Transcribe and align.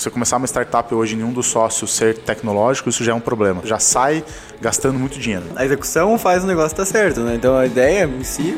você 0.00 0.10
começar 0.10 0.38
uma 0.38 0.46
startup 0.46 0.94
hoje 0.94 1.14
e 1.14 1.16
nenhum 1.16 1.32
dos 1.32 1.46
sócios 1.46 1.94
ser 1.94 2.16
tecnológico, 2.18 2.88
isso 2.88 3.04
já 3.04 3.12
é 3.12 3.14
um 3.14 3.20
problema. 3.20 3.60
Já 3.64 3.78
sai 3.78 4.24
gastando 4.58 4.98
muito 4.98 5.18
dinheiro. 5.18 5.44
A 5.54 5.64
execução 5.64 6.18
faz 6.18 6.42
o 6.42 6.46
negócio 6.46 6.72
estar 6.72 6.86
certo, 6.86 7.20
né? 7.20 7.34
Então 7.34 7.54
a 7.54 7.66
ideia 7.66 8.04
em 8.04 8.24
si. 8.24 8.56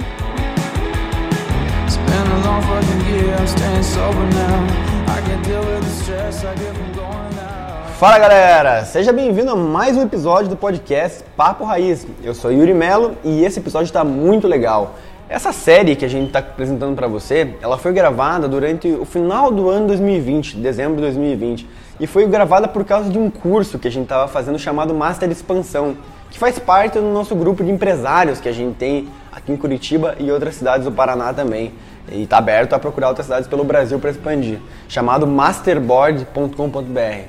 Fala 7.98 8.18
galera, 8.18 8.84
seja 8.84 9.12
bem-vindo 9.12 9.50
a 9.50 9.56
mais 9.56 9.96
um 9.96 10.02
episódio 10.02 10.48
do 10.48 10.56
podcast 10.56 11.24
Papo 11.36 11.64
Raiz. 11.64 12.06
Eu 12.22 12.34
sou 12.34 12.52
Yuri 12.52 12.74
Melo 12.74 13.16
e 13.24 13.44
esse 13.44 13.58
episódio 13.58 13.86
está 13.86 14.04
muito 14.04 14.46
legal. 14.46 14.96
Essa 15.32 15.50
série 15.50 15.96
que 15.96 16.04
a 16.04 16.08
gente 16.08 16.26
está 16.26 16.40
apresentando 16.40 16.94
para 16.94 17.06
você, 17.06 17.54
ela 17.62 17.78
foi 17.78 17.90
gravada 17.94 18.46
durante 18.46 18.86
o 18.88 19.06
final 19.06 19.50
do 19.50 19.70
ano 19.70 19.86
2020, 19.86 20.58
dezembro 20.58 20.96
de 20.96 21.00
2020, 21.00 21.66
e 21.98 22.06
foi 22.06 22.26
gravada 22.26 22.68
por 22.68 22.84
causa 22.84 23.08
de 23.08 23.18
um 23.18 23.30
curso 23.30 23.78
que 23.78 23.88
a 23.88 23.90
gente 23.90 24.02
estava 24.02 24.28
fazendo 24.28 24.58
chamado 24.58 24.92
Master 24.92 25.30
Expansão, 25.30 25.96
que 26.30 26.38
faz 26.38 26.58
parte 26.58 26.98
do 26.98 27.10
nosso 27.10 27.34
grupo 27.34 27.64
de 27.64 27.70
empresários 27.70 28.40
que 28.40 28.48
a 28.48 28.52
gente 28.52 28.76
tem 28.76 29.08
aqui 29.32 29.52
em 29.52 29.56
Curitiba 29.56 30.16
e 30.18 30.30
outras 30.30 30.56
cidades 30.56 30.84
do 30.84 30.92
Paraná 30.92 31.32
também. 31.32 31.72
E 32.10 32.24
está 32.24 32.36
aberto 32.36 32.74
a 32.74 32.78
procurar 32.78 33.08
outras 33.08 33.24
cidades 33.24 33.48
pelo 33.48 33.64
Brasil 33.64 33.98
para 33.98 34.10
expandir, 34.10 34.58
chamado 34.86 35.26
masterboard.com.br. 35.26 36.50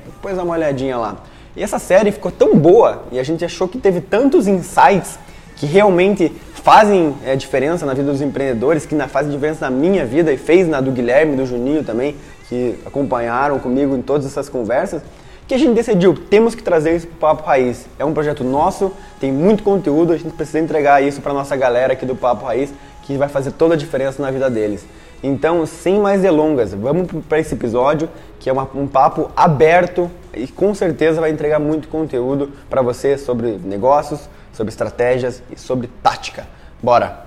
Depois 0.04 0.36
dá 0.36 0.42
uma 0.42 0.52
olhadinha 0.52 0.98
lá. 0.98 1.16
E 1.56 1.62
essa 1.62 1.78
série 1.78 2.12
ficou 2.12 2.30
tão 2.30 2.54
boa 2.54 3.04
e 3.10 3.18
a 3.18 3.22
gente 3.22 3.46
achou 3.46 3.66
que 3.66 3.78
teve 3.78 4.02
tantos 4.02 4.46
insights 4.46 5.18
que 5.56 5.66
realmente 5.66 6.32
fazem 6.52 7.14
é, 7.24 7.36
diferença 7.36 7.84
na 7.84 7.94
vida 7.94 8.10
dos 8.10 8.22
empreendedores, 8.22 8.86
que 8.86 8.94
na, 8.94 9.06
fazem 9.06 9.30
diferença 9.30 9.68
na 9.68 9.76
minha 9.76 10.04
vida 10.04 10.32
e 10.32 10.36
fez 10.36 10.66
na 10.66 10.80
do 10.80 10.90
Guilherme, 10.90 11.36
do 11.36 11.46
Juninho 11.46 11.84
também, 11.84 12.16
que 12.48 12.78
acompanharam 12.86 13.58
comigo 13.58 13.96
em 13.96 14.02
todas 14.02 14.26
essas 14.26 14.48
conversas, 14.48 15.02
que 15.46 15.54
a 15.54 15.58
gente 15.58 15.74
decidiu, 15.74 16.14
temos 16.14 16.54
que 16.54 16.62
trazer 16.62 16.96
isso 16.96 17.06
para 17.06 17.16
o 17.16 17.18
Papo 17.18 17.46
Raiz. 17.46 17.86
É 17.98 18.04
um 18.04 18.14
projeto 18.14 18.42
nosso, 18.42 18.90
tem 19.20 19.30
muito 19.30 19.62
conteúdo, 19.62 20.12
a 20.12 20.16
gente 20.16 20.32
precisa 20.32 20.58
entregar 20.58 21.02
isso 21.02 21.20
para 21.20 21.34
nossa 21.34 21.54
galera 21.54 21.92
aqui 21.92 22.06
do 22.06 22.16
Papo 22.16 22.46
Raiz, 22.46 22.72
que 23.02 23.16
vai 23.18 23.28
fazer 23.28 23.52
toda 23.52 23.74
a 23.74 23.76
diferença 23.76 24.22
na 24.22 24.30
vida 24.30 24.48
deles. 24.48 24.86
Então, 25.22 25.64
sem 25.64 25.98
mais 25.98 26.22
delongas, 26.22 26.72
vamos 26.72 27.08
para 27.28 27.38
esse 27.38 27.54
episódio, 27.54 28.08
que 28.38 28.48
é 28.48 28.52
uma, 28.52 28.68
um 28.74 28.86
papo 28.86 29.30
aberto 29.36 30.10
e 30.34 30.46
com 30.46 30.74
certeza 30.74 31.20
vai 31.20 31.30
entregar 31.30 31.58
muito 31.58 31.88
conteúdo 31.88 32.50
para 32.68 32.82
você 32.82 33.16
sobre 33.16 33.58
negócios, 33.64 34.28
sobre 34.54 34.70
estratégias 34.70 35.42
e 35.50 35.58
sobre 35.58 35.88
tática. 36.02 36.46
Bora! 36.82 37.24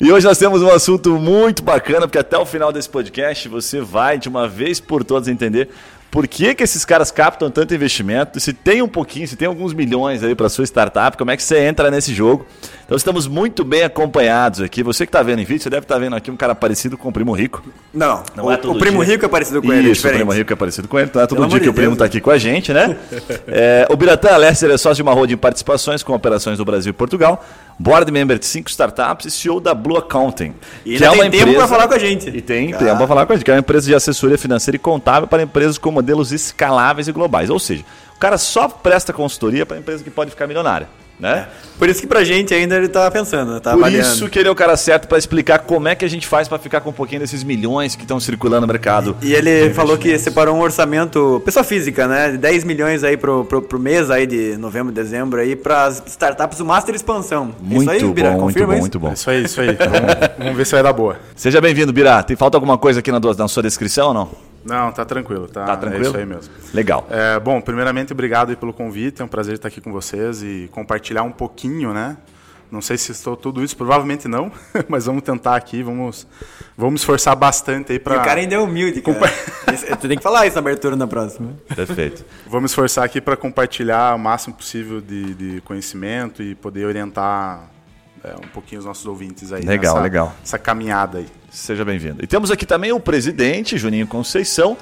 E 0.00 0.10
hoje 0.10 0.26
nós 0.26 0.38
temos 0.38 0.62
um 0.62 0.70
assunto 0.70 1.18
muito 1.18 1.62
bacana, 1.62 2.08
porque 2.08 2.18
até 2.18 2.36
o 2.36 2.46
final 2.46 2.72
desse 2.72 2.88
podcast 2.88 3.48
você 3.48 3.80
vai 3.80 4.18
de 4.18 4.28
uma 4.28 4.48
vez 4.48 4.80
por 4.80 5.04
todas 5.04 5.28
entender 5.28 5.68
por 6.10 6.26
que, 6.26 6.54
que 6.54 6.64
esses 6.64 6.84
caras 6.84 7.10
captam 7.10 7.50
tanto 7.50 7.72
investimento, 7.72 8.40
se 8.40 8.52
tem 8.52 8.82
um 8.82 8.88
pouquinho, 8.88 9.28
se 9.28 9.36
tem 9.36 9.46
alguns 9.46 9.72
milhões 9.72 10.24
aí 10.24 10.34
para 10.34 10.48
sua 10.48 10.64
startup, 10.64 11.16
como 11.16 11.30
é 11.30 11.36
que 11.36 11.42
você 11.42 11.60
entra 11.60 11.90
nesse 11.90 12.12
jogo. 12.12 12.46
Então 12.84 12.96
estamos 12.96 13.28
muito 13.28 13.62
bem 13.62 13.84
acompanhados 13.84 14.60
aqui. 14.60 14.82
Você 14.82 15.06
que 15.06 15.10
está 15.10 15.22
vendo 15.22 15.38
em 15.38 15.44
vídeo, 15.44 15.62
você 15.62 15.70
deve 15.70 15.84
estar 15.84 15.94
tá 15.94 16.00
vendo 16.00 16.16
aqui 16.16 16.28
um 16.28 16.36
cara 16.36 16.56
parecido 16.56 16.98
com 16.98 17.08
o 17.08 17.12
Primo 17.12 17.32
Rico. 17.32 17.62
Não, 17.94 18.24
não 18.34 18.46
o, 18.46 18.50
é 18.50 18.56
todo 18.56 18.74
o 18.74 18.78
Primo 18.80 19.04
dia. 19.04 19.14
Rico 19.14 19.24
é 19.24 19.28
parecido 19.28 19.62
com 19.62 19.72
ele. 19.72 19.92
Isso, 19.92 20.04
é 20.08 20.10
o 20.10 20.14
Primo 20.14 20.32
Rico 20.32 20.52
é 20.52 20.56
parecido 20.56 20.88
com 20.88 20.98
ele. 20.98 21.08
Então 21.08 21.22
é 21.22 21.26
todo 21.28 21.38
Pelo 21.38 21.48
dia 21.48 21.60
que 21.60 21.68
o 21.68 21.74
Primo 21.74 21.92
está 21.92 22.06
aqui 22.06 22.20
com 22.20 22.32
a 22.32 22.38
gente, 22.38 22.72
né? 22.72 22.96
é, 23.46 23.86
o 23.88 23.96
Biratã 23.96 24.36
Lester 24.36 24.70
é 24.70 24.76
sócio 24.76 24.96
de 24.96 25.02
uma 25.02 25.12
roda 25.12 25.28
de 25.28 25.36
participações 25.36 26.02
com 26.02 26.12
operações 26.12 26.58
do 26.58 26.64
Brasil 26.64 26.90
e 26.90 26.92
Portugal 26.92 27.44
board 27.80 28.12
member 28.12 28.38
de 28.38 28.44
cinco 28.44 28.68
startups 28.68 29.24
e 29.24 29.30
CEO 29.30 29.58
da 29.58 29.72
Blue 29.72 29.96
Accounting. 29.96 30.52
E 30.84 30.98
que 30.98 31.04
é 31.04 31.10
uma 31.10 31.22
tem 31.22 31.30
tempo 31.30 31.54
para 31.54 31.66
falar 31.66 31.88
com 31.88 31.94
a 31.94 31.98
gente. 31.98 32.28
E 32.28 32.42
tem 32.42 32.72
tempo 32.72 32.96
para 32.96 33.08
falar 33.08 33.24
com 33.24 33.32
a 33.32 33.36
gente, 33.36 33.44
que 33.44 33.50
é 33.50 33.54
uma 33.54 33.60
empresa 33.60 33.86
de 33.86 33.94
assessoria 33.94 34.36
financeira 34.36 34.76
e 34.76 34.78
contábil 34.78 35.26
para 35.26 35.42
empresas 35.42 35.78
com 35.78 35.90
modelos 36.00 36.32
escaláveis 36.32 37.06
e 37.08 37.12
globais. 37.12 37.50
Ou 37.50 37.58
seja, 37.58 37.84
o 38.16 38.18
cara 38.18 38.38
só 38.38 38.68
presta 38.68 39.12
consultoria 39.12 39.64
para 39.64 39.78
empresa 39.78 40.02
que 40.02 40.10
pode 40.10 40.30
ficar 40.30 40.46
milionária. 40.46 40.88
Né? 41.20 41.46
Por 41.78 41.86
isso 41.86 42.00
que 42.00 42.06
pra 42.06 42.24
gente 42.24 42.54
ainda 42.54 42.76
ele 42.76 42.88
tá 42.88 43.10
pensando, 43.10 43.60
tá 43.60 43.72
Por 43.72 43.80
avaliando. 43.80 44.08
isso 44.08 44.26
que 44.26 44.38
ele 44.38 44.48
é 44.48 44.50
o 44.50 44.54
cara 44.54 44.74
certo 44.74 45.06
para 45.06 45.18
explicar 45.18 45.58
como 45.58 45.86
é 45.86 45.94
que 45.94 46.02
a 46.02 46.08
gente 46.08 46.26
faz 46.26 46.48
para 46.48 46.58
ficar 46.58 46.80
com 46.80 46.88
um 46.88 46.94
pouquinho 46.94 47.20
desses 47.20 47.44
milhões 47.44 47.94
que 47.94 48.02
estão 48.02 48.18
circulando 48.18 48.62
no 48.62 48.66
mercado. 48.72 49.14
E 49.20 49.34
ele 49.34 49.68
falou 49.74 49.98
que 49.98 50.18
separou 50.18 50.56
um 50.56 50.60
orçamento, 50.60 51.42
pessoa 51.44 51.62
física, 51.62 52.08
né? 52.08 52.38
10 52.38 52.64
milhões 52.64 53.04
aí 53.04 53.18
pro, 53.18 53.44
pro, 53.44 53.60
pro 53.60 53.78
mês 53.78 54.10
aí 54.10 54.26
de 54.26 54.56
novembro, 54.56 54.90
dezembro 54.92 55.40
aí 55.40 55.54
para 55.54 55.84
as 55.84 56.02
startups 56.06 56.56
do 56.56 56.64
Master 56.64 56.94
Expansão. 56.94 57.54
Muito 57.60 57.92
isso 57.92 58.06
aí, 58.06 58.12
Bira, 58.14 58.30
bom, 58.30 58.40
muito 58.44 58.66
bom, 58.66 58.72
isso? 58.72 58.80
muito 58.80 58.98
bom. 58.98 59.12
Isso 59.12 59.28
aí, 59.28 59.44
isso 59.44 59.60
aí. 59.60 59.76
vamos, 59.76 60.38
vamos 60.38 60.56
ver 60.56 60.64
se 60.64 60.72
vai 60.72 60.82
dar 60.82 60.94
boa. 60.94 61.18
Seja 61.36 61.60
bem-vindo, 61.60 61.92
Bira. 61.92 62.22
Tem 62.22 62.34
falta 62.34 62.56
alguma 62.56 62.78
coisa 62.78 63.00
aqui 63.00 63.12
na, 63.12 63.20
na 63.20 63.46
sua 63.46 63.62
descrição 63.62 64.08
ou 64.08 64.14
não? 64.14 64.49
Não, 64.64 64.92
tá 64.92 65.04
tranquilo, 65.04 65.48
tá, 65.48 65.64
tá 65.64 65.76
tranquilo? 65.76 66.04
É 66.04 66.08
isso 66.08 66.16
aí 66.16 66.26
mesmo. 66.26 66.52
Legal. 66.74 67.06
É, 67.10 67.38
bom, 67.40 67.60
primeiramente, 67.60 68.12
obrigado 68.12 68.54
pelo 68.56 68.72
convite, 68.72 69.22
é 69.22 69.24
um 69.24 69.28
prazer 69.28 69.54
estar 69.54 69.68
aqui 69.68 69.80
com 69.80 69.92
vocês 69.92 70.42
e 70.42 70.68
compartilhar 70.72 71.22
um 71.22 71.32
pouquinho, 71.32 71.92
né? 71.92 72.16
Não 72.70 72.80
sei 72.80 72.96
se 72.96 73.10
estou 73.10 73.36
tudo 73.36 73.64
isso, 73.64 73.76
provavelmente 73.76 74.28
não, 74.28 74.52
mas 74.88 75.06
vamos 75.06 75.22
tentar 75.22 75.56
aqui, 75.56 75.82
vamos, 75.82 76.26
vamos 76.76 77.00
esforçar 77.00 77.34
bastante 77.34 77.92
aí 77.92 77.98
para. 77.98 78.20
O 78.20 78.24
cara 78.24 78.38
ainda 78.38 78.54
é 78.54 78.58
humilde, 78.58 79.02
cara. 79.02 79.18
Você 79.66 79.96
tem 80.08 80.16
que 80.16 80.22
falar 80.22 80.46
isso 80.46 80.54
na 80.54 80.60
abertura 80.60 80.94
na 80.94 81.06
próxima. 81.06 81.54
Perfeito. 81.74 82.24
vamos 82.46 82.70
esforçar 82.70 83.04
aqui 83.04 83.20
para 83.20 83.36
compartilhar 83.36 84.14
o 84.14 84.18
máximo 84.18 84.54
possível 84.54 85.00
de, 85.00 85.34
de 85.34 85.60
conhecimento 85.62 86.42
e 86.42 86.54
poder 86.54 86.86
orientar 86.86 87.68
é, 88.22 88.34
um 88.34 88.48
pouquinho 88.48 88.80
os 88.80 88.84
nossos 88.84 89.06
ouvintes 89.06 89.52
aí. 89.52 89.62
Legal, 89.62 89.94
nessa, 89.94 90.02
legal. 90.02 90.34
Essa 90.42 90.58
caminhada 90.58 91.18
aí. 91.18 91.26
Seja 91.50 91.84
bem-vindo. 91.84 92.22
E 92.22 92.26
temos 92.26 92.50
aqui 92.50 92.66
também 92.66 92.92
o 92.92 93.00
presidente, 93.00 93.78
Juninho 93.78 94.06
Conceição, 94.06 94.76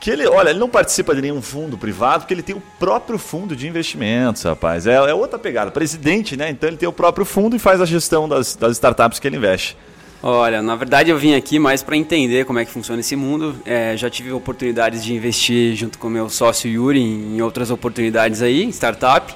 que 0.00 0.10
ele, 0.10 0.26
olha, 0.26 0.50
ele 0.50 0.58
não 0.58 0.68
participa 0.68 1.14
de 1.14 1.20
nenhum 1.20 1.42
fundo 1.42 1.76
privado, 1.76 2.20
porque 2.20 2.32
ele 2.32 2.42
tem 2.42 2.54
o 2.54 2.62
próprio 2.78 3.18
fundo 3.18 3.56
de 3.56 3.66
investimentos, 3.66 4.42
rapaz. 4.44 4.86
É, 4.86 4.94
é 4.94 5.14
outra 5.14 5.38
pegada. 5.38 5.70
Presidente, 5.70 6.36
né? 6.36 6.50
Então 6.50 6.68
ele 6.68 6.76
tem 6.76 6.88
o 6.88 6.92
próprio 6.92 7.26
fundo 7.26 7.56
e 7.56 7.58
faz 7.58 7.80
a 7.80 7.84
gestão 7.84 8.28
das, 8.28 8.54
das 8.54 8.72
startups 8.72 9.18
que 9.18 9.26
ele 9.26 9.36
investe. 9.36 9.76
Olha, 10.20 10.60
na 10.60 10.74
verdade 10.74 11.10
eu 11.10 11.18
vim 11.18 11.34
aqui 11.34 11.60
mais 11.60 11.80
para 11.80 11.96
entender 11.96 12.44
como 12.44 12.58
é 12.58 12.64
que 12.64 12.70
funciona 12.70 13.00
esse 13.00 13.14
mundo. 13.14 13.54
É, 13.64 13.96
já 13.96 14.10
tive 14.10 14.32
oportunidades 14.32 15.04
de 15.04 15.14
investir 15.14 15.76
junto 15.76 15.98
com 15.98 16.08
meu 16.08 16.28
sócio 16.28 16.68
Yuri 16.68 17.00
em 17.00 17.40
outras 17.40 17.70
oportunidades 17.70 18.42
aí, 18.42 18.64
em 18.64 18.68
startup. 18.70 19.34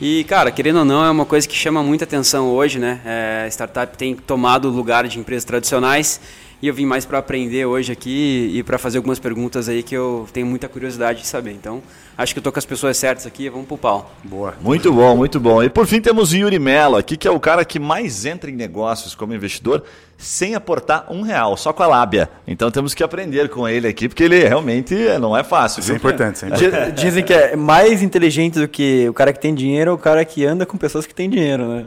E, 0.00 0.24
cara, 0.24 0.50
querendo 0.50 0.78
ou 0.78 0.84
não, 0.84 1.04
é 1.04 1.10
uma 1.10 1.26
coisa 1.26 1.46
que 1.46 1.54
chama 1.54 1.82
muita 1.82 2.04
atenção 2.04 2.48
hoje, 2.48 2.78
né? 2.78 3.02
É, 3.04 3.46
startup 3.50 3.98
tem 3.98 4.16
tomado 4.16 4.68
o 4.68 4.70
lugar 4.70 5.06
de 5.06 5.18
empresas 5.18 5.44
tradicionais 5.44 6.18
e 6.62 6.68
eu 6.68 6.72
vim 6.72 6.86
mais 6.86 7.04
para 7.04 7.18
aprender 7.18 7.66
hoje 7.66 7.92
aqui 7.92 8.50
e 8.54 8.62
para 8.62 8.78
fazer 8.78 8.96
algumas 8.96 9.18
perguntas 9.18 9.68
aí 9.68 9.82
que 9.82 9.94
eu 9.94 10.26
tenho 10.32 10.46
muita 10.46 10.70
curiosidade 10.70 11.20
de 11.20 11.26
saber. 11.26 11.52
Então, 11.52 11.82
acho 12.22 12.34
que 12.34 12.38
eu 12.38 12.42
tô 12.42 12.52
com 12.52 12.58
as 12.58 12.66
pessoas 12.66 12.96
certas 12.96 13.26
aqui, 13.26 13.48
vamos 13.48 13.66
pro 13.66 13.78
pau. 13.78 14.12
Boa. 14.22 14.54
Muito 14.60 14.92
bom, 14.92 15.16
muito 15.16 15.40
bom. 15.40 15.62
E 15.62 15.70
por 15.70 15.86
fim 15.86 16.00
temos 16.00 16.32
o 16.32 16.36
Yuri 16.36 16.58
Mello 16.58 16.96
aqui, 16.96 17.16
que 17.16 17.26
é 17.26 17.30
o 17.30 17.40
cara 17.40 17.64
que 17.64 17.78
mais 17.78 18.26
entra 18.26 18.50
em 18.50 18.54
negócios 18.54 19.14
como 19.14 19.32
investidor 19.32 19.82
sem 20.18 20.54
aportar 20.54 21.06
um 21.08 21.22
real, 21.22 21.56
só 21.56 21.72
com 21.72 21.82
a 21.82 21.86
lábia. 21.86 22.28
Então 22.46 22.70
temos 22.70 22.92
que 22.92 23.02
aprender 23.02 23.48
com 23.48 23.66
ele 23.66 23.88
aqui, 23.88 24.06
porque 24.06 24.22
ele 24.22 24.46
realmente 24.46 24.94
não 25.18 25.34
é 25.34 25.42
fácil. 25.42 25.80
Isso 25.80 25.92
é 25.92 25.96
importante, 25.96 26.36
isso 26.36 26.44
é 26.44 26.48
importante. 26.48 26.92
Dizem 26.92 27.24
que 27.24 27.32
é 27.32 27.56
mais 27.56 28.02
inteligente 28.02 28.58
do 28.58 28.68
que 28.68 29.08
o 29.08 29.14
cara 29.14 29.32
que 29.32 29.40
tem 29.40 29.54
dinheiro 29.54 29.90
é 29.90 29.94
o 29.94 29.98
cara 29.98 30.22
que 30.22 30.44
anda 30.44 30.66
com 30.66 30.76
pessoas 30.76 31.06
que 31.06 31.14
têm 31.14 31.30
dinheiro, 31.30 31.66
né? 31.66 31.86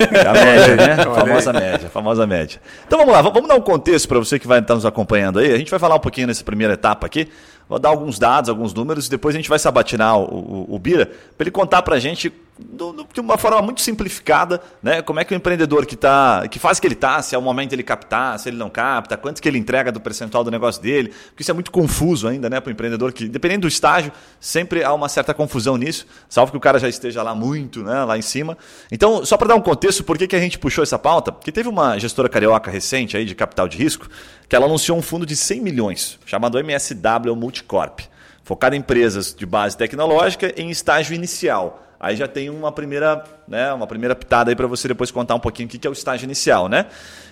É 0.00 0.26
a 0.26 0.32
média, 0.32 0.76
né? 0.76 0.92
A 1.02 1.14
famosa 1.14 1.52
média, 1.52 1.88
famosa 1.88 2.26
média. 2.26 2.60
Então 2.84 2.98
vamos 2.98 3.12
lá, 3.12 3.22
vamos 3.22 3.46
dar 3.46 3.54
um 3.54 3.60
contexto 3.60 4.08
para 4.08 4.18
você 4.18 4.40
que 4.40 4.46
vai 4.48 4.58
estar 4.58 4.74
nos 4.74 4.84
acompanhando 4.84 5.38
aí. 5.38 5.52
A 5.52 5.56
gente 5.56 5.70
vai 5.70 5.78
falar 5.78 5.94
um 5.94 6.00
pouquinho 6.00 6.26
nessa 6.26 6.42
primeira 6.42 6.74
etapa 6.74 7.06
aqui 7.06 7.28
Vou 7.72 7.78
dar 7.78 7.88
alguns 7.88 8.18
dados, 8.18 8.50
alguns 8.50 8.74
números, 8.74 9.06
e 9.06 9.10
depois 9.10 9.34
a 9.34 9.38
gente 9.38 9.48
vai 9.48 9.58
sabatinar 9.58 10.18
o, 10.18 10.66
o, 10.68 10.74
o 10.74 10.78
Bira 10.78 11.06
para 11.06 11.44
ele 11.44 11.50
contar 11.50 11.80
para 11.80 11.96
a 11.96 11.98
gente 11.98 12.30
de 12.58 13.20
uma 13.20 13.38
forma 13.38 13.62
muito 13.62 13.80
simplificada, 13.80 14.60
né? 14.82 15.00
Como 15.00 15.18
é 15.18 15.24
que 15.24 15.34
o 15.34 15.36
empreendedor 15.36 15.86
que 15.86 15.96
tá, 15.96 16.46
que 16.48 16.58
faz 16.58 16.78
que 16.78 16.86
ele 16.86 16.94
tá, 16.94 17.22
se 17.22 17.34
é 17.34 17.38
o 17.38 17.42
momento 17.42 17.72
ele 17.72 17.82
captar, 17.82 18.38
se 18.38 18.48
ele 18.48 18.56
não 18.56 18.68
capta, 18.68 19.16
quanto 19.16 19.40
que 19.40 19.48
ele 19.48 19.58
entrega 19.58 19.90
do 19.90 20.00
percentual 20.00 20.44
do 20.44 20.50
negócio 20.50 20.80
dele, 20.82 21.12
porque 21.28 21.42
isso 21.42 21.50
é 21.50 21.54
muito 21.54 21.70
confuso 21.70 22.28
ainda, 22.28 22.50
né, 22.50 22.60
para 22.60 22.68
o 22.68 22.72
empreendedor 22.72 23.12
que, 23.12 23.26
dependendo 23.26 23.62
do 23.62 23.68
estágio, 23.68 24.12
sempre 24.38 24.84
há 24.84 24.92
uma 24.92 25.08
certa 25.08 25.32
confusão 25.32 25.76
nisso, 25.76 26.06
salvo 26.28 26.52
que 26.52 26.58
o 26.58 26.60
cara 26.60 26.78
já 26.78 26.88
esteja 26.88 27.22
lá 27.22 27.34
muito, 27.34 27.82
né, 27.82 28.04
lá 28.04 28.18
em 28.18 28.22
cima. 28.22 28.56
Então, 28.90 29.24
só 29.24 29.36
para 29.36 29.48
dar 29.48 29.54
um 29.54 29.60
contexto, 29.60 30.04
por 30.04 30.18
que, 30.18 30.26
que 30.26 30.36
a 30.36 30.40
gente 30.40 30.58
puxou 30.58 30.82
essa 30.82 30.98
pauta? 30.98 31.32
Porque 31.32 31.50
teve 31.50 31.68
uma 31.68 31.98
gestora 31.98 32.28
carioca 32.28 32.70
recente 32.70 33.16
aí 33.16 33.24
de 33.24 33.34
capital 33.34 33.66
de 33.66 33.78
risco 33.78 34.08
que 34.48 34.54
ela 34.54 34.66
anunciou 34.66 34.98
um 34.98 35.02
fundo 35.02 35.24
de 35.24 35.34
100 35.34 35.60
milhões, 35.62 36.18
chamado 36.26 36.58
MSW 36.58 37.34
Multicorp, 37.34 38.00
focado 38.44 38.76
em 38.76 38.78
empresas 38.78 39.34
de 39.34 39.46
base 39.46 39.76
tecnológica 39.76 40.52
em 40.60 40.68
estágio 40.70 41.14
inicial. 41.14 41.82
Aí 42.02 42.16
já 42.16 42.26
tem 42.26 42.50
uma 42.50 42.72
primeira, 42.72 43.22
né, 43.46 43.72
uma 43.72 43.86
primeira 43.86 44.12
pitada 44.12 44.50
aí 44.50 44.56
para 44.56 44.66
você 44.66 44.88
depois 44.88 45.12
contar 45.12 45.36
um 45.36 45.38
pouquinho 45.38 45.68
o 45.68 45.70
que 45.70 45.86
é 45.86 45.88
o 45.88 45.92
estágio 45.92 46.24
inicial, 46.24 46.68
né? 46.68 46.86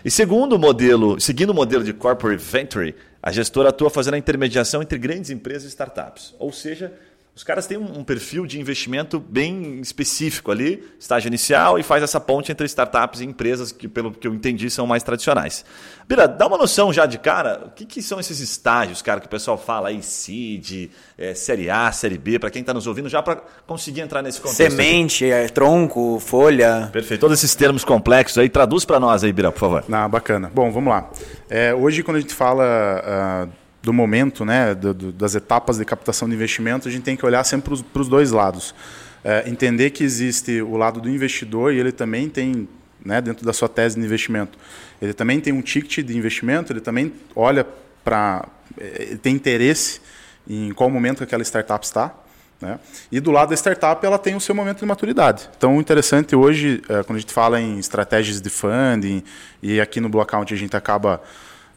E 0.04 0.10
segundo 0.12 0.52
o 0.52 0.58
modelo, 0.60 1.20
seguindo 1.20 1.50
o 1.50 1.54
modelo 1.54 1.82
de 1.82 1.92
corporate 1.92 2.40
venture, 2.40 2.94
a 3.20 3.32
gestora 3.32 3.70
atua 3.70 3.90
fazendo 3.90 4.14
a 4.14 4.18
intermediação 4.18 4.80
entre 4.80 4.96
grandes 4.96 5.28
empresas 5.28 5.64
e 5.64 5.68
startups. 5.70 6.36
Ou 6.38 6.52
seja, 6.52 6.92
Os 7.40 7.44
caras 7.44 7.66
têm 7.66 7.78
um, 7.78 8.04
perfil 8.04 8.44
de 8.44 8.60
investimento 8.60 9.18
bem 9.18 9.80
específico 9.80 10.50
ali, 10.50 10.86
estágio 10.98 11.28
inicial, 11.28 11.78
e 11.78 11.82
faz 11.82 12.02
essa 12.02 12.20
ponte 12.20 12.52
entre 12.52 12.66
startups 12.66 13.22
e 13.22 13.24
empresas 13.24 13.72
que, 13.72 13.88
pelo 13.88 14.12
que 14.12 14.28
eu 14.28 14.34
entendi, 14.34 14.68
são 14.68 14.86
mais 14.86 15.02
tradicionais. 15.02 15.64
Bira, 16.06 16.28
dá 16.28 16.46
uma 16.46 16.58
noção 16.58 16.92
já 16.92 17.06
de 17.06 17.16
cara, 17.16 17.62
o 17.64 17.70
que, 17.70 17.86
que 17.86 18.02
são 18.02 18.20
esses 18.20 18.40
estágios, 18.40 19.00
cara, 19.00 19.20
que 19.20 19.26
o 19.26 19.30
pessoal 19.30 19.56
fala 19.56 19.88
aí, 19.88 20.02
CID, 20.02 20.90
é, 21.16 21.32
Série 21.32 21.70
A, 21.70 21.90
Série 21.92 22.18
B, 22.18 22.38
para 22.38 22.50
quem 22.50 22.60
está 22.60 22.74
nos 22.74 22.86
ouvindo, 22.86 23.08
já 23.08 23.22
para 23.22 23.36
conseguir 23.66 24.02
entrar 24.02 24.20
nesse 24.20 24.38
contexto. 24.38 24.58
Semente, 24.58 25.24
é, 25.24 25.48
tronco, 25.48 26.20
folha. 26.20 26.90
Perfeito. 26.92 27.22
Todos 27.22 27.38
esses 27.38 27.54
termos 27.54 27.86
complexos 27.86 28.36
aí, 28.36 28.50
traduz 28.50 28.84
para 28.84 29.00
nós 29.00 29.24
aí, 29.24 29.32
Bira, 29.32 29.50
por 29.50 29.60
favor. 29.60 29.84
Ah, 29.90 30.06
bacana. 30.06 30.50
Bom, 30.54 30.70
vamos 30.70 30.90
lá. 30.90 31.10
É, 31.48 31.72
hoje, 31.72 32.02
quando 32.02 32.18
a 32.18 32.20
gente 32.20 32.34
fala 32.34 33.48
uh, 33.48 33.59
do 33.82 33.92
momento, 33.92 34.44
né, 34.44 34.74
do, 34.74 34.92
do, 34.92 35.12
das 35.12 35.34
etapas 35.34 35.78
de 35.78 35.84
captação 35.84 36.28
de 36.28 36.34
investimento, 36.34 36.88
a 36.88 36.90
gente 36.90 37.02
tem 37.02 37.16
que 37.16 37.24
olhar 37.24 37.42
sempre 37.44 37.82
para 37.82 38.02
os 38.02 38.08
dois 38.08 38.30
lados. 38.30 38.74
É, 39.22 39.48
entender 39.48 39.90
que 39.90 40.02
existe 40.02 40.62
o 40.62 40.76
lado 40.76 41.00
do 41.00 41.08
investidor 41.08 41.72
e 41.72 41.78
ele 41.78 41.92
também 41.92 42.28
tem, 42.28 42.68
né, 43.04 43.20
dentro 43.20 43.44
da 43.44 43.52
sua 43.52 43.68
tese 43.68 43.98
de 43.98 44.04
investimento, 44.04 44.58
ele 45.00 45.12
também 45.12 45.40
tem 45.40 45.52
um 45.52 45.62
ticket 45.62 46.04
de 46.04 46.16
investimento, 46.16 46.72
ele 46.72 46.80
também 46.80 47.12
olha 47.34 47.66
para, 48.04 48.46
ele 48.78 49.16
tem 49.16 49.34
interesse 49.34 50.00
em 50.48 50.72
qual 50.72 50.90
momento 50.90 51.22
aquela 51.22 51.42
startup 51.42 51.84
está. 51.84 52.14
Né? 52.60 52.78
E 53.10 53.20
do 53.20 53.30
lado 53.30 53.50
da 53.50 53.56
startup, 53.56 54.04
ela 54.04 54.18
tem 54.18 54.34
o 54.34 54.40
seu 54.40 54.54
momento 54.54 54.80
de 54.80 54.86
maturidade. 54.86 55.48
Então, 55.56 55.80
interessante 55.80 56.36
hoje, 56.36 56.82
é, 56.88 57.02
quando 57.02 57.16
a 57.16 57.20
gente 57.20 57.32
fala 57.32 57.60
em 57.60 57.78
estratégias 57.78 58.40
de 58.40 58.50
funding, 58.50 59.22
e 59.62 59.80
aqui 59.80 60.00
no 60.00 60.10
Blockout 60.10 60.52
a 60.52 60.56
gente 60.56 60.76
acaba 60.76 61.22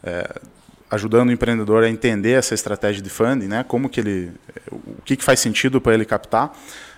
é, 0.02 0.28
ajudando 0.94 1.28
o 1.28 1.32
empreendedor 1.32 1.84
a 1.84 1.88
entender 1.88 2.32
essa 2.32 2.54
estratégia 2.54 3.02
de 3.02 3.10
funding, 3.10 3.46
né? 3.46 3.64
Como 3.66 3.88
que 3.88 4.00
ele, 4.00 4.32
o 4.70 5.02
que, 5.04 5.16
que 5.16 5.24
faz 5.24 5.40
sentido 5.40 5.80
para 5.80 5.94
ele 5.94 6.04
captar. 6.04 6.56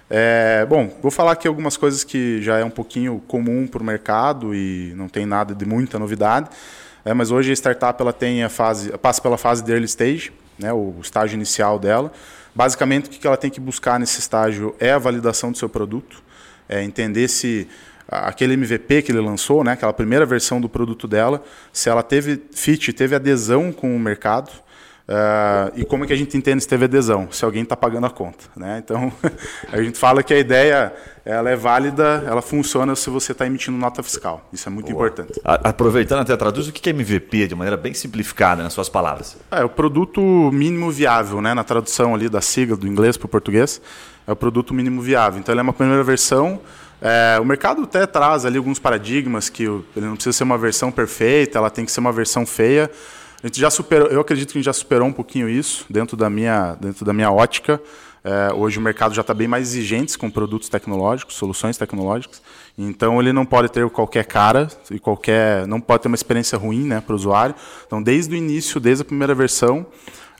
É, 0.08 0.64
bom, 0.68 0.96
vou 1.02 1.10
falar 1.10 1.32
aqui 1.32 1.48
algumas 1.48 1.76
coisas 1.76 2.04
que 2.04 2.40
já 2.40 2.58
é 2.58 2.64
um 2.64 2.70
pouquinho 2.70 3.20
comum 3.26 3.66
para 3.66 3.82
o 3.82 3.84
mercado 3.84 4.54
e 4.54 4.92
não 4.94 5.08
tem 5.08 5.26
nada 5.26 5.54
de 5.54 5.64
muita 5.66 5.98
novidade. 5.98 6.48
É, 7.04 7.12
mas 7.14 7.30
hoje 7.30 7.50
a 7.50 7.54
startup 7.54 8.00
ela 8.00 8.12
tem 8.12 8.44
a 8.44 8.48
fase, 8.48 8.90
passa 8.98 9.20
pela 9.20 9.38
fase 9.38 9.64
de 9.64 9.72
early 9.72 9.86
stage, 9.86 10.32
né? 10.58 10.72
O 10.72 10.96
estágio 11.02 11.34
inicial 11.34 11.78
dela. 11.78 12.12
Basicamente, 12.54 13.06
o 13.06 13.10
que 13.10 13.26
ela 13.26 13.36
tem 13.36 13.50
que 13.50 13.60
buscar 13.60 14.00
nesse 14.00 14.18
estágio 14.18 14.74
é 14.80 14.92
a 14.92 14.98
validação 14.98 15.52
do 15.52 15.58
seu 15.58 15.68
produto, 15.68 16.22
é 16.68 16.82
entender 16.82 17.28
se 17.28 17.68
aquele 18.08 18.54
MVP 18.54 19.02
que 19.02 19.12
ele 19.12 19.20
lançou, 19.20 19.64
né, 19.64 19.72
aquela 19.72 19.92
primeira 19.92 20.24
versão 20.24 20.60
do 20.60 20.68
produto 20.68 21.08
dela, 21.08 21.42
se 21.72 21.88
ela 21.88 22.02
teve 22.02 22.40
fit, 22.52 22.92
teve 22.92 23.14
adesão 23.14 23.72
com 23.72 23.94
o 23.94 23.98
mercado, 23.98 24.50
uh, 25.08 25.72
e 25.74 25.84
como 25.84 26.04
é 26.04 26.06
que 26.06 26.12
a 26.12 26.16
gente 26.16 26.36
entende 26.36 26.62
se 26.62 26.68
teve 26.68 26.84
adesão? 26.84 27.28
Se 27.32 27.44
alguém 27.44 27.64
está 27.64 27.76
pagando 27.76 28.06
a 28.06 28.10
conta. 28.10 28.44
Né? 28.56 28.80
Então, 28.84 29.12
a 29.72 29.82
gente 29.82 29.98
fala 29.98 30.22
que 30.22 30.32
a 30.32 30.38
ideia 30.38 30.92
ela 31.24 31.50
é 31.50 31.56
válida, 31.56 32.22
ela 32.24 32.40
funciona 32.40 32.94
se 32.94 33.10
você 33.10 33.32
está 33.32 33.44
emitindo 33.44 33.76
nota 33.76 34.00
fiscal. 34.00 34.48
Isso 34.52 34.68
é 34.68 34.72
muito 34.72 34.92
Boa. 34.92 35.08
importante. 35.08 35.40
A, 35.44 35.70
aproveitando 35.70 36.20
até 36.20 36.36
traduz, 36.36 36.68
o 36.68 36.72
que 36.72 36.88
é 36.88 36.92
MVP 36.92 37.48
de 37.48 37.54
maneira 37.56 37.76
bem 37.76 37.92
simplificada 37.92 38.62
nas 38.62 38.72
suas 38.72 38.88
palavras? 38.88 39.36
É 39.50 39.64
o 39.64 39.68
produto 39.68 40.20
mínimo 40.52 40.92
viável, 40.92 41.42
né? 41.42 41.52
na 41.52 41.64
tradução 41.64 42.14
ali 42.14 42.28
da 42.28 42.40
sigla 42.40 42.76
do 42.76 42.86
inglês 42.86 43.16
para 43.16 43.26
o 43.26 43.28
português, 43.28 43.82
é 44.24 44.30
o 44.30 44.36
produto 44.36 44.72
mínimo 44.72 45.02
viável. 45.02 45.40
Então, 45.40 45.52
ele 45.52 45.60
é 45.60 45.62
uma 45.62 45.72
primeira 45.72 46.04
versão 46.04 46.60
é, 47.08 47.38
o 47.38 47.44
mercado 47.44 47.84
até 47.84 48.04
traz 48.04 48.44
ali 48.44 48.58
alguns 48.58 48.80
paradigmas 48.80 49.48
que 49.48 49.62
ele 49.62 50.06
não 50.06 50.14
precisa 50.14 50.38
ser 50.38 50.42
uma 50.42 50.58
versão 50.58 50.90
perfeita, 50.90 51.56
ela 51.56 51.70
tem 51.70 51.84
que 51.84 51.92
ser 51.92 52.00
uma 52.00 52.10
versão 52.10 52.44
feia. 52.44 52.90
A 53.40 53.46
gente 53.46 53.60
já 53.60 53.70
superou, 53.70 54.08
eu 54.08 54.20
acredito 54.20 54.50
que 54.50 54.58
a 54.58 54.60
gente 54.60 54.66
já 54.66 54.72
superou 54.72 55.06
um 55.06 55.12
pouquinho 55.12 55.48
isso 55.48 55.86
dentro 55.88 56.16
da 56.16 56.28
minha, 56.28 56.76
dentro 56.80 57.04
da 57.04 57.12
minha 57.12 57.30
ótica. 57.30 57.80
É, 58.24 58.52
hoje 58.52 58.80
o 58.80 58.82
mercado 58.82 59.14
já 59.14 59.20
está 59.20 59.32
bem 59.32 59.46
mais 59.46 59.68
exigente 59.68 60.18
com 60.18 60.28
produtos 60.28 60.68
tecnológicos, 60.68 61.36
soluções 61.36 61.78
tecnológicas. 61.78 62.42
Então 62.76 63.20
ele 63.20 63.32
não 63.32 63.46
pode 63.46 63.68
ter 63.68 63.88
qualquer 63.90 64.24
cara 64.24 64.66
e 64.90 64.98
qualquer, 64.98 65.64
não 65.68 65.80
pode 65.80 66.02
ter 66.02 66.08
uma 66.08 66.16
experiência 66.16 66.58
ruim, 66.58 66.88
né, 66.88 67.00
para 67.00 67.12
o 67.12 67.16
usuário. 67.16 67.54
Então 67.86 68.02
desde 68.02 68.34
o 68.34 68.36
início, 68.36 68.80
desde 68.80 69.02
a 69.02 69.04
primeira 69.04 69.32
versão, 69.32 69.86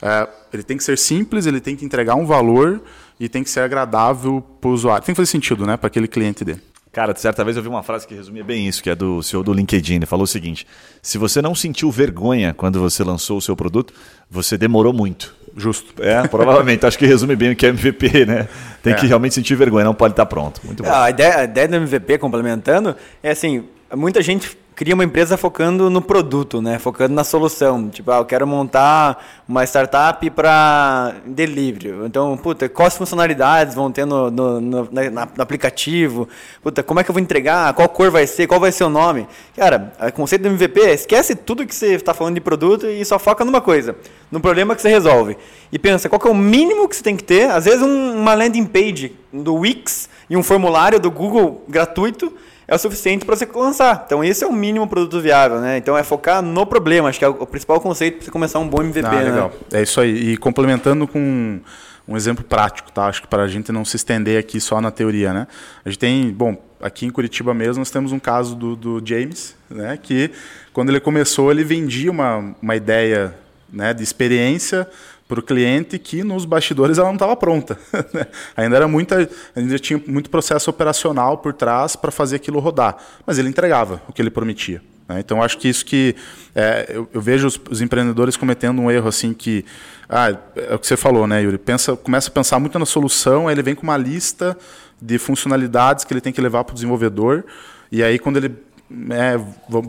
é, 0.01 0.27
ele 0.51 0.63
tem 0.63 0.75
que 0.75 0.83
ser 0.83 0.97
simples, 0.97 1.45
ele 1.45 1.61
tem 1.61 1.77
que 1.77 1.85
entregar 1.85 2.15
um 2.15 2.25
valor 2.25 2.81
e 3.19 3.27
tem 3.27 3.43
que 3.43 3.49
ser 3.49 3.61
agradável 3.61 4.43
para 4.61 4.69
o 4.69 4.73
usuário. 4.73 5.05
Tem 5.05 5.13
que 5.13 5.17
fazer 5.17 5.31
sentido, 5.31 5.65
né, 5.65 5.77
para 5.77 5.87
aquele 5.87 6.07
cliente 6.07 6.43
dele. 6.45 6.61
Cara, 6.91 7.13
certa 7.15 7.43
vez 7.43 7.55
eu 7.55 7.61
vi 7.61 7.69
uma 7.69 7.83
frase 7.83 8.07
que 8.07 8.15
resumia 8.15 8.43
bem 8.43 8.67
isso, 8.67 8.81
que 8.81 8.89
é 8.89 8.95
do 8.95 9.21
CEO 9.21 9.43
do 9.43 9.53
LinkedIn. 9.53 9.97
Ele 9.97 10.05
falou 10.07 10.23
o 10.23 10.27
seguinte: 10.27 10.65
se 10.99 11.19
você 11.19 11.41
não 11.43 11.53
sentiu 11.53 11.91
vergonha 11.91 12.55
quando 12.55 12.79
você 12.79 13.03
lançou 13.03 13.37
o 13.37 13.41
seu 13.41 13.55
produto, 13.55 13.93
você 14.31 14.57
demorou 14.57 14.91
muito. 14.91 15.35
Justo. 15.55 15.93
É, 16.01 16.27
provavelmente. 16.27 16.85
Acho 16.85 16.97
que 16.97 17.05
resume 17.05 17.35
bem 17.35 17.51
o 17.51 17.55
que 17.55 17.67
é 17.67 17.69
MVP, 17.69 18.25
né? 18.25 18.47
Tem 18.81 18.93
é. 18.93 18.95
que 18.95 19.05
realmente 19.05 19.35
sentir 19.35 19.55
vergonha, 19.55 19.85
não 19.85 19.93
pode 19.93 20.13
estar 20.13 20.25
pronto. 20.25 20.59
Muito 20.63 20.81
bom. 20.81 20.91
A 20.91 21.09
ideia, 21.09 21.37
a 21.37 21.43
ideia 21.43 21.67
do 21.67 21.75
MVP, 21.75 22.17
complementando, 22.17 22.95
é 23.21 23.29
assim: 23.29 23.65
muita 23.95 24.21
gente 24.23 24.57
cria 24.77 24.93
uma 24.93 25.03
empresa 25.03 25.35
focando 25.35 25.89
no 25.89 26.03
produto, 26.03 26.61
né? 26.61 26.77
Focando 26.77 27.11
na 27.15 27.23
solução. 27.23 27.89
Tipo, 27.89 28.11
ah, 28.11 28.17
eu 28.17 28.25
quero 28.25 28.45
montar 28.45 29.25
uma 29.49 29.63
startup 29.63 30.29
para 30.29 31.15
delivery. 31.25 31.95
Então, 32.05 32.37
puta, 32.37 32.69
quais 32.69 32.95
funcionalidades 32.95 33.73
vão 33.73 33.91
ter 33.91 34.05
no, 34.05 34.29
no, 34.29 34.61
no, 34.61 34.89
na, 34.91 35.09
no, 35.09 35.41
aplicativo? 35.41 36.29
Puta, 36.61 36.83
como 36.83 36.99
é 36.99 37.03
que 37.03 37.09
eu 37.09 37.13
vou 37.13 37.21
entregar? 37.21 37.73
Qual 37.73 37.89
cor 37.89 38.11
vai 38.11 38.27
ser? 38.27 38.45
Qual 38.45 38.59
vai 38.59 38.71
ser 38.71 38.83
o 38.83 38.89
nome? 38.89 39.27
Cara, 39.55 39.93
o 39.99 40.11
conceito 40.11 40.43
do 40.43 40.49
MVP 40.49 40.79
é 40.81 40.93
esquece 40.93 41.33
tudo 41.33 41.65
que 41.65 41.73
você 41.73 41.95
está 41.95 42.13
falando 42.13 42.35
de 42.35 42.41
produto 42.41 42.85
e 42.85 43.03
só 43.03 43.17
foca 43.17 43.43
numa 43.43 43.61
coisa, 43.61 43.95
no 44.31 44.39
problema 44.39 44.75
que 44.75 44.81
você 44.83 44.89
resolve. 44.89 45.37
E 45.71 45.79
pensa, 45.79 46.07
qual 46.07 46.21
é 46.23 46.29
o 46.29 46.35
mínimo 46.35 46.87
que 46.87 46.95
você 46.95 47.01
tem 47.01 47.17
que 47.17 47.23
ter? 47.23 47.49
Às 47.49 47.65
vezes 47.65 47.81
um, 47.81 48.15
uma 48.15 48.35
landing 48.35 48.65
page 48.65 49.15
do 49.33 49.55
Wix 49.55 50.07
e 50.29 50.37
um 50.37 50.43
formulário 50.43 50.99
do 50.99 51.09
Google 51.09 51.65
gratuito 51.67 52.31
é 52.67 52.75
o 52.75 52.77
suficiente 52.77 53.25
para 53.25 53.35
você 53.35 53.47
lançar. 53.55 54.03
Então, 54.05 54.23
esse 54.23 54.43
é 54.43 54.47
o 54.47 54.51
mínimo 54.51 54.87
produto 54.87 55.21
viável, 55.21 55.59
né? 55.61 55.77
Então, 55.77 55.97
é 55.97 56.03
focar 56.03 56.41
no 56.41 56.65
problema. 56.65 57.09
Acho 57.09 57.19
que 57.19 57.25
é 57.25 57.29
o 57.29 57.45
principal 57.45 57.79
conceito 57.79 58.17
para 58.17 58.25
você 58.25 58.31
começar 58.31 58.59
um 58.59 58.67
bom 58.67 58.81
MVP, 58.81 59.07
ah, 59.07 59.11
né? 59.11 59.23
legal. 59.23 59.53
É 59.71 59.81
isso 59.81 60.01
aí. 60.01 60.31
E 60.31 60.37
complementando 60.37 61.07
com 61.07 61.61
um 62.07 62.15
exemplo 62.15 62.43
prático, 62.43 62.91
tá? 62.91 63.05
Acho 63.05 63.21
que 63.21 63.27
para 63.27 63.43
a 63.43 63.47
gente 63.47 63.71
não 63.71 63.83
se 63.83 63.95
estender 63.95 64.39
aqui 64.39 64.59
só 64.59 64.79
na 64.79 64.91
teoria, 64.91 65.33
né? 65.33 65.47
A 65.83 65.89
gente 65.89 65.99
tem, 65.99 66.31
bom, 66.31 66.57
aqui 66.81 67.05
em 67.05 67.09
Curitiba 67.09 67.53
mesmo 67.53 67.79
nós 67.79 67.91
temos 67.91 68.11
um 68.11 68.19
caso 68.19 68.55
do, 68.55 68.75
do 68.75 69.01
James, 69.03 69.55
né? 69.69 69.97
Que 70.01 70.31
quando 70.71 70.89
ele 70.89 70.99
começou 70.99 71.51
ele 71.51 71.63
vendia 71.63 72.09
uma, 72.09 72.55
uma 72.61 72.75
ideia, 72.75 73.35
né? 73.71 73.93
De 73.93 74.03
experiência 74.03 74.87
para 75.27 75.39
o 75.39 75.43
cliente 75.43 75.99
que 75.99 76.23
nos 76.23 76.45
bastidores 76.45 76.97
ela 76.97 77.07
não 77.07 77.15
estava 77.15 77.35
pronta. 77.35 77.77
Né? 78.13 78.25
ainda 78.55 78.75
era 78.75 78.87
muita, 78.87 79.29
ainda 79.55 79.77
tinha 79.77 80.01
muito 80.07 80.29
processo 80.29 80.69
operacional 80.69 81.37
por 81.39 81.53
trás 81.53 81.95
para 81.95 82.09
fazer 82.09 82.37
aquilo 82.37 82.59
rodar, 82.59 82.95
mas 83.25 83.37
ele 83.37 83.49
entregava 83.49 84.01
o 84.07 84.13
que 84.13 84.21
ele 84.21 84.29
prometia. 84.29 84.81
Né? 85.07 85.19
Então 85.19 85.41
acho 85.41 85.57
que 85.57 85.67
isso 85.67 85.85
que 85.85 86.15
é, 86.55 86.85
eu, 86.89 87.09
eu, 87.13 87.21
vejo 87.21 87.47
os, 87.47 87.59
os, 87.69 87.81
empreendedores 87.81 88.37
cometendo 88.37 88.81
um 88.81 88.89
erro 88.89 89.07
assim 89.07 89.33
que 89.33 89.65
ah, 90.07 90.37
é 90.55 90.75
o 90.75 90.79
que 90.79 90.87
você 90.87 90.95
falou, 90.95 91.27
né, 91.27 91.41
Yuri? 91.41 91.57
Pensa, 91.57 91.95
começa 91.95 92.29
a 92.29 92.31
pensar 92.31 92.59
muito 92.59 92.79
na 92.79 92.85
solução, 92.85 93.47
aí 93.47 93.55
ele 93.55 93.63
vem 93.63 93.75
com 93.75 93.83
uma 93.83 93.97
lista 93.97 94.57
de 95.01 95.17
funcionalidades 95.17 96.05
que 96.05 96.13
ele 96.13 96.21
tem 96.21 96.31
que 96.31 96.41
levar 96.41 96.63
para 96.63 96.71
o 96.71 96.75
desenvolvedor 96.75 97.43
e 97.91 98.03
aí 98.03 98.17
quando 98.17 98.37
ele 98.37 98.49
é, 98.89 99.37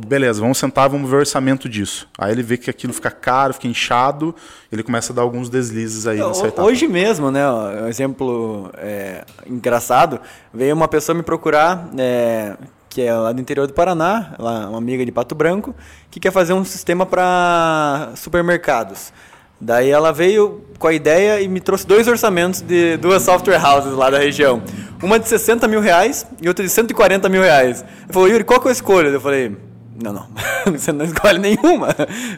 beleza, 0.06 0.40
vamos 0.40 0.58
sentar, 0.58 0.88
vamos 0.88 1.08
ver 1.08 1.16
o 1.16 1.18
orçamento 1.20 1.68
disso. 1.68 2.08
Aí 2.18 2.32
ele 2.32 2.42
vê 2.42 2.56
que 2.56 2.68
aquilo 2.68 2.92
fica 2.92 3.10
caro, 3.10 3.54
fica 3.54 3.68
inchado, 3.68 4.34
ele 4.72 4.82
começa 4.82 5.12
a 5.12 5.16
dar 5.16 5.22
alguns 5.22 5.48
deslizes 5.48 6.06
aí 6.06 6.18
nessa 6.18 6.48
etapa. 6.48 6.66
Hoje 6.66 6.88
mesmo, 6.88 7.30
né, 7.30 7.48
um 7.48 7.86
exemplo 7.86 8.70
é, 8.76 9.24
engraçado, 9.46 10.20
veio 10.52 10.74
uma 10.74 10.88
pessoa 10.88 11.16
me 11.16 11.22
procurar, 11.22 11.88
é, 11.96 12.56
que 12.88 13.02
é 13.02 13.14
lá 13.14 13.30
do 13.30 13.40
interior 13.40 13.66
do 13.68 13.72
Paraná, 13.72 14.34
lá, 14.38 14.68
uma 14.68 14.78
amiga 14.78 15.04
de 15.06 15.12
Pato 15.12 15.34
Branco, 15.34 15.74
que 16.10 16.18
quer 16.18 16.32
fazer 16.32 16.52
um 16.52 16.64
sistema 16.64 17.06
para 17.06 18.10
supermercados. 18.16 19.12
Daí 19.60 19.90
ela 19.90 20.12
veio 20.12 20.62
com 20.78 20.86
a 20.86 20.92
ideia 20.92 21.40
e 21.40 21.48
me 21.48 21.60
trouxe 21.60 21.86
dois 21.86 22.06
orçamentos 22.06 22.60
de 22.60 22.96
duas 22.98 23.22
software 23.22 23.60
houses 23.60 23.92
lá 23.92 24.08
da 24.08 24.18
região. 24.18 24.62
Uma 25.02 25.18
de 25.18 25.28
60 25.28 25.66
mil 25.66 25.80
reais 25.80 26.26
e 26.40 26.48
outra 26.48 26.64
de 26.64 26.70
140 26.70 27.28
mil 27.28 27.42
reais. 27.42 27.84
Ele 28.04 28.12
falou, 28.12 28.28
Yuri, 28.28 28.44
qual 28.44 28.60
que 28.60 28.68
eu 28.68 28.72
escolho? 28.72 29.08
Eu 29.08 29.20
falei, 29.20 29.56
não, 30.00 30.12
não, 30.12 30.28
você 30.72 30.92
não 30.92 31.04
escolhe 31.04 31.38
nenhuma. 31.38 31.88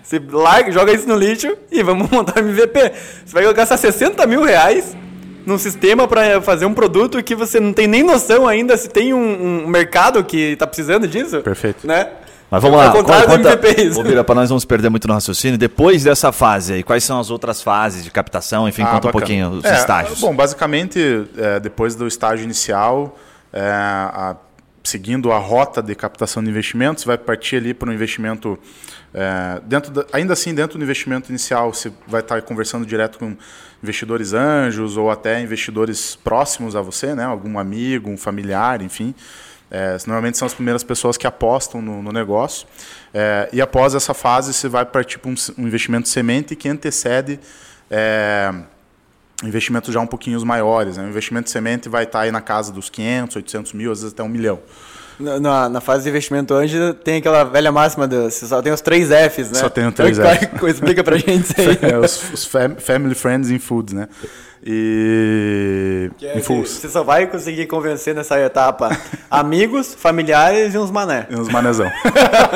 Você 0.02 0.20
larga, 0.30 0.72
joga 0.72 0.92
isso 0.92 1.06
no 1.06 1.16
lixo 1.16 1.54
e 1.70 1.82
vamos 1.82 2.08
montar 2.10 2.42
um 2.42 2.48
MVP. 2.48 2.92
Você 3.24 3.34
vai 3.34 3.52
gastar 3.52 3.76
60 3.76 4.26
mil 4.26 4.42
reais 4.42 4.96
num 5.44 5.58
sistema 5.58 6.08
para 6.08 6.40
fazer 6.40 6.64
um 6.64 6.74
produto 6.74 7.22
que 7.22 7.34
você 7.34 7.60
não 7.60 7.72
tem 7.72 7.86
nem 7.86 8.02
noção 8.02 8.46
ainda 8.46 8.76
se 8.76 8.88
tem 8.88 9.12
um, 9.12 9.64
um 9.64 9.66
mercado 9.66 10.22
que 10.24 10.52
está 10.52 10.66
precisando 10.66 11.06
disso. 11.06 11.40
Perfeito. 11.40 11.86
Né? 11.86 12.08
Mas 12.50 12.62
vamos 12.62 12.78
lá, 12.78 12.90
conta, 12.90 13.26
conta, 13.26 14.24
para 14.24 14.34
nós 14.34 14.48
vamos 14.48 14.64
perder 14.64 14.88
muito 14.88 15.06
no 15.06 15.14
raciocínio. 15.14 15.56
Depois 15.56 16.02
dessa 16.02 16.32
fase 16.32 16.72
aí, 16.72 16.82
quais 16.82 17.04
são 17.04 17.20
as 17.20 17.30
outras 17.30 17.62
fases 17.62 18.02
de 18.02 18.10
captação? 18.10 18.68
Enfim, 18.68 18.82
ah, 18.82 18.86
conta 18.86 19.06
bacana. 19.06 19.10
um 19.10 19.12
pouquinho 19.12 19.50
os 19.50 19.64
é, 19.64 19.74
estágios. 19.74 20.20
Bom, 20.20 20.34
basicamente, 20.34 21.28
é, 21.36 21.60
depois 21.60 21.94
do 21.94 22.08
estágio 22.08 22.42
inicial, 22.42 23.16
é, 23.52 23.60
a, 23.62 24.36
seguindo 24.82 25.30
a 25.30 25.38
rota 25.38 25.80
de 25.80 25.94
captação 25.94 26.42
de 26.42 26.50
investimentos, 26.50 27.04
vai 27.04 27.16
partir 27.16 27.56
ali 27.56 27.72
para 27.72 27.88
um 27.88 27.92
investimento 27.92 28.58
é, 29.12 29.60
dentro 29.64 29.90
da, 29.92 30.06
ainda 30.12 30.32
assim 30.32 30.54
dentro 30.54 30.78
do 30.78 30.84
investimento 30.84 31.30
inicial 31.30 31.74
você 31.74 31.92
vai 32.06 32.20
estar 32.20 32.40
conversando 32.42 32.86
direto 32.86 33.18
com 33.18 33.36
investidores 33.82 34.32
anjos 34.32 34.96
ou 34.96 35.10
até 35.10 35.40
investidores 35.40 36.14
próximos 36.14 36.76
a 36.76 36.82
você, 36.82 37.14
né, 37.14 37.24
algum 37.24 37.58
amigo, 37.58 38.08
um 38.08 38.16
familiar, 38.16 38.82
enfim. 38.82 39.14
É, 39.70 39.96
normalmente 40.06 40.36
são 40.36 40.46
as 40.46 40.54
primeiras 40.54 40.82
pessoas 40.82 41.16
que 41.16 41.26
apostam 41.26 41.80
no, 41.80 42.02
no 42.02 42.10
negócio. 42.10 42.66
É, 43.14 43.48
e 43.52 43.60
após 43.60 43.94
essa 43.94 44.12
fase, 44.12 44.52
você 44.52 44.68
vai 44.68 44.84
partir 44.84 45.18
para 45.18 45.30
um, 45.30 45.34
um 45.58 45.66
investimento 45.66 46.08
semente 46.08 46.56
que 46.56 46.68
antecede 46.68 47.38
é, 47.90 48.52
investimentos 49.44 49.92
já 49.92 50.00
um 50.00 50.06
pouquinho 50.06 50.44
maiores. 50.44 50.96
Né? 50.96 51.04
O 51.04 51.08
investimento 51.08 51.48
semente 51.50 51.88
vai 51.88 52.04
estar 52.04 52.20
aí 52.20 52.32
na 52.32 52.40
casa 52.40 52.72
dos 52.72 52.90
500, 52.90 53.36
800 53.36 53.72
mil, 53.72 53.92
às 53.92 54.00
vezes 54.00 54.12
até 54.12 54.22
um 54.22 54.28
milhão. 54.28 54.58
Na, 55.20 55.68
na, 55.68 55.80
fase 55.82 56.04
de 56.04 56.08
investimento 56.08 56.54
anjo 56.54 56.94
tem 56.94 57.18
aquela 57.18 57.44
velha 57.44 57.70
máxima 57.70 58.08
de 58.08 58.16
você 58.16 58.46
só 58.46 58.62
tem 58.62 58.72
os 58.72 58.80
três 58.80 59.08
Fs, 59.08 59.50
né? 59.50 59.58
Só 59.58 59.68
tem 59.68 59.86
os 59.86 59.94
três 59.94 60.16
Fs. 60.16 60.62
Explica 60.66 61.04
pra 61.04 61.18
gente 61.18 61.44
isso 61.44 61.60
aí. 61.60 61.78
É, 61.92 61.98
os, 61.98 62.32
os 62.32 62.44
family, 62.46 63.14
friends 63.14 63.50
in 63.50 63.58
foods, 63.58 63.92
né? 63.92 64.08
E. 64.64 65.79
É, 66.22 66.38
você 66.40 66.88
só 66.88 67.02
vai 67.02 67.26
conseguir 67.26 67.66
convencer 67.66 68.14
nessa 68.14 68.38
etapa 68.40 68.90
amigos, 69.30 69.94
familiares 69.94 70.74
e 70.74 70.78
uns 70.78 70.90
mané. 70.90 71.26
E 71.30 71.34
uns 71.34 71.48
manezão. 71.48 71.90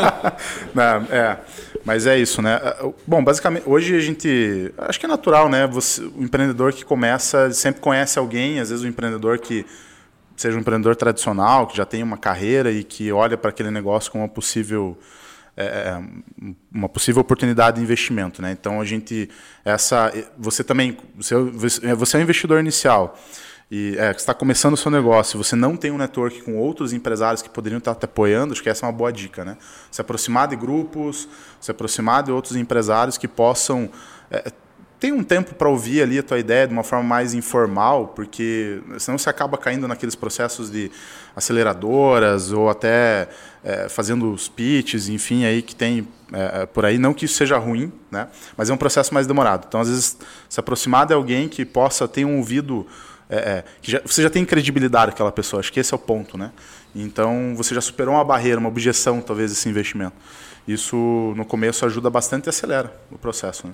Não, 0.74 1.06
é. 1.10 1.38
Mas 1.84 2.06
é 2.06 2.18
isso, 2.18 2.40
né? 2.40 2.60
Bom, 3.06 3.22
basicamente, 3.22 3.64
hoje 3.66 3.96
a 3.96 4.00
gente. 4.00 4.72
Acho 4.78 4.98
que 4.98 5.06
é 5.06 5.08
natural, 5.08 5.48
né? 5.48 5.66
Você, 5.66 6.02
o 6.02 6.22
empreendedor 6.22 6.72
que 6.72 6.84
começa 6.84 7.50
sempre 7.52 7.80
conhece 7.80 8.18
alguém, 8.18 8.60
às 8.60 8.70
vezes 8.70 8.84
o 8.84 8.88
empreendedor 8.88 9.38
que 9.38 9.66
seja 10.36 10.56
um 10.56 10.60
empreendedor 10.60 10.96
tradicional, 10.96 11.66
que 11.66 11.76
já 11.76 11.84
tem 11.84 12.02
uma 12.02 12.16
carreira 12.16 12.70
e 12.70 12.82
que 12.82 13.12
olha 13.12 13.36
para 13.36 13.50
aquele 13.50 13.70
negócio 13.70 14.10
como 14.10 14.24
uma 14.24 14.28
possível 14.28 14.98
é, 15.56 15.64
é, 15.64 16.02
uma 16.72 16.88
possível 16.88 17.20
oportunidade 17.20 17.76
de 17.76 17.82
investimento, 17.82 18.42
né? 18.42 18.50
Então 18.50 18.80
a 18.80 18.84
gente 18.84 19.30
essa 19.64 20.12
você 20.36 20.64
também 20.64 20.96
você, 21.14 21.34
você 21.94 22.16
é 22.16 22.20
um 22.20 22.22
investidor 22.22 22.58
inicial 22.58 23.16
e 23.76 23.96
é, 23.98 24.12
está 24.12 24.32
começando 24.32 24.74
o 24.74 24.76
seu 24.76 24.88
negócio, 24.88 25.36
você 25.36 25.56
não 25.56 25.76
tem 25.76 25.90
um 25.90 25.98
network 25.98 26.42
com 26.42 26.56
outros 26.56 26.92
empresários 26.92 27.42
que 27.42 27.50
poderiam 27.50 27.78
estar 27.78 27.96
te 27.96 28.04
apoiando, 28.04 28.52
acho 28.52 28.62
que 28.62 28.68
essa 28.68 28.86
é 28.86 28.88
uma 28.88 28.92
boa 28.92 29.12
dica, 29.12 29.44
né? 29.44 29.56
Se 29.90 30.00
aproximar 30.00 30.46
de 30.46 30.54
grupos, 30.54 31.28
se 31.60 31.72
aproximar 31.72 32.22
de 32.22 32.30
outros 32.30 32.54
empresários 32.54 33.18
que 33.18 33.26
possam 33.26 33.90
é, 34.30 34.52
tem 35.00 35.12
um 35.12 35.24
tempo 35.24 35.54
para 35.54 35.68
ouvir 35.68 36.02
ali 36.02 36.18
a 36.18 36.22
tua 36.22 36.38
ideia 36.38 36.68
de 36.68 36.72
uma 36.72 36.84
forma 36.84 37.04
mais 37.04 37.34
informal, 37.34 38.08
porque 38.14 38.80
senão 38.96 39.18
você 39.18 39.28
acaba 39.28 39.58
caindo 39.58 39.88
naqueles 39.88 40.14
processos 40.14 40.70
de 40.70 40.90
aceleradoras 41.36 42.52
ou 42.52 42.70
até 42.70 43.28
é, 43.62 43.88
fazendo 43.88 44.32
os 44.32 44.48
pitches, 44.48 45.08
enfim, 45.08 45.44
aí 45.44 45.62
que 45.62 45.74
tem 45.74 46.08
é, 46.32 46.62
é, 46.62 46.66
por 46.66 46.84
aí. 46.86 46.96
Não 46.96 47.12
que 47.12 47.26
isso 47.26 47.34
seja 47.34 47.58
ruim, 47.58 47.92
né? 48.10 48.28
mas 48.56 48.70
é 48.70 48.72
um 48.72 48.76
processo 48.76 49.12
mais 49.12 49.26
demorado. 49.26 49.66
Então, 49.68 49.80
às 49.80 49.88
vezes, 49.88 50.16
se 50.48 50.58
aproximar 50.60 51.04
de 51.06 51.12
alguém 51.12 51.48
que 51.48 51.64
possa 51.64 52.06
ter 52.06 52.24
um 52.24 52.38
ouvido. 52.38 52.86
É, 53.34 53.36
é, 53.36 53.64
já, 53.82 54.00
você 54.04 54.22
já 54.22 54.30
tem 54.30 54.44
credibilidade 54.44 55.10
aquela 55.10 55.32
pessoa, 55.32 55.58
acho 55.58 55.72
que 55.72 55.80
esse 55.80 55.92
é 55.92 55.96
o 55.96 55.98
ponto. 55.98 56.38
Né? 56.38 56.52
Então, 56.94 57.54
você 57.56 57.74
já 57.74 57.80
superou 57.80 58.14
uma 58.14 58.24
barreira, 58.24 58.60
uma 58.60 58.68
objeção, 58.68 59.20
talvez, 59.20 59.50
desse 59.50 59.68
investimento. 59.68 60.14
Isso, 60.66 60.96
no 61.36 61.44
começo, 61.44 61.84
ajuda 61.84 62.08
bastante 62.08 62.46
e 62.46 62.48
acelera 62.50 62.94
o 63.10 63.18
processo. 63.18 63.66
Né? 63.66 63.72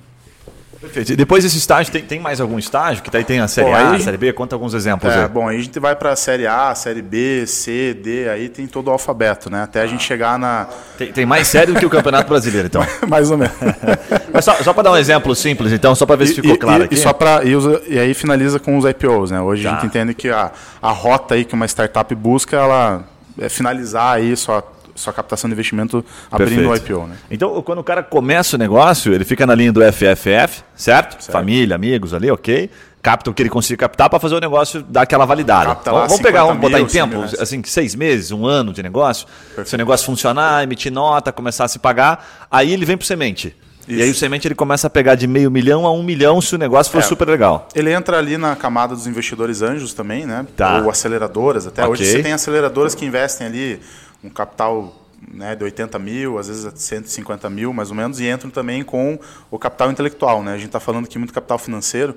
Perfeito. 0.81 1.13
E 1.13 1.17
depois 1.17 1.45
desse 1.45 1.59
estágio, 1.59 1.93
tem, 1.93 2.03
tem 2.03 2.19
mais 2.19 2.41
algum 2.41 2.59
estágio? 2.59 3.03
Que 3.03 3.11
daí 3.11 3.23
tem 3.23 3.39
a 3.39 3.47
série 3.47 3.69
bom, 3.69 3.75
A, 3.75 3.97
a 3.97 4.01
série 4.01 4.17
B? 4.17 4.33
Conta 4.33 4.57
alguns 4.57 4.73
exemplos 4.73 5.13
é, 5.13 5.23
aí. 5.23 5.29
Bom, 5.29 5.47
aí 5.47 5.59
a 5.59 5.63
gente 5.63 5.79
vai 5.79 5.95
para 5.95 6.13
a 6.13 6.17
série 6.17 6.47
A, 6.47 6.75
série 6.75 7.03
B, 7.03 7.47
C, 7.47 7.93
D, 7.93 8.31
aí 8.31 8.49
tem 8.49 8.67
todo 8.67 8.89
o 8.89 8.91
alfabeto, 8.91 9.51
né? 9.51 9.63
Até 9.63 9.83
a 9.83 9.87
gente 9.87 10.03
chegar 10.03 10.39
na. 10.39 10.67
Tem, 10.97 11.13
tem 11.13 11.27
mais 11.27 11.49
série 11.49 11.73
do 11.73 11.79
que 11.79 11.85
o 11.85 11.91
Campeonato 11.91 12.31
Brasileiro, 12.31 12.67
então. 12.67 12.83
mais 13.07 13.31
ou 13.31 13.37
menos. 13.37 13.55
Mas 14.33 14.45
só, 14.45 14.55
só 14.55 14.73
para 14.73 14.85
dar 14.85 14.93
um 14.93 14.97
exemplo 14.97 15.35
simples, 15.35 15.71
então, 15.71 15.95
só 15.95 16.07
para 16.07 16.17
ver 16.17 16.29
se 16.29 16.35
ficou 16.35 16.55
e, 16.55 16.59
claro 16.59 16.83
e, 16.83 16.87
aqui. 16.87 16.95
E, 16.95 16.99
só 16.99 17.13
pra, 17.13 17.43
e, 17.45 17.53
e, 17.93 17.99
aí 17.99 18.15
finaliza 18.15 18.59
com 18.59 18.79
os 18.79 18.87
IPOs, 18.87 19.31
né? 19.31 19.41
Hoje 19.41 19.65
tá. 19.65 19.71
a 19.71 19.75
gente 19.75 19.87
entende 19.87 20.15
que 20.15 20.31
a, 20.31 20.51
a 20.81 20.91
rota 20.91 21.35
aí 21.35 21.45
que 21.45 21.53
uma 21.55 21.67
startup 21.67 22.15
busca, 22.15 22.57
ela 22.57 23.05
é 23.39 23.51
finalizar 23.51 24.15
aí 24.15 24.35
sua 24.35 24.63
sua 25.01 25.13
captação 25.13 25.49
de 25.49 25.55
investimento 25.55 26.05
abrindo 26.31 26.69
o 26.69 26.75
IPO. 26.75 27.07
Né? 27.07 27.17
Então, 27.31 27.61
quando 27.63 27.79
o 27.79 27.85
cara 27.85 28.03
começa 28.03 28.57
o 28.57 28.59
negócio, 28.59 29.13
ele 29.13 29.25
fica 29.25 29.47
na 29.47 29.55
linha 29.55 29.73
do 29.73 29.81
FFF, 29.81 30.63
certo? 30.75 31.23
certo. 31.23 31.33
Família, 31.33 31.75
amigos 31.75 32.15
ali, 32.15 32.31
ok. 32.31 32.71
Capta 33.03 33.31
o 33.31 33.35
que 33.35 33.43
ele 33.43 33.49
consiga 33.49 33.79
captar 33.79 34.11
para 34.11 34.21
fazer 34.21 34.35
o 34.35 34.41
negócio 34.41 34.83
dar 34.83 35.03
aquela 35.03 35.25
validada. 35.25 35.71
Capta 35.71 35.91
vamos, 35.91 36.09
vamos 36.09 36.23
pegar, 36.23 36.45
vamos 36.45 36.61
botar 36.61 36.77
mil, 36.77 36.87
em 36.87 36.89
tempo, 36.89 37.25
assim, 37.41 37.63
seis 37.65 37.95
meses, 37.95 38.31
um 38.31 38.47
ano 38.47 38.75
de 38.75 38.83
negócio. 38.83 39.27
Perfeito. 39.47 39.71
Se 39.71 39.75
o 39.75 39.79
negócio 39.79 40.05
funcionar, 40.05 40.63
emitir 40.63 40.93
nota, 40.93 41.33
começar 41.33 41.65
a 41.65 41.69
se 41.69 41.79
pagar, 41.79 42.47
aí 42.51 42.73
ele 42.73 42.85
vem 42.85 42.99
para 42.99 43.07
semente. 43.07 43.57
Isso. 43.91 43.99
E 43.99 44.03
aí 44.03 44.11
o 44.11 44.15
semente 44.15 44.47
ele 44.47 44.55
começa 44.55 44.87
a 44.87 44.91
pegar 44.91 45.17
de 45.17 45.27
meio 45.27 45.51
milhão 45.51 45.87
a 45.87 45.93
um 45.93 46.03
milhão 46.03 46.41
se 46.41 46.55
o 46.55 46.59
negócio 46.59 46.93
for 46.93 46.99
é, 46.99 47.03
super 47.03 47.27
legal. 47.27 47.69
Ele 47.75 47.93
entra 47.93 48.19
ali 48.19 48.39
na 48.39 48.55
camada 48.55 48.95
dos 48.95 49.07
investidores 49.07 49.63
anjos 49.63 49.93
também, 49.93 50.27
né? 50.27 50.47
Tá. 50.57 50.81
Ou 50.83 50.91
aceleradoras. 50.91 51.67
Até 51.67 51.83
okay. 51.83 51.93
hoje 51.93 52.07
você 52.07 52.23
tem 52.23 52.33
aceleradoras 52.33 52.95
que 52.95 53.05
investem 53.05 53.47
ali 53.47 53.81
um 54.23 54.29
capital 54.29 54.95
né, 55.33 55.55
de 55.55 55.65
80 55.65 55.99
mil, 55.99 56.39
às 56.39 56.49
vezes 56.49 56.73
150 56.75 57.51
mil, 57.51 57.73
mais 57.73 57.91
ou 57.91 57.97
menos, 57.97 58.21
e 58.21 58.29
entram 58.29 58.51
também 58.51 58.83
com 58.83 59.19
o 59.51 59.59
capital 59.59 59.91
intelectual. 59.91 60.43
Né? 60.43 60.53
A 60.53 60.57
gente 60.57 60.67
está 60.67 60.81
falando 60.81 61.05
aqui 61.05 61.19
muito 61.19 61.33
capital 61.33 61.59
financeiro, 61.59 62.17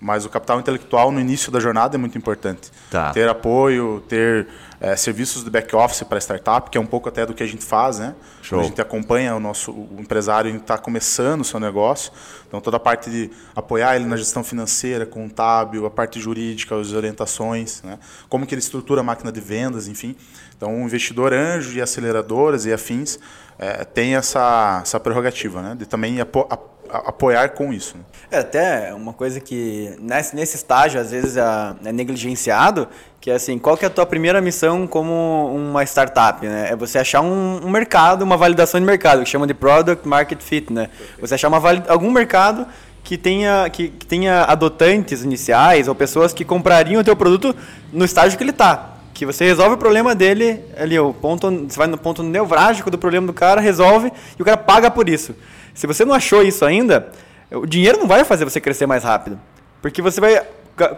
mas 0.00 0.24
o 0.24 0.28
capital 0.28 0.60
intelectual 0.60 1.10
no 1.10 1.20
início 1.20 1.50
da 1.50 1.58
jornada 1.58 1.96
é 1.96 1.98
muito 1.98 2.18
importante. 2.18 2.70
Tá. 2.90 3.12
Ter 3.12 3.28
apoio, 3.28 4.04
ter 4.08 4.46
é, 4.80 4.94
serviços 4.96 5.42
de 5.42 5.48
back-office 5.48 6.02
para 6.02 6.18
startup, 6.18 6.68
que 6.68 6.76
é 6.76 6.80
um 6.80 6.86
pouco 6.86 7.08
até 7.08 7.24
do 7.24 7.32
que 7.32 7.42
a 7.42 7.46
gente 7.46 7.64
faz. 7.64 7.98
Né? 7.98 8.14
A 8.52 8.62
gente 8.62 8.80
acompanha 8.80 9.34
o 9.34 9.40
nosso 9.40 9.72
o 9.72 9.96
empresário 9.98 10.50
que 10.52 10.58
está 10.58 10.76
começando 10.76 11.40
o 11.40 11.44
seu 11.44 11.58
negócio. 11.58 12.12
Então, 12.46 12.60
toda 12.60 12.76
a 12.76 12.80
parte 12.80 13.08
de 13.08 13.30
apoiar 13.56 13.96
ele 13.96 14.04
na 14.04 14.16
gestão 14.16 14.44
financeira, 14.44 15.06
contábil, 15.06 15.86
a 15.86 15.90
parte 15.90 16.20
jurídica, 16.20 16.78
as 16.78 16.92
orientações, 16.92 17.82
né? 17.82 17.98
como 18.28 18.46
que 18.46 18.54
ele 18.54 18.60
estrutura 18.60 19.00
a 19.00 19.04
máquina 19.04 19.32
de 19.32 19.40
vendas, 19.40 19.88
enfim. 19.88 20.14
Então, 20.64 20.80
o 20.80 20.86
investidor 20.86 21.34
anjo 21.34 21.76
e 21.76 21.82
aceleradoras 21.82 22.64
e 22.64 22.72
afins 22.72 23.18
é, 23.58 23.84
tem 23.84 24.16
essa, 24.16 24.80
essa 24.82 24.98
prerrogativa, 24.98 25.60
né? 25.60 25.76
De 25.78 25.84
também 25.84 26.22
apo, 26.22 26.48
a, 26.48 26.58
a, 26.88 27.10
apoiar 27.10 27.50
com 27.50 27.70
isso. 27.70 27.98
Né? 27.98 28.04
É 28.30 28.38
até 28.38 28.94
uma 28.94 29.12
coisa 29.12 29.40
que 29.40 29.94
nesse, 30.00 30.34
nesse 30.34 30.56
estágio 30.56 30.98
às 30.98 31.10
vezes 31.10 31.36
é, 31.36 31.42
é, 31.84 31.92
negligenciado, 31.92 32.88
que 33.20 33.30
é 33.30 33.34
assim, 33.34 33.58
qual 33.58 33.76
que 33.76 33.84
é 33.84 33.88
a 33.88 33.90
tua 33.90 34.06
primeira 34.06 34.40
missão 34.40 34.86
como 34.86 35.54
uma 35.54 35.84
startup? 35.84 36.46
Né? 36.46 36.70
É 36.70 36.76
você 36.76 36.98
achar 36.98 37.20
um, 37.20 37.60
um 37.62 37.68
mercado, 37.68 38.22
uma 38.22 38.38
validação 38.38 38.80
de 38.80 38.86
mercado, 38.86 39.22
que 39.22 39.28
chama 39.28 39.46
de 39.46 39.52
Product 39.52 40.08
Market 40.08 40.40
Fit, 40.40 40.72
né? 40.72 40.88
Você 41.20 41.34
achar 41.34 41.48
uma 41.48 41.60
algum 41.88 42.10
mercado 42.10 42.66
que 43.02 43.18
tenha, 43.18 43.68
que, 43.68 43.90
que 43.90 44.06
tenha 44.06 44.44
adotantes 44.44 45.22
iniciais 45.24 45.88
ou 45.88 45.94
pessoas 45.94 46.32
que 46.32 46.42
comprariam 46.42 47.02
o 47.02 47.04
teu 47.04 47.14
produto 47.14 47.54
no 47.92 48.06
estágio 48.06 48.38
que 48.38 48.42
ele 48.42 48.50
está 48.50 48.93
que 49.14 49.24
você 49.24 49.44
resolve 49.44 49.76
o 49.76 49.78
problema 49.78 50.14
dele 50.14 50.60
ali, 50.76 50.98
o 50.98 51.14
ponto, 51.14 51.48
você 51.48 51.78
vai 51.78 51.86
no 51.86 51.96
ponto 51.96 52.22
nevrálgico 52.22 52.90
do 52.90 52.98
problema 52.98 53.26
do 53.26 53.32
cara, 53.32 53.60
resolve 53.60 54.12
e 54.38 54.42
o 54.42 54.44
cara 54.44 54.56
paga 54.56 54.90
por 54.90 55.08
isso. 55.08 55.34
Se 55.72 55.86
você 55.86 56.04
não 56.04 56.12
achou 56.12 56.42
isso 56.42 56.64
ainda, 56.64 57.08
o 57.50 57.64
dinheiro 57.64 57.98
não 57.98 58.08
vai 58.08 58.24
fazer 58.24 58.44
você 58.44 58.60
crescer 58.60 58.86
mais 58.86 59.04
rápido, 59.04 59.40
porque 59.80 60.02
você 60.02 60.20
vai 60.20 60.44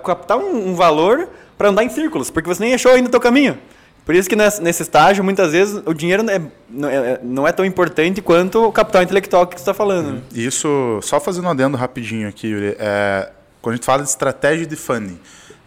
captar 0.03 0.39
um, 0.39 0.71
um 0.71 0.75
valor 0.75 1.29
para 1.59 1.69
andar 1.69 1.85
em 1.85 1.91
círculos, 1.91 2.31
porque 2.31 2.49
você 2.49 2.65
nem 2.65 2.75
achou 2.75 2.91
ainda 2.91 3.09
o 3.09 3.11
teu 3.11 3.21
caminho. 3.21 3.59
Por 4.07 4.15
isso 4.15 4.29
que 4.29 4.37
nesse 4.37 4.83
estágio, 4.83 5.25
muitas 5.25 5.51
vezes, 5.51 5.83
o 5.85 5.93
dinheiro 5.93 6.25
é, 6.31 6.37
é, 6.37 7.21
não 7.25 7.47
é 7.47 7.51
tão 7.51 7.65
importante 7.65 8.23
quanto 8.23 8.65
o 8.65 8.73
capital 8.73 9.03
intelectual 9.03 9.47
que 9.49 9.57
você 9.57 9.63
está 9.63 9.75
falando. 9.75 10.23
Isso, 10.33 11.01
só 11.03 11.19
fazendo 11.19 11.47
um 11.47 11.51
adendo 11.51 11.77
rapidinho 11.77 12.29
aqui, 12.29 12.47
Yuri, 12.47 12.77
é, 12.79 13.31
quando 13.61 13.73
a 13.73 13.77
gente 13.77 13.85
fala 13.85 14.05
de 14.05 14.09
estratégia 14.09 14.65
de 14.65 14.77
funding, 14.77 15.19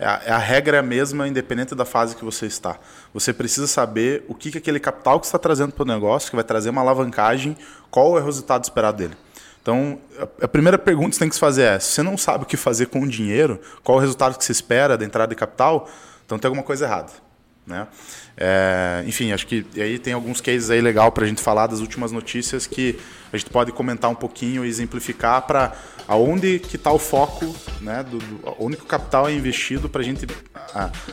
a, 0.05 0.21
é 0.25 0.31
a 0.31 0.37
regra 0.37 0.77
é 0.77 0.79
a 0.79 0.83
mesma, 0.83 1.27
independente 1.27 1.75
da 1.75 1.85
fase 1.85 2.15
que 2.15 2.23
você 2.23 2.45
está. 2.45 2.77
Você 3.13 3.33
precisa 3.33 3.67
saber 3.67 4.23
o 4.27 4.35
que, 4.35 4.51
que 4.51 4.57
aquele 4.57 4.79
capital 4.79 5.19
que 5.19 5.25
está 5.25 5.37
trazendo 5.37 5.73
para 5.73 5.83
o 5.83 5.87
negócio, 5.87 6.29
que 6.29 6.35
vai 6.35 6.43
trazer 6.43 6.69
uma 6.69 6.81
alavancagem, 6.81 7.57
qual 7.91 8.17
é 8.17 8.21
o 8.21 8.25
resultado 8.25 8.63
esperado 8.63 8.97
dele. 8.97 9.15
Então, 9.61 9.99
a 10.41 10.47
primeira 10.47 10.77
pergunta 10.77 11.09
que 11.09 11.15
você 11.15 11.19
tem 11.19 11.29
que 11.29 11.35
se 11.35 11.41
fazer 11.41 11.63
é: 11.63 11.79
se 11.79 11.91
você 11.91 12.03
não 12.03 12.17
sabe 12.17 12.43
o 12.43 12.47
que 12.47 12.57
fazer 12.57 12.87
com 12.87 13.01
o 13.01 13.07
dinheiro, 13.07 13.59
qual 13.83 13.97
o 13.97 14.01
resultado 14.01 14.37
que 14.37 14.43
você 14.43 14.51
espera 14.51 14.97
da 14.97 15.05
entrada 15.05 15.29
de 15.29 15.35
capital, 15.35 15.89
então 16.25 16.39
tem 16.39 16.47
alguma 16.47 16.63
coisa 16.63 16.85
errada. 16.85 17.11
Né? 17.67 17.87
É, 18.35 19.03
enfim, 19.05 19.31
acho 19.31 19.45
que 19.45 19.63
aí 19.75 19.99
tem 19.99 20.13
alguns 20.13 20.41
cases 20.41 20.71
aí 20.71 20.81
legal 20.81 21.11
para 21.11 21.23
a 21.23 21.27
gente 21.27 21.39
falar 21.39 21.67
das 21.67 21.81
últimas 21.81 22.11
notícias 22.11 22.65
que 22.65 22.99
a 23.31 23.37
gente 23.37 23.51
pode 23.51 23.71
comentar 23.71 24.09
um 24.09 24.15
pouquinho 24.15 24.65
e 24.65 24.67
exemplificar 24.67 25.43
para 25.43 25.73
aonde 26.09 26.57
que 26.57 26.75
está 26.75 26.91
o 26.91 26.97
foco, 26.97 27.55
né, 27.79 28.03
do, 28.03 28.17
do, 28.17 28.55
onde 28.57 28.75
que 28.75 28.83
o 28.83 28.87
capital 28.87 29.29
é 29.29 29.33
investido 29.33 29.87
para 29.87 30.01
a 30.01 30.03
gente 30.03 30.25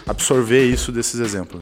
absorver 0.07 0.65
isso 0.65 0.91
desses 0.91 1.21
exemplos. 1.21 1.61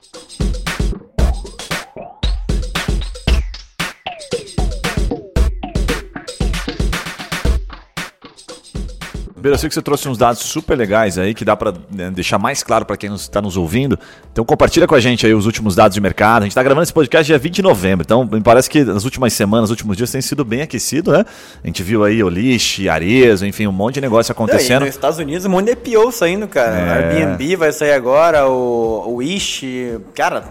Beira, 9.44 9.56
eu 9.56 9.58
sei 9.58 9.68
que 9.68 9.74
você 9.74 9.82
trouxe 9.82 10.08
uns 10.08 10.16
dados 10.16 10.40
super 10.40 10.74
legais 10.74 11.18
aí, 11.18 11.34
que 11.34 11.44
dá 11.44 11.54
para 11.54 11.74
né, 11.90 12.10
deixar 12.10 12.38
mais 12.38 12.62
claro 12.62 12.86
para 12.86 12.96
quem 12.96 13.14
está 13.14 13.42
nos 13.42 13.58
ouvindo. 13.58 13.98
Então 14.32 14.42
compartilha 14.42 14.86
com 14.86 14.94
a 14.94 15.00
gente 15.00 15.26
aí 15.26 15.34
os 15.34 15.44
últimos 15.44 15.76
dados 15.76 15.94
de 15.94 16.00
mercado. 16.00 16.38
A 16.38 16.44
gente 16.46 16.52
está 16.52 16.62
gravando 16.62 16.84
esse 16.84 16.94
podcast 16.94 17.26
dia 17.26 17.36
20 17.36 17.56
de 17.56 17.60
novembro, 17.60 18.06
então 18.06 18.24
me 18.24 18.40
parece 18.40 18.70
que 18.70 18.82
nas 18.82 19.04
últimas 19.04 19.34
semanas, 19.34 19.64
nos 19.64 19.70
últimos 19.72 19.98
dias 19.98 20.10
tem 20.10 20.22
sido 20.22 20.46
bem 20.46 20.62
aquecido, 20.62 21.12
né? 21.12 21.26
A 21.62 21.66
gente 21.66 21.82
viu 21.82 22.02
aí 22.04 22.24
Oliche, 22.24 22.88
Arezo, 22.88 23.44
enfim, 23.44 23.66
um 23.66 23.72
monte 23.72 23.96
de 23.96 24.00
negócio 24.00 24.32
acontecendo. 24.32 24.80
Não, 24.80 24.86
nos 24.86 24.94
Estados 24.94 25.18
Unidos 25.18 25.44
um 25.44 25.50
monte 25.50 25.66
de 25.66 25.72
IPO 25.72 26.10
saindo, 26.10 26.48
cara. 26.48 26.78
É. 26.78 27.22
Airbnb 27.22 27.56
vai 27.56 27.70
sair 27.70 27.92
agora, 27.92 28.48
o, 28.48 29.10
o 29.10 29.14
Wish, 29.16 30.00
cara, 30.14 30.42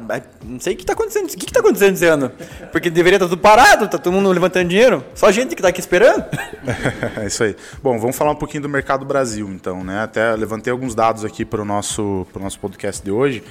não 0.45 0.59
sei 0.59 0.75
o 0.75 0.77
que 0.77 0.83
está 0.83 0.93
acontecendo. 0.93 1.25
O 1.25 1.27
que 1.29 1.45
está 1.45 1.61
acontecendo 1.61 1.95
esse 1.95 2.05
ano? 2.05 2.31
Porque 2.71 2.91
deveria 2.91 3.17
estar 3.17 3.27
tudo 3.27 3.41
parado, 3.41 3.87
tá 3.87 3.97
todo 3.97 4.13
mundo 4.13 4.31
levantando 4.31 4.69
dinheiro. 4.69 5.03
Só 5.15 5.25
a 5.25 5.31
gente 5.31 5.55
que 5.55 5.61
está 5.61 5.69
aqui 5.69 5.79
esperando. 5.79 6.25
é 7.19 7.25
isso 7.25 7.43
aí. 7.43 7.55
Bom, 7.81 7.97
vamos 7.97 8.15
falar 8.15 8.29
um 8.29 8.35
pouquinho 8.35 8.61
do 8.61 8.69
mercado 8.69 8.82
Brasil, 9.05 9.49
então, 9.49 9.83
né? 9.83 10.03
Até 10.03 10.35
levantei 10.35 10.71
alguns 10.71 10.93
dados 10.93 11.25
aqui 11.25 11.43
para 11.45 11.61
o 11.61 11.65
nosso, 11.65 12.27
nosso 12.35 12.59
podcast 12.59 13.03
de 13.03 13.11
hoje, 13.11 13.43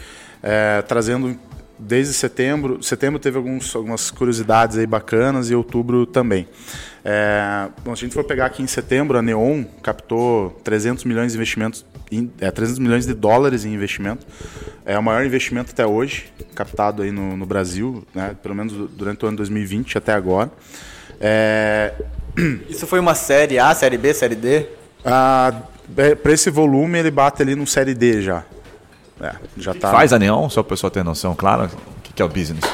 é, 0.43 0.83
trazendo 0.83 1.39
desde 1.79 2.15
setembro. 2.15 2.83
Setembro 2.83 3.19
teve 3.19 3.37
alguns, 3.37 3.75
algumas 3.75 4.11
curiosidades 4.11 4.79
aí 4.79 4.87
bacanas 4.87 5.51
e 5.51 5.55
outubro 5.55 6.07
também. 6.07 6.49
É, 7.05 7.69
bom, 7.85 7.95
se 7.97 8.05
a 8.05 8.07
gente 8.07 8.15
for 8.15 8.25
pegar 8.25 8.47
aqui 8.47 8.63
em 8.63 8.67
setembro, 8.67 9.19
a 9.19 9.23
Neon 9.23 9.65
captou 9.83 10.51
300 10.63 11.05
milhões 11.05 11.33
de 11.33 11.39
investimentos, 11.39 11.85
é, 12.41 12.51
300 12.51 12.79
milhões 12.79 13.07
de 13.07 13.15
dólares 13.15 13.65
em 13.65 13.75
investimento. 13.75 14.27
É 14.85 14.99
o 14.99 15.03
maior 15.03 15.25
investimento 15.25 15.73
até 15.73 15.87
hoje, 15.87 16.33
captado 16.55 17.03
aí 17.03 17.11
no, 17.11 17.37
no 17.37 17.47
Brasil, 17.47 18.05
né, 18.15 18.37
pelo 18.43 18.55
menos 18.55 18.73
durante 18.93 19.25
o 19.25 19.29
ano 19.29 19.37
2020 19.37 19.99
até 19.99 20.13
agora. 20.13 20.51
É... 21.21 21.95
Isso 22.69 22.87
foi 22.87 22.99
uma 22.99 23.15
série 23.15 23.59
A, 23.59 23.75
série 23.75 23.99
B, 23.99 24.13
série 24.15 24.35
D? 24.35 24.67
Ah, 25.05 25.53
é, 25.97 26.15
para 26.15 26.33
esse 26.33 26.51
volume 26.51 26.99
ele 26.99 27.11
bate 27.11 27.43
ali 27.43 27.55
no 27.55 27.67
série 27.67 27.95
D 27.95 28.23
já. 28.23 28.45
É, 29.21 29.35
já 29.57 29.75
tá. 29.75 29.91
Faz 29.91 30.13
a 30.13 30.19
Neon, 30.19 30.49
só 30.49 30.63
para 30.63 30.69
o 30.69 30.71
pessoal 30.71 30.91
ter 30.91 31.05
noção, 31.05 31.35
claro, 31.35 31.65
o 31.65 32.03
que 32.03 32.21
é 32.21 32.25
o 32.25 32.29
business. 32.29 32.65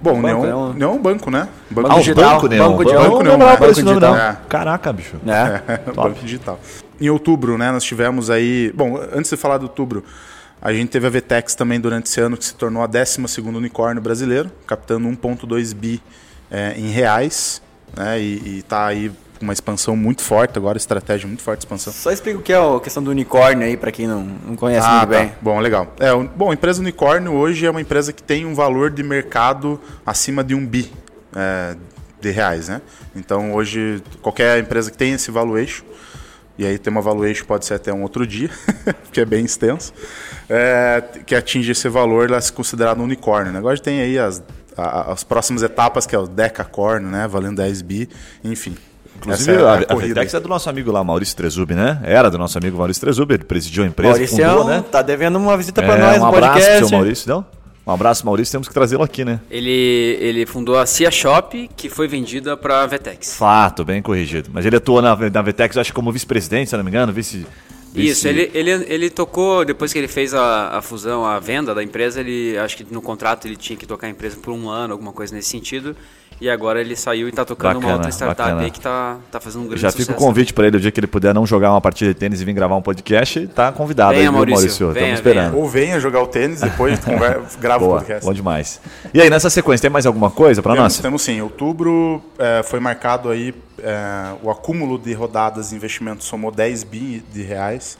Bom, 0.00 0.20
banco, 0.20 0.26
Neon, 0.26 0.46
é 0.46 0.54
um... 0.54 0.72
Neon 0.72 0.90
é 0.90 0.94
um 0.94 1.02
banco, 1.02 1.30
né? 1.30 1.48
Banco 1.70 1.92
ah, 1.92 1.94
digital. 1.94 2.34
Banco 2.34 2.48
Neon. 2.48 2.68
Banco, 2.70 2.84
banco, 2.84 3.00
banco 3.00 3.22
Neon. 3.22 3.38
Não, 3.38 3.46
banco 3.46 3.72
digital. 3.72 4.16
É. 4.16 4.36
Caraca, 4.48 4.92
bicho. 4.92 5.16
É, 5.24 5.74
é 5.74 5.78
banco 5.94 6.18
digital. 6.20 6.58
Em 7.00 7.08
outubro, 7.08 7.56
né, 7.56 7.70
nós 7.70 7.84
tivemos 7.84 8.28
aí... 8.28 8.72
Bom, 8.74 9.00
antes 9.12 9.30
de 9.30 9.36
falar 9.36 9.58
de 9.58 9.64
outubro, 9.64 10.04
a 10.60 10.72
gente 10.72 10.88
teve 10.88 11.06
a 11.06 11.10
Vtex 11.10 11.54
também 11.54 11.80
durante 11.80 12.06
esse 12.06 12.20
ano, 12.20 12.36
que 12.36 12.44
se 12.44 12.54
tornou 12.54 12.82
a 12.82 12.88
12ª 12.88 13.54
unicórnio 13.54 14.02
brasileiro, 14.02 14.50
captando 14.66 15.08
1,2 15.08 15.72
bi 15.72 16.02
é, 16.50 16.74
em 16.76 16.90
reais, 16.90 17.62
né, 17.96 18.20
e 18.20 18.58
está 18.58 18.86
aí 18.86 19.10
com 19.42 19.46
uma 19.46 19.52
expansão 19.52 19.96
muito 19.96 20.22
forte 20.22 20.56
agora, 20.56 20.78
estratégia 20.78 21.26
muito 21.26 21.42
forte 21.42 21.60
de 21.60 21.66
expansão. 21.66 21.92
Só 21.92 22.12
explica 22.12 22.38
o 22.38 22.42
que 22.42 22.52
é 22.52 22.56
a 22.56 22.80
questão 22.80 23.02
do 23.02 23.10
unicórnio 23.10 23.66
aí, 23.66 23.76
para 23.76 23.90
quem 23.90 24.06
não, 24.06 24.22
não 24.22 24.56
conhece 24.56 24.86
ah, 24.86 24.98
muito 24.98 25.10
tá. 25.10 25.18
bem. 25.18 25.32
Bom, 25.42 25.58
legal. 25.58 25.92
É, 25.98 26.14
bom, 26.14 26.52
a 26.52 26.54
empresa 26.54 26.80
unicórnio 26.80 27.32
hoje 27.32 27.66
é 27.66 27.70
uma 27.70 27.80
empresa 27.80 28.12
que 28.12 28.22
tem 28.22 28.46
um 28.46 28.54
valor 28.54 28.90
de 28.90 29.02
mercado 29.02 29.80
acima 30.06 30.44
de 30.44 30.54
um 30.54 30.64
bi 30.64 30.92
é, 31.34 31.74
de 32.20 32.30
reais, 32.30 32.68
né? 32.68 32.80
Então, 33.16 33.52
hoje, 33.52 34.00
qualquer 34.22 34.60
empresa 34.60 34.92
que 34.92 34.96
tem 34.96 35.12
esse 35.12 35.30
valuation, 35.32 35.84
e 36.56 36.64
aí 36.64 36.78
tem 36.78 36.92
uma 36.92 37.02
valuation, 37.02 37.44
pode 37.44 37.66
ser 37.66 37.74
até 37.74 37.92
um 37.92 38.02
outro 38.02 38.24
dia, 38.24 38.48
que 39.10 39.20
é 39.20 39.24
bem 39.24 39.44
extenso, 39.44 39.92
é, 40.48 41.02
que 41.26 41.34
atinge 41.34 41.72
esse 41.72 41.88
valor, 41.88 42.28
ela 42.28 42.38
é 42.38 42.50
considerada 42.52 43.00
um 43.00 43.04
unicórnio. 43.04 43.52
Né? 43.52 43.58
Agora 43.58 43.76
tem 43.76 44.00
aí 44.00 44.20
as, 44.20 44.40
as 44.76 45.24
próximas 45.24 45.64
etapas, 45.64 46.06
que 46.06 46.14
é 46.14 46.18
o 46.18 46.28
decacorn, 46.28 47.08
né? 47.08 47.26
valendo 47.26 47.56
10 47.56 47.82
bi, 47.82 48.08
enfim. 48.44 48.76
Inclusive, 49.22 49.52
é 49.52 49.60
a, 49.60 49.72
a, 49.72 49.92
a 49.92 49.96
Vitex 49.96 50.34
é 50.34 50.40
do 50.40 50.48
nosso 50.48 50.68
amigo 50.68 50.90
lá, 50.90 51.02
Maurício 51.02 51.36
Trezub, 51.36 51.74
né? 51.74 52.00
Era 52.02 52.30
do 52.30 52.38
nosso 52.38 52.58
amigo 52.58 52.76
Maurício 52.76 53.00
Trezub, 53.00 53.32
ele 53.32 53.44
presidiu 53.44 53.84
a 53.84 53.86
empresa, 53.86 54.12
Maurício 54.14 54.36
fundou, 54.36 54.64
né? 54.64 54.84
tá 54.90 55.02
devendo 55.02 55.36
uma 55.36 55.56
visita 55.56 55.82
para 55.82 55.96
é, 55.96 56.00
nós 56.00 56.22
um 56.22 56.26
no 56.26 56.32
podcast. 56.32 56.58
Um 56.58 56.64
abraço, 56.64 56.88
seu 56.88 56.98
Maurício, 56.98 57.28
não? 57.28 57.46
Um 57.84 57.90
abraço, 57.90 58.24
Maurício, 58.24 58.52
temos 58.52 58.68
que 58.68 58.74
trazê-lo 58.74 59.02
aqui, 59.02 59.24
né? 59.24 59.40
Ele, 59.50 60.16
ele 60.20 60.46
fundou 60.46 60.78
a 60.78 60.86
Cia 60.86 61.10
Shop, 61.10 61.68
que 61.76 61.88
foi 61.88 62.06
vendida 62.06 62.56
para 62.56 62.82
a 62.82 62.86
Vetex. 62.86 63.34
Fato, 63.34 63.84
bem 63.84 64.00
corrigido. 64.00 64.50
Mas 64.52 64.64
ele 64.64 64.76
atua 64.76 65.02
na, 65.02 65.16
na 65.16 65.42
Vetex, 65.42 65.76
acho 65.76 65.90
que 65.90 65.94
como 65.94 66.12
vice-presidente, 66.12 66.70
se 66.70 66.76
não 66.76 66.84
me 66.84 66.90
engano, 66.90 67.12
vice... 67.12 67.44
Isso, 67.94 68.26
ele, 68.26 68.50
ele, 68.54 68.70
ele 68.88 69.10
tocou, 69.10 69.66
depois 69.66 69.92
que 69.92 69.98
ele 69.98 70.08
fez 70.08 70.32
a, 70.32 70.78
a 70.78 70.80
fusão, 70.80 71.26
a 71.26 71.38
venda 71.38 71.74
da 71.74 71.82
empresa, 71.82 72.20
ele 72.20 72.56
acho 72.56 72.74
que 72.76 72.86
no 72.90 73.02
contrato 73.02 73.46
ele 73.46 73.56
tinha 73.56 73.76
que 73.76 73.84
tocar 73.84 74.06
a 74.06 74.10
empresa 74.10 74.36
por 74.40 74.52
um 74.52 74.70
ano, 74.70 74.94
alguma 74.94 75.12
coisa 75.12 75.34
nesse 75.34 75.50
sentido. 75.50 75.94
E 76.42 76.50
agora 76.50 76.80
ele 76.80 76.96
saiu 76.96 77.28
e 77.28 77.30
está 77.30 77.44
tocando 77.44 77.74
bacana, 77.74 77.86
uma 77.86 77.94
outra 77.98 78.10
startup 78.10 78.42
bacana. 78.42 78.62
aí 78.62 78.70
que 78.72 78.78
está 78.78 79.16
tá 79.30 79.38
fazendo 79.38 79.62
um 79.62 79.66
grande 79.68 79.80
Já 79.80 79.92
fica 79.92 80.10
o 80.10 80.16
convite 80.16 80.52
para 80.52 80.66
ele, 80.66 80.76
o 80.76 80.80
dia 80.80 80.90
que 80.90 80.98
ele 80.98 81.06
puder 81.06 81.32
não 81.32 81.46
jogar 81.46 81.70
uma 81.70 81.80
partida 81.80 82.12
de 82.12 82.18
tênis 82.18 82.40
e 82.40 82.44
vir 82.44 82.52
gravar 82.52 82.74
um 82.74 82.82
podcast, 82.82 83.38
está 83.38 83.70
convidado 83.70 84.10
venha, 84.14 84.28
aí, 84.28 84.34
Maurício. 84.34 84.58
Maurício? 84.58 84.90
Estamos 84.90 85.14
esperando. 85.14 85.50
Venha. 85.52 85.62
Ou 85.62 85.68
venha 85.68 86.00
jogar 86.00 86.20
o 86.20 86.26
tênis, 86.26 86.60
depois 86.60 86.98
grava 87.62 87.84
o 87.84 87.88
podcast. 87.90 88.26
Bom 88.26 88.32
demais. 88.32 88.80
E 89.14 89.20
aí, 89.20 89.30
nessa 89.30 89.48
sequência, 89.50 89.82
tem 89.82 89.90
mais 89.90 90.04
alguma 90.04 90.32
coisa 90.32 90.60
para 90.60 90.74
nós? 90.74 90.98
Temos 90.98 91.22
sim. 91.22 91.40
Outubro 91.40 92.20
é, 92.36 92.64
foi 92.64 92.80
marcado 92.80 93.30
aí, 93.30 93.54
é, 93.78 94.34
o 94.42 94.50
acúmulo 94.50 94.98
de 94.98 95.12
rodadas 95.12 95.70
de 95.70 95.76
investimento 95.76 96.24
somou 96.24 96.50
10 96.50 96.82
bi 96.82 97.24
de 97.32 97.42
reais. 97.44 97.96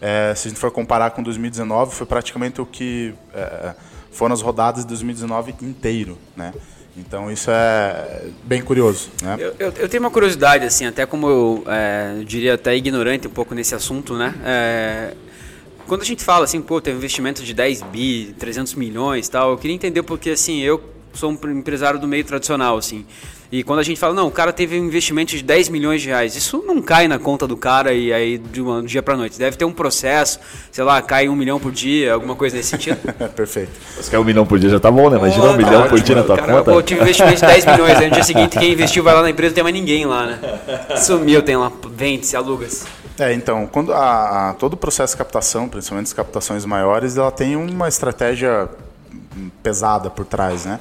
É, 0.00 0.34
se 0.34 0.48
a 0.48 0.50
gente 0.50 0.58
for 0.58 0.72
comparar 0.72 1.12
com 1.12 1.22
2019, 1.22 1.94
foi 1.94 2.08
praticamente 2.08 2.60
o 2.60 2.66
que 2.66 3.14
é, 3.32 3.72
foram 4.10 4.34
as 4.34 4.42
rodadas 4.42 4.82
de 4.82 4.88
2019 4.88 5.54
inteiro, 5.62 6.18
né? 6.36 6.52
Então 6.96 7.30
isso 7.30 7.50
é 7.50 8.26
bem 8.44 8.62
curioso. 8.62 9.10
Né? 9.20 9.36
Eu, 9.38 9.54
eu, 9.58 9.72
eu, 9.72 9.88
tenho 9.88 10.02
uma 10.02 10.10
curiosidade, 10.10 10.64
assim, 10.64 10.86
até 10.86 11.04
como 11.04 11.28
eu, 11.28 11.64
é, 11.66 12.22
diria 12.24 12.54
até 12.54 12.76
ignorante 12.76 13.26
um 13.26 13.30
pouco 13.30 13.54
nesse 13.54 13.74
assunto, 13.74 14.14
né? 14.14 14.34
É, 14.44 15.14
quando 15.86 16.02
a 16.02 16.04
gente 16.04 16.22
fala 16.22 16.44
assim, 16.44 16.62
pô, 16.62 16.80
tem 16.80 16.94
um 16.94 16.96
investimento 16.96 17.42
de 17.42 17.52
10 17.52 17.82
bi, 17.82 18.34
300 18.38 18.74
milhões 18.74 19.28
tal, 19.28 19.50
eu 19.50 19.58
queria 19.58 19.74
entender 19.74 20.02
porque 20.02 20.30
assim, 20.30 20.60
eu 20.60 20.82
sou 21.12 21.30
um 21.30 21.50
empresário 21.50 21.98
do 21.98 22.06
meio 22.06 22.24
tradicional, 22.24 22.76
assim. 22.76 23.04
E 23.54 23.62
quando 23.62 23.78
a 23.78 23.84
gente 23.84 24.00
fala, 24.00 24.12
não, 24.12 24.26
o 24.26 24.32
cara 24.32 24.52
teve 24.52 24.80
um 24.80 24.84
investimento 24.84 25.30
de 25.30 25.40
10 25.40 25.68
milhões 25.68 26.02
de 26.02 26.08
reais, 26.08 26.34
isso 26.34 26.64
não 26.66 26.82
cai 26.82 27.06
na 27.06 27.20
conta 27.20 27.46
do 27.46 27.56
cara 27.56 27.94
e 27.94 28.12
aí 28.12 28.36
de 28.36 28.60
um 28.60 28.82
dia 28.82 29.00
para 29.00 29.16
noite. 29.16 29.38
Deve 29.38 29.56
ter 29.56 29.64
um 29.64 29.72
processo, 29.72 30.40
sei 30.72 30.82
lá, 30.82 31.00
cai 31.00 31.28
um 31.28 31.36
milhão 31.36 31.60
por 31.60 31.70
dia, 31.70 32.14
alguma 32.14 32.34
coisa 32.34 32.56
nesse 32.56 32.70
sentido. 32.70 32.96
Perfeito. 33.36 33.70
Se 34.00 34.10
cai 34.10 34.18
um 34.18 34.24
milhão 34.24 34.44
por 34.44 34.58
dia 34.58 34.70
já 34.70 34.80
tá 34.80 34.90
bom, 34.90 35.08
né? 35.08 35.18
Imagina 35.18 35.44
oh, 35.44 35.48
um 35.50 35.52
tá 35.52 35.56
milhão 35.56 35.82
ótimo, 35.82 35.88
por 35.88 36.00
dia 36.00 36.16
na 36.16 36.24
tua 36.24 36.36
cara, 36.36 36.52
conta. 36.52 36.64
Pô, 36.72 36.78
eu 36.78 36.82
tive 36.82 37.00
investimento 37.02 37.36
de 37.36 37.46
10 37.46 37.66
milhões, 37.66 37.96
aí 37.96 38.08
no 38.08 38.14
dia 38.14 38.24
seguinte 38.24 38.58
quem 38.58 38.72
investiu 38.72 39.04
vai 39.04 39.14
lá 39.14 39.22
na 39.22 39.30
empresa 39.30 39.50
não 39.50 39.54
tem 39.54 39.62
mais 39.62 39.76
ninguém 39.76 40.04
lá, 40.04 40.26
né? 40.26 40.96
Sumiu, 40.96 41.40
tem 41.40 41.56
lá, 41.56 41.70
vende-se, 41.92 42.34
aluga-se. 42.34 42.84
É, 43.20 43.32
então, 43.34 43.68
quando 43.68 43.92
a, 43.92 44.50
a, 44.50 44.54
todo 44.54 44.72
o 44.72 44.76
processo 44.76 45.12
de 45.12 45.18
captação, 45.18 45.68
principalmente 45.68 46.06
as 46.06 46.12
captações 46.12 46.64
maiores, 46.64 47.16
ela 47.16 47.30
tem 47.30 47.54
uma 47.54 47.86
estratégia 47.86 48.68
pesada 49.62 50.10
por 50.10 50.24
trás, 50.24 50.64
né? 50.64 50.80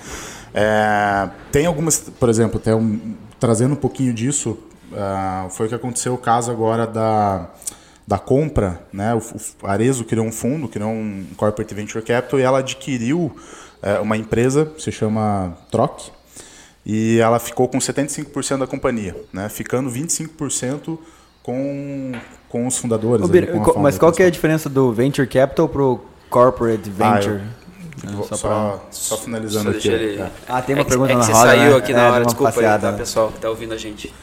É, 0.54 1.30
tem 1.52 1.66
algumas, 1.66 2.00
por 2.00 2.30
exemplo, 2.30 2.60
tem 2.60 2.74
um, 2.74 3.16
trazendo 3.40 3.74
um 3.74 3.78
pouquinho 3.78 4.14
disso, 4.14 4.58
uh, 4.92 5.50
foi 5.50 5.66
o 5.66 5.70
que 5.70 5.76
aconteceu 5.76 6.14
o 6.14 6.18
caso 6.18 6.52
agora 6.52 6.86
da, 6.86 7.50
da 8.08 8.20
compra, 8.20 8.82
né? 8.94 9.16
O, 9.16 9.18
o 9.18 9.68
Arezo 9.68 10.06
criou 10.06 10.26
um 10.26 10.32
fundo, 10.32 10.68
criou 10.68 10.92
um 10.92 11.26
Corporate 11.36 11.74
Venture 11.74 12.04
Capital 12.04 12.40
e 12.40 12.44
ela 12.44 12.60
adquiriu 12.60 13.20
uh, 13.20 14.02
uma 14.02 14.16
empresa, 14.16 14.72
se 14.78 14.92
chama 14.92 15.58
Troc, 15.72 16.10
e 16.86 17.18
ela 17.20 17.40
ficou 17.40 17.68
com 17.68 17.80
75% 17.80 18.60
da 18.60 18.68
companhia, 18.68 19.16
né? 19.32 19.50
Ficando 19.50 19.90
25% 19.90 21.00
com, 21.42 22.12
com 22.48 22.68
os 22.68 22.78
fundadores. 22.78 23.28
ali, 23.30 23.48
com 23.48 23.80
mas 23.80 23.98
qual 23.98 24.12
que 24.12 24.22
é 24.22 24.28
a 24.28 24.30
diferença 24.30 24.70
do 24.70 24.94
Venture 24.94 25.28
Capital 25.28 25.68
para 25.68 25.82
o 25.82 26.02
Corporate 26.30 26.90
Venture? 26.90 27.42
Ah, 27.42 27.63
não, 28.04 28.24
só, 28.24 28.36
só, 28.36 28.48
pra... 28.48 28.80
só, 28.92 29.18
finalizando 29.18 29.72
só 29.72 29.78
aqui. 29.78 29.90
Ele... 29.90 30.22
É. 30.22 30.32
Ah, 30.48 30.62
tem 30.62 30.76
uma 30.76 30.82
é 30.82 30.86
pergunta 30.86 31.12
é 31.12 31.16
na 31.16 31.22
roda, 31.22 31.34
você 31.34 31.42
saiu 31.42 31.72
né? 31.72 31.78
aqui 31.78 31.94
na 31.94 32.02
é, 32.02 32.12
hora, 32.12 32.26
desculpa 32.26 32.52
passeada. 32.52 32.88
aí, 32.88 32.94
tá, 32.94 32.98
pessoal 32.98 33.30
que 33.30 33.36
está 33.36 33.50
ouvindo 33.50 33.74
a 33.74 33.78
gente. 33.78 34.14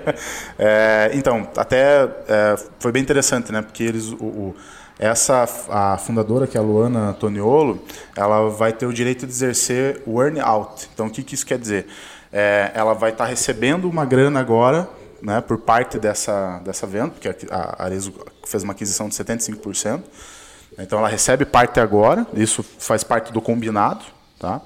é, 0.58 1.10
então, 1.14 1.48
até 1.56 2.08
é, 2.28 2.56
foi 2.78 2.92
bem 2.92 3.02
interessante, 3.02 3.52
né? 3.52 3.62
Porque 3.62 3.82
eles, 3.82 4.10
o, 4.12 4.24
o, 4.24 4.56
essa, 4.98 5.48
a 5.68 5.98
fundadora, 5.98 6.46
que 6.46 6.56
é 6.56 6.60
a 6.60 6.62
Luana 6.62 7.10
Antoniolo, 7.10 7.82
ela 8.16 8.48
vai 8.50 8.72
ter 8.72 8.86
o 8.86 8.92
direito 8.92 9.26
de 9.26 9.32
exercer 9.32 10.02
o 10.06 10.22
earn 10.22 10.40
out. 10.40 10.88
Então, 10.92 11.06
o 11.06 11.10
que, 11.10 11.22
que 11.22 11.34
isso 11.34 11.46
quer 11.46 11.58
dizer? 11.58 11.86
É, 12.32 12.70
ela 12.74 12.94
vai 12.94 13.10
estar 13.10 13.24
tá 13.24 13.30
recebendo 13.30 13.88
uma 13.88 14.04
grana 14.04 14.40
agora 14.40 14.88
né, 15.22 15.40
por 15.40 15.58
parte 15.58 15.98
dessa, 15.98 16.58
dessa 16.64 16.86
venda, 16.86 17.10
porque 17.10 17.46
a 17.50 17.84
Arezo 17.84 18.12
fez 18.44 18.62
uma 18.62 18.72
aquisição 18.72 19.08
de 19.08 19.14
75%. 19.14 20.02
Então 20.78 20.98
ela 20.98 21.08
recebe 21.08 21.44
parte 21.44 21.80
agora, 21.80 22.26
isso 22.34 22.62
faz 22.62 23.04
parte 23.04 23.32
do 23.32 23.40
combinado, 23.40 24.04
tá? 24.38 24.60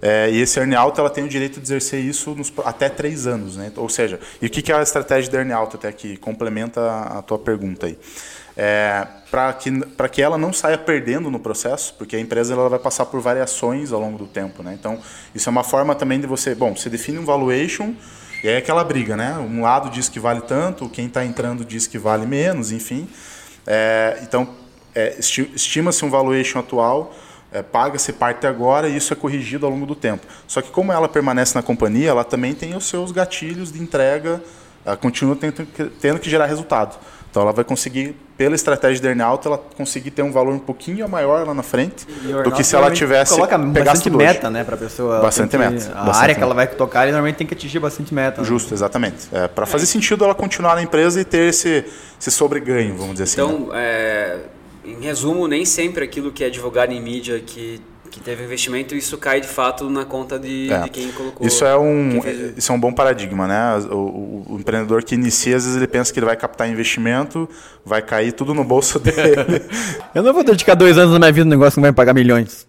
É, 0.00 0.28
e 0.30 0.40
esse 0.40 0.58
earn-out 0.58 0.98
ela 0.98 1.08
tem 1.08 1.22
o 1.22 1.28
direito 1.28 1.60
de 1.60 1.66
exercer 1.66 2.00
isso 2.04 2.34
nos, 2.34 2.52
até 2.64 2.88
três 2.88 3.26
anos, 3.26 3.56
né? 3.56 3.70
Ou 3.76 3.88
seja, 3.88 4.18
e 4.40 4.46
o 4.46 4.50
que, 4.50 4.60
que 4.60 4.72
é 4.72 4.74
a 4.74 4.82
estratégia 4.82 5.30
de 5.30 5.36
earn-out 5.36 5.76
até 5.76 5.92
que 5.92 6.16
complementa 6.16 6.80
a 6.90 7.22
tua 7.22 7.38
pergunta 7.38 7.86
aí? 7.86 7.96
É, 8.56 9.06
para 9.30 9.52
que, 9.52 9.70
que 10.10 10.20
ela 10.20 10.36
não 10.36 10.52
saia 10.52 10.76
perdendo 10.76 11.30
no 11.30 11.38
processo, 11.38 11.94
porque 11.96 12.16
a 12.16 12.20
empresa 12.20 12.52
ela 12.52 12.68
vai 12.68 12.80
passar 12.80 13.06
por 13.06 13.20
variações 13.20 13.92
ao 13.92 14.00
longo 14.00 14.18
do 14.18 14.26
tempo. 14.26 14.62
Né? 14.62 14.76
Então, 14.78 14.98
isso 15.34 15.48
é 15.48 15.50
uma 15.52 15.64
forma 15.64 15.94
também 15.94 16.20
de 16.20 16.26
você, 16.26 16.54
bom, 16.54 16.74
você 16.76 16.90
define 16.90 17.18
um 17.18 17.24
valuation 17.24 17.94
E 18.42 18.48
aí 18.48 18.54
é 18.54 18.58
aquela 18.58 18.82
briga, 18.82 19.16
né? 19.16 19.34
Um 19.38 19.62
lado 19.62 19.88
diz 19.88 20.08
que 20.08 20.18
vale 20.18 20.40
tanto, 20.40 20.88
quem 20.88 21.06
está 21.06 21.24
entrando 21.24 21.64
diz 21.64 21.86
que 21.86 21.96
vale 21.96 22.26
menos, 22.26 22.72
enfim. 22.72 23.08
É, 23.64 24.18
então, 24.22 24.48
é, 24.94 25.16
estima-se 25.18 26.04
um 26.04 26.10
valuation 26.10 26.58
atual, 26.58 27.14
é, 27.52 27.62
paga-se 27.62 28.12
parte 28.12 28.46
agora 28.46 28.88
e 28.88 28.96
isso 28.96 29.12
é 29.12 29.16
corrigido 29.16 29.66
ao 29.66 29.72
longo 29.72 29.86
do 29.86 29.94
tempo. 29.94 30.26
Só 30.46 30.62
que 30.62 30.70
como 30.70 30.92
ela 30.92 31.08
permanece 31.08 31.54
na 31.54 31.62
companhia, 31.62 32.10
ela 32.10 32.24
também 32.24 32.54
tem 32.54 32.74
os 32.74 32.84
seus 32.86 33.12
gatilhos 33.12 33.70
de 33.72 33.80
entrega, 33.82 34.42
ela 34.84 34.96
continua 34.96 35.36
tendo, 35.36 35.66
tendo 36.00 36.18
que 36.18 36.30
gerar 36.30 36.46
resultado. 36.46 36.98
Então 37.30 37.40
ela 37.42 37.52
vai 37.52 37.64
conseguir, 37.64 38.14
pela 38.36 38.54
estratégia 38.54 39.00
de 39.00 39.06
earnout, 39.06 39.46
ela 39.46 39.56
conseguir 39.56 40.10
ter 40.10 40.20
um 40.20 40.30
valor 40.30 40.52
um 40.52 40.58
pouquinho 40.58 41.08
maior 41.08 41.46
lá 41.46 41.54
na 41.54 41.62
frente 41.62 42.06
do 42.44 42.52
que 42.52 42.62
se 42.62 42.76
ela 42.76 42.90
tivesse 42.90 43.34
coloca 43.34 43.56
bastante 43.56 44.10
meta, 44.10 44.50
né, 44.50 44.62
para 44.64 44.74
a 44.74 44.78
pessoa. 44.78 45.20
Bastante 45.20 45.56
meta. 45.56 45.92
A 45.94 46.04
bastante 46.04 46.16
área 46.16 46.26
meta. 46.26 46.34
que 46.34 46.42
ela 46.42 46.54
vai 46.54 46.66
tocar, 46.66 47.04
ele 47.04 47.12
normalmente 47.12 47.36
tem 47.36 47.46
que 47.46 47.54
atingir 47.54 47.78
bastante 47.78 48.12
meta. 48.12 48.42
né? 48.42 48.46
Justo, 48.46 48.74
exatamente. 48.74 49.28
É, 49.32 49.48
para 49.48 49.64
fazer 49.64 49.86
sentido 49.86 50.24
ela 50.24 50.34
continuar 50.34 50.74
na 50.74 50.82
empresa 50.82 51.18
e 51.22 51.24
ter 51.24 51.48
esse, 51.48 51.86
esse 52.20 52.30
sobreganho, 52.30 52.96
vamos 52.98 53.12
dizer 53.12 53.24
assim. 53.24 53.40
né? 53.40 53.46
Então, 53.46 53.70
é, 53.72 54.38
em 54.84 55.00
resumo, 55.00 55.46
nem 55.46 55.64
sempre 55.64 56.04
aquilo 56.04 56.32
que 56.32 56.42
é 56.44 56.50
divulgado 56.50 56.92
em 56.92 57.00
mídia 57.00 57.38
que, 57.40 57.80
que 58.10 58.20
teve 58.20 58.44
investimento, 58.44 58.94
isso 58.94 59.16
cai 59.16 59.40
de 59.40 59.46
fato 59.46 59.88
na 59.88 60.04
conta 60.04 60.38
de, 60.38 60.70
É. 60.72 60.80
de 60.82 60.90
quem 60.90 61.10
colocou. 61.12 61.46
Isso 61.46 61.64
é 61.64 61.76
um 61.78 62.20
fez- 62.20 62.54
isso 62.58 62.72
é 62.72 62.74
um 62.74 62.80
bom 62.80 62.92
paradigma, 62.92 63.46
né? 63.48 63.76
O, 63.90 63.94
o- 63.96 64.46
o 64.50 64.58
empreendedor 64.58 65.02
que 65.02 65.14
inicia 65.14 65.56
às 65.56 65.64
vezes 65.64 65.76
ele 65.76 65.86
pensa 65.86 66.12
que 66.12 66.18
ele 66.18 66.26
vai 66.26 66.36
captar 66.36 66.68
investimento, 66.68 67.48
vai 67.84 68.02
cair 68.02 68.32
tudo 68.32 68.52
no 68.54 68.64
bolso 68.64 68.98
dele. 69.00 69.62
Eu 70.14 70.22
não 70.22 70.32
vou 70.34 70.44
dedicar 70.44 70.74
dois 70.74 70.98
anos 70.98 71.12
da 71.12 71.18
minha 71.18 71.32
vida 71.32 71.44
num 71.44 71.50
negócio 71.52 71.72
que 71.74 71.78
não 71.78 71.82
vai 71.84 71.90
me 71.92 71.96
pagar 71.96 72.12
milhões. 72.12 72.66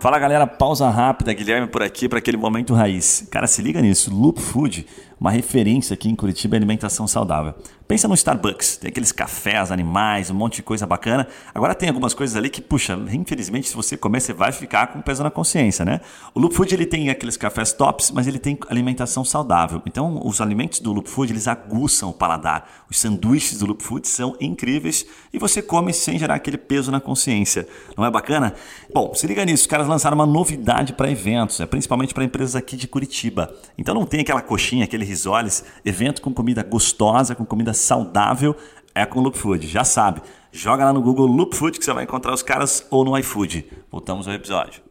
Fala 0.00 0.16
galera, 0.20 0.46
pausa 0.46 0.88
rápida, 0.88 1.32
Guilherme 1.32 1.66
por 1.66 1.82
aqui 1.82 2.08
para 2.08 2.18
aquele 2.20 2.36
momento 2.36 2.72
raiz. 2.72 3.26
Cara, 3.32 3.48
se 3.48 3.60
liga 3.60 3.80
nisso, 3.80 4.14
Loop 4.14 4.40
Food, 4.40 4.86
uma 5.20 5.30
referência 5.30 5.94
aqui 5.94 6.08
em 6.08 6.14
Curitiba 6.14 6.56
em 6.56 6.58
alimentação 6.58 7.06
saudável. 7.06 7.54
Pensa 7.88 8.06
no 8.06 8.12
Starbucks, 8.14 8.76
tem 8.76 8.90
aqueles 8.90 9.12
cafés, 9.12 9.72
animais, 9.72 10.30
um 10.30 10.34
monte 10.34 10.56
de 10.56 10.62
coisa 10.62 10.86
bacana. 10.86 11.26
Agora 11.54 11.74
tem 11.74 11.88
algumas 11.88 12.12
coisas 12.12 12.36
ali 12.36 12.50
que, 12.50 12.60
puxa, 12.60 12.98
infelizmente 13.10 13.66
se 13.66 13.74
você 13.74 13.96
comer 13.96 14.20
você 14.20 14.34
vai 14.34 14.52
ficar 14.52 14.88
com 14.88 15.00
peso 15.00 15.22
na 15.22 15.30
consciência, 15.30 15.86
né? 15.86 16.02
O 16.34 16.40
Loop 16.40 16.54
Food 16.54 16.74
ele 16.74 16.84
tem 16.84 17.08
aqueles 17.08 17.38
cafés 17.38 17.72
tops, 17.72 18.10
mas 18.10 18.26
ele 18.26 18.38
tem 18.38 18.58
alimentação 18.68 19.24
saudável. 19.24 19.80
Então 19.86 20.20
os 20.22 20.42
alimentos 20.42 20.80
do 20.80 20.92
Loop 20.92 21.08
Food 21.08 21.32
eles 21.32 21.48
aguçam 21.48 22.10
o 22.10 22.12
paladar. 22.12 22.68
Os 22.90 22.98
sanduíches 22.98 23.58
do 23.60 23.66
Loop 23.66 23.82
Food 23.82 24.06
são 24.06 24.36
incríveis 24.38 25.06
e 25.32 25.38
você 25.38 25.62
come 25.62 25.92
sem 25.94 26.18
gerar 26.18 26.34
aquele 26.34 26.58
peso 26.58 26.90
na 26.90 27.00
consciência. 27.00 27.66
Não 27.96 28.04
é 28.04 28.10
bacana? 28.10 28.52
Bom, 28.92 29.14
se 29.14 29.26
liga 29.26 29.42
nisso, 29.46 29.62
os 29.62 29.66
caras 29.66 29.88
lançaram 29.88 30.14
uma 30.14 30.26
novidade 30.26 30.92
para 30.92 31.10
eventos, 31.10 31.58
é 31.58 31.64
principalmente 31.64 32.12
para 32.12 32.22
empresas 32.22 32.54
aqui 32.54 32.76
de 32.76 32.86
Curitiba. 32.86 33.50
Então 33.78 33.94
não 33.94 34.04
tem 34.04 34.20
aquela 34.20 34.42
coxinha, 34.42 34.84
aquele 34.84 35.06
risoles, 35.08 35.64
evento 35.84 36.22
com 36.22 36.32
comida 36.32 36.62
gostosa, 36.62 37.34
com 37.34 37.44
comida 37.44 37.74
saudável, 37.74 38.54
é 38.94 39.04
com 39.04 39.20
Loop 39.20 39.36
Food, 39.36 39.66
já 39.66 39.84
sabe. 39.84 40.22
Joga 40.52 40.84
lá 40.84 40.92
no 40.92 41.00
Google 41.02 41.26
Loop 41.26 41.54
Food 41.54 41.78
que 41.78 41.84
você 41.84 41.92
vai 41.92 42.04
encontrar 42.04 42.32
os 42.32 42.42
caras 42.42 42.86
ou 42.90 43.04
no 43.04 43.16
iFood. 43.18 43.66
Voltamos 43.90 44.26
ao 44.26 44.34
episódio. 44.34 44.82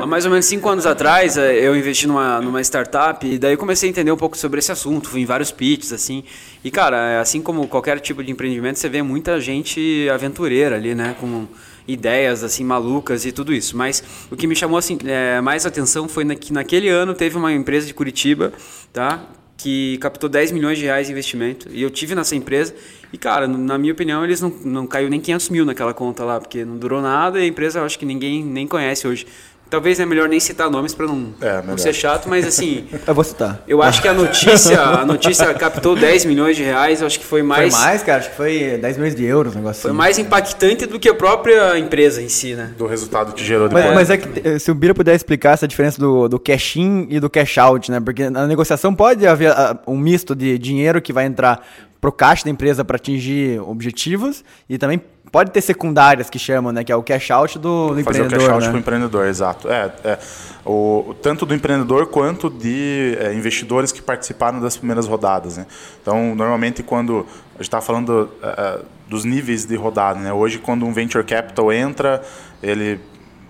Há 0.00 0.06
mais 0.06 0.24
ou 0.24 0.30
menos 0.30 0.46
cinco 0.46 0.68
anos 0.68 0.86
atrás, 0.86 1.36
eh, 1.36 1.54
eu 1.54 1.76
investi 1.76 2.06
numa, 2.06 2.40
numa 2.40 2.60
startup 2.60 3.26
e 3.26 3.36
daí 3.36 3.56
comecei 3.56 3.88
a 3.88 3.90
entender 3.90 4.12
um 4.12 4.16
pouco 4.16 4.38
sobre 4.38 4.60
esse 4.60 4.70
assunto. 4.70 5.08
Fui 5.08 5.20
em 5.20 5.24
vários 5.26 5.50
pitches, 5.50 5.92
assim. 5.92 6.22
E, 6.62 6.70
cara, 6.70 6.96
é 6.96 7.18
assim 7.18 7.42
como 7.42 7.66
qualquer 7.66 7.98
tipo 7.98 8.22
de 8.22 8.30
empreendimento, 8.30 8.78
você 8.78 8.88
vê 8.88 9.02
muita 9.02 9.40
gente 9.40 10.08
aventureira 10.08 10.76
ali, 10.76 10.94
né? 10.94 11.16
Com 11.20 11.48
ideias, 11.88 12.44
assim, 12.44 12.62
malucas 12.62 13.24
e 13.24 13.32
tudo 13.32 13.52
isso. 13.52 13.76
Mas 13.76 14.04
o 14.30 14.36
que 14.36 14.46
me 14.46 14.54
chamou, 14.54 14.78
assim, 14.78 14.98
eh, 15.04 15.40
mais 15.40 15.64
atenção 15.64 16.06
foi 16.06 16.22
na, 16.22 16.34
que 16.34 16.52
naquele 16.52 16.88
ano 16.88 17.14
teve 17.14 17.36
uma 17.36 17.52
empresa 17.52 17.86
de 17.86 17.94
Curitiba, 17.94 18.52
tá? 18.92 19.24
Que 19.56 19.98
captou 19.98 20.28
10 20.28 20.52
milhões 20.52 20.78
de 20.78 20.84
reais 20.84 21.06
de 21.06 21.12
investimento. 21.12 21.68
E 21.72 21.82
eu 21.82 21.90
tive 21.90 22.14
nessa 22.14 22.36
empresa. 22.36 22.74
E, 23.12 23.16
cara, 23.16 23.48
na 23.48 23.78
minha 23.78 23.92
opinião, 23.92 24.22
eles 24.22 24.40
não, 24.40 24.50
não 24.64 24.86
caiu 24.86 25.08
nem 25.08 25.18
500 25.18 25.48
mil 25.48 25.64
naquela 25.64 25.94
conta 25.94 26.22
lá, 26.24 26.38
porque 26.38 26.64
não 26.64 26.76
durou 26.76 27.00
nada 27.00 27.40
e 27.40 27.44
a 27.44 27.46
empresa 27.46 27.78
eu 27.78 27.84
acho 27.84 27.98
que 27.98 28.04
ninguém 28.04 28.44
nem 28.44 28.66
conhece 28.66 29.08
hoje. 29.08 29.26
Talvez 29.70 30.00
é 30.00 30.06
melhor 30.06 30.28
nem 30.28 30.40
citar 30.40 30.70
nomes 30.70 30.94
para 30.94 31.06
não, 31.06 31.34
É, 31.40 31.62
não 31.62 31.76
ser 31.76 31.92
chato, 31.92 32.28
mas 32.28 32.46
assim, 32.46 32.86
Eu 33.06 33.14
vou 33.14 33.24
citar. 33.24 33.62
eu 33.68 33.82
acho 33.82 34.00
que 34.00 34.08
a 34.08 34.14
notícia, 34.14 34.80
a 34.80 35.04
notícia 35.04 35.52
captou 35.54 35.94
10 35.94 36.24
milhões 36.24 36.56
de 36.56 36.62
reais, 36.62 37.00
eu 37.00 37.06
acho 37.06 37.18
que 37.18 37.24
foi 37.24 37.40
Foi 37.40 37.46
mais, 37.48 37.72
mais, 37.74 38.02
cara, 38.02 38.18
acho 38.18 38.30
que 38.30 38.36
foi 38.36 38.78
10 38.80 38.96
milhões 38.96 39.14
de 39.14 39.24
euros, 39.24 39.54
um 39.54 39.58
negócio 39.58 39.82
foi 39.82 39.90
assim. 39.90 39.98
mais 39.98 40.18
impactante 40.18 40.86
do 40.86 40.98
que 40.98 41.08
a 41.08 41.14
própria 41.14 41.78
empresa 41.78 42.22
em 42.22 42.28
si, 42.28 42.54
né? 42.54 42.72
do 42.76 42.86
resultado 42.86 43.32
que 43.32 43.44
gerou 43.44 43.68
depois. 43.68 43.84
Mas, 43.86 43.94
mas 43.94 44.10
é 44.10 44.16
que 44.16 44.48
eh, 44.48 44.58
se 44.58 44.70
o 44.70 44.74
Bira 44.74 44.94
puder 44.94 45.14
explicar 45.14 45.52
essa 45.52 45.68
diferença 45.68 45.98
do, 46.00 46.28
do 46.28 46.38
cash 46.38 46.76
in 46.76 47.06
e 47.10 47.20
do 47.20 47.28
cash 47.28 47.58
out, 47.58 47.90
né? 47.90 48.00
Porque 48.00 48.30
na 48.30 48.46
negociação 48.46 48.94
pode 48.94 49.26
haver 49.26 49.50
ah, 49.52 49.78
um 49.86 49.96
misto 49.98 50.34
de 50.34 50.58
dinheiro 50.58 51.00
que 51.02 51.12
vai 51.12 51.26
entrar 51.26 51.66
pro 52.00 52.12
caixa 52.12 52.44
da 52.44 52.50
empresa 52.50 52.84
para 52.84 52.96
atingir 52.96 53.60
objetivos 53.60 54.44
e 54.68 54.78
também 54.78 55.00
pode 55.30 55.50
ter 55.50 55.60
secundárias 55.60 56.28
que 56.30 56.38
chamam, 56.38 56.72
né? 56.72 56.82
Que 56.84 56.92
é 56.92 56.96
o 56.96 57.02
cash 57.02 57.30
out 57.30 57.58
do, 57.58 57.94
do 57.94 58.04
Fazer 58.04 58.22
o 58.22 58.24
empreendedor, 58.26 58.38
cash 58.38 58.48
out 58.54 58.64
né? 58.64 58.68
para 58.70 58.76
o 58.76 58.80
empreendedor, 58.80 59.26
exato. 59.26 59.68
É, 59.70 59.92
é, 60.04 60.18
o, 60.64 61.04
o- 61.08 61.14
tanto 61.14 61.44
do 61.46 61.54
empreendedor 61.54 62.06
quanto 62.06 62.48
de 62.50 63.16
é, 63.20 63.32
investidores 63.34 63.92
que 63.92 64.00
participaram 64.02 64.60
das 64.60 64.76
primeiras 64.76 65.06
rodadas. 65.06 65.56
Né? 65.56 65.66
Então, 66.02 66.34
normalmente, 66.34 66.82
quando 66.82 67.26
a 67.50 67.52
gente 67.58 67.62
está 67.62 67.80
falando 67.80 68.30
é, 68.42 68.46
é, 68.46 68.80
dos 69.08 69.24
níveis 69.24 69.64
de 69.64 69.76
rodada, 69.76 70.18
né? 70.20 70.32
hoje, 70.32 70.58
quando 70.58 70.84
um 70.86 70.92
venture 70.92 71.24
capital 71.24 71.72
entra, 71.72 72.22
ele 72.62 73.00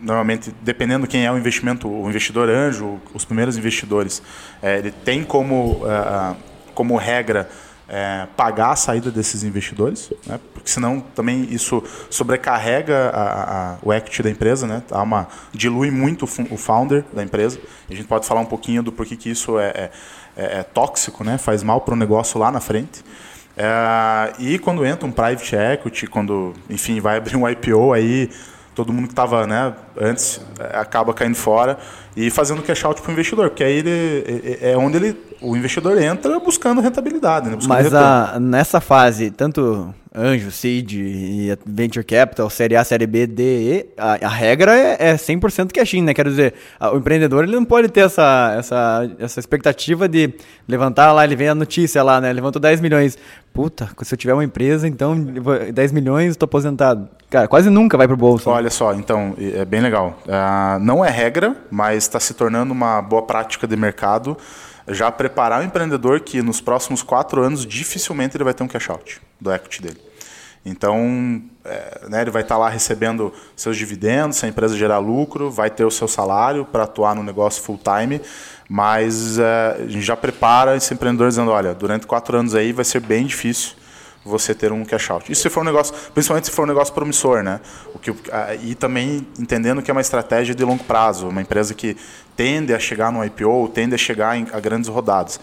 normalmente, 0.00 0.54
dependendo 0.62 1.06
quem 1.08 1.26
é 1.26 1.32
o 1.32 1.36
investimento, 1.36 1.88
o 1.88 2.08
investidor 2.08 2.48
anjo, 2.48 3.00
os 3.12 3.24
primeiros 3.24 3.56
investidores, 3.58 4.22
é, 4.62 4.78
ele 4.78 4.92
tem 4.92 5.24
como, 5.24 5.82
é, 5.86 6.36
como 6.72 6.96
regra 6.96 7.48
é, 7.88 8.26
pagar 8.36 8.70
a 8.72 8.76
saída 8.76 9.10
desses 9.10 9.42
investidores, 9.42 10.12
né? 10.26 10.38
porque 10.52 10.68
senão 10.70 11.00
também 11.14 11.46
isso 11.50 11.82
sobrecarrega 12.10 13.10
a, 13.14 13.72
a- 13.72 13.76
o 13.82 13.92
equity 13.92 14.22
da 14.22 14.30
empresa, 14.30 14.66
né? 14.66 14.82
Dá 14.88 15.02
uma, 15.02 15.26
dilui 15.52 15.90
muito 15.90 16.24
o 16.26 16.56
founder 16.56 17.04
da 17.12 17.22
empresa. 17.22 17.58
A 17.90 17.94
gente 17.94 18.06
pode 18.06 18.26
falar 18.26 18.40
um 18.42 18.46
pouquinho 18.46 18.82
do 18.82 18.92
porquê 18.92 19.16
que 19.16 19.30
isso 19.30 19.58
é, 19.58 19.68
é- 19.68 19.90
é- 20.36 20.58
é 20.58 20.62
tóxico, 20.62 21.24
né? 21.24 21.38
faz 21.38 21.62
mal 21.62 21.80
para 21.80 21.94
o 21.94 21.96
negócio 21.96 22.38
lá 22.38 22.50
na 22.50 22.60
frente. 22.60 23.02
É, 23.56 24.32
e 24.38 24.58
quando 24.58 24.84
entra 24.86 25.06
um 25.06 25.10
private 25.10 25.56
equity, 25.56 26.06
quando, 26.06 26.52
enfim, 26.70 27.00
vai 27.00 27.16
abrir 27.16 27.36
um 27.36 27.48
IPO 27.48 27.92
aí, 27.92 28.30
todo 28.78 28.92
mundo 28.92 29.06
que 29.08 29.12
estava 29.12 29.44
né, 29.44 29.74
antes 30.00 30.40
é, 30.60 30.78
acaba 30.78 31.12
caindo 31.12 31.34
fora 31.34 31.76
e 32.16 32.30
fazendo 32.30 32.62
cash 32.62 32.84
out 32.84 33.02
para 33.02 33.10
o 33.10 33.12
investidor, 33.12 33.48
porque 33.50 33.64
aí 33.64 33.78
ele, 33.78 34.58
é 34.62 34.76
onde 34.76 34.96
ele, 34.96 35.16
o 35.40 35.56
investidor 35.56 36.00
entra 36.00 36.38
buscando 36.38 36.80
rentabilidade. 36.80 37.48
Né, 37.48 37.56
buscando 37.56 37.74
Mas 37.76 37.92
a, 37.92 38.38
nessa 38.40 38.80
fase, 38.80 39.32
tanto 39.32 39.92
anjo, 40.14 40.50
seed 40.52 40.92
e 40.92 41.58
venture 41.66 42.04
capital, 42.04 42.48
série 42.48 42.76
A, 42.76 42.84
série 42.84 43.06
B, 43.06 43.26
D, 43.26 43.42
E, 43.42 43.86
a, 43.96 44.26
a 44.26 44.28
regra 44.28 44.76
é, 44.76 45.10
é 45.10 45.14
100% 45.16 45.72
cash 45.72 45.94
in, 45.94 46.02
né? 46.02 46.14
Quero 46.14 46.30
dizer, 46.30 46.54
a- 46.78 46.92
o 46.92 46.98
empreendedor 46.98 47.42
ele 47.44 47.54
não 47.54 47.64
pode 47.64 47.88
ter 47.88 48.00
essa, 48.00 48.54
essa, 48.56 49.10
essa 49.18 49.40
expectativa 49.40 50.08
de 50.08 50.32
levantar 50.68 51.12
lá, 51.12 51.24
ele 51.24 51.34
vem 51.36 51.48
a 51.48 51.54
notícia 51.54 52.00
lá, 52.02 52.20
né? 52.20 52.32
Levantou 52.32 52.60
10 52.62 52.80
milhões. 52.80 53.18
Puta, 53.52 53.88
se 54.02 54.14
eu 54.14 54.18
tiver 54.18 54.34
uma 54.34 54.44
empresa, 54.44 54.86
então 54.86 55.16
eu 55.34 55.42
vou- 55.42 55.72
10 55.72 55.90
milhões, 55.90 56.30
estou 56.30 56.44
aposentado. 56.46 57.08
Cara, 57.28 57.48
quase 57.48 57.68
nunca 57.68 57.96
vai 57.98 58.06
pro 58.06 58.16
bolso. 58.16 58.48
Olha 58.48 58.70
só, 58.70 58.94
então, 58.94 59.34
é 59.38 59.64
bem 59.64 59.80
legal. 59.80 60.16
Ah, 60.28 60.78
não 60.80 61.04
é 61.04 61.10
regra, 61.10 61.56
mas 61.70 62.04
está 62.04 62.20
se 62.20 62.34
tornando 62.34 62.72
uma 62.72 63.02
boa 63.02 63.22
prática 63.22 63.66
de 63.66 63.76
mercado 63.76 64.36
já 64.90 65.10
preparar 65.12 65.60
o 65.60 65.64
empreendedor 65.64 66.20
que 66.20 66.40
nos 66.40 66.60
próximos 66.60 67.02
quatro 67.02 67.42
anos 67.42 67.66
dificilmente 67.66 68.36
ele 68.36 68.44
vai 68.44 68.54
ter 68.54 68.62
um 68.62 68.68
cash 68.68 68.88
out 68.88 69.20
do 69.40 69.52
equity 69.52 69.82
dele. 69.82 70.00
Então, 70.64 71.42
é, 71.64 72.06
né, 72.08 72.22
ele 72.22 72.30
vai 72.30 72.42
estar 72.42 72.56
lá 72.58 72.68
recebendo 72.68 73.32
seus 73.56 73.76
dividendos, 73.76 74.38
se 74.38 74.46
a 74.46 74.48
empresa 74.48 74.76
gerar 74.76 74.98
lucro, 74.98 75.50
vai 75.50 75.70
ter 75.70 75.84
o 75.84 75.90
seu 75.90 76.08
salário 76.08 76.64
para 76.64 76.84
atuar 76.84 77.14
no 77.14 77.22
negócio 77.22 77.62
full 77.62 77.78
time, 77.78 78.20
mas 78.68 79.38
é, 79.38 79.76
a 79.78 79.86
gente 79.86 80.02
já 80.02 80.16
prepara 80.16 80.76
esse 80.76 80.92
empreendedor 80.92 81.28
dizendo, 81.28 81.50
olha, 81.50 81.74
durante 81.74 82.06
quatro 82.06 82.36
anos 82.36 82.54
aí 82.54 82.72
vai 82.72 82.84
ser 82.84 83.00
bem 83.00 83.24
difícil 83.24 83.72
você 84.24 84.54
ter 84.54 84.72
um 84.72 84.84
cash 84.84 85.10
out. 85.10 85.32
Isso 85.32 85.42
se 85.42 85.48
for 85.48 85.60
um 85.60 85.64
negócio, 85.64 85.94
principalmente 86.12 86.46
se 86.46 86.50
for 86.50 86.64
um 86.64 86.66
negócio 86.66 86.92
promissor, 86.92 87.42
né? 87.42 87.60
O 87.94 87.98
que, 87.98 88.14
e 88.62 88.74
também 88.74 89.26
entendendo 89.38 89.80
que 89.80 89.90
é 89.90 89.92
uma 89.92 90.00
estratégia 90.00 90.54
de 90.54 90.62
longo 90.64 90.84
prazo, 90.84 91.28
uma 91.28 91.40
empresa 91.40 91.72
que 91.72 91.96
tende 92.36 92.74
a 92.74 92.78
chegar 92.78 93.10
no 93.10 93.24
IPO, 93.24 93.68
tende 93.72 93.94
a 93.94 93.98
chegar 93.98 94.36
em, 94.36 94.46
a 94.52 94.60
grandes 94.60 94.88
rodadas. 94.88 95.40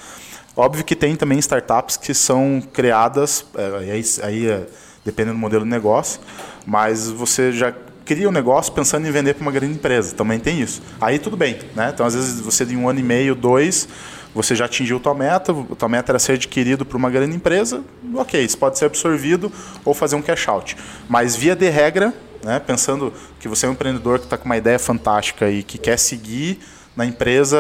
Óbvio 0.56 0.86
que 0.86 0.96
tem 0.96 1.16
também 1.16 1.40
startups 1.40 1.98
que 1.98 2.14
são 2.14 2.62
criadas, 2.74 3.46
eh, 3.56 3.92
aí, 3.92 4.04
aí 4.24 4.48
eh, 4.48 4.68
dependendo 5.04 5.36
do 5.36 5.40
modelo 5.40 5.66
de 5.66 5.70
negócio, 5.70 6.22
mas 6.66 7.10
você 7.10 7.52
já 7.52 7.74
cria 8.06 8.30
um 8.30 8.32
negócio 8.32 8.72
pensando 8.72 9.08
em 9.08 9.12
vender 9.12 9.34
para 9.34 9.41
uma 9.41 9.52
grande 9.52 9.74
empresa, 9.74 10.15
também 10.15 10.39
tem 10.39 10.62
isso. 10.62 10.82
Aí 11.02 11.18
tudo 11.20 11.36
bem, 11.36 11.58
né? 11.76 11.91
Então 11.94 12.06
às 12.06 12.13
vezes 12.13 12.39
você 12.39 12.63
de 12.63 12.76
um 12.76 12.88
ano 12.88 13.00
e 13.00 13.04
meio, 13.04 13.34
dois, 13.36 13.88
você 14.34 14.56
já 14.56 14.65
atingiu 14.65 15.00
tua 15.00 15.13
meta, 15.13 15.54
tua 15.78 15.89
meta 15.89 16.12
era 16.12 16.20
ser 16.20 16.34
adquirido 16.34 16.86
por 16.86 16.98
uma 16.98 17.10
grande 17.10 17.36
empresa, 17.36 17.82
ok, 18.13 18.44
isso 18.44 18.58
pode 18.58 18.78
ser 18.78 18.86
absorvido 18.86 19.52
ou 19.84 19.94
fazer 19.94 20.15
um 20.15 20.22
cash 20.22 20.48
out. 20.48 20.78
Mas 21.10 21.36
via 21.36 21.56
de 21.56 21.70
regra, 21.70 22.13
né, 22.44 22.60
pensando 22.60 23.12
que 23.39 23.48
você 23.48 23.65
é 23.65 23.70
um 23.70 23.72
empreendedor 23.72 24.20
que 24.20 24.26
está 24.26 24.38
com 24.38 24.46
uma 24.46 24.58
ideia 24.58 24.78
fantástica 24.78 25.50
e 25.50 25.63
que 25.63 25.78
quer 25.78 25.98
seguir 25.98 26.60
na 26.96 27.06
empresa, 27.06 27.58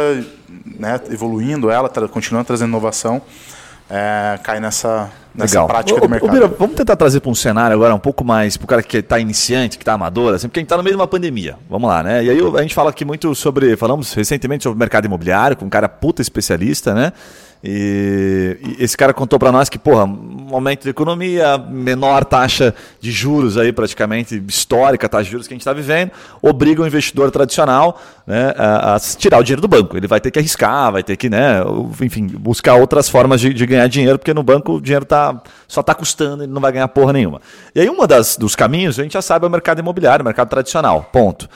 né, 0.65 0.99
evoluindo 1.09 1.69
ela, 1.69 1.89
continuando 2.07 2.45
trazendo 2.45 2.69
inovação, 2.69 3.21
é, 3.89 4.39
cai 4.41 4.59
nessa, 4.59 5.09
nessa 5.33 5.53
Legal. 5.53 5.67
prática 5.67 6.03
ô, 6.03 6.07
mercado. 6.07 6.31
Bira, 6.31 6.47
vamos 6.47 6.75
tentar 6.75 6.95
trazer 6.95 7.19
para 7.19 7.29
um 7.29 7.35
cenário 7.35 7.75
agora 7.75 7.93
um 7.93 7.99
pouco 7.99 8.23
mais 8.23 8.57
para 8.57 8.65
o 8.65 8.67
cara 8.67 8.83
que 8.83 8.97
está 8.97 9.19
iniciante, 9.19 9.77
que 9.77 9.83
está 9.83 9.93
amador, 9.93 10.33
assim, 10.33 10.47
porque 10.47 10.59
a 10.59 10.61
gente 10.61 10.67
está 10.67 10.77
no 10.77 10.83
meio 10.83 10.95
de 10.95 11.01
uma 11.01 11.07
pandemia. 11.07 11.55
Vamos 11.69 11.87
lá, 11.87 12.01
né? 12.01 12.23
E 12.23 12.29
aí 12.29 12.39
a 12.39 12.61
gente 12.61 12.73
fala 12.73 12.89
aqui 12.89 13.05
muito 13.05 13.33
sobre, 13.35 13.75
falamos 13.77 14.13
recentemente 14.13 14.63
sobre 14.63 14.75
o 14.75 14.79
mercado 14.79 15.05
imobiliário, 15.05 15.55
com 15.55 15.65
um 15.65 15.69
cara 15.69 15.87
puta 15.87 16.21
especialista, 16.21 16.93
né? 16.93 17.13
E, 17.67 18.57
e 18.61 18.83
esse 18.83 18.95
cara 18.95 19.11
contou 19.11 19.39
para 19.39 19.51
nós 19.51 19.69
que, 19.69 19.79
porra, 19.79 20.05
um 20.05 20.53
aumento 20.53 20.83
da 20.83 20.91
economia, 20.91 21.57
menor 21.57 22.23
taxa 22.23 22.75
de 22.99 23.11
juros 23.11 23.57
aí 23.57 23.73
praticamente 23.73 24.41
histórica, 24.47 25.09
taxa 25.09 25.23
de 25.23 25.31
juros 25.31 25.47
que 25.47 25.53
a 25.53 25.55
gente 25.55 25.61
está 25.61 25.73
vivendo, 25.73 26.11
obriga 26.43 26.83
o 26.83 26.85
investidor 26.85 27.31
tradicional 27.31 27.99
né, 28.27 28.53
a, 28.55 28.95
a 28.95 28.99
tirar 28.99 29.39
o 29.39 29.43
dinheiro 29.43 29.63
do 29.63 29.67
banco. 29.67 29.97
Ele 29.97 30.05
vai 30.05 30.21
ter 30.21 30.29
que 30.29 30.37
arriscar, 30.37 30.91
vai 30.91 31.01
ter 31.01 31.17
que, 31.17 31.27
né, 31.27 31.55
enfim, 32.03 32.27
buscar 32.27 32.75
outras 32.75 33.09
formas 33.09 33.41
de, 33.41 33.51
de 33.51 33.65
ganhar 33.65 33.87
dinheiro, 33.87 34.19
porque 34.19 34.33
no 34.33 34.43
banco 34.43 34.73
o 34.73 34.81
dinheiro 34.81 35.05
tá, 35.05 35.41
só 35.67 35.81
está 35.81 35.95
custando, 35.95 36.43
ele 36.43 36.51
não 36.51 36.61
vai 36.61 36.71
ganhar 36.71 36.87
porra 36.89 37.13
nenhuma. 37.13 37.41
E 37.73 37.81
aí, 37.81 37.89
um 37.89 37.97
dos 38.37 38.55
caminhos, 38.55 38.99
a 38.99 39.03
gente 39.03 39.13
já 39.13 39.23
sabe, 39.23 39.45
é 39.45 39.47
o 39.47 39.51
mercado 39.51 39.79
imobiliário, 39.79 40.21
o 40.21 40.25
mercado 40.25 40.49
tradicional. 40.49 41.09
Ponto. 41.11 41.49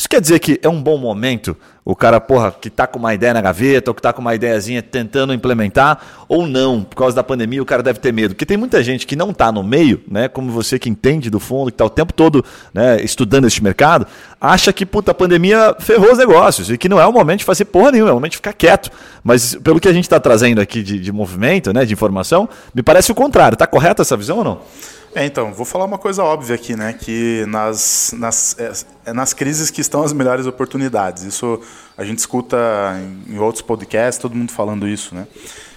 Isso 0.00 0.08
quer 0.08 0.18
dizer 0.22 0.38
que 0.38 0.58
é 0.62 0.68
um 0.68 0.82
bom 0.82 0.96
momento 0.96 1.54
o 1.84 1.94
cara, 1.94 2.18
porra, 2.18 2.50
que 2.50 2.68
está 2.68 2.86
com 2.86 2.98
uma 2.98 3.12
ideia 3.12 3.34
na 3.34 3.42
gaveta, 3.42 3.90
ou 3.90 3.94
que 3.94 3.98
está 3.98 4.14
com 4.14 4.22
uma 4.22 4.34
ideiazinha 4.34 4.82
tentando 4.82 5.34
implementar, 5.34 6.00
ou 6.26 6.46
não, 6.46 6.82
por 6.82 6.96
causa 6.96 7.14
da 7.14 7.22
pandemia 7.22 7.60
o 7.60 7.66
cara 7.66 7.82
deve 7.82 7.98
ter 7.98 8.10
medo. 8.10 8.34
Porque 8.34 8.46
tem 8.46 8.56
muita 8.56 8.82
gente 8.82 9.06
que 9.06 9.14
não 9.14 9.28
está 9.28 9.52
no 9.52 9.62
meio, 9.62 10.02
né, 10.10 10.26
como 10.26 10.50
você 10.50 10.78
que 10.78 10.88
entende 10.88 11.28
do 11.28 11.38
fundo, 11.38 11.66
que 11.66 11.74
está 11.74 11.84
o 11.84 11.90
tempo 11.90 12.14
todo 12.14 12.42
né, 12.72 12.98
estudando 13.02 13.46
este 13.46 13.62
mercado, 13.62 14.06
acha 14.40 14.72
que, 14.72 14.86
puta, 14.86 15.10
a 15.10 15.14
pandemia 15.14 15.76
ferrou 15.78 16.10
os 16.10 16.16
negócios, 16.16 16.70
e 16.70 16.78
que 16.78 16.88
não 16.88 16.98
é 16.98 17.06
o 17.06 17.12
momento 17.12 17.40
de 17.40 17.44
fazer 17.44 17.66
porra 17.66 17.92
nenhuma, 17.92 18.08
é 18.08 18.12
o 18.12 18.16
momento 18.16 18.32
de 18.32 18.38
ficar 18.38 18.54
quieto. 18.54 18.90
Mas 19.22 19.54
pelo 19.56 19.78
que 19.78 19.88
a 19.88 19.92
gente 19.92 20.04
está 20.04 20.18
trazendo 20.18 20.62
aqui 20.62 20.82
de, 20.82 20.98
de 20.98 21.12
movimento, 21.12 21.74
né, 21.74 21.84
de 21.84 21.92
informação, 21.92 22.48
me 22.74 22.82
parece 22.82 23.12
o 23.12 23.14
contrário. 23.14 23.54
Está 23.54 23.66
correta 23.66 24.00
essa 24.00 24.16
visão 24.16 24.38
ou 24.38 24.44
não? 24.44 24.60
É, 25.12 25.26
então, 25.26 25.52
vou 25.52 25.66
falar 25.66 25.86
uma 25.86 25.98
coisa 25.98 26.22
óbvia 26.22 26.54
aqui, 26.54 26.76
né? 26.76 26.92
Que 26.92 27.44
nas, 27.48 28.14
nas, 28.16 28.56
é, 28.58 28.72
é 29.10 29.12
nas 29.12 29.32
crises 29.32 29.68
que 29.68 29.80
estão 29.80 30.04
as 30.04 30.12
melhores 30.12 30.46
oportunidades. 30.46 31.24
Isso 31.24 31.60
a 31.98 32.04
gente 32.04 32.18
escuta 32.18 32.56
em, 32.96 33.34
em 33.34 33.38
outros 33.38 33.62
podcasts, 33.62 34.20
todo 34.20 34.36
mundo 34.36 34.52
falando 34.52 34.86
isso, 34.86 35.14
né? 35.14 35.26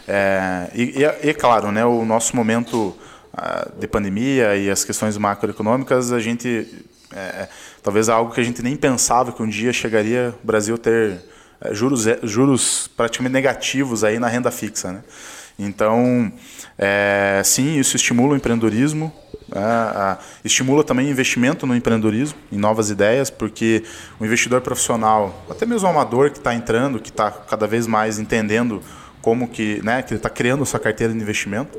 É, 0.07 0.69
e, 0.75 0.99
e, 0.99 1.29
é 1.29 1.33
claro, 1.33 1.71
né? 1.71 1.83
O 1.83 2.05
nosso 2.05 2.35
momento 2.35 2.95
uh, 3.33 3.79
de 3.79 3.87
pandemia 3.87 4.55
e 4.55 4.69
as 4.69 4.83
questões 4.83 5.17
macroeconômicas, 5.17 6.11
a 6.11 6.19
gente 6.19 6.85
é, 7.11 7.47
talvez 7.81 8.09
algo 8.09 8.33
que 8.33 8.39
a 8.41 8.43
gente 8.43 8.61
nem 8.61 8.75
pensava 8.75 9.31
que 9.31 9.41
um 9.41 9.49
dia 9.49 9.73
chegaria 9.73 10.33
o 10.43 10.45
Brasil 10.45 10.77
ter 10.77 11.19
juros 11.71 12.05
juros 12.23 12.87
praticamente 12.95 13.33
negativos 13.33 14.03
aí 14.03 14.19
na 14.19 14.27
renda 14.27 14.51
fixa, 14.51 14.91
né? 14.91 15.03
Então, 15.57 16.31
é, 16.77 17.41
sim, 17.45 17.79
isso 17.79 17.95
estimula 17.95 18.33
o 18.33 18.35
empreendedorismo, 18.35 19.13
é, 19.55 20.17
estimula 20.43 20.83
também 20.83 21.09
investimento 21.09 21.67
no 21.67 21.75
empreendedorismo, 21.75 22.37
em 22.51 22.57
novas 22.57 22.89
ideias, 22.89 23.29
porque 23.29 23.83
o 24.19 24.25
investidor 24.25 24.61
profissional, 24.61 25.45
até 25.49 25.65
mesmo 25.65 25.87
o 25.87 25.91
amador 25.91 26.31
que 26.31 26.37
está 26.37 26.53
entrando, 26.53 26.99
que 26.99 27.09
está 27.09 27.29
cada 27.29 27.67
vez 27.67 27.85
mais 27.85 28.19
entendendo 28.19 28.81
como 29.21 29.47
que, 29.47 29.81
né, 29.83 30.01
que 30.01 30.13
ele 30.13 30.19
está 30.19 30.29
criando 30.29 30.65
sua 30.65 30.79
carteira 30.79 31.13
de 31.13 31.19
investimento. 31.19 31.77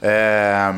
É, 0.00 0.74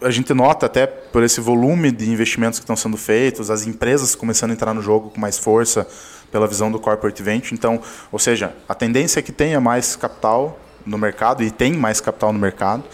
a 0.00 0.10
gente 0.10 0.32
nota 0.34 0.66
até 0.66 0.86
por 0.86 1.22
esse 1.22 1.40
volume 1.40 1.90
de 1.90 2.10
investimentos 2.10 2.58
que 2.58 2.64
estão 2.64 2.76
sendo 2.76 2.96
feitos, 2.96 3.50
as 3.50 3.66
empresas 3.66 4.14
começando 4.14 4.50
a 4.50 4.54
entrar 4.54 4.74
no 4.74 4.82
jogo 4.82 5.10
com 5.10 5.20
mais 5.20 5.38
força 5.38 5.86
pela 6.30 6.46
visão 6.46 6.70
do 6.70 6.78
corporate 6.78 7.22
venture. 7.22 7.54
Então, 7.54 7.80
ou 8.12 8.18
seja, 8.18 8.54
a 8.68 8.74
tendência 8.74 9.20
é 9.20 9.22
que 9.22 9.32
tenha 9.32 9.60
mais 9.60 9.96
capital 9.96 10.58
no 10.84 10.98
mercado 10.98 11.42
e 11.42 11.50
tem 11.50 11.72
mais 11.72 12.00
capital 12.00 12.32
no 12.32 12.38
mercado, 12.38 12.84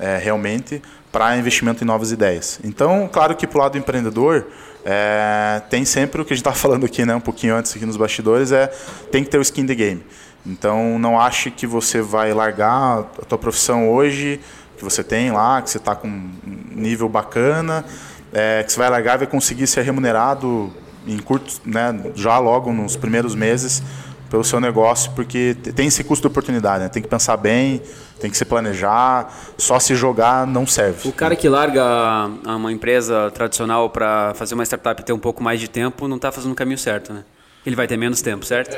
é, 0.00 0.16
realmente, 0.16 0.82
para 1.12 1.36
investimento 1.36 1.84
em 1.84 1.86
novas 1.86 2.10
ideias. 2.10 2.58
Então, 2.64 3.08
claro 3.12 3.36
que 3.36 3.46
para 3.46 3.58
o 3.58 3.62
lado 3.62 3.72
do 3.72 3.78
empreendedor, 3.78 4.46
é, 4.84 5.60
tem 5.68 5.84
sempre 5.84 6.22
o 6.22 6.24
que 6.24 6.32
a 6.32 6.36
gente 6.36 6.40
estava 6.40 6.56
falando 6.58 6.86
aqui, 6.86 7.04
né, 7.04 7.14
um 7.14 7.20
pouquinho 7.20 7.54
antes 7.54 7.76
aqui 7.76 7.84
nos 7.84 7.96
bastidores, 7.96 8.50
é 8.50 8.66
tem 9.12 9.22
que 9.22 9.30
ter 9.30 9.38
o 9.38 9.42
skin 9.42 9.66
the 9.66 9.74
game. 9.74 10.02
Então, 10.46 10.98
não 10.98 11.20
ache 11.20 11.50
que 11.50 11.66
você 11.66 12.00
vai 12.00 12.32
largar 12.32 13.00
a 13.20 13.24
tua 13.28 13.36
profissão 13.36 13.90
hoje, 13.90 14.40
que 14.78 14.82
você 14.82 15.04
tem 15.04 15.30
lá, 15.30 15.60
que 15.60 15.68
você 15.68 15.76
está 15.76 15.94
com 15.94 16.08
um 16.08 16.30
nível 16.74 17.08
bacana, 17.08 17.84
é, 18.32 18.62
que 18.62 18.72
você 18.72 18.78
vai 18.78 18.88
largar 18.88 19.16
e 19.16 19.18
vai 19.18 19.26
conseguir 19.26 19.66
ser 19.66 19.82
remunerado 19.82 20.72
em 21.06 21.18
curto, 21.18 21.60
né, 21.66 22.12
já 22.14 22.38
logo 22.38 22.72
nos 22.72 22.96
primeiros 22.96 23.34
meses 23.34 23.82
pelo 24.30 24.44
seu 24.44 24.60
negócio, 24.60 25.10
porque 25.12 25.56
tem 25.74 25.88
esse 25.88 26.04
custo 26.04 26.22
de 26.22 26.28
oportunidade, 26.28 26.84
né? 26.84 26.88
tem 26.88 27.02
que 27.02 27.08
pensar 27.08 27.36
bem, 27.36 27.82
tem 28.20 28.30
que 28.30 28.36
se 28.36 28.44
planejar, 28.44 29.34
só 29.58 29.78
se 29.80 29.94
jogar 29.96 30.46
não 30.46 30.66
serve. 30.66 31.08
O 31.08 31.12
cara 31.12 31.34
que 31.34 31.48
larga 31.48 32.30
uma 32.46 32.72
empresa 32.72 33.30
tradicional 33.32 33.90
para 33.90 34.32
fazer 34.34 34.54
uma 34.54 34.64
startup 34.64 35.02
e 35.02 35.04
ter 35.04 35.12
um 35.12 35.18
pouco 35.18 35.42
mais 35.42 35.58
de 35.58 35.68
tempo 35.68 36.06
não 36.06 36.16
está 36.16 36.30
fazendo 36.30 36.52
o 36.52 36.54
caminho 36.54 36.78
certo, 36.78 37.12
né? 37.12 37.24
Ele 37.64 37.76
vai 37.76 37.86
ter 37.86 37.98
menos 37.98 38.22
tempo, 38.22 38.42
certo? 38.44 38.74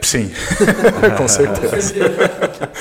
Sim, 0.00 0.30
com 1.18 1.28
certeza. 1.28 1.94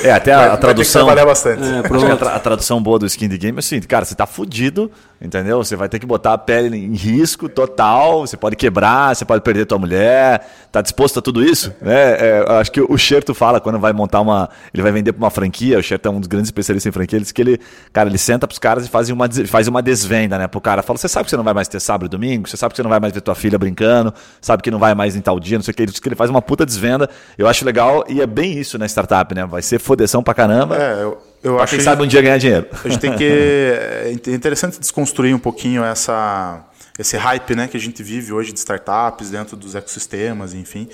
É, 0.01 0.11
até 0.11 0.31
a, 0.31 0.53
a 0.53 0.57
tradução. 0.57 1.05
Vai 1.05 1.15
ter 1.15 1.21
que 1.21 1.25
trabalhar 1.25 1.25
bastante. 1.25 1.63
É, 1.63 1.79
acho 1.79 2.05
que 2.05 2.11
a, 2.11 2.17
tra 2.17 2.35
a, 2.35 2.39
tradução 2.39 2.81
boa 2.81 2.97
do 2.97 3.05
skin 3.05 3.27
the 3.27 3.37
game 3.37 3.57
é 3.57 3.59
assim, 3.59 3.81
cara, 3.81 4.05
você 4.05 4.15
tá 4.15 4.25
fudido, 4.25 4.89
entendeu? 5.21 5.57
Você 5.57 5.75
vai 5.75 5.89
ter 5.89 5.99
que 5.99 6.05
botar 6.05 6.33
a 6.33 6.37
pele 6.37 6.77
em 6.77 6.95
risco 6.95 7.49
total, 7.49 8.21
você 8.21 8.37
pode 8.37 8.55
quebrar, 8.55 9.13
você 9.13 9.25
pode 9.25 9.43
perder 9.43 9.65
tua 9.65 9.77
mulher, 9.77 10.47
tá 10.71 10.81
disposto 10.81 11.19
a 11.19 11.21
tudo 11.21 11.43
isso? 11.43 11.73
Né? 11.81 11.93
É, 11.93 12.45
acho 12.59 12.71
que 12.71 12.79
o 12.79 12.97
Xerto 12.97 13.33
fala 13.33 13.59
quando 13.59 13.77
vai 13.77 13.91
montar 13.91 14.21
uma. 14.21 14.49
Ele 14.73 14.81
vai 14.81 14.93
vender 14.93 15.11
para 15.11 15.21
uma 15.21 15.29
franquia, 15.29 15.77
o 15.77 15.83
Xerto 15.83 16.05
é 16.05 16.09
um 16.11 16.19
dos 16.19 16.27
grandes 16.27 16.47
especialistas 16.47 16.89
em 16.89 16.93
franquia, 16.93 17.17
ele 17.17 17.23
diz 17.23 17.33
que 17.33 17.41
ele, 17.41 17.59
cara, 17.91 18.07
ele 18.07 18.17
senta 18.17 18.47
pros 18.47 18.57
caras 18.57 18.85
e 18.85 18.89
faz 18.89 19.09
uma, 19.09 19.27
faz 19.47 19.67
uma 19.67 19.81
desvenda, 19.81 20.37
né? 20.37 20.47
Pro 20.47 20.61
cara, 20.61 20.81
fala: 20.81 20.97
você 20.97 21.09
sabe 21.09 21.25
que 21.25 21.29
você 21.29 21.37
não 21.37 21.43
vai 21.43 21.53
mais 21.53 21.67
ter 21.67 21.81
sábado 21.81 22.05
e 22.05 22.09
domingo, 22.09 22.47
você 22.47 22.55
sabe 22.55 22.71
que 22.71 22.77
você 22.77 22.83
não 22.83 22.89
vai 22.89 23.01
mais 23.01 23.13
ver 23.13 23.19
tua 23.19 23.35
filha 23.35 23.59
brincando, 23.59 24.13
sabe 24.39 24.63
que 24.63 24.71
não 24.71 24.79
vai 24.79 24.95
mais 24.95 25.13
em 25.13 25.21
tal 25.21 25.40
dia, 25.41 25.57
não 25.57 25.63
sei 25.63 25.71
o 25.71 25.75
que. 25.75 25.81
Ele 25.81 25.91
diz 25.91 25.99
que 25.99 26.07
ele 26.07 26.15
faz 26.15 26.29
uma 26.29 26.41
puta 26.41 26.65
desvenda. 26.65 27.09
Eu 27.37 27.47
acho 27.47 27.65
legal 27.65 28.05
e 28.07 28.21
é 28.21 28.27
bem 28.27 28.57
isso 28.57 28.77
na 28.77 28.85
startup, 28.85 29.35
né? 29.35 29.45
Vai 29.45 29.61
ser 29.61 29.79
fodeção 29.79 30.23
pra 30.23 30.33
caramba. 30.33 30.77
É, 30.77 31.03
eu, 31.03 31.21
eu 31.43 31.55
pra 31.55 31.63
acho 31.63 31.71
quem 31.71 31.79
que 31.79 31.85
sabe 31.85 32.03
um 32.03 32.07
dia 32.07 32.21
ganhar 32.21 32.37
dinheiro. 32.37 32.67
A 32.83 32.87
gente 32.87 32.99
tem 32.99 33.15
que. 33.15 33.31
É 34.01 34.11
interessante 34.33 34.79
desconstruir 34.79 35.33
um 35.33 35.39
pouquinho 35.39 35.83
essa, 35.83 36.65
esse 36.97 37.17
hype 37.17 37.55
né, 37.55 37.67
que 37.67 37.77
a 37.77 37.79
gente 37.79 38.01
vive 38.03 38.31
hoje 38.33 38.51
de 38.51 38.59
startups 38.59 39.29
dentro 39.29 39.57
dos 39.57 39.75
ecossistemas, 39.75 40.53
enfim. 40.53 40.87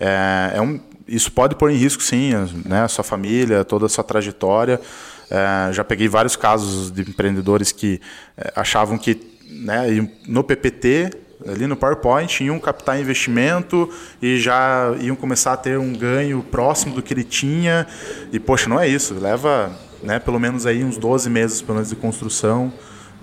É, 0.00 0.52
é 0.56 0.60
um, 0.60 0.80
isso 1.06 1.30
pode 1.32 1.54
pôr 1.54 1.70
em 1.70 1.76
risco, 1.76 2.02
sim, 2.02 2.32
né, 2.64 2.82
a 2.82 2.88
sua 2.88 3.04
família, 3.04 3.64
toda 3.64 3.86
a 3.86 3.88
sua 3.88 4.04
trajetória. 4.04 4.80
É, 5.30 5.72
já 5.72 5.82
peguei 5.82 6.08
vários 6.08 6.36
casos 6.36 6.90
de 6.90 7.02
empreendedores 7.02 7.72
que 7.72 8.00
é, 8.36 8.52
achavam 8.56 8.98
que 8.98 9.18
né, 9.48 10.08
no 10.26 10.44
PPT 10.44 11.10
ali 11.46 11.66
no 11.66 11.76
PowerPoint, 11.76 12.42
iam 12.44 12.58
captar 12.58 13.00
investimento 13.00 13.90
e 14.20 14.38
já 14.38 14.94
iam 15.00 15.16
começar 15.16 15.52
a 15.52 15.56
ter 15.56 15.78
um 15.78 15.92
ganho 15.92 16.42
próximo 16.42 16.94
do 16.94 17.02
que 17.02 17.12
ele 17.12 17.24
tinha. 17.24 17.86
E, 18.32 18.38
poxa, 18.38 18.68
não 18.68 18.78
é 18.78 18.88
isso. 18.88 19.14
Leva 19.14 19.72
né, 20.02 20.18
pelo 20.18 20.38
menos 20.38 20.66
aí 20.66 20.82
uns 20.84 20.96
12 20.96 21.30
meses 21.30 21.62
pelo 21.62 21.74
menos 21.74 21.90
de 21.90 21.96
construção. 21.96 22.72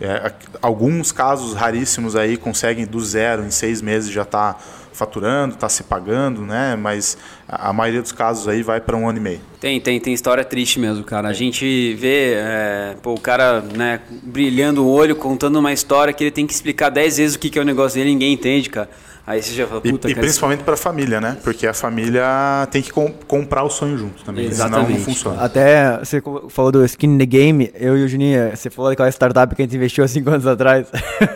É, 0.01 0.31
alguns 0.61 1.11
casos 1.11 1.53
raríssimos 1.53 2.15
aí 2.15 2.37
conseguem 2.37 2.85
do 2.85 3.01
zero 3.01 3.43
em 3.43 3.51
seis 3.51 3.81
meses 3.81 4.09
já 4.09 4.21
está 4.21 4.57
faturando, 4.99 5.55
está 5.55 5.69
se 5.69 5.83
pagando, 5.83 6.41
né? 6.41 6.75
Mas 6.75 7.17
a, 7.47 7.71
maioria 7.71 8.01
dos 8.01 8.11
casos 8.11 8.49
aí 8.49 8.61
vai 8.61 8.81
para 8.81 8.97
um 8.97 9.07
ano 9.07 9.17
e 9.17 9.21
meio. 9.21 9.39
Tem, 9.59 9.79
tem, 9.79 9.97
tem 9.99 10.13
história 10.13 10.43
triste 10.43 10.77
mesmo, 10.77 11.05
cara. 11.05 11.29
A 11.29 11.33
gente 11.33 11.93
vê 11.95 12.33
é, 12.35 12.95
pô, 13.01 13.13
o 13.13 13.19
cara 13.19 13.61
né, 13.61 14.01
brilhando 14.23 14.85
o 14.85 14.91
olho, 14.91 15.15
contando 15.15 15.57
uma 15.57 15.71
história 15.71 16.13
que 16.13 16.25
ele 16.25 16.31
tem 16.31 16.45
que 16.45 16.53
explicar 16.53 16.89
dez 16.89 17.17
vezes 17.17 17.35
o 17.35 17.39
que, 17.39 17.49
que 17.49 17.57
é 17.57 17.61
o 17.61 17.65
negócio 17.65 17.97
dele, 17.97 18.11
ninguém 18.11 18.33
entende, 18.33 18.69
cara. 18.69 18.89
Aí 19.25 19.43
você 19.43 19.53
já 19.53 19.67
fala, 19.67 19.79
puta, 19.79 20.09
E, 20.09 20.11
e 20.11 20.15
principalmente 20.15 20.63
para 20.63 20.73
a 20.73 20.77
família, 20.77 21.21
né? 21.21 21.37
Porque 21.43 21.67
a 21.67 21.73
família 21.73 22.67
tem 22.71 22.81
que 22.81 22.91
com, 22.91 23.11
comprar 23.27 23.63
o 23.63 23.69
sonho 23.69 23.95
junto 23.95 24.23
também, 24.23 24.47
Exatamente. 24.47 24.87
senão 24.87 24.97
não 24.97 25.05
funciona. 25.05 25.41
Até 25.41 25.99
você 25.99 26.21
falou 26.49 26.71
do 26.71 26.83
Skin 26.83 27.07
in 27.07 27.17
the 27.19 27.25
Game, 27.27 27.71
eu 27.75 27.95
e 27.95 28.03
o 28.03 28.07
Juninho, 28.07 28.49
você 28.49 28.71
falou 28.71 28.89
daquela 28.89 29.07
startup 29.09 29.55
que 29.55 29.61
a 29.61 29.65
gente 29.65 29.75
investiu 29.75 30.03
há 30.03 30.07
cinco 30.07 30.31
anos 30.31 30.47
atrás. 30.47 30.87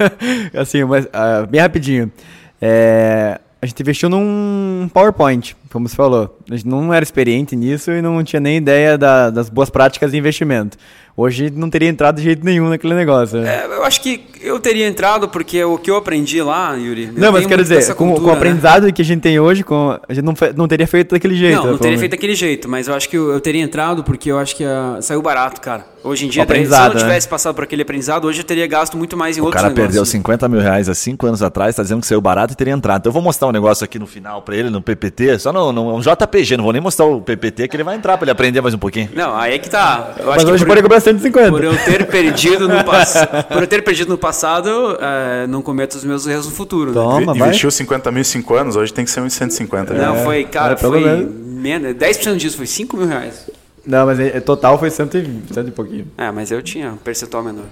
assim, 0.59 0.83
mas 0.83 1.05
uh, 1.05 1.45
bem 1.47 1.61
rapidinho. 1.61 2.11
É, 2.59 3.39
a 3.63 3.65
gente 3.65 3.79
investiu 3.81 4.09
num 4.09 4.89
PowerPoint. 4.93 5.55
Como 5.73 5.89
você 5.89 5.95
falou, 5.95 6.37
a 6.49 6.55
gente 6.55 6.67
não 6.67 6.93
era 6.93 7.03
experiente 7.03 7.55
nisso 7.55 7.89
e 7.89 7.99
não 7.99 8.23
tinha 8.23 8.39
nem 8.39 8.57
ideia 8.57 8.95
da, 8.95 9.31
das 9.31 9.49
boas 9.49 9.71
práticas 9.71 10.11
de 10.11 10.17
investimento. 10.19 10.77
Hoje 11.15 11.51
não 11.51 11.69
teria 11.69 11.89
entrado 11.89 12.15
de 12.17 12.23
jeito 12.23 12.43
nenhum 12.43 12.69
naquele 12.69 12.95
negócio. 12.95 13.39
Né? 13.39 13.61
É, 13.61 13.65
eu 13.65 13.83
acho 13.83 14.01
que 14.01 14.23
eu 14.41 14.59
teria 14.59 14.87
entrado 14.87 15.29
porque 15.29 15.63
o 15.63 15.77
que 15.77 15.91
eu 15.91 15.95
aprendi 15.95 16.41
lá, 16.41 16.73
Yuri. 16.73 17.11
Não, 17.15 17.31
mas 17.31 17.45
quero 17.45 17.61
dizer, 17.61 17.85
com, 17.93 18.07
cultura, 18.07 18.19
com, 18.19 18.23
o 18.23 18.31
né? 18.31 18.37
aprendizado 18.37 18.85
né? 18.85 18.91
que 18.91 19.01
a 19.01 19.05
gente 19.05 19.21
tem 19.21 19.39
hoje, 19.39 19.63
com, 19.63 19.99
a 20.07 20.13
gente 20.13 20.25
não, 20.25 20.33
não 20.55 20.67
teria 20.67 20.87
feito 20.87 21.11
daquele 21.11 21.35
jeito. 21.35 21.57
Não, 21.57 21.71
não 21.71 21.77
teria 21.77 21.99
feito 21.99 22.11
daquele 22.11 22.33
jeito, 22.33 22.67
mas 22.67 22.87
eu 22.87 22.95
acho 22.95 23.07
que 23.07 23.15
eu, 23.15 23.31
eu 23.31 23.39
teria 23.39 23.61
entrado 23.61 24.03
porque 24.03 24.31
eu 24.31 24.39
acho 24.39 24.55
que 24.55 24.63
uh, 24.63 25.01
saiu 25.01 25.21
barato, 25.21 25.61
cara. 25.61 25.85
Hoje 26.03 26.25
em 26.25 26.29
dia, 26.29 26.45
se 26.45 26.51
eu 26.51 26.63
não 26.63 26.89
né? 26.89 26.99
tivesse 26.99 27.27
né? 27.27 27.29
passado 27.29 27.55
por 27.55 27.63
aquele 27.63 27.83
aprendizado, 27.83 28.25
hoje 28.25 28.41
eu 28.41 28.43
teria 28.43 28.67
gasto 28.67 28.97
muito 28.97 29.15
mais 29.15 29.37
em 29.37 29.41
o 29.41 29.45
outros 29.45 29.61
negócios. 29.61 29.77
O 29.77 29.81
cara 29.81 29.87
perdeu 29.87 30.05
50 30.05 30.49
mil 30.49 30.59
reais 30.59 30.89
há 30.89 30.95
5 30.95 31.25
anos 31.27 31.41
atrás, 31.41 31.75
tá 31.75 31.83
dizendo 31.83 32.01
que 32.01 32.07
saiu 32.07 32.19
barato 32.19 32.53
e 32.53 32.57
teria 32.57 32.73
entrado. 32.73 32.99
Então 33.01 33.09
eu 33.09 33.13
vou 33.13 33.21
mostrar 33.21 33.47
um 33.47 33.53
negócio 33.53 33.85
aqui 33.85 33.97
no 33.97 34.05
final 34.05 34.41
para 34.41 34.55
ele, 34.55 34.69
no 34.69 34.81
PPT, 34.81 35.39
só 35.39 35.53
no, 35.53 35.62
no, 35.71 35.97
no, 35.97 36.01
JPG, 36.01 36.57
não 36.57 36.63
vou 36.63 36.73
nem 36.73 36.81
mostrar 36.81 37.05
o 37.05 37.21
PPT, 37.21 37.67
que 37.67 37.75
ele 37.75 37.83
vai 37.83 37.95
entrar 37.95 38.17
para 38.17 38.25
ele 38.25 38.31
aprender 38.31 38.61
mais 38.61 38.73
um 38.73 38.77
pouquinho. 38.77 39.09
Não, 39.15 39.35
aí 39.35 39.53
é 39.53 39.59
que 39.59 39.69
tá. 39.69 40.13
Eu 40.17 40.31
acho 40.31 40.45
Mas 40.45 40.53
hoje 40.53 40.65
pode 40.65 40.81
cobrar 40.81 40.99
150. 40.99 41.49
Por 41.49 41.63
eu 41.63 41.77
ter 41.77 42.05
perdido 42.07 42.67
no, 42.67 42.83
pass... 42.83 43.15
por 43.49 43.61
eu 43.61 43.67
ter 43.67 43.81
perdido 43.83 44.09
no 44.09 44.17
passado, 44.17 44.97
é, 44.99 45.47
não 45.47 45.61
cometo 45.61 45.95
os 45.95 46.03
meus 46.03 46.27
erros 46.27 46.45
no 46.45 46.51
futuro. 46.51 46.91
Né? 46.91 46.93
Toma, 46.95 47.33
né? 47.33 47.39
Investiu 47.39 47.71
50 47.71 48.11
mil 48.11 48.21
em 48.21 48.25
5 48.25 48.55
anos, 48.55 48.75
hoje 48.75 48.93
tem 48.93 49.05
que 49.05 49.11
ser 49.11 49.21
uns 49.21 49.33
150. 49.33 49.93
Não, 49.93 50.15
né? 50.15 50.23
foi, 50.23 50.43
cara, 50.43 50.73
é, 50.73 50.77
foi... 50.77 51.25
Menos, 51.25 51.93
10% 51.95 52.35
disso 52.35 52.57
foi 52.57 52.67
5 52.67 52.97
mil 52.97 53.07
reais. 53.07 53.45
Não, 53.85 54.05
mas 54.05 54.19
é, 54.19 54.39
total 54.39 54.79
foi 54.79 54.89
cento 54.89 55.17
e, 55.17 55.43
cento 55.51 55.67
e 55.67 55.71
pouquinho. 55.71 56.07
É, 56.17 56.31
mas 56.31 56.51
eu 56.51 56.61
tinha 56.61 56.93
um 56.93 56.97
percentual 56.97 57.43
menor. 57.43 57.65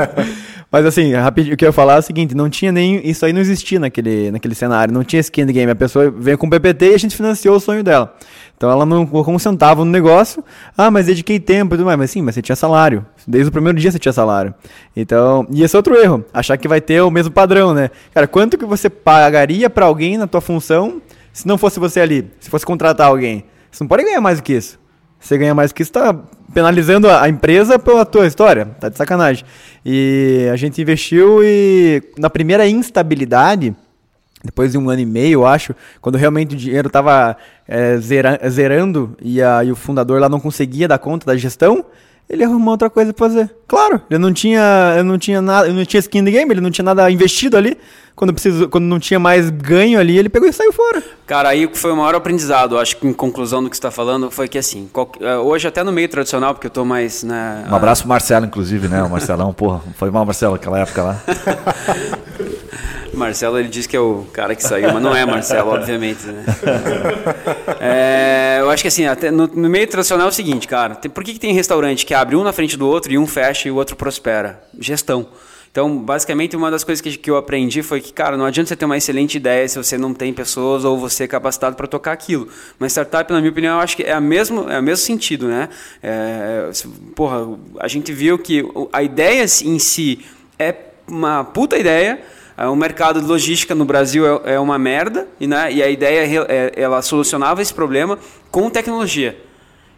mas 0.70 0.84
assim, 0.84 1.14
rapidinho, 1.14 1.54
o 1.54 1.56
que 1.56 1.64
eu 1.64 1.68
ia 1.68 1.72
falar 1.72 1.96
é 1.96 1.98
o 2.00 2.02
seguinte, 2.02 2.34
não 2.34 2.50
tinha 2.50 2.70
nem. 2.70 3.06
Isso 3.08 3.24
aí 3.24 3.32
não 3.32 3.40
existia 3.40 3.80
naquele, 3.80 4.30
naquele 4.30 4.54
cenário, 4.54 4.92
não 4.92 5.02
tinha 5.02 5.20
skin 5.20 5.46
game. 5.46 5.70
A 5.72 5.74
pessoa 5.74 6.10
veio 6.10 6.36
com 6.36 6.50
PPT 6.50 6.90
e 6.90 6.94
a 6.94 6.98
gente 6.98 7.16
financiou 7.16 7.56
o 7.56 7.60
sonho 7.60 7.82
dela. 7.82 8.14
Então 8.58 8.70
ela 8.70 8.84
não 8.84 9.06
colocou 9.06 9.32
um 9.32 9.38
centavo 9.38 9.86
no 9.86 9.90
negócio. 9.90 10.44
Ah, 10.76 10.90
mas 10.90 11.06
dediquei 11.06 11.40
tempo 11.40 11.74
e 11.74 11.78
tudo 11.78 11.86
mais. 11.86 11.98
Mas 11.98 12.10
sim, 12.10 12.20
mas 12.20 12.34
você 12.34 12.42
tinha 12.42 12.56
salário. 12.56 13.06
Desde 13.26 13.48
o 13.48 13.52
primeiro 13.52 13.78
dia 13.78 13.90
você 13.90 13.98
tinha 13.98 14.12
salário. 14.12 14.52
Então, 14.94 15.46
e 15.50 15.62
esse 15.62 15.74
é 15.74 15.78
outro 15.78 15.96
erro. 15.96 16.24
Achar 16.34 16.58
que 16.58 16.68
vai 16.68 16.80
ter 16.80 17.00
o 17.00 17.10
mesmo 17.10 17.32
padrão, 17.32 17.72
né? 17.72 17.90
Cara, 18.12 18.26
quanto 18.26 18.58
que 18.58 18.66
você 18.66 18.90
pagaria 18.90 19.70
para 19.70 19.86
alguém 19.86 20.18
na 20.18 20.26
tua 20.26 20.42
função 20.42 21.00
se 21.32 21.46
não 21.46 21.56
fosse 21.56 21.80
você 21.80 22.00
ali? 22.00 22.30
Se 22.38 22.50
fosse 22.50 22.66
contratar 22.66 23.06
alguém? 23.06 23.44
Você 23.70 23.82
não 23.82 23.88
pode 23.88 24.02
ganhar 24.02 24.20
mais 24.20 24.38
do 24.38 24.42
que 24.42 24.52
isso. 24.52 24.78
Você 25.20 25.36
ganha 25.36 25.54
mais 25.54 25.72
que 25.72 25.82
isso, 25.82 25.92
tá 25.92 26.14
penalizando 26.52 27.10
a 27.10 27.28
empresa 27.28 27.78
pela 27.78 28.04
tua 28.04 28.26
história. 28.26 28.66
Tá 28.80 28.88
de 28.88 28.96
sacanagem. 28.96 29.44
E 29.84 30.48
a 30.52 30.56
gente 30.56 30.80
investiu 30.80 31.42
e 31.42 32.02
na 32.16 32.30
primeira 32.30 32.66
instabilidade, 32.66 33.74
depois 34.44 34.72
de 34.72 34.78
um 34.78 34.88
ano 34.88 35.00
e 35.00 35.06
meio, 35.06 35.40
eu 35.40 35.46
acho, 35.46 35.74
quando 36.00 36.16
realmente 36.16 36.54
o 36.54 36.58
dinheiro 36.58 36.86
estava 36.86 37.36
é, 37.66 37.96
zera, 37.98 38.40
zerando 38.48 39.16
e, 39.20 39.42
a, 39.42 39.64
e 39.64 39.72
o 39.72 39.76
fundador 39.76 40.20
lá 40.20 40.28
não 40.28 40.40
conseguia 40.40 40.86
dar 40.86 40.98
conta 40.98 41.26
da 41.26 41.36
gestão, 41.36 41.84
ele 42.28 42.44
arrumou 42.44 42.72
outra 42.72 42.90
coisa 42.90 43.12
pra 43.12 43.26
fazer. 43.26 43.50
Claro, 43.66 44.00
ele 44.10 44.18
não 44.18 44.32
tinha, 44.32 44.94
ele 44.94 45.04
não 45.04 45.18
tinha 45.18 45.40
nada, 45.40 45.66
ele 45.66 45.76
não 45.76 45.84
tinha 45.84 46.00
skin 46.00 46.22
de 46.22 46.30
game, 46.30 46.52
ele 46.52 46.60
não 46.60 46.70
tinha 46.70 46.84
nada 46.84 47.10
investido 47.10 47.56
ali. 47.56 47.76
Quando, 48.14 48.32
precisou, 48.32 48.68
quando 48.68 48.84
não 48.84 48.98
tinha 48.98 49.20
mais 49.20 49.48
ganho 49.48 49.96
ali, 49.96 50.18
ele 50.18 50.28
pegou 50.28 50.48
e 50.48 50.52
saiu 50.52 50.72
fora. 50.72 51.00
Cara, 51.24 51.50
aí 51.50 51.70
foi 51.72 51.92
o 51.92 51.96
maior 51.96 52.16
aprendizado, 52.16 52.76
acho 52.76 52.96
que 52.96 53.06
em 53.06 53.12
conclusão 53.12 53.62
do 53.62 53.70
que 53.70 53.76
você 53.76 53.78
está 53.78 53.92
falando, 53.92 54.28
foi 54.28 54.48
que 54.48 54.58
assim, 54.58 54.90
é, 55.20 55.36
hoje 55.36 55.68
até 55.68 55.84
no 55.84 55.92
meio 55.92 56.08
tradicional, 56.08 56.52
porque 56.52 56.66
eu 56.66 56.70
tô 56.70 56.84
mais. 56.84 57.22
Né, 57.22 57.64
um 57.70 57.76
abraço 57.76 58.02
pro 58.02 58.08
Marcelo, 58.08 58.44
inclusive, 58.44 58.88
né? 58.88 59.04
O 59.04 59.10
Marcelão, 59.10 59.52
porra, 59.52 59.82
foi 59.94 60.10
mal, 60.10 60.24
Marcelo, 60.24 60.56
aquela 60.56 60.80
época 60.80 61.02
lá. 61.04 61.22
Marcelo, 63.14 63.58
ele 63.58 63.68
diz 63.68 63.86
que 63.86 63.96
é 63.96 64.00
o 64.00 64.26
cara 64.32 64.54
que 64.54 64.62
saiu, 64.62 64.92
mas 64.92 65.02
não 65.02 65.14
é 65.14 65.24
Marcelo, 65.24 65.70
obviamente, 65.72 66.26
né? 66.26 66.44
É, 67.80 68.27
acho 68.78 68.84
que 68.84 68.88
assim, 68.88 69.06
até 69.06 69.30
no, 69.30 69.48
no, 69.48 69.68
meio 69.68 69.88
tradicional 69.88 70.28
é 70.28 70.30
o 70.30 70.32
seguinte, 70.32 70.68
cara, 70.68 70.94
tem, 70.94 71.10
por 71.10 71.24
que, 71.24 71.32
que 71.32 71.40
tem 71.40 71.52
restaurante 71.52 72.06
que 72.06 72.14
abre 72.14 72.36
um 72.36 72.44
na 72.44 72.52
frente 72.52 72.76
do 72.76 72.86
outro 72.86 73.12
e 73.12 73.18
um 73.18 73.26
fecha 73.26 73.66
e 73.66 73.70
o 73.72 73.74
outro 73.74 73.96
prospera? 73.96 74.62
Gestão. 74.78 75.28
Então, 75.70 75.98
basicamente, 75.98 76.56
uma 76.56 76.70
das 76.70 76.82
coisas 76.82 77.02
que, 77.02 77.16
que 77.16 77.30
eu 77.30 77.36
aprendi 77.36 77.82
foi 77.82 78.00
que, 78.00 78.12
cara, 78.12 78.36
não 78.36 78.44
adianta 78.44 78.68
você 78.68 78.76
ter 78.76 78.84
uma 78.84 78.96
excelente 78.96 79.36
ideia 79.36 79.68
se 79.68 79.76
você 79.76 79.98
não 79.98 80.14
tem 80.14 80.32
pessoas 80.32 80.84
ou 80.84 80.96
você 80.96 81.24
é 81.24 81.26
capacitado 81.26 81.76
para 81.76 81.86
tocar 81.86 82.12
aquilo. 82.12 82.48
Mas 82.78 82.92
startup, 82.92 83.30
na 83.32 83.40
minha 83.40 83.50
opinião, 83.50 83.76
eu 83.76 83.80
acho 83.80 83.96
que 83.96 84.04
é, 84.04 84.12
a 84.12 84.20
mesmo, 84.20 84.70
é 84.70 84.78
o 84.78 84.82
mesmo 84.82 85.04
sentido, 85.04 85.48
né? 85.48 85.68
É, 86.02 86.70
porra, 87.14 87.58
a 87.80 87.88
gente 87.88 88.12
viu 88.12 88.38
que 88.38 88.64
a 88.92 89.02
ideia 89.02 89.42
em 89.42 89.78
si 89.78 90.24
é 90.58 90.74
uma 91.06 91.44
puta 91.44 91.76
ideia, 91.76 92.22
o 92.66 92.74
mercado 92.74 93.20
de 93.20 93.26
logística 93.26 93.74
no 93.74 93.84
Brasil 93.84 94.26
é, 94.44 94.54
é 94.54 94.60
uma 94.60 94.78
merda 94.78 95.28
e, 95.38 95.46
né, 95.46 95.72
e 95.72 95.82
a 95.82 95.88
ideia 95.88 96.46
é, 96.48 96.72
ela 96.74 97.00
solucionava 97.02 97.62
esse 97.62 97.72
problema 97.72 98.18
com 98.50 98.68
tecnologia. 98.68 99.38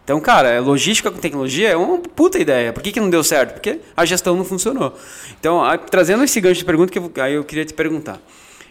Então, 0.03 0.19
cara, 0.19 0.59
logística 0.59 1.09
com 1.09 1.17
tecnologia 1.17 1.69
é 1.69 1.75
uma 1.75 1.97
puta 1.99 2.37
ideia. 2.37 2.73
Por 2.73 2.83
que, 2.83 2.91
que 2.91 2.99
não 2.99 3.09
deu 3.09 3.23
certo? 3.23 3.53
Porque 3.53 3.79
a 3.95 4.03
gestão 4.03 4.35
não 4.35 4.43
funcionou. 4.43 4.97
Então, 5.39 5.61
trazendo 5.89 6.23
esse 6.23 6.41
gancho 6.41 6.59
de 6.59 6.65
pergunta, 6.65 6.91
que 6.91 6.99
eu, 6.99 7.11
aí 7.23 7.33
eu 7.35 7.43
queria 7.43 7.65
te 7.65 7.73
perguntar. 7.73 8.19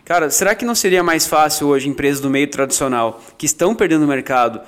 Cara, 0.05 0.29
será 0.29 0.55
que 0.55 0.65
não 0.65 0.75
seria 0.75 1.03
mais 1.03 1.27
fácil 1.27 1.69
hoje 1.69 1.89
empresas 1.89 2.21
do 2.21 2.29
meio 2.29 2.49
tradicional 2.49 3.21
que 3.39 3.47
estão 3.47 3.75
perdendo 3.75 4.05
o 4.05 4.09
mercado 4.09 4.61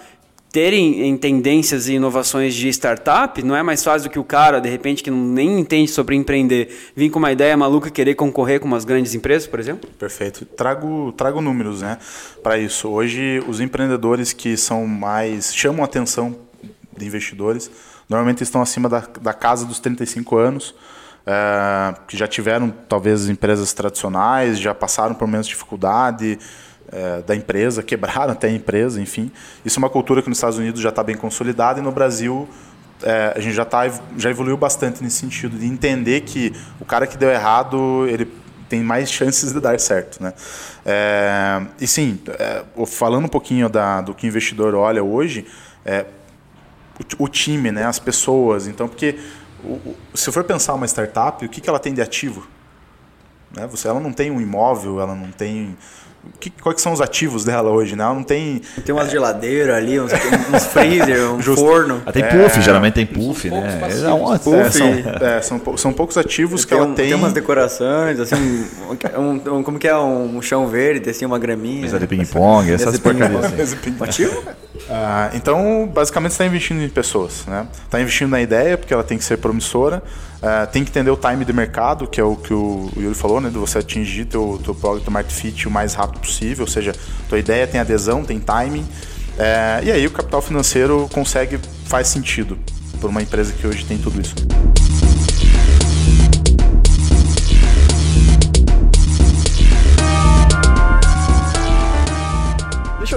terem 0.52 1.08
em 1.08 1.16
tendências 1.16 1.88
e 1.88 1.94
inovações 1.94 2.54
de 2.54 2.68
startup, 2.68 3.42
não 3.42 3.56
é 3.56 3.62
mais 3.62 3.82
fácil 3.82 4.08
do 4.08 4.12
que 4.12 4.18
o 4.18 4.24
cara, 4.24 4.60
de 4.60 4.68
repente, 4.68 5.02
que 5.02 5.10
nem 5.10 5.58
entende 5.58 5.90
sobre 5.90 6.14
empreender, 6.14 6.92
vir 6.94 7.08
com 7.08 7.18
uma 7.18 7.32
ideia 7.32 7.56
maluca 7.56 7.88
e 7.88 7.90
querer 7.90 8.14
concorrer 8.14 8.60
com 8.60 8.66
umas 8.66 8.84
grandes 8.84 9.14
empresas, 9.14 9.48
por 9.48 9.58
exemplo? 9.58 9.88
Perfeito. 9.98 10.44
Trago, 10.44 11.10
trago 11.12 11.40
números 11.40 11.80
né, 11.80 11.96
para 12.42 12.58
isso. 12.58 12.88
Hoje, 12.88 13.42
os 13.48 13.60
empreendedores 13.60 14.34
que 14.34 14.54
são 14.58 14.86
mais. 14.86 15.54
chamam 15.54 15.82
atenção 15.82 16.36
de 16.94 17.06
investidores 17.06 17.70
normalmente 18.06 18.42
estão 18.42 18.60
acima 18.60 18.90
da, 18.90 19.02
da 19.22 19.32
casa 19.32 19.64
dos 19.64 19.80
35 19.80 20.36
anos. 20.36 20.74
É, 21.24 21.94
que 22.08 22.16
já 22.16 22.26
tiveram 22.26 22.68
talvez 22.88 23.28
empresas 23.28 23.72
tradicionais, 23.72 24.58
já 24.58 24.74
passaram 24.74 25.14
por 25.14 25.28
menos 25.28 25.46
dificuldade, 25.46 26.36
é, 26.92 27.22
da 27.22 27.35
empresa, 27.35 27.83
quebraram 27.83 28.33
até 28.33 28.48
a 28.48 28.52
empresa, 28.52 29.00
enfim. 29.00 29.33
Isso 29.64 29.78
é 29.78 29.81
uma 29.81 29.90
cultura 29.90 30.22
que 30.22 30.28
nos 30.28 30.38
Estados 30.38 30.59
Unidos 30.59 30.81
já 30.81 30.90
está 30.90 31.02
bem 31.02 31.16
consolidada 31.16 31.81
e 31.81 31.83
no 31.83 31.90
Brasil 31.90 32.48
é, 33.02 33.33
a 33.37 33.40
gente 33.40 33.55
já, 33.55 33.64
tá, 33.64 33.90
já 34.16 34.31
evoluiu 34.31 34.57
bastante 34.57 35.02
nesse 35.02 35.16
sentido, 35.16 35.59
de 35.59 35.66
entender 35.66 36.20
que 36.22 36.52
o 36.81 36.85
cara 36.85 37.07
que 37.07 37.16
deu 37.16 37.31
errado, 37.31 38.07
ele 38.07 38.26
tem 38.68 38.83
mais 38.83 39.11
chances 39.11 39.52
de 39.52 39.61
dar 39.61 39.78
certo. 39.78 40.22
Né? 40.22 40.33
É, 40.85 41.62
e 41.81 41.87
sim, 41.87 42.20
é, 42.28 42.64
falando 42.87 43.24
um 43.24 43.28
pouquinho 43.28 43.68
da, 43.68 44.00
do 44.00 44.14
que 44.14 44.26
o 44.26 44.28
investidor 44.28 44.74
olha 44.74 45.02
hoje, 45.02 45.46
é, 45.85 46.07
o, 47.18 47.24
o, 47.24 47.28
time, 47.28 47.72
né, 47.72 47.85
as 47.85 47.98
pessoas. 47.98 48.66
Então, 48.66 48.88
porque 48.88 49.18
o, 49.64 49.72
o, 49.74 49.96
se 50.14 50.31
for 50.31 50.44
pensar 50.44 50.74
uma 50.74 50.87
startup, 50.87 51.44
o 51.44 51.48
que, 51.48 51.61
que 51.61 51.68
ela 51.68 51.78
tem 51.78 51.92
de 51.92 52.00
ativo? 52.00 52.46
Né? 53.55 53.66
Você, 53.66 53.88
ela 53.88 54.00
não 54.00 54.12
tem 54.12 54.31
um 54.31 54.40
imóvel, 54.40 55.00
ela 55.00 55.14
não 55.14 55.31
tem 55.31 55.76
que, 56.38 56.50
quais 56.50 56.80
são 56.80 56.92
os 56.92 57.00
ativos 57.00 57.44
dela 57.44 57.70
hoje, 57.70 57.96
né? 57.96 58.04
Ela 58.04 58.14
não 58.14 58.22
tem. 58.22 58.61
Tem 58.85 58.94
umas 58.94 59.08
é... 59.08 59.11
geladeiras 59.11 59.76
ali, 59.76 60.00
uns, 60.00 60.12
uns 60.52 60.66
freezer, 60.66 61.30
um 61.30 61.40
Justo. 61.40 61.64
forno. 61.64 62.02
Ela 62.02 62.12
tem 62.12 62.24
puff, 62.24 62.58
é... 62.58 62.62
geralmente 62.62 62.94
tem 62.94 63.06
puff, 63.06 63.50
né? 63.50 63.80
É, 64.04 64.12
um, 64.12 64.38
puff. 64.38 64.54
É, 64.58 64.70
são, 64.70 64.88
é, 64.88 65.42
são, 65.42 65.76
são, 65.76 65.92
poucos 65.92 66.16
ativos 66.16 66.64
que 66.64 66.74
ela 66.74 66.87
um, 66.87 66.94
tem. 66.94 67.08
Tem 67.08 67.14
umas 67.14 67.32
decorações, 67.32 68.18
assim, 68.20 68.66
um, 69.16 69.56
um, 69.58 69.62
como 69.62 69.78
que 69.78 69.88
é? 69.88 69.96
Um 69.96 70.40
chão 70.42 70.66
verde, 70.66 71.11
assim, 71.11 71.24
uma 71.24 71.38
graminha. 71.38 71.82
Mesa 71.82 71.98
de 71.98 72.06
ping-pong, 72.06 72.72
essas 72.72 72.98
porcarias. 72.98 73.44
Assim. 73.44 73.96
Ativo? 74.00 74.42
Ah, 74.88 75.30
então, 75.35 75.88
basicamente, 75.92 76.32
está 76.32 76.46
investindo 76.46 76.82
em 76.82 76.88
pessoas, 76.88 77.44
né? 77.46 77.66
Está 77.85 78.00
investindo 78.00 78.30
na 78.30 78.40
ideia, 78.40 78.78
porque 78.78 78.92
ela 78.92 79.04
tem 79.04 79.18
que 79.18 79.24
ser 79.24 79.38
promissora. 79.38 80.02
Uh, 80.42 80.66
tem 80.72 80.82
que 80.82 80.90
entender 80.90 81.11
o 81.11 81.16
time 81.16 81.44
de 81.44 81.52
mercado, 81.52 82.06
que 82.06 82.20
é 82.20 82.24
o 82.24 82.35
que 82.35 82.52
o 82.52 82.90
Yuri 82.96 83.14
falou, 83.14 83.40
né? 83.40 83.48
De 83.48 83.58
você 83.58 83.78
atingir 83.78 84.24
teu, 84.24 84.61
teu 84.64 84.74
product 84.74 85.08
market 85.08 85.32
fit 85.32 85.68
o 85.68 85.70
mais 85.70 85.94
rápido 85.94 86.20
possível, 86.20 86.64
ou 86.64 86.70
seja, 86.70 86.92
tua 87.28 87.38
ideia 87.38 87.66
tem 87.66 87.80
adesão, 87.80 88.24
tem 88.24 88.40
timing. 88.40 88.82
Uh, 88.82 89.85
e 89.85 89.92
aí 89.92 90.06
o 90.06 90.11
capital 90.11 90.42
financeiro 90.42 91.08
consegue, 91.12 91.61
faz 91.87 92.08
sentido 92.08 92.58
por 93.00 93.08
uma 93.08 93.22
empresa 93.22 93.52
que 93.52 93.66
hoje 93.66 93.85
tem 93.85 93.98
tudo 93.98 94.20
isso. 94.20 94.35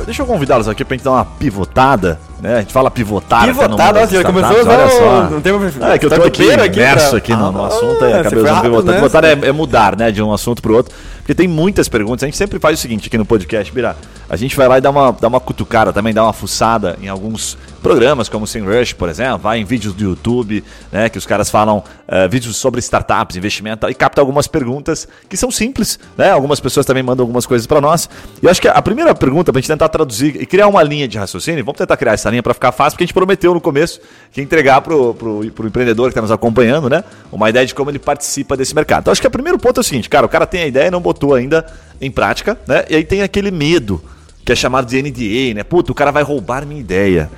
Deixa, 0.06 0.22
eu 0.22 0.26
convidá-los 0.26 0.68
aqui 0.68 0.86
para 0.86 0.94
a 0.94 0.98
gente 0.98 1.04
dar 1.06 1.12
uma 1.12 1.26
pivotada 1.26 2.20
né? 2.46 2.58
A 2.58 2.60
gente 2.60 2.74
fala 2.74 2.92
pivotar. 2.92 3.46
Pivotar, 3.46 3.94
nossa, 3.94 4.14
já 4.14 4.24
começou 4.24 4.58
olha 4.58 4.90
só. 4.90 5.30
Não 5.32 5.42
tem 5.42 5.54
É 5.92 5.98
que 5.98 6.06
eu 6.06 6.10
tô 6.10 6.24
aqui 6.24 6.44
imerso 6.44 7.10
pra... 7.10 7.18
aqui 7.18 7.36
no, 7.36 7.52
no 7.52 7.64
Ah, 7.64 7.68
assunto, 7.68 7.96
e 7.96 7.98
você 7.98 8.14
acabei 8.14 8.40
usando 8.40 8.62
pivotar. 8.62 8.86
nessa. 8.86 8.94
Pivotar 8.94 9.26
é, 9.26 9.32
é 9.32 9.52
mudar, 9.52 9.98
né, 9.98 10.12
de 10.12 10.22
um 10.22 10.32
assunto 10.32 10.62
pro 10.62 10.76
outro. 10.76 10.94
Porque 11.18 11.34
tem 11.34 11.48
muitas 11.48 11.90
perguntas. 11.90 12.24
A 12.24 12.28
gente 12.28 12.38
sempre 12.38 12.60
faz 12.60 12.78
o 12.78 12.82
seguinte 12.82 13.08
aqui 13.08 13.18
no 13.18 13.26
podcast, 13.26 13.74
Bira. 13.74 13.96
A 14.30 14.36
gente 14.36 14.56
vai 14.56 14.68
lá 14.68 14.78
e 14.78 14.82
dá 14.82 14.92
uma, 14.92 15.12
dá 15.12 15.28
uma 15.28 15.40
cutucada 15.40 15.92
também, 15.92 16.14
dá 16.14 16.24
uma 16.24 16.34
fuçada 16.34 16.98
em 17.02 17.08
alguns 17.08 17.58
programas, 17.86 18.28
como 18.28 18.46
o 18.46 18.48
SEMrush, 18.48 18.96
por 18.96 19.10
exemplo, 19.10 19.38
vai 19.38 19.60
em 19.60 19.64
vídeos 19.64 19.94
do 19.94 20.04
YouTube, 20.04 20.64
né, 20.92 21.08
que 21.08 21.20
os 21.20 21.26
caras 21.28 21.52
falam 21.52 21.84
eh, 22.08 22.28
vídeos 22.28 22.58
sobre 22.58 22.80
startups, 22.80 23.38
investimento, 23.38 23.88
e 23.88 23.94
capta 23.94 24.20
algumas 24.20 24.48
perguntas 24.48 25.08
que 25.30 25.38
são 25.38 25.52
simples, 25.52 26.00
né? 26.18 26.32
Algumas 26.32 26.60
pessoas 26.60 26.84
também 26.84 27.04
mandam 27.04 27.22
algumas 27.22 27.46
coisas 27.46 27.68
para 27.68 27.80
nós. 27.80 28.10
E 28.42 28.46
eu 28.48 28.50
acho 28.50 28.60
que 28.60 28.68
a 28.68 28.82
primeira 28.82 29.14
pergunta, 29.14 29.52
pra 29.52 29.62
gente 29.62 29.68
tentar 29.68 29.88
traduzir 29.90 30.42
e 30.42 30.48
criar 30.48 30.68
uma 30.68 30.82
linha 30.82 31.08
de 31.08 31.20
raciocínio, 31.20 31.64
vamos 31.64 31.78
tentar 31.78 31.96
criar 31.96 32.14
essa 32.14 32.28
linha 32.28 32.42
para 32.42 32.56
ficar 32.56 32.72
fácil, 32.72 32.94
porque 32.94 33.04
a 33.04 33.06
gente 33.06 33.14
prometeu 33.14 33.54
no 33.54 33.62
começo 33.62 34.02
que 34.32 34.42
entregar 34.42 34.82
pro, 34.82 35.14
pro, 35.14 35.52
pro 35.52 35.68
empreendedor 35.68 36.08
que 36.08 36.14
está 36.14 36.24
nos 36.24 36.32
acompanhando, 36.32 36.90
né? 36.90 37.04
Uma 37.32 37.52
ideia 37.52 37.68
de 37.68 37.76
como 37.76 37.92
ele 37.92 38.00
participa 38.00 38.58
desse 38.58 38.74
mercado. 38.74 39.02
Então 39.02 39.12
acho 39.12 39.22
que 39.22 39.28
o 39.28 39.32
primeiro 39.32 39.60
ponto 39.60 39.80
é 39.80 39.82
o 39.82 39.84
seguinte, 39.84 40.10
cara, 40.10 40.26
o 40.26 40.30
cara 40.30 40.48
tem 40.48 40.64
a 40.64 40.68
ideia 40.68 40.88
e 40.88 40.92
não 40.92 41.02
botou 41.02 41.36
ainda 41.36 41.64
em 42.02 42.10
prática, 42.10 42.58
né? 42.66 42.84
E 42.90 42.96
aí 42.96 43.04
tem 43.04 43.22
aquele 43.22 43.52
medo 43.52 44.02
que 44.44 44.52
é 44.52 44.56
chamado 44.56 44.88
de 44.88 45.00
NDA, 45.00 45.54
né? 45.54 45.64
Puta, 45.64 45.92
o 45.92 45.96
cara 45.96 46.10
vai 46.10 46.24
roubar 46.24 46.66
minha 46.66 46.82
ideia. 46.82 47.30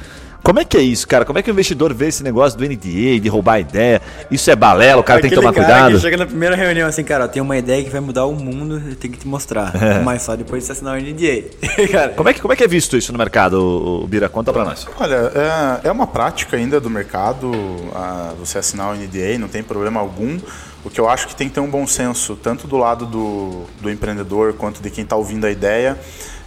Como 0.44 0.60
é 0.60 0.66
que 0.66 0.78
é 0.78 0.82
isso, 0.82 1.08
cara? 1.08 1.26
Como 1.26 1.38
é 1.38 1.42
que 1.42 1.50
o 1.50 1.54
investidor 1.54 1.94
vê 1.94 2.08
esse 2.08 2.24
negócio 2.24 2.58
do 2.58 2.66
NDA, 2.66 3.20
de 3.20 3.28
roubar 3.28 3.54
a 3.54 3.60
ideia? 3.60 4.02
Isso 4.32 4.50
é 4.50 4.56
balela, 4.56 5.02
o 5.02 5.04
cara 5.04 5.20
tem 5.20 5.30
que 5.30 5.36
Aquele 5.36 5.54
tomar 5.54 5.54
cara 5.54 5.76
cuidado. 5.76 5.96
Que 5.96 6.02
chega 6.02 6.18
na 6.18 6.26
primeira 6.26 6.56
reunião 6.56 6.88
assim, 6.88 7.04
cara, 7.04 7.28
tenho 7.28 7.44
uma 7.44 7.58
ideia 7.58 7.84
que 7.84 7.90
vai 7.90 8.00
mudar 8.00 8.26
o 8.26 8.34
mundo, 8.34 8.82
eu 8.90 8.96
tenho 8.96 9.14
que 9.14 9.20
te 9.20 9.28
mostrar. 9.28 9.76
É. 9.76 10.00
Mas 10.00 10.22
só 10.22 10.36
depois 10.36 10.64
de 10.64 10.68
você 10.68 10.72
assinar 10.74 10.98
o 10.98 11.02
NDA. 11.02 11.88
cara, 11.92 12.10
Como 12.10 12.30
é, 12.30 12.34
que, 12.34 12.42
como 12.42 12.54
é 12.54 12.56
que 12.56 12.64
é 12.64 12.68
visto 12.68 12.96
isso 12.96 13.12
no 13.12 13.18
mercado, 13.18 14.06
Bira? 14.10 14.30
Conta 14.30 14.54
pra 14.54 14.64
nós. 14.64 14.88
Olha, 15.00 15.32
é, 15.84 15.88
é 15.88 15.92
uma 15.92 16.08
prática 16.08 16.56
ainda 16.56 16.80
do 16.80 16.90
mercado 16.90 17.52
você 18.40 18.58
assinar 18.58 18.94
o 18.94 18.96
NDA, 18.96 19.38
não 19.38 19.48
tem 19.48 19.64
problema 19.64 20.00
algum. 20.00 20.38
O 20.84 20.90
que 20.90 21.02
eu 21.02 21.10
acho 21.10 21.28
que 21.28 21.36
tem 21.36 21.50
que 21.50 21.56
ter 21.56 21.60
um 21.60 21.70
bom 21.70 21.86
senso, 21.86 22.36
tanto 22.36 22.68
do 22.68 22.78
lado 22.78 23.06
do, 23.06 23.66
do 23.82 23.92
empreendedor 23.92 24.54
quanto 24.54 24.82
de 24.82 24.90
quem 24.90 25.04
está 25.04 25.16
ouvindo 25.16 25.46
a 25.46 25.52
ideia, 25.52 25.98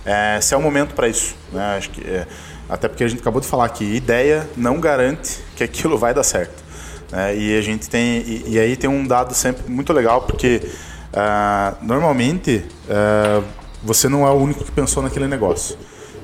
é, 0.05 0.41
se 0.41 0.55
é 0.55 0.57
o 0.57 0.62
momento 0.62 0.95
para 0.95 1.09
isso. 1.09 1.34
Né? 1.53 1.76
Acho 1.76 1.91
que, 1.91 2.01
é, 2.01 2.26
até 2.71 2.89
porque 2.89 3.05
a 3.05 3.09
gente 3.09 3.21
acabou 3.21 3.41
de 3.41 3.47
falar 3.47 3.68
que 3.71 3.85
ideia 3.85 4.49
não 4.57 4.81
garante 4.81 5.41
que 5.57 5.64
aquilo 5.64 5.99
vai 5.99 6.14
dar 6.14 6.23
certo. 6.23 6.62
né? 7.11 7.37
e 7.37 7.59
a 7.59 7.61
gente 7.61 7.91
tem 7.91 8.18
e, 8.21 8.45
e 8.47 8.59
aí 8.59 8.77
tem 8.77 8.89
um 8.89 9.07
dado 9.07 9.35
sempre 9.35 9.71
muito 9.71 9.93
legal 9.93 10.23
porque 10.23 10.62
ah, 11.12 11.75
normalmente 11.83 12.64
ah, 12.89 13.43
você 13.83 14.09
não 14.09 14.27
é 14.27 14.31
o 14.31 14.35
único 14.35 14.64
que 14.64 14.71
pensou 14.71 15.03
naquele 15.03 15.27
negócio. 15.27 15.77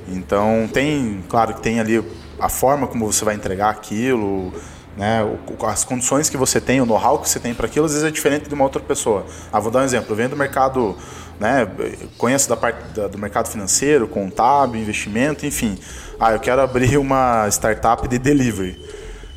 Então 0.08 0.68
tem, 0.72 1.24
claro 1.28 1.54
que 1.54 1.60
tem 1.60 1.80
ali 1.80 2.02
a 2.38 2.48
forma 2.48 2.86
como 2.86 3.10
você 3.10 3.24
vai 3.24 3.34
entregar 3.34 3.70
aquilo, 3.70 4.52
né, 4.96 5.20
as 5.66 5.84
condições 5.84 6.28
que 6.30 6.36
você 6.36 6.60
tem, 6.60 6.80
o 6.80 6.86
know-how 6.86 7.18
que 7.18 7.28
você 7.28 7.38
tem 7.38 7.52
para 7.54 7.66
aquilo, 7.66 7.84
às 7.86 7.92
vezes 7.92 8.06
é 8.06 8.10
diferente 8.10 8.48
de 8.48 8.54
uma 8.54 8.64
outra 8.64 8.80
pessoa. 8.80 9.26
Ah, 9.52 9.60
vou 9.60 9.70
dar 9.70 9.80
um 9.80 9.84
exemplo. 9.84 10.10
Eu 10.12 10.16
venho 10.16 10.28
do 10.30 10.36
mercado, 10.36 10.96
né, 11.38 11.68
conheço 12.16 12.48
da 12.48 12.56
parte 12.56 12.82
da- 12.94 13.06
do 13.08 13.18
mercado 13.18 13.48
financeiro, 13.48 14.08
contábil, 14.08 14.80
investimento, 14.80 15.44
enfim. 15.44 15.78
Ah, 16.18 16.32
eu 16.32 16.40
quero 16.40 16.62
abrir 16.62 16.96
uma 16.96 17.46
startup 17.50 18.08
de 18.08 18.18
delivery. 18.18 18.80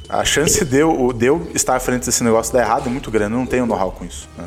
A 0.07 0.23
chance 0.25 0.63
de 0.65 0.77
eu, 0.77 1.13
de 1.13 1.25
eu 1.27 1.47
estar 1.53 1.75
à 1.75 1.79
frente 1.79 2.05
desse 2.05 2.23
negócio 2.23 2.51
dar 2.53 2.61
errado 2.61 2.87
é 2.87 2.89
muito 2.89 3.11
grande, 3.11 3.33
eu 3.33 3.39
não 3.39 3.45
tenho 3.45 3.65
know-how 3.65 3.91
com 3.91 4.05
isso. 4.05 4.27
né? 4.37 4.45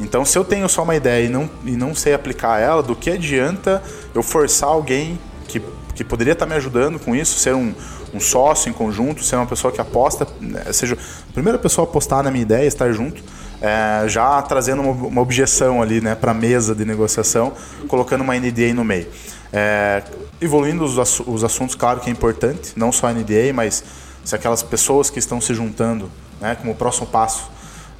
Então, 0.00 0.24
se 0.24 0.36
eu 0.36 0.44
tenho 0.44 0.68
só 0.68 0.82
uma 0.82 0.96
ideia 0.96 1.24
e 1.26 1.28
não, 1.28 1.48
e 1.64 1.70
não 1.76 1.94
sei 1.94 2.12
aplicar 2.12 2.58
ela, 2.60 2.82
do 2.82 2.96
que 2.96 3.10
adianta 3.10 3.82
eu 4.14 4.22
forçar 4.22 4.68
alguém 4.68 5.18
que, 5.46 5.62
que 5.94 6.02
poderia 6.02 6.32
estar 6.32 6.44
me 6.44 6.54
ajudando 6.54 6.98
com 6.98 7.14
isso, 7.14 7.38
ser 7.38 7.54
um, 7.54 7.72
um 8.16 8.20
sócio 8.20 8.70
em 8.70 8.72
conjunto, 8.72 9.22
ser 9.22 9.36
uma 9.36 9.46
pessoa 9.46 9.72
que 9.72 9.80
aposta, 9.80 10.26
né, 10.40 10.64
seja 10.72 10.94
a 10.94 11.32
primeira 11.32 11.58
pessoa 11.58 11.86
a 11.86 11.88
apostar 11.88 12.22
na 12.22 12.30
minha 12.30 12.42
ideia, 12.42 12.66
estar 12.66 12.90
junto, 12.92 13.22
é, 13.60 14.08
já 14.08 14.40
trazendo 14.42 14.82
uma, 14.82 14.92
uma 15.06 15.20
objeção 15.20 15.82
ali 15.82 16.00
né, 16.00 16.14
para 16.14 16.30
a 16.30 16.34
mesa 16.34 16.74
de 16.74 16.84
negociação, 16.84 17.52
colocando 17.88 18.22
uma 18.22 18.34
NDA 18.34 18.72
no 18.74 18.84
meio. 18.84 19.06
É, 19.52 20.02
evoluindo 20.40 20.84
os, 20.84 21.20
os 21.20 21.44
assuntos, 21.44 21.74
claro 21.74 22.00
que 22.00 22.08
é 22.08 22.12
importante, 22.12 22.72
não 22.76 22.90
só 22.90 23.08
a 23.08 23.12
NDA, 23.12 23.52
mas 23.54 23.84
se 24.24 24.34
aquelas 24.34 24.62
pessoas 24.62 25.10
que 25.10 25.18
estão 25.18 25.40
se 25.40 25.54
juntando, 25.54 26.10
né, 26.40 26.56
como 26.56 26.74
próximo 26.74 27.06
passo, 27.06 27.50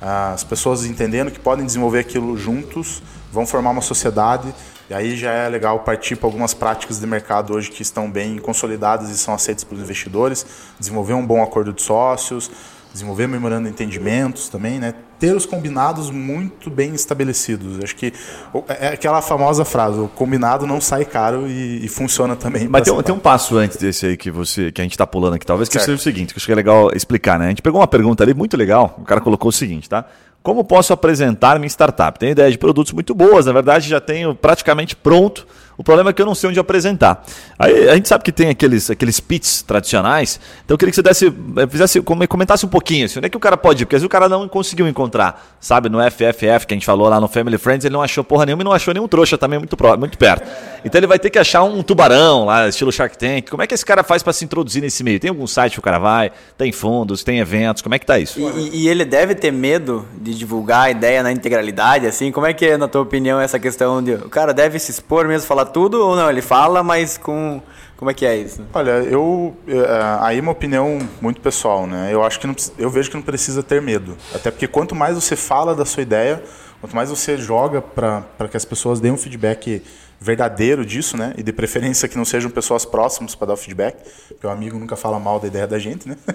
as 0.01 0.45
pessoas 0.45 0.85
entendendo 0.85 1.31
que 1.31 1.39
podem 1.39 1.65
desenvolver 1.65 2.01
aquilo 2.01 2.37
juntos, 2.37 3.03
vão 3.33 3.47
formar 3.47 3.71
uma 3.71 3.83
sociedade, 3.83 4.55
e 4.89 4.95
aí 4.95 5.17
já 5.17 5.33
é 5.33 5.49
legal 5.49 5.81
partir 5.81 6.17
para 6.17 6.29
algumas 6.29 6.55
práticas 6.55 7.01
de 7.01 7.07
mercado 7.07 7.53
hoje 7.55 7.71
que 7.71 7.83
estão 7.83 8.11
bem 8.11 8.39
consolidadas 8.39 9.11
e 9.11 9.19
são 9.19 9.35
aceitas 9.35 9.65
pelos 9.65 9.83
investidores, 9.83 10.47
desenvolver 10.79 11.15
um 11.15 11.27
bom 11.27 11.43
acordo 11.43 11.73
de 11.73 11.83
sócios, 11.83 12.51
desenvolver 12.93 13.27
memorando 13.27 13.65
de 13.65 13.71
entendimentos 13.71 14.49
também, 14.49 14.79
né? 14.79 14.95
Ter 15.19 15.35
os 15.35 15.45
combinados 15.45 16.11
muito 16.11 16.71
bem 16.71 16.95
estabelecidos. 16.95 17.83
Acho 17.83 17.95
que 17.97 18.13
o- 18.55 18.65
é 18.69 18.89
aquela 18.89 19.21
famosa 19.21 19.65
frase, 19.67 19.99
o 19.99 20.09
combinado 20.09 20.67
não 20.67 20.81
sai 20.81 21.05
caro 21.05 21.47
e, 21.47 21.85
e 21.85 21.89
funciona 21.89 22.37
também. 22.37 22.69
Mas 22.69 22.85
tem, 22.85 22.93
um- 22.93 23.03
tem 23.03 23.15
um 23.15 23.19
passo 23.19 23.57
antes 23.59 23.77
desse 23.77 24.07
aí 24.07 24.17
que 24.17 24.31
você 24.31 24.71
que 24.73 24.81
a 24.81 24.85
gente 24.85 24.97
tá 24.97 25.07
pulando 25.07 25.35
aqui, 25.35 25.45
talvez, 25.45 25.69
que 25.69 25.75
Certo. 25.75 25.87
seja 25.87 25.97
o 25.97 26.03
seguinte, 26.03 26.33
que 26.33 26.39
eu 26.39 26.41
acho 26.41 26.47
que 26.47 26.53
é 26.53 26.55
legal 26.55 26.91
explicar, 26.95 27.39
né? 27.39 27.47
A 27.47 27.49
gente 27.49 27.61
pegou 27.63 27.81
uma 27.81 27.87
pergunta 27.87 28.23
ali 28.23 28.33
muito 28.35 28.57
legal, 28.57 28.95
o 28.99 29.05
cara 29.05 29.21
colocou 29.21 29.49
o 29.49 29.53
seguinte, 29.53 29.89
tá? 29.89 30.07
Como 30.47 30.63
posso 30.63 30.93
apresentar 30.93 31.59
minha 31.59 31.67
startup? 31.67 32.17
Tenho 32.21 32.31
ideia 32.31 32.49
de 32.49 32.57
produtos 32.57 32.93
muito 32.93 33.13
boas, 33.13 33.47
na 33.47 33.53
verdade 33.53 33.89
já 33.89 34.01
tenho 34.01 34.33
praticamente 34.33 34.95
pronto. 34.95 35.45
O 35.79 35.85
problema 35.85 36.11
é 36.11 36.13
que 36.13 36.23
eu 36.23 36.27
não 36.27 36.35
sei 36.35 36.49
onde 36.51 36.59
apresentar. 36.59 37.23
Aí 37.59 37.89
a 37.91 37.95
gente 37.95 38.09
sabe 38.09 38.25
que 38.25 38.33
tem 38.33 38.49
aqueles, 38.49 38.89
aqueles 38.91 39.21
pits 39.21 39.63
tradicionais, 39.63 40.41
então 40.65 40.75
eu 40.75 40.79
queria 40.79 40.91
que 40.91 40.97
você 40.97 41.03
desse, 41.03 41.27
eh, 41.27 41.67
fizesse, 41.69 42.01
come- 42.01 42.27
comentasse 42.27 42.65
um 42.65 42.69
pouquinho 42.69 43.05
assim, 43.07 43.19
onde 43.19 43.27
é 43.27 43.29
que 43.31 43.37
o 43.37 43.41
cara 43.41 43.57
pode 43.57 43.83
ir? 43.83 43.87
Porque 43.87 43.97
às 43.97 44.01
vezes 44.01 44.07
o 44.07 44.11
cara 44.11 44.29
não 44.29 44.49
conseguiu 44.49 44.89
encontrar, 44.89 45.57
sabe, 45.61 45.89
no 45.89 45.99
FFF 46.01 46.67
que 46.67 46.73
a 46.75 46.77
gente 46.77 46.87
falou 46.87 47.09
lá 47.09 47.21
no 47.21 47.29
Family 47.29 47.59
Friends, 47.59 47.85
ele 47.85 47.93
não 47.93 48.03
achou 48.03 48.25
porra 48.25 48.47
nenhuma 48.47 48.63
e 48.63 48.65
não 48.65 48.73
achou 48.73 48.95
nenhum 48.95 49.07
trouxa 49.07 49.37
também 49.37 49.59
muito, 49.59 49.77
pró- 49.77 49.97
muito 49.97 50.17
perto. 50.17 50.49
Então 50.85 50.99
ele 50.99 51.07
vai 51.07 51.19
ter 51.19 51.29
que 51.31 51.39
achar 51.39 51.63
um 51.65 51.83
tubarão 51.83 52.47
lá, 52.47 52.69
estilo 52.69 52.91
Shark 52.93 53.19
Tank. 53.19 53.51
Como 53.51 53.63
é 53.63 53.67
que 53.67 53.75
esse 53.75 53.85
cara 53.85 54.03
faz 54.03 54.23
para 54.23 54.33
se 54.33 54.45
introduzir 54.45 54.81
nesse 54.83 55.03
meio? 55.05 55.21
Tem 55.21 55.29
algum 55.31 55.47
site 55.47 55.75
que 55.75 55.79
o 55.79 55.83
cara 55.83 55.99
vai? 55.99 56.31
Tem 56.57 56.73
fundos, 56.73 57.23
tem 57.23 57.39
eventos? 57.39 57.83
Como 57.83 57.95
é 57.95 57.99
que 57.99 58.07
tá 58.07 58.19
isso? 58.19 58.41
E- 58.41 58.71
e 58.85 58.89
ele 58.89 59.05
deve 59.05 59.35
ter 59.35 59.51
medo 59.51 60.07
de 60.21 60.35
divulgar 60.35 60.83
a 60.87 60.91
ideia 60.91 61.23
na 61.23 61.33
integralidade, 61.33 62.07
assim? 62.07 62.33
Como 62.33 62.47
é 62.47 62.55
que 62.55 62.65
é, 62.65 62.77
na 62.77 62.89
tua 62.89 63.03
opinião, 63.03 63.39
essa 63.41 63.59
questão 63.59 64.03
de 64.03 64.13
o 64.15 64.29
cara 64.31 64.55
deve 64.55 64.79
se 64.79 64.91
expor 64.91 65.27
mesmo, 65.29 65.47
falar 65.47 65.66
tudo 65.67 66.01
ou 66.01 66.17
não? 66.17 66.31
Ele 66.31 66.43
fala, 66.43 66.83
mas 66.83 67.19
com. 67.19 67.61
Como 67.97 68.11
é 68.11 68.15
que 68.15 68.27
é 68.27 68.37
isso? 68.37 68.63
Olha, 68.75 68.91
eu 68.91 69.57
eh, 69.67 70.19
aí 70.21 70.39
é 70.39 70.41
uma 70.43 70.53
opinião 70.53 70.99
muito 71.19 71.41
pessoal, 71.41 71.87
né? 71.87 72.11
Eu 72.13 72.23
acho 72.23 72.39
que 72.39 72.47
não, 72.47 72.55
eu 72.79 72.91
vejo 72.91 73.09
que 73.09 73.17
não 73.17 73.23
precisa 73.23 73.63
ter 73.63 73.81
medo, 73.81 74.19
até 74.35 74.51
porque 74.51 74.69
quanto 74.69 74.95
mais 74.95 75.15
você 75.15 75.35
fala 75.35 75.75
da 75.75 75.87
sua 75.87 76.03
ideia, 76.03 76.43
quanto 76.79 76.95
mais 76.95 77.09
você 77.09 77.39
joga 77.39 77.81
para 77.81 78.49
que 78.51 78.57
as 78.57 78.67
pessoas 78.67 79.01
deem 79.01 79.15
um 79.15 79.17
feedback 79.17 79.83
verdadeiro 80.21 80.85
disso, 80.85 81.17
né? 81.17 81.33
E 81.39 81.43
de 81.43 81.53
preferência 81.53 82.07
que 82.07 82.19
não 82.19 82.25
sejam 82.27 82.51
pessoas 82.51 82.85
próximas 82.85 83.35
para 83.35 83.49
dar 83.49 83.55
o 83.55 83.57
feedback, 83.57 83.97
porque 84.29 84.47
o 84.47 84.51
amigo 84.51 84.79
nunca 84.79 84.95
fala 84.95 85.19
mal 85.19 85.41
da 85.41 85.47
ideia 85.47 85.67
da 85.67 85.79
gente, 85.79 86.07
né? 86.09 86.17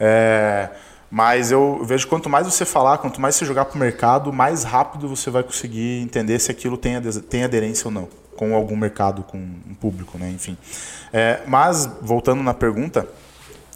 É, 0.00 0.68
mas 1.10 1.50
eu 1.50 1.80
vejo 1.84 2.06
quanto 2.06 2.28
mais 2.28 2.46
você 2.46 2.64
falar, 2.64 2.98
quanto 2.98 3.20
mais 3.20 3.34
você 3.34 3.44
jogar 3.44 3.64
para 3.64 3.76
o 3.76 3.78
mercado, 3.78 4.32
mais 4.32 4.62
rápido 4.62 5.08
você 5.08 5.30
vai 5.30 5.42
conseguir 5.42 6.00
entender 6.02 6.38
se 6.38 6.50
aquilo 6.50 6.76
tem, 6.76 7.00
tem 7.28 7.44
aderência 7.44 7.88
ou 7.88 7.92
não 7.92 8.08
com 8.38 8.54
algum 8.54 8.76
mercado, 8.76 9.24
com 9.24 9.36
um 9.36 9.74
público, 9.74 10.16
né? 10.16 10.30
Enfim. 10.30 10.56
É, 11.12 11.40
mas, 11.44 11.90
voltando 12.00 12.40
na 12.40 12.54
pergunta, 12.54 13.04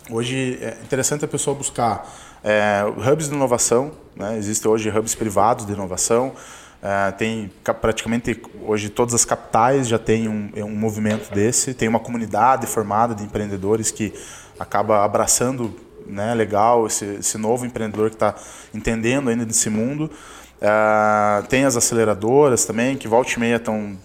hoje 0.09 0.57
é 0.63 0.79
interessante 0.85 1.25
a 1.25 1.29
pessoa 1.29 1.57
buscar 1.57 2.09
é, 2.45 2.85
hubs 2.87 3.29
de 3.29 3.35
inovação, 3.35 3.91
né? 4.15 4.39
Existem 4.39 4.71
hoje 4.71 4.89
hubs 4.89 5.17
privados 5.17 5.67
de 5.67 5.73
inovação, 5.73 6.33
é, 6.81 7.11
tem 7.11 7.51
ca- 7.65 7.75
praticamente 7.75 8.41
hoje 8.65 8.89
todas 8.89 9.15
as 9.15 9.25
capitais 9.25 9.89
já 9.89 9.99
tem 9.99 10.29
um, 10.29 10.53
um 10.55 10.77
movimento 10.77 11.35
desse, 11.35 11.75
tem 11.75 11.89
uma 11.89 12.01
comunidade 12.01 12.65
formada 12.69 13.17
de 13.17 13.25
empreendedores 13.25 13.91
que 13.91 14.13
acaba 14.61 15.05
abraçando 15.05 15.75
né, 16.07 16.35
legal 16.35 16.87
esse, 16.87 17.05
esse 17.05 17.37
novo 17.37 17.67
empreendedor 17.67 18.11
que 18.11 18.17
está 18.17 18.37
entendendo 18.73 19.29
ainda 19.29 19.45
desse 19.45 19.69
mundo. 19.69 20.09
Ah, 20.65 21.43
tem 21.49 21.65
as 21.65 21.77
aceleradoras 21.77 22.65
também, 22.65 22.97
que 22.97 23.09
volta 23.09 23.33
e 23.33 23.41
meia 23.41 23.57
estão 23.57 23.99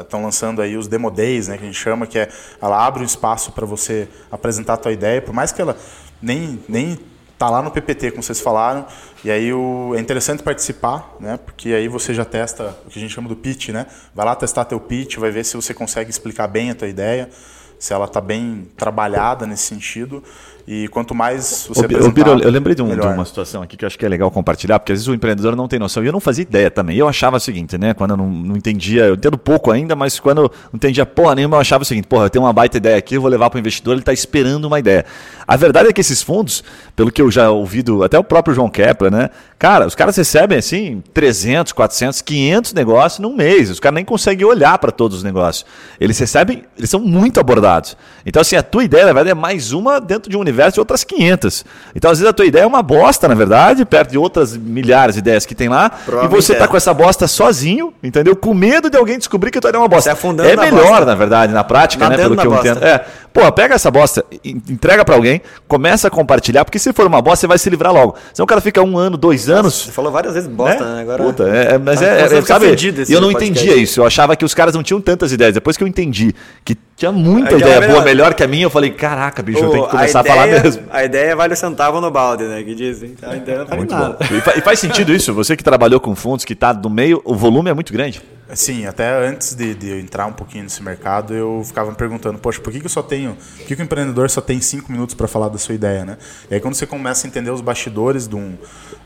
estão 0.00 0.24
lançando 0.24 0.60
aí 0.60 0.76
os 0.76 0.88
demo 0.88 1.12
days, 1.12 1.46
né, 1.46 1.56
que 1.56 1.62
a 1.62 1.66
gente 1.66 1.78
chama, 1.78 2.04
que 2.04 2.18
é 2.18 2.28
ela 2.60 2.84
abre 2.84 3.02
um 3.02 3.06
espaço 3.06 3.52
para 3.52 3.64
você 3.64 4.08
apresentar 4.28 4.74
a 4.74 4.76
tua 4.76 4.90
ideia, 4.90 5.22
por 5.22 5.32
mais 5.32 5.52
que 5.52 5.62
ela 5.62 5.76
nem, 6.20 6.60
nem 6.68 6.98
tá 7.38 7.48
lá 7.48 7.62
no 7.62 7.70
PPT, 7.70 8.10
como 8.10 8.20
vocês 8.20 8.40
falaram, 8.40 8.84
e 9.24 9.30
aí 9.30 9.52
o, 9.52 9.94
é 9.94 10.00
interessante 10.00 10.42
participar, 10.42 11.14
né, 11.20 11.38
porque 11.44 11.68
aí 11.68 11.86
você 11.86 12.12
já 12.12 12.24
testa 12.24 12.76
o 12.84 12.90
que 12.90 12.98
a 12.98 13.02
gente 13.02 13.14
chama 13.14 13.28
do 13.28 13.36
pitch, 13.36 13.68
né, 13.68 13.86
vai 14.12 14.26
lá 14.26 14.34
testar 14.34 14.64
teu 14.64 14.80
pitch, 14.80 15.18
vai 15.18 15.30
ver 15.30 15.44
se 15.44 15.54
você 15.54 15.72
consegue 15.72 16.10
explicar 16.10 16.48
bem 16.48 16.72
a 16.72 16.74
tua 16.74 16.88
ideia, 16.88 17.30
se 17.78 17.94
ela 17.94 18.04
está 18.04 18.20
bem 18.20 18.68
trabalhada 18.76 19.46
nesse 19.46 19.62
sentido. 19.62 20.22
E 20.66 20.88
quanto 20.88 21.14
mais 21.14 21.66
você 21.68 21.84
Ô, 21.84 21.88
Biro, 22.12 22.30
eu 22.42 22.50
lembrei 22.50 22.74
de, 22.74 22.82
um- 22.82 22.88
de 22.88 23.06
uma 23.14 23.24
situação 23.24 23.62
aqui 23.62 23.76
que 23.76 23.84
eu 23.84 23.86
acho 23.86 23.98
que 23.98 24.04
é 24.06 24.08
legal 24.08 24.30
compartilhar, 24.30 24.78
porque 24.78 24.92
às 24.92 24.98
vezes 24.98 25.08
o 25.08 25.14
empreendedor 25.14 25.56
não 25.56 25.66
tem 25.66 25.78
noção. 25.78 26.02
E 26.02 26.06
eu 26.06 26.12
não 26.12 26.20
fazia 26.20 26.42
ideia 26.42 26.70
também. 26.70 26.96
Eu 26.96 27.08
achava 27.08 27.36
o 27.36 27.40
seguinte, 27.40 27.76
né? 27.78 27.94
Quando 27.94 28.10
eu 28.12 28.16
não, 28.16 28.28
não 28.30 28.56
entendia, 28.56 29.04
eu 29.06 29.14
entendo 29.14 29.36
pouco 29.38 29.70
ainda, 29.70 29.96
mas 29.96 30.20
quando 30.20 30.42
eu 30.42 30.50
não 30.72 30.76
entendia 30.76 31.04
porra 31.06 31.34
nenhuma, 31.34 31.56
eu 31.56 31.60
achava 31.60 31.82
o 31.82 31.86
seguinte: 31.86 32.06
porra, 32.06 32.26
eu 32.26 32.30
tenho 32.30 32.44
uma 32.44 32.52
baita 32.52 32.76
ideia 32.76 32.96
aqui, 32.96 33.14
eu 33.16 33.20
vou 33.20 33.30
levar 33.30 33.50
para 33.50 33.56
o 33.56 33.60
investidor, 33.60 33.92
ele 33.94 34.00
está 34.02 34.12
esperando 34.12 34.64
uma 34.66 34.78
ideia. 34.78 35.04
A 35.46 35.56
verdade 35.56 35.88
é 35.88 35.92
que 35.92 36.00
esses 36.00 36.22
fundos, 36.22 36.62
pelo 36.94 37.10
que 37.10 37.20
eu 37.20 37.30
já 37.30 37.50
ouvi, 37.50 37.82
do, 37.82 38.04
até 38.04 38.18
o 38.18 38.22
próprio 38.24 38.54
João 38.54 38.70
Kepler, 38.70 39.10
né? 39.10 39.30
Cara, 39.58 39.86
os 39.86 39.94
caras 39.94 40.16
recebem 40.16 40.56
assim 40.58 41.02
300, 41.12 41.72
400, 41.72 42.22
500 42.22 42.72
negócios 42.72 43.18
num 43.18 43.34
mês. 43.34 43.68
Os 43.68 43.80
caras 43.80 43.96
nem 43.96 44.04
conseguem 44.04 44.46
olhar 44.46 44.78
para 44.78 44.90
todos 44.92 45.18
os 45.18 45.22
negócios. 45.24 45.66
Eles 46.00 46.18
recebem, 46.18 46.62
eles 46.78 46.88
são 46.88 47.00
muito 47.00 47.38
abordados. 47.40 47.96
Então, 48.24 48.40
assim, 48.40 48.56
a 48.56 48.62
tua 48.62 48.84
ideia, 48.84 49.04
na 49.06 49.12
verdade, 49.12 49.30
é 49.30 49.34
mais 49.34 49.72
uma 49.72 50.00
dentro 50.00 50.30
de 50.30 50.36
um 50.36 50.40
universo 50.50 50.74
de 50.74 50.80
outras 50.80 51.04
500. 51.04 51.64
Então, 51.94 52.10
às 52.10 52.18
vezes, 52.18 52.28
a 52.30 52.32
tua 52.32 52.44
ideia 52.46 52.64
é 52.64 52.66
uma 52.66 52.82
bosta, 52.82 53.26
na 53.28 53.34
verdade, 53.34 53.84
perto 53.84 54.10
de 54.10 54.18
outras 54.18 54.56
milhares 54.56 55.14
de 55.14 55.20
ideias 55.20 55.46
que 55.46 55.54
tem 55.54 55.68
lá. 55.68 55.90
E 56.24 56.28
você 56.28 56.54
tá 56.54 56.64
é. 56.64 56.66
com 56.68 56.76
essa 56.76 56.92
bosta 56.92 57.26
sozinho, 57.26 57.92
entendeu? 58.02 58.34
Com 58.36 58.52
medo 58.54 58.90
de 58.90 58.96
alguém 58.96 59.18
descobrir 59.18 59.50
que 59.50 59.58
a 59.58 59.60
tua 59.60 59.70
ideia 59.70 59.80
é 59.80 59.82
uma 59.82 59.88
bosta. 59.88 60.10
É 60.10 60.56
melhor, 60.56 60.86
bosta. 60.88 61.04
na 61.06 61.14
verdade, 61.14 61.52
na 61.52 61.64
prática, 61.64 62.08
né? 62.08 62.16
Nadando 62.16 62.36
Pelo 62.36 62.40
que 62.40 62.46
eu 62.46 62.50
bosta. 62.50 62.68
entendo. 62.70 62.84
É. 62.84 63.04
Pô, 63.32 63.50
pega 63.52 63.74
essa 63.76 63.90
bosta, 63.90 64.24
en- 64.44 64.60
entrega 64.68 65.04
pra 65.04 65.14
alguém, 65.14 65.40
começa 65.68 66.08
a 66.08 66.10
compartilhar, 66.10 66.64
porque 66.64 66.78
se 66.78 66.92
for 66.92 67.06
uma 67.06 67.22
bosta, 67.22 67.42
você 67.42 67.46
vai 67.46 67.58
se 67.58 67.70
livrar 67.70 67.92
logo. 67.92 68.16
Senão 68.34 68.44
o 68.44 68.46
cara 68.46 68.60
fica 68.60 68.82
um 68.82 68.98
ano, 68.98 69.16
dois 69.16 69.48
anos. 69.48 69.84
Você 69.84 69.92
falou 69.92 70.10
várias 70.10 70.34
vezes 70.34 70.48
bosta, 70.48 70.84
né? 70.84 71.02
Agora. 71.02 71.22
Puta, 71.22 71.44
é, 71.48 71.74
é- 71.74 71.78
mas 71.78 72.00
Tá 72.00 72.06
é, 72.06 72.22
é, 72.22 72.42
sabe, 72.42 72.66
e 72.66 73.12
eu 73.12 73.20
não 73.20 73.30
podcast. 73.30 73.60
entendia 73.62 73.76
isso. 73.76 74.00
Eu 74.00 74.06
achava 74.06 74.34
que 74.34 74.44
os 74.44 74.52
caras 74.52 74.74
não 74.74 74.82
tinham 74.82 75.00
tantas 75.00 75.30
ideias. 75.32 75.54
Depois 75.54 75.76
que 75.76 75.84
eu 75.84 75.88
entendi 75.88 76.34
que 76.64 76.74
tinha 77.00 77.10
muita 77.12 77.54
ideia 77.56 77.76
boa, 77.80 77.88
melhor. 77.88 78.04
melhor 78.04 78.34
que 78.34 78.42
a 78.44 78.46
minha, 78.46 78.64
eu 78.64 78.70
falei, 78.70 78.90
caraca, 78.90 79.42
bicho, 79.42 79.58
eu 79.60 79.68
O- 79.68 79.72
tenho 79.72 79.84
que 79.86 79.90
começar 79.90 80.20
a, 80.20 80.24
falar 80.24 80.46
ideia- 80.48 80.62
mesmo. 80.62 80.82
A 80.90 81.02
ideia 81.04 81.34
vale 81.34 81.54
o 81.54 81.56
centavo 81.56 81.98
no 81.98 82.10
balde, 82.10 82.44
né? 82.44 82.62
Que 82.62 82.74
dizem. 82.74 83.14
A 83.22 83.36
ideia 83.36 83.58
não 83.60 83.64
vale 83.66 83.78
Muito 83.78 83.94
nada. 83.94 84.18
bom. 84.20 84.36
E, 84.36 84.40
fa- 84.42 84.54
e 84.56 84.60
faz 84.60 84.78
sentido 84.78 85.10
isso? 85.12 85.32
Você 85.32 85.56
que 85.56 85.64
trabalhou 85.64 85.98
com 85.98 86.14
fundos, 86.14 86.44
que 86.44 86.52
está 86.52 86.74
no 86.74 86.90
meio, 86.90 87.22
o 87.24 87.34
volume 87.34 87.70
é 87.70 87.74
muito 87.74 87.90
grande. 87.92 88.20
Sim, 88.52 88.84
até 88.84 89.08
antes 89.28 89.54
de, 89.54 89.74
de 89.74 89.88
eu 89.90 89.98
entrar 90.00 90.26
um 90.26 90.32
pouquinho 90.32 90.64
nesse 90.64 90.82
mercado, 90.82 91.32
eu 91.32 91.62
ficava 91.64 91.88
me 91.90 91.96
perguntando, 91.96 92.36
poxa, 92.38 92.60
por 92.60 92.70
que, 92.72 92.80
que 92.80 92.86
eu 92.86 92.90
só 92.90 93.00
tenho. 93.02 93.34
Por 93.58 93.66
que, 93.66 93.76
que 93.76 93.80
o 93.82 93.84
empreendedor 93.84 94.28
só 94.28 94.40
tem 94.42 94.60
cinco 94.60 94.92
minutos 94.92 95.14
para 95.14 95.26
falar 95.28 95.48
da 95.48 95.56
sua 95.56 95.74
ideia, 95.74 96.04
né? 96.04 96.18
E 96.50 96.54
aí 96.54 96.60
quando 96.60 96.74
você 96.74 96.84
começa 96.86 97.26
a 97.26 97.28
entender 97.28 97.50
os 97.50 97.60
bastidores 97.60 98.28
de 98.28 98.34
um, 98.36 98.54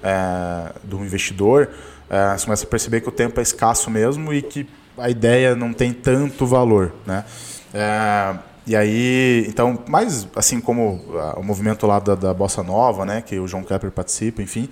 é, 0.03 0.73
de 0.83 0.95
um 0.97 1.05
investidor, 1.05 1.69
é, 2.11 2.37
você 2.37 2.45
começa 2.47 2.65
a 2.65 2.69
perceber 2.69 3.01
que 3.03 3.09
o 3.09 3.13
tempo 3.13 3.39
é 3.39 3.43
escasso 3.43 3.91
mesmo 3.91 4.33
e 4.33 4.43
que 4.43 4.67
a 4.97 5.11
ideia 5.11 5.55
não 5.55 5.73
tem 5.73 5.93
tanto 5.93 6.47
valor, 6.47 6.93
né? 7.07 7.25
É, 7.75 8.35
e 8.67 8.75
aí, 8.77 9.45
então, 9.49 9.79
mais 9.89 10.27
assim 10.37 10.61
como 10.61 11.05
ah, 11.19 11.35
o 11.39 11.43
movimento 11.43 11.87
lá 11.87 11.99
da, 11.99 12.15
da 12.15 12.33
Bossa 12.33 12.63
Nova, 12.63 13.05
né, 13.05 13.21
que 13.21 13.39
o 13.39 13.47
João 13.47 13.63
Kepler 13.65 13.93
participa, 13.93 14.41
enfim, 14.41 14.69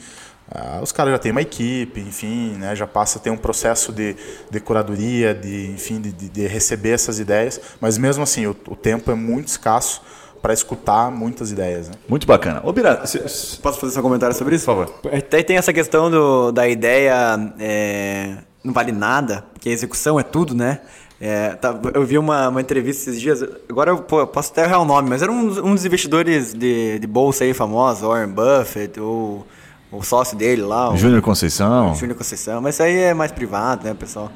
ah, 0.50 0.78
os 0.82 0.92
caras 0.92 1.12
já 1.12 1.18
têm 1.18 1.32
uma 1.32 1.42
equipe, 1.42 2.00
enfim, 2.00 2.53
né, 2.59 2.74
já 2.76 2.86
passa 2.86 3.18
a 3.18 3.20
ter 3.22 3.30
um 3.30 3.36
processo 3.36 3.92
de, 3.92 4.16
de 4.50 4.61
curadoria, 4.61 5.34
de, 5.34 5.70
enfim, 5.72 6.00
de, 6.00 6.12
de- 6.12 6.28
de 6.28 6.46
receber 6.46 6.90
essas 6.90 7.18
ideias, 7.18 7.61
mas 7.80 7.98
mesmo 7.98 8.22
assim, 8.22 8.46
o, 8.46 8.57
o 8.68 8.76
tempo 8.76 9.11
é 9.11 9.14
muito 9.14 9.48
escasso 9.48 10.00
para 10.40 10.53
escutar 10.55 11.11
muitas 11.11 11.53
ideias. 11.53 11.88
Né? 11.88 11.94
Muito 12.09 12.26
bacana. 12.26 12.61
Ô, 12.64 12.72
Bira, 12.72 13.05
se- 13.07 13.28
se- 13.28 13.57
Posso 13.59 13.78
fazer 13.78 13.92
seu 13.92 14.03
comentário 14.03 14.34
sobre 14.34 14.57
isso? 14.57 14.64
por 14.64 14.86
favor. 14.86 15.14
Até 15.16 15.42
tem 15.42 15.57
essa 15.57 15.72
questão 15.72 16.11
do, 16.11 16.50
da 16.50 16.66
ideia 16.66 17.14
é, 17.61 18.38
não 18.64 18.72
vale 18.72 18.90
nada, 18.90 19.44
que 19.61 19.68
a 19.68 19.72
execução 19.72 20.18
é 20.18 20.22
tudo, 20.24 20.55
né? 20.55 20.80
É, 21.25 21.51
tá- 21.51 21.79
eu 21.95 22.05
vi 22.05 22.18
uma, 22.18 22.49
uma 22.49 22.61
entrevista 22.61 23.09
esses 23.09 23.20
dias, 23.20 23.45
agora 23.70 23.93
eu 23.93 23.99
pô, 23.99 24.27
posso 24.27 24.51
até 24.51 24.64
errar 24.64 24.81
o 24.81 24.85
nome, 24.85 25.09
mas 25.09 25.23
era 25.23 25.31
um, 25.31 25.47
dos- 25.47 25.59
um 25.59 25.73
dos 25.73 25.85
investidores 25.85 26.53
de, 26.53 26.99
de 26.99 27.07
bolsa 27.07 27.45
aí 27.45 27.55
famosos, 27.55 28.03
Warren 28.03 28.27
Buffett, 28.33 28.99
ou 28.99 29.47
o 29.93 30.03
sócio 30.03 30.37
dele 30.37 30.62
lá. 30.62 30.91
o- 30.93 30.97
Júnior 30.97 31.23
Conceição. 31.23 31.95
Júnior 31.95 32.18
Conceição, 32.18 32.61
mas 32.61 32.75
isso 32.75 32.83
aí 32.83 32.97
é 32.99 33.14
mais 33.14 33.31
privado, 33.31 33.85
né, 33.87 33.95
pessoal? 33.95 34.33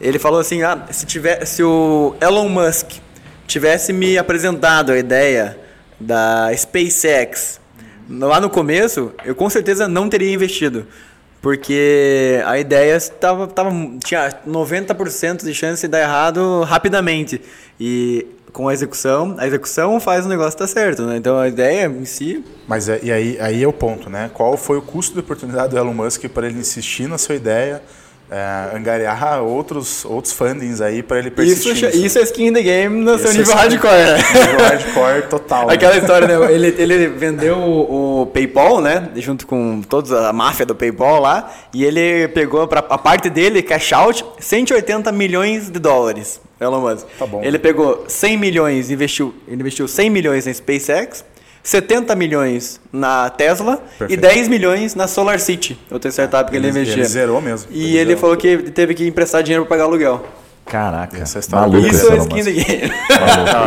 Ele 0.00 0.16
falou 0.20 0.38
assim: 0.38 0.62
ah, 0.62 0.86
se, 0.92 1.04
tiver, 1.06 1.44
se 1.44 1.60
o 1.64 2.14
Elon 2.20 2.48
Musk 2.48 2.92
tivesse 3.48 3.92
me 3.92 4.16
apresentado 4.16 4.92
a 4.92 4.96
ideia 4.98 5.58
da 5.98 6.50
SpaceX 6.56 7.58
lá 8.08 8.40
no 8.40 8.48
começo, 8.48 9.10
eu 9.24 9.34
com 9.34 9.50
certeza 9.50 9.88
não 9.88 10.08
teria 10.08 10.32
investido. 10.32 10.86
Porque 11.40 12.42
a 12.44 12.58
ideia 12.58 12.96
estava, 12.96 13.46
tava, 13.46 13.70
tinha 14.04 14.28
90% 14.46 15.44
de 15.44 15.54
chance 15.54 15.82
de 15.82 15.88
dar 15.88 16.00
errado 16.00 16.62
rapidamente. 16.62 17.40
E 17.78 18.26
com 18.52 18.68
a 18.68 18.72
execução, 18.72 19.36
a 19.38 19.46
execução 19.46 20.00
faz 20.00 20.26
o 20.26 20.28
negócio 20.28 20.58
dar 20.58 20.66
certo, 20.66 21.02
né? 21.02 21.16
Então 21.16 21.38
a 21.38 21.46
ideia 21.46 21.86
em 21.86 22.04
si 22.04 22.44
Mas 22.66 22.88
é, 22.88 22.98
e 23.02 23.12
aí, 23.12 23.38
aí 23.40 23.62
é 23.62 23.68
o 23.68 23.72
ponto, 23.72 24.10
né? 24.10 24.30
Qual 24.34 24.56
foi 24.56 24.78
o 24.78 24.82
custo 24.82 25.14
de 25.14 25.20
oportunidade 25.20 25.70
do 25.70 25.78
Elon 25.78 25.94
Musk 25.94 26.24
para 26.28 26.46
ele 26.46 26.58
insistir 26.58 27.08
na 27.08 27.18
sua 27.18 27.34
ideia, 27.34 27.82
é, 28.30 28.76
angariar 28.76 29.42
outros, 29.42 30.04
outros 30.04 30.32
fundings 30.34 30.80
aí 30.80 31.02
para 31.02 31.18
ele 31.18 31.30
persistir? 31.30 31.72
Isso, 31.72 31.86
nisso? 31.86 32.06
isso 32.06 32.18
é 32.18 32.22
skin 32.22 32.46
in 32.48 32.52
the 32.52 32.62
game 32.62 33.02
no 33.04 33.18
seu 33.18 33.30
Isso 33.30 33.36
é 33.36 33.38
nível 33.38 33.54
skin- 33.54 33.86
hardcore, 33.86 33.92
né? 33.96 34.16
Nível 34.16 34.66
hardcore 34.66 35.22
total. 35.28 35.66
né? 35.66 35.74
Aquela 35.74 35.96
história, 35.96 36.26
né? 36.38 36.52
Ele, 36.52 36.74
ele 36.78 37.06
vendeu 37.08 37.56
o, 37.56 38.22
o 38.22 38.26
PayPal, 38.26 38.80
né? 38.80 39.08
Junto 39.16 39.46
com 39.46 39.80
toda 39.82 40.28
a 40.28 40.32
máfia 40.32 40.66
do 40.66 40.74
PayPal 40.74 41.20
lá. 41.20 41.50
E 41.72 41.84
ele 41.84 42.28
pegou 42.28 42.66
para 42.68 42.80
a 42.80 42.98
parte 42.98 43.30
dele, 43.30 43.62
cash 43.62 43.92
out, 43.92 44.24
180 44.38 45.10
milhões 45.12 45.70
de 45.70 45.78
dólares. 45.78 46.40
Elon 46.60 46.80
Musk. 46.80 47.06
Tá 47.18 47.24
bom. 47.26 47.40
Ele 47.42 47.58
pegou 47.58 48.04
100 48.08 48.36
milhões, 48.36 48.90
investiu, 48.90 49.32
investiu 49.48 49.86
100 49.86 50.10
milhões 50.10 50.44
na 50.46 50.52
SpaceX. 50.52 51.24
70 51.68 52.14
milhões 52.16 52.80
na 52.90 53.28
Tesla 53.28 53.78
e 53.96 53.98
Perfeito. 53.98 54.20
10 54.22 54.48
milhões 54.48 54.94
na 54.94 55.06
SolarCity, 55.06 55.68
City, 55.74 55.78
outra 55.90 56.10
startup 56.10 56.50
que 56.50 56.56
ele, 56.56 56.68
Ele- 56.68 56.78
investia. 56.80 57.02
ele 57.02 57.04
zerou 57.08 57.42
mesmo. 57.42 57.68
E 57.70 57.90
Ele 57.98 58.12
ele 58.12 58.16
falou 58.16 58.38
que 58.38 58.56
teve 58.70 58.94
que 58.94 59.06
emprestar 59.06 59.42
dinheiro 59.42 59.66
para 59.66 59.76
pagar 59.76 59.84
aluguel. 59.84 60.24
Caraca. 60.64 61.18
Essa 61.18 61.38
história 61.40 61.68
maluco 61.68 61.86
é 61.86 61.90
Isso 61.90 62.10
é 62.10 62.16
skin 62.16 62.42
the 62.44 62.52
game. 62.52 62.92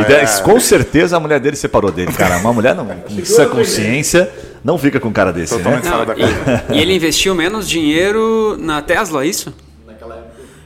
E 0.01 0.07
daí, 0.07 0.41
Com 0.43 0.59
certeza 0.59 1.15
a 1.15 1.19
mulher 1.19 1.39
dele 1.39 1.55
separou 1.55 1.91
dele, 1.91 2.11
cara. 2.11 2.37
Uma 2.37 2.51
mulher 2.53 2.73
não, 2.75 2.85
com 2.87 3.21
essa 3.21 3.45
consciência 3.45 4.31
não 4.63 4.77
fica 4.79 4.99
com 4.99 5.09
um 5.09 5.13
cara 5.13 5.31
desse, 5.31 5.55
Totalmente 5.55 5.83
né? 5.85 5.91
fora 5.91 6.05
da 6.05 6.15
curva. 6.15 6.63
E, 6.71 6.77
e 6.77 6.81
ele 6.81 6.95
investiu 6.95 7.35
menos 7.35 7.69
dinheiro 7.69 8.57
na 8.59 8.81
Tesla, 8.81 9.23
é 9.23 9.27
isso? 9.27 9.53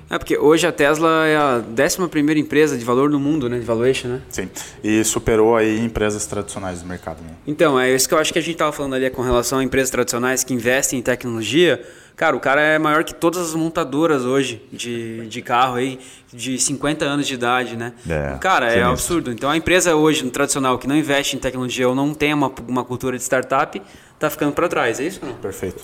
É, 0.10 0.18
porque 0.18 0.38
hoje 0.38 0.68
a 0.68 0.72
Tesla 0.72 1.26
é 1.26 1.36
a 1.36 1.64
11 1.68 2.40
empresa 2.40 2.78
de 2.78 2.86
valor 2.86 3.10
no 3.10 3.20
mundo, 3.20 3.50
né? 3.50 3.58
De 3.58 3.66
valuation, 3.66 4.08
né? 4.08 4.22
Sim. 4.30 4.50
E 4.84 5.04
superou 5.04 5.56
aí 5.56 5.80
empresas 5.84 6.26
tradicionais 6.26 6.82
do 6.82 6.88
mercado. 6.88 7.22
Né? 7.22 7.30
Então, 7.48 7.80
é 7.80 7.94
isso 7.94 8.08
que 8.08 8.14
eu 8.14 8.20
acho 8.20 8.32
que 8.32 8.40
a 8.40 8.42
gente 8.42 8.54
estava 8.54 8.72
falando 8.72 8.94
ali 8.94 9.06
é 9.06 9.10
com 9.10 9.22
relação 9.22 9.60
a 9.60 9.64
empresas 9.64 9.90
tradicionais 9.90 10.44
que 10.44 10.54
investem 10.54 11.00
em 11.00 11.02
tecnologia. 11.02 11.84
Cara, 12.16 12.36
o 12.36 12.40
cara 12.40 12.62
é 12.62 12.80
maior 12.80 13.04
que 13.04 13.14
todas 13.14 13.42
as 13.42 13.56
montadoras 13.56 14.24
hoje 14.24 14.62
de, 14.72 15.28
de 15.28 15.42
carro 15.42 15.76
aí, 15.76 16.00
de 16.32 16.58
50 16.58 17.04
anos 17.04 17.28
de 17.28 17.34
idade, 17.34 17.76
né? 17.76 17.94
É, 18.08 18.38
cara, 18.40 18.72
é 18.72 18.84
absurdo. 18.84 19.32
Então 19.32 19.50
a 19.50 19.58
empresa 19.58 19.96
hoje, 19.96 20.24
no 20.24 20.32
tradicional, 20.32 20.78
que 20.78 20.88
não 20.88 20.96
investe 20.96 21.36
em 21.36 21.40
tecnologia 21.40 21.90
ou 21.90 21.96
não 21.96 22.14
tem 22.14 22.34
uma, 22.34 22.52
uma 22.68 22.86
cultura 22.86 23.18
de 23.18 23.24
startup, 23.24 23.82
tá 24.18 24.30
ficando 24.30 24.54
para 24.54 24.70
trás, 24.70 25.00
é 25.00 25.04
isso 25.04 25.20
não? 25.26 25.34
Perfeito. 25.34 25.84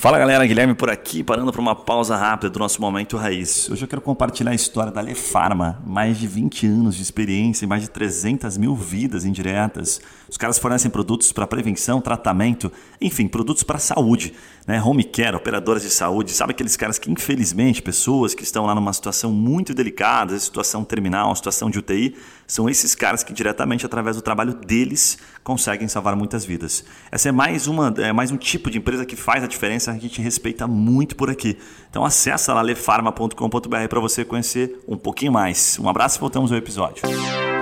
Fala 0.00 0.18
galera, 0.18 0.46
Guilherme 0.46 0.72
por 0.72 0.88
aqui, 0.88 1.22
parando 1.22 1.52
para 1.52 1.60
uma 1.60 1.76
pausa 1.76 2.16
rápida 2.16 2.48
do 2.48 2.58
nosso 2.58 2.80
Momento 2.80 3.18
Raiz. 3.18 3.68
Hoje 3.68 3.84
eu 3.84 3.86
quero 3.86 4.00
compartilhar 4.00 4.52
a 4.52 4.54
história 4.54 4.90
da 4.90 5.02
Lefarma, 5.02 5.78
mais 5.86 6.18
de 6.18 6.26
20 6.26 6.66
anos 6.68 6.96
de 6.96 7.02
experiência 7.02 7.66
e 7.66 7.68
mais 7.68 7.82
de 7.82 7.90
300 7.90 8.56
mil 8.56 8.74
vidas 8.74 9.26
indiretas. 9.26 10.00
Os 10.26 10.38
caras 10.38 10.58
fornecem 10.58 10.90
produtos 10.90 11.32
para 11.32 11.46
prevenção, 11.46 12.00
tratamento, 12.00 12.72
enfim, 12.98 13.28
produtos 13.28 13.62
para 13.62 13.78
saúde, 13.78 14.32
né? 14.66 14.82
Home 14.82 15.04
care, 15.04 15.36
operadoras 15.36 15.82
de 15.82 15.90
saúde, 15.90 16.30
sabe 16.30 16.52
aqueles 16.52 16.78
caras 16.78 16.98
que 16.98 17.10
infelizmente, 17.10 17.82
pessoas 17.82 18.32
que 18.32 18.42
estão 18.42 18.64
lá 18.64 18.74
numa 18.74 18.94
situação 18.94 19.30
muito 19.30 19.74
delicada, 19.74 20.38
situação 20.38 20.82
terminal, 20.82 21.36
situação 21.36 21.68
de 21.68 21.78
UTI, 21.78 22.16
são 22.50 22.68
esses 22.68 22.96
caras 22.96 23.22
que 23.22 23.32
diretamente 23.32 23.86
através 23.86 24.16
do 24.16 24.22
trabalho 24.22 24.52
deles 24.54 25.18
conseguem 25.44 25.86
salvar 25.86 26.16
muitas 26.16 26.44
vidas. 26.44 26.84
Essa 27.10 27.28
é 27.28 27.32
mais 27.32 27.68
uma, 27.68 27.94
é 27.98 28.12
mais 28.12 28.32
um 28.32 28.36
tipo 28.36 28.68
de 28.68 28.78
empresa 28.78 29.06
que 29.06 29.14
faz 29.14 29.44
a 29.44 29.46
diferença, 29.46 29.92
a 29.92 29.98
gente 29.98 30.20
respeita 30.20 30.66
muito 30.66 31.14
por 31.14 31.30
aqui. 31.30 31.56
Então 31.88 32.04
acessa 32.04 32.52
lá 32.52 32.60
lefarma.com.br 32.60 33.88
para 33.88 34.00
você 34.00 34.24
conhecer 34.24 34.80
um 34.88 34.96
pouquinho 34.96 35.30
mais. 35.30 35.78
Um 35.78 35.88
abraço 35.88 36.18
e 36.18 36.20
voltamos 36.20 36.50
ao 36.50 36.58
episódio. 36.58 37.04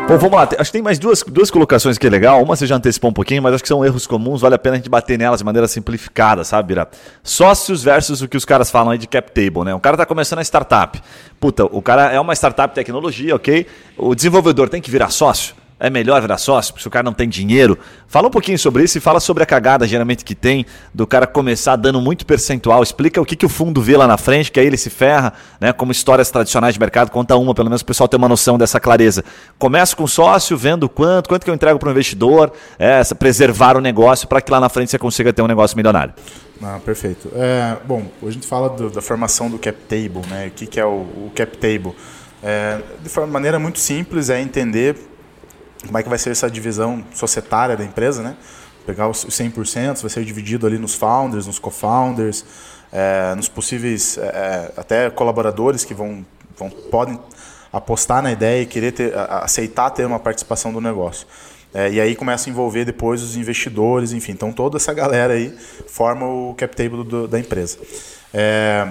Bom, 0.08 0.16
vamos 0.16 0.38
lá. 0.38 0.48
Acho 0.58 0.70
que 0.70 0.72
tem 0.72 0.80
mais 0.80 0.98
duas, 0.98 1.22
duas 1.22 1.50
colocações 1.50 1.98
que 1.98 2.06
é 2.06 2.08
legal. 2.08 2.42
Uma 2.42 2.56
você 2.56 2.66
já 2.66 2.76
antecipou 2.76 3.10
um 3.10 3.12
pouquinho, 3.12 3.42
mas 3.42 3.52
acho 3.52 3.62
que 3.62 3.68
são 3.68 3.84
erros 3.84 4.06
comuns. 4.06 4.40
Vale 4.40 4.54
a 4.54 4.58
pena 4.58 4.76
a 4.76 4.78
gente 4.78 4.88
bater 4.88 5.18
nelas 5.18 5.40
de 5.40 5.44
maneira 5.44 5.68
simplificada, 5.68 6.44
sabe, 6.44 6.68
Bira? 6.68 6.88
Sócios 7.22 7.84
versus 7.84 8.22
o 8.22 8.26
que 8.26 8.34
os 8.34 8.46
caras 8.46 8.70
falam 8.70 8.92
aí 8.92 8.96
de 8.96 9.06
cap 9.06 9.30
table, 9.30 9.64
né? 9.64 9.74
O 9.74 9.80
cara 9.80 9.98
tá 9.98 10.06
começando 10.06 10.38
a 10.38 10.42
startup. 10.42 10.98
Puta, 11.38 11.66
o 11.66 11.82
cara 11.82 12.10
é 12.10 12.18
uma 12.18 12.34
startup 12.34 12.74
tecnologia, 12.74 13.36
ok? 13.36 13.66
O 13.98 14.14
desenvolvedor 14.14 14.70
tem 14.70 14.80
que 14.80 14.90
virar 14.90 15.10
sócio? 15.10 15.54
É 15.80 15.88
melhor 15.88 16.20
virar 16.20 16.38
sócio, 16.38 16.74
se 16.76 16.88
o 16.88 16.90
cara 16.90 17.04
não 17.04 17.12
tem 17.12 17.28
dinheiro. 17.28 17.78
Fala 18.08 18.26
um 18.26 18.30
pouquinho 18.30 18.58
sobre 18.58 18.82
isso 18.82 18.98
e 18.98 19.00
fala 19.00 19.20
sobre 19.20 19.44
a 19.44 19.46
cagada 19.46 19.86
geralmente 19.86 20.24
que 20.24 20.34
tem 20.34 20.66
do 20.92 21.06
cara 21.06 21.24
começar 21.24 21.76
dando 21.76 22.00
muito 22.00 22.26
percentual. 22.26 22.82
Explica 22.82 23.20
o 23.20 23.24
que, 23.24 23.36
que 23.36 23.46
o 23.46 23.48
fundo 23.48 23.80
vê 23.80 23.96
lá 23.96 24.06
na 24.06 24.16
frente, 24.16 24.50
que 24.50 24.58
aí 24.58 24.66
ele 24.66 24.76
se 24.76 24.90
ferra, 24.90 25.32
né? 25.60 25.72
Como 25.72 25.92
histórias 25.92 26.30
tradicionais 26.30 26.74
de 26.74 26.80
mercado, 26.80 27.10
conta 27.10 27.36
uma, 27.36 27.54
pelo 27.54 27.68
menos 27.68 27.82
o 27.82 27.84
pessoal 27.84 28.08
ter 28.08 28.16
uma 28.16 28.28
noção 28.28 28.58
dessa 28.58 28.80
clareza. 28.80 29.24
Começa 29.56 29.94
com 29.94 30.06
sócio, 30.06 30.56
vendo 30.56 30.88
quanto, 30.88 31.28
quanto 31.28 31.44
que 31.44 31.50
eu 31.50 31.54
entrego 31.54 31.78
para 31.78 31.88
o 31.88 31.92
investidor, 31.92 32.52
é, 32.76 33.02
preservar 33.14 33.76
o 33.76 33.80
negócio 33.80 34.26
para 34.26 34.40
que 34.40 34.50
lá 34.50 34.58
na 34.58 34.68
frente 34.68 34.90
você 34.90 34.98
consiga 34.98 35.32
ter 35.32 35.42
um 35.42 35.46
negócio 35.46 35.76
milionário. 35.76 36.12
Ah, 36.60 36.80
perfeito. 36.84 37.30
É, 37.36 37.76
bom, 37.86 38.02
hoje 38.20 38.30
a 38.30 38.30
gente 38.32 38.46
fala 38.46 38.68
do, 38.68 38.90
da 38.90 39.00
formação 39.00 39.48
do 39.48 39.58
cap 39.58 39.78
table, 39.88 40.26
né? 40.28 40.48
O 40.48 40.50
que, 40.50 40.66
que 40.66 40.80
é 40.80 40.84
o, 40.84 41.02
o 41.02 41.32
cap 41.36 41.56
table? 41.56 41.94
É, 42.42 42.80
de 43.00 43.26
maneira 43.26 43.58
muito 43.58 43.78
simples 43.78 44.28
é 44.28 44.40
entender 44.40 44.96
como 45.86 45.98
é 45.98 46.02
que 46.02 46.08
vai 46.08 46.18
ser 46.18 46.30
essa 46.30 46.50
divisão 46.50 47.04
societária 47.14 47.76
da 47.76 47.84
empresa, 47.84 48.22
né? 48.22 48.36
Pegar 48.86 49.08
os 49.08 49.24
100%, 49.26 50.00
vai 50.00 50.10
ser 50.10 50.24
dividido 50.24 50.66
ali 50.66 50.78
nos 50.78 50.94
founders, 50.94 51.46
nos 51.46 51.58
co-founders, 51.58 52.44
é, 52.92 53.34
nos 53.34 53.48
possíveis 53.48 54.16
é, 54.16 54.22
é, 54.22 54.72
até 54.76 55.10
colaboradores 55.10 55.84
que 55.84 55.92
vão, 55.92 56.24
vão 56.56 56.70
podem 56.70 57.18
apostar 57.72 58.22
na 58.22 58.32
ideia 58.32 58.62
e 58.62 58.66
querer 58.66 58.92
ter, 58.92 59.12
aceitar 59.16 59.90
ter 59.90 60.06
uma 60.06 60.18
participação 60.18 60.72
do 60.72 60.80
negócio. 60.80 61.26
É, 61.72 61.90
e 61.90 62.00
aí 62.00 62.16
começa 62.16 62.48
a 62.48 62.50
envolver 62.50 62.86
depois 62.86 63.22
os 63.22 63.36
investidores, 63.36 64.12
enfim. 64.12 64.32
Então 64.32 64.52
toda 64.52 64.78
essa 64.78 64.94
galera 64.94 65.34
aí 65.34 65.54
forma 65.86 66.26
o 66.26 66.54
cap 66.54 66.74
table 66.74 67.04
do, 67.04 67.28
da 67.28 67.38
empresa. 67.38 67.78
É, 68.32 68.88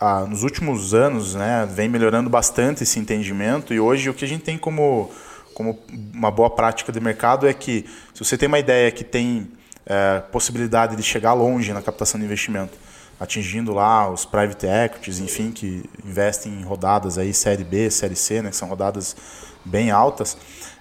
ah, 0.00 0.26
nos 0.26 0.42
últimos 0.42 0.94
anos, 0.94 1.34
né, 1.34 1.68
vem 1.70 1.88
melhorando 1.88 2.28
bastante 2.30 2.82
esse 2.82 2.98
entendimento 2.98 3.74
e 3.74 3.80
hoje 3.80 4.08
o 4.08 4.14
que 4.14 4.24
a 4.24 4.28
gente 4.28 4.42
tem 4.42 4.56
como 4.56 5.10
como 5.56 5.78
uma 6.12 6.30
boa 6.30 6.50
prática 6.50 6.92
de 6.92 7.00
mercado 7.00 7.48
é 7.48 7.54
que 7.54 7.86
se 8.12 8.22
você 8.22 8.36
tem 8.36 8.46
uma 8.46 8.58
ideia 8.58 8.90
que 8.90 9.02
tem 9.02 9.50
é, 9.86 10.20
possibilidade 10.30 10.94
de 10.94 11.02
chegar 11.02 11.32
longe 11.32 11.72
na 11.72 11.80
captação 11.80 12.20
de 12.20 12.26
investimento, 12.26 12.74
atingindo 13.18 13.72
lá 13.72 14.06
os 14.10 14.26
private 14.26 14.66
equities, 14.66 15.18
enfim, 15.18 15.50
que 15.50 15.88
investem 16.04 16.52
em 16.52 16.62
rodadas 16.62 17.16
aí 17.16 17.32
série 17.32 17.64
B, 17.64 17.90
série 17.90 18.14
C, 18.14 18.42
né, 18.42 18.50
que 18.50 18.56
são 18.56 18.68
rodadas 18.68 19.16
bem 19.64 19.90
altas, 19.90 20.36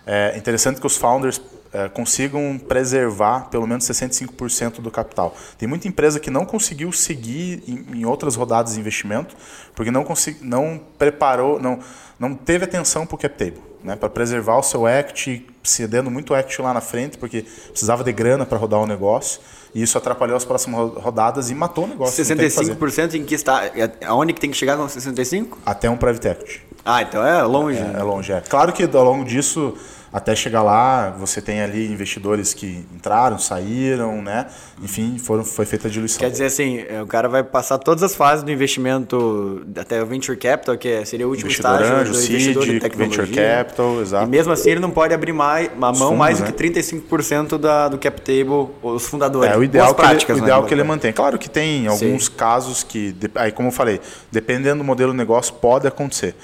é 0.05 0.37
interessante 0.37 0.81
que 0.81 0.85
os 0.85 0.97
founders 0.97 1.39
é, 1.71 1.87
consigam 1.87 2.59
preservar 2.59 3.47
pelo 3.49 3.65
menos 3.65 3.85
65% 3.85 4.81
do 4.81 4.91
capital. 4.91 5.33
Tem 5.57 5.69
muita 5.69 5.87
empresa 5.87 6.19
que 6.19 6.29
não 6.29 6.45
conseguiu 6.45 6.91
seguir 6.91 7.63
em, 7.65 7.99
em 7.99 8.05
outras 8.05 8.35
rodadas 8.35 8.73
de 8.73 8.81
investimento 8.81 9.37
porque 9.73 9.89
não, 9.89 10.03
consegui, 10.03 10.43
não 10.43 10.81
preparou, 10.97 11.61
não, 11.61 11.79
não 12.19 12.35
teve 12.35 12.65
atenção 12.65 13.07
para 13.07 13.15
o 13.15 13.17
cap 13.17 13.37
table 13.37 13.74
né, 13.85 13.95
para 13.95 14.09
preservar 14.09 14.57
o 14.57 14.63
seu 14.63 14.87
equity, 14.87 15.45
cedendo 15.63 16.09
muito 16.09 16.35
equity 16.35 16.61
lá 16.61 16.73
na 16.73 16.81
frente, 16.81 17.17
porque 17.19 17.45
precisava 17.69 18.03
de 18.03 18.11
grana 18.11 18.45
para 18.45 18.57
rodar 18.57 18.79
o 18.79 18.87
negócio. 18.87 19.39
E 19.75 19.81
isso 19.81 19.97
atrapalhou 19.97 20.35
as 20.35 20.43
próximas 20.43 20.91
rodadas 20.95 21.51
e 21.51 21.55
matou 21.55 21.83
o 21.83 21.87
negócio. 21.87 22.23
65% 22.23 23.11
que 23.11 23.17
em 23.17 23.25
que 23.25 23.35
está? 23.35 23.61
Aonde 24.07 24.33
que 24.33 24.41
tem 24.41 24.49
que 24.49 24.57
chegar 24.57 24.75
com 24.75 24.85
65%? 24.87 25.49
Até 25.65 25.89
um 25.89 25.97
private 25.97 26.27
equity. 26.29 26.61
Ah, 26.83 27.01
então 27.03 27.25
é 27.25 27.43
longe. 27.43 27.77
É, 27.77 27.81
né? 27.81 27.99
é 27.99 28.03
longe, 28.03 28.31
é. 28.31 28.41
Claro 28.41 28.73
que 28.73 28.83
ao 28.83 29.03
longo 29.03 29.23
disso 29.23 29.75
até 30.11 30.35
chegar 30.35 30.63
lá, 30.63 31.09
você 31.11 31.41
tem 31.41 31.61
ali 31.61 31.91
investidores 31.91 32.53
que 32.53 32.85
entraram, 32.93 33.37
saíram, 33.37 34.21
né? 34.21 34.47
Enfim, 34.81 35.17
foram, 35.17 35.43
foi 35.43 35.65
feita 35.65 35.87
a 35.87 35.91
diluição. 35.91 36.19
Quer 36.19 36.29
dizer 36.29 36.45
assim, 36.45 36.85
é, 36.87 37.01
o 37.01 37.07
cara 37.07 37.27
vai 37.27 37.43
passar 37.43 37.77
todas 37.77 38.03
as 38.03 38.15
fases 38.15 38.43
do 38.43 38.51
investimento 38.51 39.65
até 39.77 40.01
o 40.01 40.05
venture 40.05 40.37
capital, 40.37 40.77
que 40.77 40.87
é, 40.87 41.05
seria 41.05 41.27
o 41.27 41.29
último 41.29 41.47
investidor 41.47 41.81
estágio 41.81 41.95
anjo, 41.95 42.11
do 42.11 42.17
seed, 42.17 42.31
investidor 42.31 42.65
de 42.65 42.79
tecnologia. 42.79 43.23
venture 43.25 43.45
capital, 43.45 44.01
exato. 44.01 44.25
E 44.25 44.29
mesmo 44.29 44.53
assim 44.53 44.69
ele 44.71 44.79
não 44.79 44.91
pode 44.91 45.13
abrir 45.13 45.33
mais, 45.33 45.69
a 45.69 45.75
mão 45.75 45.93
fundos, 45.95 46.17
mais 46.17 46.37
do 46.39 46.45
né? 46.45 46.51
que 46.51 46.63
35% 46.63 47.57
da, 47.57 47.87
do 47.89 47.97
cap 47.97 48.21
table, 48.21 48.69
os 48.81 49.05
fundadores. 49.07 49.51
É, 49.51 49.57
o 49.57 49.63
ideal, 49.63 49.93
que, 49.93 50.01
práticas, 50.01 50.37
ele, 50.37 50.41
o 50.41 50.43
ideal 50.45 50.61
né? 50.61 50.67
que 50.67 50.73
ele 50.73 50.83
mantém. 50.83 51.11
Claro 51.11 51.37
que 51.37 51.49
tem 51.49 51.87
alguns 51.87 52.25
Sim. 52.25 52.31
casos 52.37 52.83
que, 52.83 53.15
aí 53.35 53.51
como 53.51 53.67
eu 53.69 53.73
falei, 53.73 53.99
dependendo 54.31 54.77
do 54.77 54.83
modelo 54.83 55.11
do 55.11 55.17
negócio, 55.17 55.53
pode 55.55 55.87
acontecer. 55.87 56.35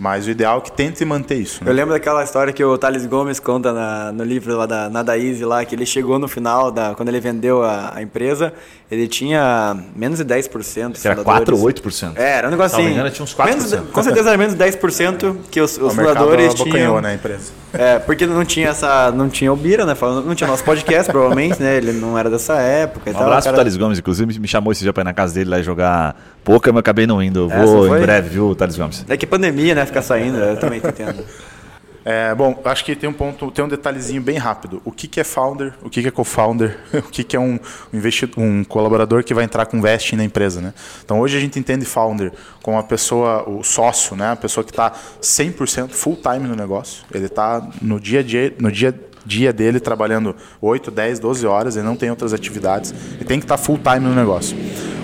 Mas 0.00 0.26
o 0.26 0.30
ideal 0.30 0.56
é 0.56 0.60
que 0.62 0.72
tente 0.72 1.04
manter 1.04 1.34
isso. 1.34 1.62
Né? 1.62 1.70
Eu 1.70 1.74
lembro 1.74 1.92
daquela 1.92 2.24
história 2.24 2.54
que 2.54 2.64
o 2.64 2.78
Thales 2.78 3.04
Gomes 3.04 3.38
conta 3.38 3.70
na, 3.70 4.10
no 4.10 4.24
livro 4.24 4.56
lá 4.56 4.64
da 4.64 4.88
Nada 4.88 5.18
Easy, 5.18 5.44
lá, 5.44 5.62
que 5.62 5.74
ele 5.74 5.84
chegou 5.84 6.18
no 6.18 6.26
final, 6.26 6.72
da, 6.72 6.94
quando 6.94 7.10
ele 7.10 7.20
vendeu 7.20 7.62
a, 7.62 7.92
a 7.94 8.00
empresa, 8.00 8.50
ele 8.90 9.06
tinha 9.06 9.76
menos 9.94 10.18
de 10.18 10.24
10%. 10.24 11.04
Era 11.04 11.16
4 11.22 11.56
ou 11.56 11.64
8%. 11.64 12.12
É, 12.16 12.38
era 12.38 12.48
um 12.48 12.50
negócio 12.50 12.76
assim. 12.76 12.90
Engano, 12.90 13.08
tinha 13.10 13.22
uns 13.22 13.34
4%. 13.34 13.44
Menos, 13.46 13.74
com 13.92 14.02
certeza 14.02 14.30
era 14.30 14.36
menos 14.36 14.54
de 14.54 14.64
10% 14.64 15.36
que 15.48 15.60
os, 15.60 15.78
os 15.78 15.94
fundadores 15.94 16.54
tinham. 16.54 17.00
né, 17.00 17.10
a 17.10 17.14
empresa. 17.14 17.52
É, 17.72 18.00
porque 18.00 18.26
não 18.26 18.44
tinha 18.44 18.70
essa. 18.70 19.12
Não 19.12 19.28
tinha 19.28 19.52
o 19.52 19.56
Bira, 19.56 19.86
né? 19.86 19.94
Não 20.26 20.34
tinha 20.34 20.48
nosso 20.48 20.64
podcast, 20.64 21.06
provavelmente, 21.12 21.62
né? 21.62 21.76
Ele 21.76 21.92
não 21.92 22.18
era 22.18 22.28
dessa 22.28 22.54
época. 22.54 23.10
Um 23.10 23.12
tal, 23.12 23.22
abraço 23.22 23.44
cara... 23.44 23.54
pro 23.54 23.64
Thales 23.64 23.76
Gomes, 23.76 23.98
inclusive, 24.00 24.40
me 24.40 24.48
chamou 24.48 24.72
esse 24.72 24.82
dia 24.82 24.92
pra 24.92 25.02
ir 25.02 25.04
na 25.04 25.14
casa 25.14 25.34
dele 25.34 25.50
lá 25.50 25.60
e 25.60 25.62
jogar 25.62 26.16
pouca, 26.42 26.72
mas 26.72 26.78
eu 26.78 26.80
acabei 26.80 27.06
não 27.06 27.22
indo. 27.22 27.48
Eu 27.48 27.48
vou 27.48 27.96
em 27.96 28.00
breve, 28.00 28.28
viu, 28.28 28.56
Thales 28.56 28.76
Gomes? 28.76 29.04
É 29.08 29.16
que 29.16 29.24
pandemia, 29.24 29.72
né? 29.72 29.86
Ficar 29.86 30.02
saindo, 30.02 30.36
eu 30.36 30.56
também 30.56 30.80
tô 30.80 30.88
entendendo. 30.88 31.24
É, 32.04 32.34
bom, 32.34 32.60
acho 32.64 32.84
que 32.84 32.96
tem 32.96 33.08
um 33.08 33.12
ponto, 33.12 33.50
tem 33.50 33.64
um 33.64 33.68
detalhezinho 33.68 34.22
bem 34.22 34.38
rápido. 34.38 34.80
O 34.84 34.92
que, 34.92 35.06
que 35.06 35.20
é 35.20 35.24
founder? 35.24 35.74
O 35.82 35.90
que, 35.90 36.02
que 36.02 36.08
é 36.08 36.10
co-founder? 36.10 36.78
O 37.00 37.10
que, 37.10 37.24
que 37.24 37.36
é 37.36 37.40
um, 37.40 37.58
investidor, 37.92 38.42
um 38.42 38.64
colaborador 38.64 39.22
que 39.24 39.34
vai 39.34 39.44
entrar 39.44 39.66
com 39.66 39.80
vesting 39.80 40.16
na 40.16 40.24
empresa, 40.24 40.60
né? 40.60 40.72
Então 41.04 41.20
hoje 41.20 41.36
a 41.36 41.40
gente 41.40 41.58
entende 41.58 41.84
founder 41.84 42.32
como 42.62 42.78
a 42.78 42.82
pessoa, 42.82 43.48
o 43.48 43.62
sócio, 43.62 44.16
né? 44.16 44.32
A 44.32 44.36
pessoa 44.36 44.64
que 44.64 44.70
está 44.70 44.92
100% 45.20 45.90
full 45.90 46.16
time 46.16 46.46
no 46.46 46.54
negócio. 46.54 47.04
Ele 47.12 47.26
está 47.26 47.68
no 47.82 48.00
dia 48.00 48.20
a 48.20 48.22
dia, 48.22 48.54
no 48.58 48.70
dia 48.70 48.94
dia 49.24 49.52
dele 49.52 49.80
trabalhando 49.80 50.34
8, 50.60 50.90
10, 50.90 51.18
12 51.18 51.46
horas, 51.46 51.76
ele 51.76 51.86
não 51.86 51.96
tem 51.96 52.10
outras 52.10 52.32
atividades, 52.32 52.94
ele 53.14 53.24
tem 53.24 53.38
que 53.38 53.44
estar 53.44 53.56
tá 53.56 53.62
full 53.62 53.78
time 53.78 54.00
no 54.00 54.14
negócio. 54.14 54.56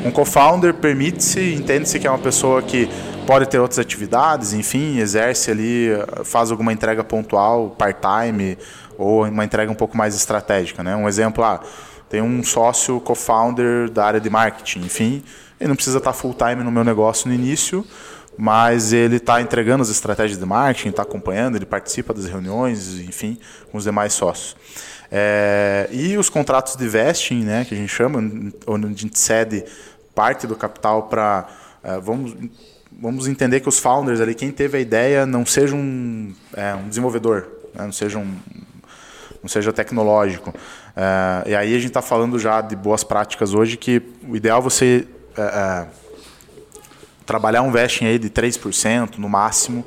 Um 0.05 0.11
co-founder 0.11 0.75
permite-se, 0.75 1.55
entende-se 1.55 1.99
que 1.99 2.07
é 2.07 2.11
uma 2.11 2.19
pessoa 2.19 2.63
que 2.63 2.89
pode 3.27 3.47
ter 3.49 3.59
outras 3.59 3.79
atividades, 3.79 4.53
enfim, 4.53 4.99
exerce 4.99 5.51
ali, 5.51 5.89
faz 6.25 6.51
alguma 6.51 6.73
entrega 6.73 7.03
pontual, 7.03 7.71
part-time, 7.71 8.57
ou 8.97 9.27
uma 9.27 9.45
entrega 9.45 9.71
um 9.71 9.75
pouco 9.75 9.97
mais 9.97 10.15
estratégica. 10.15 10.83
Né? 10.83 10.95
Um 10.95 11.09
exemplo, 11.09 11.43
ah, 11.43 11.61
tem 12.09 12.23
um 12.23 12.43
sócio 12.45 13.01
co-founder 13.01 13.91
da 13.91 14.05
área 14.05 14.21
de 14.21 14.31
marketing, 14.31 14.81
enfim, 14.81 15.25
ele 15.59 15.69
não 15.69 15.75
precisa 15.75 15.99
estar 15.99 16.13
full-time 16.13 16.63
no 16.63 16.71
meu 16.71 16.85
negócio 16.85 17.29
no 17.29 17.35
início, 17.35 17.85
mas 18.37 18.93
ele 18.93 19.17
está 19.17 19.41
entregando 19.41 19.83
as 19.83 19.89
estratégias 19.89 20.39
de 20.39 20.45
marketing, 20.45 20.91
está 20.91 21.03
acompanhando, 21.03 21.57
ele 21.57 21.67
participa 21.67 22.13
das 22.13 22.27
reuniões, 22.27 22.99
enfim, 23.01 23.39
com 23.71 23.79
os 23.79 23.85
demais 23.85 24.13
sócios. 24.13 24.57
É, 25.11 25.89
e 25.91 26.17
os 26.19 26.29
contratos 26.29 26.77
de 26.77 26.89
vesting, 26.89 27.45
né, 27.45 27.65
que 27.65 27.75
a 27.75 27.77
gente 27.77 27.89
chama, 27.89 28.19
onde 28.67 28.87
a 28.87 28.91
gente 28.91 29.19
cede 29.19 29.65
parte 30.15 30.47
do 30.47 30.57
capital 30.57 31.05
para. 31.05 31.47
É, 31.83 31.99
vamos 32.01 32.35
vamos 32.99 33.29
entender 33.29 33.61
que 33.61 33.69
os 33.69 33.79
founders 33.79 34.21
ali, 34.21 34.35
quem 34.35 34.51
teve 34.51 34.79
a 34.79 34.81
ideia, 34.81 35.27
não 35.27 35.45
seja 35.45 35.75
um, 35.75 36.35
é, 36.55 36.75
um 36.75 36.89
desenvolvedor, 36.89 37.47
né? 37.75 37.85
não 37.85 37.93
seja 37.93 38.19
um 38.19 38.35
não 39.43 39.49
seja 39.49 39.73
tecnológico. 39.73 40.53
É, 40.97 41.51
e 41.51 41.55
aí 41.55 41.75
a 41.75 41.79
gente 41.79 41.89
está 41.89 42.03
falando 42.03 42.39
já 42.39 42.61
de 42.61 42.75
boas 42.75 43.05
práticas 43.05 43.55
hoje 43.55 43.77
que 43.77 44.03
o 44.27 44.35
ideal 44.35 44.59
é 44.59 44.63
você 44.63 45.07
é, 45.37 45.43
é 45.43 45.87
trabalhar 47.27 47.63
um 47.63 47.71
vesting 47.71 48.07
aí 48.07 48.19
de 48.19 48.31
3% 48.31 49.19
no 49.19 49.29
máximo, 49.29 49.85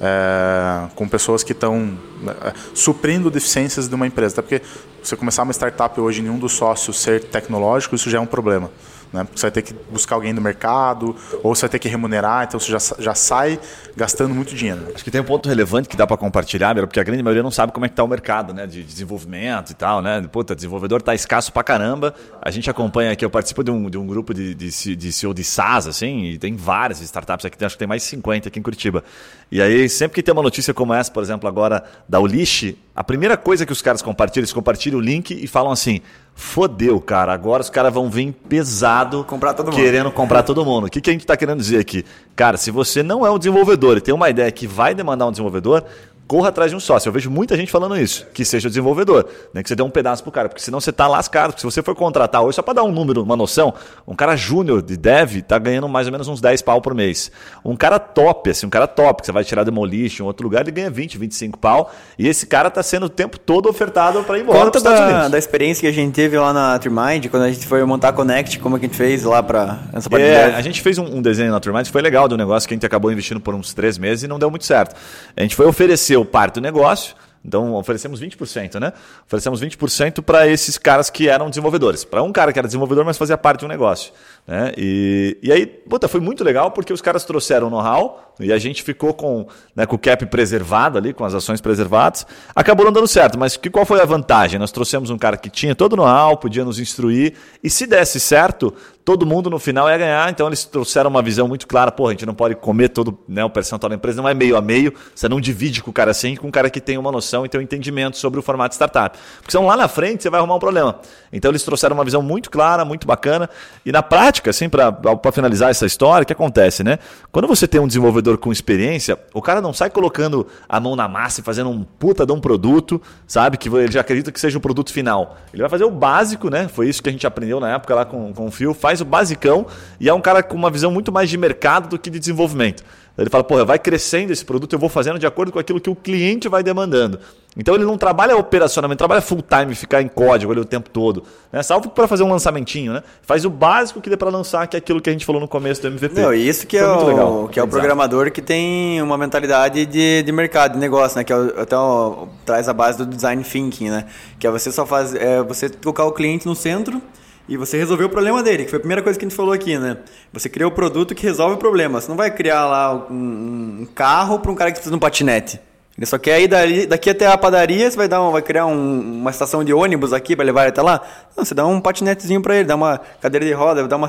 é, 0.00 0.88
com 0.94 1.06
pessoas 1.06 1.44
que 1.44 1.52
estão 1.52 1.96
é, 2.26 2.52
suprindo 2.74 3.30
deficiências 3.30 3.86
de 3.86 3.94
uma 3.94 4.06
empresa. 4.06 4.34
Até 4.34 4.42
porque 4.42 4.62
você 5.02 5.14
começar 5.14 5.42
uma 5.42 5.52
startup 5.52 6.00
hoje 6.00 6.22
nenhum 6.22 6.38
dos 6.38 6.52
sócios 6.52 7.00
ser 7.00 7.24
tecnológico, 7.24 7.94
isso 7.94 8.08
já 8.08 8.18
é 8.18 8.20
um 8.20 8.26
problema. 8.26 8.70
Né? 9.12 9.24
Porque 9.24 9.38
você 9.38 9.46
vai 9.46 9.50
ter 9.50 9.62
que 9.62 9.74
buscar 9.90 10.16
alguém 10.16 10.32
no 10.32 10.40
mercado, 10.40 11.16
ou 11.42 11.54
você 11.54 11.62
vai 11.62 11.70
ter 11.70 11.78
que 11.78 11.88
remunerar, 11.88 12.44
então 12.44 12.60
você 12.60 12.70
já, 12.70 12.78
já 12.98 13.14
sai 13.14 13.58
gastando 13.96 14.34
muito 14.34 14.54
dinheiro. 14.54 14.80
Acho 14.94 15.02
que 15.02 15.10
tem 15.10 15.20
um 15.20 15.24
ponto 15.24 15.48
relevante 15.48 15.88
que 15.88 15.96
dá 15.96 16.06
para 16.06 16.16
compartilhar, 16.16 16.74
porque 16.74 17.00
a 17.00 17.02
grande 17.02 17.22
maioria 17.22 17.42
não 17.42 17.50
sabe 17.50 17.72
como 17.72 17.86
é 17.86 17.88
que 17.88 17.92
está 17.92 18.04
o 18.04 18.08
mercado 18.08 18.52
né? 18.52 18.66
de 18.66 18.82
desenvolvimento 18.82 19.70
e 19.70 19.74
tal. 19.74 20.02
Né? 20.02 20.20
Puta, 20.30 20.54
desenvolvedor 20.54 21.00
está 21.00 21.14
escasso 21.14 21.52
para 21.52 21.62
caramba. 21.62 22.14
A 22.42 22.50
gente 22.50 22.68
acompanha 22.70 23.12
aqui, 23.12 23.24
eu 23.24 23.30
participo 23.30 23.64
de 23.64 23.70
um, 23.70 23.88
de 23.90 23.98
um 23.98 24.06
grupo 24.06 24.32
de, 24.34 24.54
de, 24.54 24.96
de 24.96 25.12
CEO 25.12 25.34
de 25.34 25.44
SaaS, 25.44 25.86
assim, 25.86 26.24
e 26.24 26.38
tem 26.38 26.54
várias 26.54 27.00
startups 27.00 27.46
aqui, 27.46 27.64
acho 27.64 27.74
que 27.74 27.78
tem 27.78 27.88
mais 27.88 28.02
de 28.02 28.08
50 28.08 28.48
aqui 28.48 28.58
em 28.58 28.62
Curitiba. 28.62 29.02
E 29.50 29.62
aí, 29.62 29.88
sempre 29.88 30.16
que 30.16 30.22
tem 30.22 30.32
uma 30.32 30.42
notícia 30.42 30.74
como 30.74 30.92
essa, 30.92 31.10
por 31.10 31.22
exemplo, 31.22 31.48
agora 31.48 31.82
da 32.08 32.20
Ulixe, 32.20 32.78
a 32.98 33.04
primeira 33.04 33.36
coisa 33.36 33.64
que 33.64 33.70
os 33.70 33.80
caras 33.80 34.02
compartilham, 34.02 34.42
eles 34.42 34.52
compartilham 34.52 34.98
o 34.98 35.00
link 35.00 35.30
e 35.30 35.46
falam 35.46 35.70
assim: 35.70 36.00
fodeu, 36.34 37.00
cara, 37.00 37.32
agora 37.32 37.62
os 37.62 37.70
caras 37.70 37.94
vão 37.94 38.10
vir 38.10 38.32
pesado 38.48 39.22
comprar 39.22 39.54
todo 39.54 39.70
querendo 39.70 40.06
mundo. 40.06 40.14
comprar 40.14 40.42
todo 40.42 40.64
mundo. 40.64 40.88
O 40.88 40.90
que, 40.90 41.00
que 41.00 41.08
a 41.08 41.12
gente 41.12 41.20
está 41.20 41.36
querendo 41.36 41.60
dizer 41.60 41.78
aqui? 41.78 42.04
Cara, 42.34 42.56
se 42.56 42.72
você 42.72 43.00
não 43.04 43.24
é 43.24 43.30
um 43.30 43.38
desenvolvedor 43.38 43.98
e 43.98 44.00
tem 44.00 44.12
uma 44.12 44.28
ideia 44.28 44.50
que 44.50 44.66
vai 44.66 44.96
demandar 44.96 45.28
um 45.28 45.30
desenvolvedor, 45.30 45.84
corra 46.28 46.50
atrás 46.50 46.70
de 46.70 46.76
um 46.76 46.80
sócio. 46.80 47.08
Eu 47.08 47.12
vejo 47.12 47.30
muita 47.30 47.56
gente 47.56 47.72
falando 47.72 47.96
isso, 47.96 48.26
que 48.34 48.44
seja 48.44 48.68
desenvolvedor, 48.68 49.26
né? 49.54 49.62
que 49.62 49.68
você 49.68 49.74
dê 49.74 49.82
um 49.82 49.88
pedaço 49.88 50.22
pro 50.22 50.30
cara, 50.30 50.48
porque 50.48 50.60
senão 50.60 50.78
você 50.78 50.92
tá 50.92 51.08
lascado. 51.08 51.52
Porque 51.52 51.62
se 51.62 51.64
você 51.64 51.82
for 51.82 51.94
contratar 51.94 52.42
hoje, 52.42 52.56
só 52.56 52.62
para 52.62 52.74
dar 52.74 52.82
um 52.84 52.92
número, 52.92 53.22
uma 53.22 53.34
noção, 53.34 53.72
um 54.06 54.14
cara 54.14 54.36
júnior 54.36 54.82
de 54.82 54.96
dev 54.96 55.40
tá 55.40 55.58
ganhando 55.58 55.88
mais 55.88 56.06
ou 56.06 56.12
menos 56.12 56.28
uns 56.28 56.40
10 56.40 56.60
pau 56.60 56.82
por 56.82 56.94
mês. 56.94 57.32
Um 57.64 57.74
cara 57.74 57.98
top, 57.98 58.50
assim, 58.50 58.66
um 58.66 58.70
cara 58.70 58.86
top, 58.86 59.22
que 59.22 59.26
você 59.26 59.32
vai 59.32 59.42
tirar 59.42 59.64
Demolition, 59.64 60.26
outro 60.26 60.44
lugar, 60.44 60.60
ele 60.60 60.70
ganha 60.70 60.90
20, 60.90 61.16
25 61.16 61.58
pau. 61.58 61.90
E 62.18 62.28
esse 62.28 62.46
cara 62.46 62.70
tá 62.70 62.82
sendo 62.82 63.06
o 63.06 63.08
tempo 63.08 63.38
todo 63.38 63.68
ofertado 63.68 64.22
para 64.24 64.38
ir 64.38 64.42
embora 64.42 64.58
Conta 64.58 64.80
da, 64.80 65.28
da 65.28 65.38
experiência 65.38 65.80
que 65.80 65.86
a 65.86 65.92
gente 65.92 66.12
teve 66.12 66.38
lá 66.38 66.52
na 66.52 66.78
Trimind, 66.78 67.26
quando 67.30 67.44
a 67.44 67.50
gente 67.50 67.66
foi 67.66 67.82
montar 67.84 68.08
a 68.10 68.12
Connect, 68.12 68.58
como 68.58 68.76
é 68.76 68.78
que 68.78 68.84
a 68.84 68.88
gente 68.88 68.98
fez 68.98 69.24
lá 69.24 69.42
para 69.42 69.78
essa 69.94 70.10
parte 70.10 70.24
é, 70.24 70.54
A 70.54 70.60
gente 70.60 70.82
fez 70.82 70.98
um, 70.98 71.04
um 71.04 71.22
desenho 71.22 71.50
na 71.50 71.60
Trimind, 71.60 71.86
foi 71.88 72.02
legal 72.02 72.28
do 72.28 72.36
negócio, 72.36 72.68
que 72.68 72.74
a 72.74 72.76
gente 72.76 72.84
acabou 72.84 73.10
investindo 73.10 73.40
por 73.40 73.54
uns 73.54 73.72
três 73.72 73.96
meses 73.96 74.24
e 74.24 74.28
não 74.28 74.38
deu 74.38 74.50
muito 74.50 74.66
certo. 74.66 74.94
A 75.34 75.40
gente 75.40 75.56
foi 75.56 75.66
oferecer 75.66 76.17
parte 76.24 76.54
do 76.54 76.60
negócio, 76.60 77.14
então 77.44 77.74
oferecemos 77.74 78.20
20%, 78.20 78.78
né? 78.80 78.92
Oferecemos 79.26 79.62
20% 79.62 80.22
para 80.22 80.46
esses 80.46 80.76
caras 80.76 81.08
que 81.08 81.28
eram 81.28 81.48
desenvolvedores. 81.48 82.04
Para 82.04 82.22
um 82.22 82.32
cara 82.32 82.52
que 82.52 82.58
era 82.58 82.68
desenvolvedor, 82.68 83.04
mas 83.04 83.16
fazia 83.16 83.38
parte 83.38 83.60
do 83.60 83.68
negócio. 83.68 84.12
Né? 84.48 84.72
E, 84.78 85.36
e 85.42 85.52
aí, 85.52 85.66
puta, 85.66 86.08
foi 86.08 86.20
muito 86.20 86.42
legal 86.42 86.70
porque 86.70 86.90
os 86.90 87.02
caras 87.02 87.22
trouxeram 87.22 87.68
know-how 87.68 88.32
e 88.40 88.50
a 88.50 88.56
gente 88.56 88.82
ficou 88.82 89.12
com, 89.12 89.46
né, 89.76 89.84
com 89.84 89.96
o 89.96 89.98
cap 89.98 90.24
preservado 90.24 90.96
ali, 90.96 91.12
com 91.12 91.22
as 91.22 91.34
ações 91.34 91.60
preservadas. 91.60 92.26
Acabou 92.56 92.86
não 92.86 92.92
dando 92.92 93.06
certo, 93.06 93.38
mas 93.38 93.58
que, 93.58 93.68
qual 93.68 93.84
foi 93.84 94.00
a 94.00 94.06
vantagem? 94.06 94.58
Nós 94.58 94.72
trouxemos 94.72 95.10
um 95.10 95.18
cara 95.18 95.36
que 95.36 95.50
tinha 95.50 95.74
todo 95.74 95.92
o 95.92 95.96
know-how, 95.96 96.38
podia 96.38 96.64
nos 96.64 96.78
instruir, 96.78 97.34
e 97.62 97.68
se 97.68 97.86
desse 97.86 98.18
certo, 98.18 98.72
todo 99.08 99.24
mundo 99.24 99.48
no 99.48 99.58
final 99.58 99.88
ia 99.88 99.96
ganhar. 99.96 100.30
Então 100.30 100.46
eles 100.46 100.66
trouxeram 100.66 101.08
uma 101.08 101.22
visão 101.22 101.48
muito 101.48 101.66
clara: 101.66 101.90
pô, 101.90 102.08
a 102.08 102.10
gente 102.10 102.26
não 102.26 102.34
pode 102.34 102.54
comer 102.56 102.90
todo 102.90 103.18
né, 103.26 103.42
o 103.42 103.48
percentual 103.48 103.88
da 103.88 103.96
empresa, 103.96 104.20
não 104.20 104.28
é 104.28 104.34
meio 104.34 104.54
a 104.54 104.60
meio, 104.60 104.92
você 105.14 105.26
não 105.28 105.40
divide 105.40 105.82
com 105.82 105.90
o 105.90 105.94
cara 105.94 106.10
assim, 106.10 106.36
com 106.36 106.48
um 106.48 106.50
cara 106.50 106.68
que 106.68 106.78
tem 106.78 106.98
uma 106.98 107.10
noção 107.10 107.46
e 107.46 107.48
tem 107.48 107.58
um 107.58 107.64
entendimento 107.64 108.18
sobre 108.18 108.38
o 108.38 108.42
formato 108.42 108.74
startup. 108.74 109.18
Porque 109.38 109.50
senão 109.50 109.64
lá 109.64 109.78
na 109.78 109.88
frente 109.88 110.22
você 110.22 110.28
vai 110.28 110.38
arrumar 110.38 110.56
um 110.56 110.58
problema. 110.58 111.00
Então 111.32 111.50
eles 111.50 111.62
trouxeram 111.62 111.94
uma 111.94 112.04
visão 112.04 112.20
muito 112.20 112.50
clara, 112.50 112.84
muito 112.84 113.06
bacana, 113.06 113.48
e 113.84 113.90
na 113.90 114.02
prática, 114.02 114.37
prática, 114.38 114.50
assim, 114.50 114.68
para 114.68 114.92
finalizar 115.32 115.70
essa 115.70 115.86
história, 115.86 116.22
o 116.22 116.26
que 116.26 116.32
acontece, 116.32 116.82
né? 116.82 116.98
Quando 117.30 117.46
você 117.46 117.66
tem 117.66 117.80
um 117.80 117.86
desenvolvedor 117.86 118.38
com 118.38 118.50
experiência, 118.52 119.18
o 119.34 119.42
cara 119.42 119.60
não 119.60 119.72
sai 119.72 119.90
colocando 119.90 120.46
a 120.68 120.80
mão 120.80 120.96
na 120.96 121.08
massa 121.08 121.40
e 121.40 121.44
fazendo 121.44 121.70
um 121.70 121.82
puta 121.82 122.24
de 122.24 122.32
um 122.32 122.40
produto, 122.40 123.00
sabe? 123.26 123.56
Que 123.56 123.68
ele 123.68 123.92
já 123.92 124.00
acredita 124.00 124.32
que 124.32 124.40
seja 124.40 124.56
o 124.58 124.60
produto 124.60 124.92
final. 124.92 125.36
Ele 125.52 125.62
vai 125.62 125.70
fazer 125.70 125.84
o 125.84 125.90
básico, 125.90 126.48
né? 126.48 126.68
Foi 126.68 126.88
isso 126.88 127.02
que 127.02 127.08
a 127.08 127.12
gente 127.12 127.26
aprendeu 127.26 127.60
na 127.60 127.74
época 127.74 127.94
lá 127.94 128.04
com, 128.04 128.32
com 128.32 128.46
o 128.46 128.50
Phil, 128.50 128.72
faz 128.72 129.00
o 129.00 129.04
basicão 129.04 129.66
e 130.00 130.08
é 130.08 130.14
um 130.14 130.20
cara 130.20 130.42
com 130.42 130.56
uma 130.56 130.70
visão 130.70 130.90
muito 130.90 131.12
mais 131.12 131.28
de 131.28 131.36
mercado 131.36 131.88
do 131.88 131.98
que 131.98 132.10
de 132.10 132.18
desenvolvimento. 132.18 132.84
Ele 133.22 133.30
fala, 133.30 133.42
porra, 133.42 133.64
vai 133.64 133.78
crescendo 133.78 134.32
esse 134.32 134.44
produto, 134.44 134.72
eu 134.72 134.78
vou 134.78 134.88
fazendo 134.88 135.18
de 135.18 135.26
acordo 135.26 135.50
com 135.50 135.58
aquilo 135.58 135.80
que 135.80 135.90
o 135.90 135.94
cliente 135.94 136.48
vai 136.48 136.62
demandando. 136.62 137.18
Então 137.56 137.74
ele 137.74 137.84
não 137.84 137.98
trabalha 137.98 138.36
operacionalmente, 138.36 138.98
trabalha 138.98 139.20
full 139.20 139.42
time, 139.42 139.74
ficar 139.74 140.00
em 140.00 140.06
código 140.06 140.52
ali 140.52 140.60
o 140.60 140.64
tempo 140.64 140.88
todo. 140.88 141.24
Né? 141.52 141.60
Salvo 141.64 141.88
para 141.88 142.06
fazer 142.06 142.22
um 142.22 142.30
lançamentinho, 142.30 142.92
né? 142.92 143.02
Faz 143.22 143.44
o 143.44 143.50
básico 143.50 144.00
que 144.00 144.08
dê 144.08 144.16
para 144.16 144.30
lançar, 144.30 144.68
que 144.68 144.76
é 144.76 144.78
aquilo 144.78 145.00
que 145.00 145.10
a 145.10 145.12
gente 145.12 145.26
falou 145.26 145.40
no 145.40 145.48
começo 145.48 145.82
do 145.82 145.88
MVP. 145.88 146.20
Não, 146.20 146.32
isso 146.32 146.64
que 146.64 146.76
é, 146.76 146.86
o, 146.86 147.06
legal, 147.06 147.48
que 147.48 147.58
é 147.58 147.62
o 147.62 147.66
programador 147.66 148.30
que 148.30 148.40
tem 148.40 149.02
uma 149.02 149.18
mentalidade 149.18 149.84
de, 149.86 150.22
de 150.22 150.32
mercado, 150.32 150.74
de 150.74 150.78
negócio, 150.78 151.18
né? 151.18 151.24
Que 151.24 151.32
é 151.32 151.36
o, 151.36 151.60
até 151.60 151.76
o, 151.76 152.28
traz 152.46 152.68
a 152.68 152.72
base 152.72 152.98
do 152.98 153.06
design 153.06 153.42
thinking, 153.42 153.90
né? 153.90 154.04
Que 154.38 154.46
é 154.46 154.50
você 154.50 154.70
só 154.70 154.86
faz, 154.86 155.12
é, 155.14 155.42
você 155.42 155.68
colocar 155.68 156.04
o 156.04 156.12
cliente 156.12 156.46
no 156.46 156.54
centro 156.54 157.02
e 157.48 157.56
você 157.56 157.78
resolveu 157.78 158.06
o 158.06 158.10
problema 158.10 158.42
dele, 158.42 158.64
que 158.64 158.70
foi 158.70 158.76
a 158.76 158.80
primeira 158.80 159.02
coisa 159.02 159.18
que 159.18 159.24
a 159.24 159.28
gente 159.28 159.36
falou 159.36 159.52
aqui, 159.52 159.78
né? 159.78 159.96
Você 160.32 160.48
criou 160.48 160.70
o 160.70 160.74
produto 160.74 161.14
que 161.14 161.22
resolve 161.22 161.54
o 161.54 161.58
problema. 161.58 162.00
Você 162.00 162.08
não 162.08 162.16
vai 162.16 162.30
criar 162.30 162.66
lá 162.66 163.06
um, 163.10 163.78
um 163.80 163.88
carro 163.94 164.38
para 164.38 164.52
um 164.52 164.54
cara 164.54 164.70
que 164.70 164.76
precisa 164.76 164.90
de 164.90 164.96
um 164.96 165.00
patinete. 165.00 165.58
Ele 165.98 166.06
só 166.06 166.16
quer 166.16 166.40
ir 166.40 166.46
dali, 166.46 166.86
daqui 166.86 167.10
até 167.10 167.26
a 167.26 167.36
padaria, 167.36 167.90
você 167.90 167.96
vai, 167.96 168.06
dar 168.06 168.22
um, 168.22 168.30
vai 168.30 168.40
criar 168.40 168.66
um, 168.66 169.00
uma 169.00 169.32
estação 169.32 169.64
de 169.64 169.74
ônibus 169.74 170.12
aqui 170.12 170.36
para 170.36 170.44
levar 170.44 170.60
ele 170.62 170.68
até 170.68 170.80
lá? 170.80 171.02
Não, 171.36 171.44
você 171.44 171.56
dá 171.56 171.66
um 171.66 171.80
patinetezinho 171.80 172.40
para 172.40 172.54
ele, 172.54 172.64
dá 172.64 172.76
uma 172.76 173.00
cadeira 173.20 173.44
de 173.44 173.52
roda, 173.52 173.86
dá 173.88 173.96
uma 173.96 174.06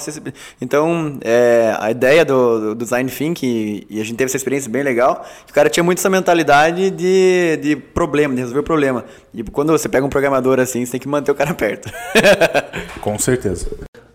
Então, 0.61 1.17
é, 1.21 1.75
a 1.79 1.89
ideia 1.89 2.23
do, 2.23 2.75
do 2.75 2.83
Design 2.83 3.09
Thinking, 3.09 3.87
e 3.89 3.99
a 3.99 4.03
gente 4.03 4.17
teve 4.17 4.29
essa 4.29 4.37
experiência 4.37 4.69
bem 4.69 4.83
legal, 4.83 5.25
o 5.49 5.51
cara 5.51 5.67
tinha 5.67 5.83
muito 5.83 5.97
essa 5.97 6.11
mentalidade 6.11 6.91
de, 6.91 7.57
de 7.59 7.75
problema, 7.75 8.35
de 8.35 8.41
resolver 8.41 8.59
o 8.59 8.63
problema. 8.63 9.03
E 9.33 9.41
quando 9.45 9.71
você 9.71 9.89
pega 9.89 10.05
um 10.05 10.09
programador 10.09 10.59
assim, 10.59 10.85
você 10.85 10.91
tem 10.91 10.99
que 10.99 11.07
manter 11.07 11.31
o 11.31 11.35
cara 11.35 11.55
perto. 11.55 11.91
Com 13.01 13.17
certeza. 13.17 13.67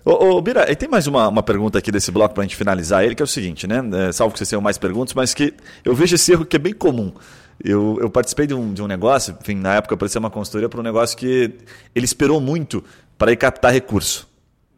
Ô, 0.05 0.37
ô 0.37 0.43
Bira, 0.43 0.71
e 0.71 0.77
tem 0.77 0.87
mais 0.87 1.07
uma, 1.07 1.29
uma 1.29 1.43
pergunta 1.43 1.79
aqui 1.79 1.91
desse 1.91 2.11
bloco 2.11 2.35
para 2.35 2.43
a 2.43 2.47
gente 2.47 2.57
finalizar 2.57 3.03
ele, 3.03 3.15
que 3.15 3.23
é 3.23 3.25
o 3.25 3.27
seguinte, 3.27 3.67
né? 3.67 3.81
É, 4.09 4.13
salvo 4.13 4.35
que 4.35 4.39
vocês 4.39 4.51
tenham 4.51 4.61
mais 4.61 4.77
perguntas, 4.77 5.15
mas 5.15 5.33
que 5.33 5.55
eu 5.83 5.95
vejo 5.95 6.15
esse 6.15 6.31
erro 6.31 6.45
que 6.45 6.57
é 6.57 6.59
bem 6.59 6.75
comum. 6.75 7.11
Eu, 7.63 7.99
eu 8.01 8.11
participei 8.11 8.47
de 8.47 8.53
um, 8.53 8.75
de 8.75 8.83
um 8.83 8.87
negócio, 8.87 9.35
enfim, 9.41 9.55
na 9.55 9.77
época 9.77 9.97
parecia 9.97 10.19
uma 10.19 10.31
consultoria 10.31 10.69
para 10.69 10.79
um 10.79 10.83
negócio 10.83 11.17
que 11.17 11.55
ele 11.95 12.05
esperou 12.05 12.39
muito 12.39 12.85
para 13.17 13.33
ir 13.33 13.37
captar 13.37 13.73
recurso. 13.73 14.29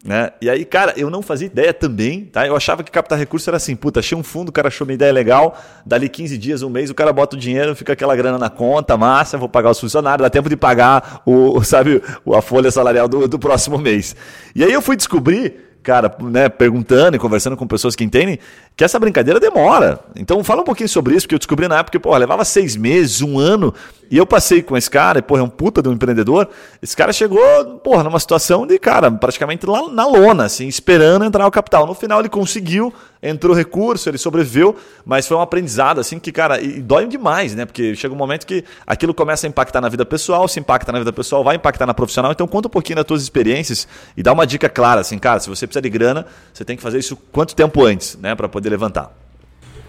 Né? 0.07 0.31
E 0.41 0.49
aí, 0.49 0.65
cara, 0.65 0.95
eu 0.97 1.11
não 1.11 1.21
fazia 1.21 1.47
ideia 1.47 1.75
também, 1.75 2.27
tá? 2.27 2.47
Eu 2.47 2.55
achava 2.55 2.85
que 2.85 2.93
captar 2.93 3.19
recurso 3.19 3.51
era 3.51 3.57
assim, 3.57 3.75
puta, 3.75 3.99
achei 3.99 4.17
um 4.17 4.23
fundo, 4.23 4.51
o 4.51 4.53
cara 4.53 4.69
achou 4.69 4.87
uma 4.87 4.95
ideia 4.95 5.13
legal, 5.13 5.59
dali 5.85 6.09
15 6.09 6.39
dias, 6.39 6.63
um 6.63 6.71
mês, 6.71 6.91
o 6.91 6.95
cara 6.95 7.13
bota 7.13 7.35
o 7.35 7.39
dinheiro, 7.39 7.75
fica 7.75 7.93
aquela 7.93 8.15
grana 8.15 8.39
na 8.39 8.49
conta, 8.49 8.97
massa, 8.97 9.37
vou 9.37 9.49
pagar 9.49 9.71
os 9.71 9.81
funcionários, 9.81 10.23
dá 10.23 10.31
tempo 10.31 10.49
de 10.49 10.57
pagar 10.57 11.23
o, 11.27 11.61
sabe, 11.65 12.01
a 12.33 12.41
folha 12.41 12.71
salarial 12.71 13.09
do, 13.09 13.27
do 13.27 13.37
próximo 13.37 13.79
mês. 13.79 14.15
E 14.55 14.63
aí 14.63 14.73
eu 14.73 14.81
fui 14.81 14.95
descobrir 14.95 15.67
cara, 15.87 16.13
né, 16.21 16.49
perguntando 16.49 17.17
e 17.17 17.21
conversando 17.21 17.57
com 17.57 17.65
pessoas 17.65 17.95
que 17.95 18.03
entendem, 18.03 18.41
que 18.77 18.85
essa 18.85 18.99
brincadeira 18.99 19.41
demora. 19.41 20.01
Então 20.15 20.45
fala 20.45 20.61
um 20.61 20.65
pouquinho 20.65 20.89
sobre 20.89 21.15
isso, 21.15 21.27
porque 21.27 21.35
eu 21.35 21.39
descobri 21.39 21.67
na 21.67 21.79
época 21.79 21.93
que, 21.93 21.99
pô, 21.99 22.15
levava 22.15 22.45
seis 22.45 22.77
meses, 22.77 23.23
um 23.23 23.39
ano, 23.39 23.73
e 24.11 24.19
eu 24.19 24.27
passei 24.27 24.63
com 24.63 24.77
esse 24.77 24.91
cara, 24.91 25.19
e, 25.19 25.23
porra, 25.23 25.41
é 25.41 25.45
um 25.45 25.49
puta 25.49 25.83
de 25.83 25.89
um 25.89 25.93
empreendedor. 25.93 26.49
Esse 26.83 26.95
cara 26.95 27.13
chegou, 27.13 27.41
porra, 27.83 28.05
numa 28.05 28.21
situação 28.21 28.67
de, 28.67 28.79
cara, 28.79 29.11
praticamente 29.11 29.65
lá 29.67 29.89
na 29.89 30.07
lona, 30.07 30.45
assim, 30.45 30.69
esperando 30.69 31.25
entrar 31.25 31.47
o 31.47 31.51
capital. 31.51 31.87
No 31.87 31.95
final 31.95 32.21
ele 32.21 32.29
conseguiu, 32.29 32.93
entrou 33.23 33.57
recurso, 33.57 34.09
ele 34.09 34.19
sobreviveu, 34.19 34.77
mas 35.05 35.27
foi 35.27 35.37
um 35.37 35.41
aprendizado, 35.41 35.99
assim, 35.99 36.19
que, 36.19 36.31
cara, 36.31 36.61
e 36.61 36.81
dói 36.81 37.07
demais, 37.07 37.55
né? 37.55 37.65
Porque 37.65 37.97
chega 37.97 38.15
um 38.15 38.17
momento 38.17 38.47
que 38.47 38.63
aquilo 38.87 39.15
começa 39.15 39.47
a 39.47 39.49
impactar 39.49 39.81
na 39.81 39.89
vida 39.89 40.05
pessoal, 40.05 40.47
se 40.47 40.61
impacta 40.61 40.93
na 40.93 40.99
vida 40.99 41.13
pessoal, 41.13 41.43
vai 41.43 41.57
impactar 41.57 41.87
na 41.87 41.95
profissional. 41.95 42.31
Então 42.31 42.47
conta 42.47 42.69
um 42.69 42.71
pouquinho 42.71 42.97
das 42.97 43.07
tuas 43.07 43.23
experiências 43.23 43.89
e 44.17 44.23
dá 44.23 44.33
uma 44.33 44.47
dica 44.47 44.69
clara, 44.69 45.01
assim, 45.01 45.19
cara, 45.19 45.41
se 45.41 45.49
você 45.49 45.67
precisa 45.67 45.83
de 45.83 45.89
grana, 45.89 46.27
você 46.53 46.65
tem 46.65 46.77
que 46.77 46.83
fazer 46.83 46.99
isso 46.99 47.17
quanto 47.33 47.57
tempo 47.57 47.83
antes, 47.85 48.17
né, 48.17 48.35
para 48.35 48.49
poder 48.49 48.66
levantar. 48.69 49.13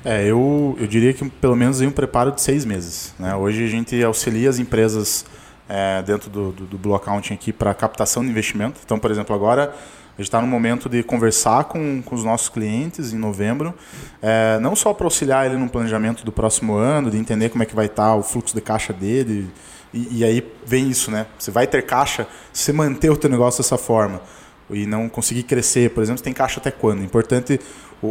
É, 0.05 0.23
eu, 0.25 0.77
eu 0.79 0.87
diria 0.87 1.13
que 1.13 1.27
pelo 1.29 1.55
menos 1.55 1.81
em 1.81 1.87
um 1.87 1.91
preparo 1.91 2.31
de 2.31 2.41
seis 2.41 2.63
meses. 2.63 3.13
Né? 3.19 3.35
Hoje 3.35 3.65
a 3.65 3.67
gente 3.67 4.01
auxilia 4.03 4.49
as 4.49 4.59
empresas 4.59 5.25
é, 5.67 6.01
dentro 6.01 6.29
do, 6.29 6.51
do, 6.51 6.65
do 6.65 6.77
Blue 6.77 6.95
Accounting 6.95 7.33
aqui 7.33 7.51
para 7.51 7.73
captação 7.73 8.23
de 8.23 8.29
investimento. 8.29 8.79
Então, 8.85 8.97
por 8.97 9.11
exemplo, 9.11 9.35
agora 9.35 9.73
a 10.17 10.21
gente 10.21 10.29
está 10.29 10.41
no 10.41 10.47
momento 10.47 10.89
de 10.89 11.03
conversar 11.03 11.65
com, 11.65 12.01
com 12.01 12.15
os 12.15 12.23
nossos 12.23 12.49
clientes 12.49 13.13
em 13.13 13.17
novembro, 13.17 13.73
é, 14.21 14.57
não 14.59 14.75
só 14.75 14.93
para 14.93 15.05
auxiliar 15.05 15.45
ele 15.45 15.57
no 15.57 15.69
planejamento 15.69 16.23
do 16.23 16.31
próximo 16.31 16.75
ano, 16.75 17.11
de 17.11 17.17
entender 17.17 17.49
como 17.49 17.61
é 17.61 17.65
que 17.65 17.75
vai 17.75 17.85
estar 17.85 18.07
tá 18.07 18.15
o 18.15 18.23
fluxo 18.23 18.55
de 18.55 18.61
caixa 18.61 18.91
dele, 18.91 19.47
e, 19.93 20.19
e, 20.19 20.23
aí 20.23 20.45
vem 20.65 20.89
isso, 20.89 21.09
né? 21.11 21.27
Você 21.37 21.51
vai 21.51 21.65
ter 21.65 21.81
caixa 21.83 22.27
se 22.51 22.73
manter 22.73 23.09
o 23.09 23.15
teu 23.15 23.29
negócio 23.29 23.63
dessa 23.63 23.77
forma 23.77 24.21
e 24.69 24.85
não 24.85 25.07
conseguir 25.09 25.43
crescer, 25.43 25.91
por 25.91 26.03
exemplo, 26.03 26.19
você 26.19 26.23
tem 26.23 26.33
caixa 26.33 26.59
até 26.59 26.71
quando? 26.71 27.03
Importante, 27.03 27.59
o, 28.01 28.07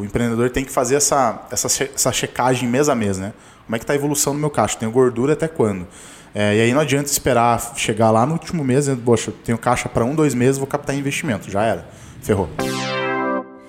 o 0.00 0.02
empreendedor 0.04 0.50
tem 0.50 0.64
que 0.64 0.72
fazer 0.72 0.96
essa, 0.96 1.46
essa, 1.50 1.66
essa 1.84 2.12
checagem 2.12 2.68
mês 2.68 2.88
a 2.88 2.94
mês, 2.94 3.18
né? 3.18 3.32
Como 3.66 3.76
é 3.76 3.78
que 3.78 3.84
está 3.84 3.92
a 3.92 3.96
evolução 3.96 4.32
do 4.32 4.38
meu 4.38 4.50
caixa? 4.50 4.78
Tenho 4.78 4.90
gordura 4.90 5.34
até 5.34 5.46
quando? 5.46 5.86
É, 6.34 6.56
e 6.56 6.60
aí 6.60 6.72
não 6.72 6.80
adianta 6.80 7.10
esperar 7.10 7.74
chegar 7.76 8.10
lá 8.10 8.24
no 8.24 8.32
último 8.32 8.64
mês 8.64 8.88
e, 8.88 8.96
poxa, 8.96 9.32
tenho 9.44 9.58
caixa 9.58 9.88
para 9.88 10.04
um, 10.04 10.14
dois 10.14 10.34
meses, 10.34 10.58
vou 10.58 10.66
captar 10.66 10.96
investimento. 10.96 11.50
Já 11.50 11.62
era. 11.62 11.88
Ferrou. 12.22 12.48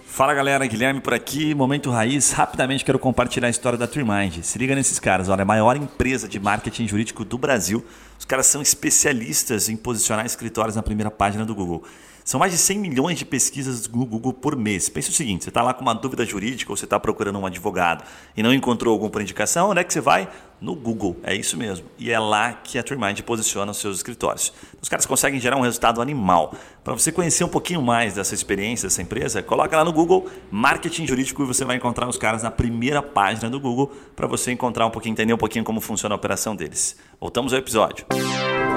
Fala 0.06 0.34
galera, 0.34 0.68
Guilherme 0.68 1.00
por 1.00 1.14
aqui, 1.14 1.56
Momento 1.56 1.90
Raiz. 1.90 2.32
Rapidamente 2.32 2.84
quero 2.84 3.00
compartilhar 3.00 3.48
a 3.48 3.50
história 3.50 3.78
da 3.78 3.88
Trimind. 3.88 4.44
Se 4.44 4.58
liga 4.58 4.76
nesses 4.76 5.00
caras, 5.00 5.30
olha, 5.30 5.44
a 5.44 5.46
maior 5.46 5.78
empresa 5.78 6.28
de 6.28 6.40
marketing 6.40 6.88
jurídico 6.88 7.24
do 7.24 7.38
Brasil. 7.38 7.86
Os 8.18 8.26
caras 8.26 8.48
são 8.48 8.62
especialistas 8.62 9.70
em 9.70 9.78
posicionar 9.78 10.26
escritórios 10.26 10.76
na 10.76 10.84
primeira 10.84 11.10
página 11.10 11.46
do 11.46 11.56
Google. 11.56 11.86
São 12.30 12.40
mais 12.40 12.52
de 12.52 12.60
100 12.60 12.78
milhões 12.78 13.18
de 13.18 13.26
pesquisas 13.26 13.88
no 13.88 14.06
Google 14.06 14.32
por 14.32 14.56
mês. 14.56 14.88
Pense 14.88 15.10
o 15.10 15.14
seguinte: 15.14 15.46
você 15.46 15.50
está 15.50 15.64
lá 15.64 15.74
com 15.74 15.82
uma 15.82 15.96
dúvida 15.96 16.24
jurídica 16.24 16.72
ou 16.72 16.78
você 16.78 16.86
está 16.86 17.00
procurando 17.00 17.40
um 17.40 17.46
advogado 17.48 18.04
e 18.38 18.44
não 18.44 18.54
encontrou 18.54 18.94
algum 18.94 19.10
por 19.10 19.20
indicação, 19.20 19.72
onde 19.72 19.80
é 19.80 19.84
que 19.84 19.92
você 19.92 20.00
vai? 20.00 20.30
No 20.62 20.76
Google, 20.76 21.16
é 21.24 21.34
isso 21.34 21.56
mesmo. 21.56 21.86
E 21.98 22.12
é 22.12 22.20
lá 22.20 22.52
que 22.54 22.78
a 22.78 22.84
TreeMind 22.84 23.22
posiciona 23.22 23.72
os 23.72 23.78
seus 23.78 23.98
escritórios. 23.98 24.52
Os 24.82 24.90
caras 24.90 25.06
conseguem 25.06 25.40
gerar 25.40 25.56
um 25.56 25.62
resultado 25.62 26.02
animal. 26.02 26.54
Para 26.84 26.94
você 26.94 27.12
conhecer 27.12 27.44
um 27.44 27.50
pouquinho 27.50 27.82
mais 27.82 28.16
dessa 28.16 28.34
experiência, 28.34 28.88
dessa 28.88 29.02
empresa, 29.02 29.42
coloca 29.42 29.76
lá 29.78 29.86
no 29.86 29.94
Google 29.94 30.28
Marketing 30.52 31.08
Jurídico 31.08 31.44
e 31.44 31.46
você 31.46 31.64
vai 31.64 31.78
encontrar 31.78 32.10
os 32.10 32.18
caras 32.18 32.44
na 32.44 32.52
primeira 32.52 33.02
página 33.02 33.50
do 33.50 33.60
Google 33.60 33.92
para 34.16 34.28
você 34.28 34.52
encontrar 34.52 34.86
um 34.86 34.92
pouquinho, 34.92 35.14
entender 35.14 35.34
um 35.34 35.38
pouquinho 35.38 35.64
como 35.64 35.80
funciona 35.80 36.16
a 36.16 36.18
operação 36.18 36.56
deles. 36.56 36.98
Voltamos 37.22 37.54
ao 37.54 37.60
episódio. 37.60 38.06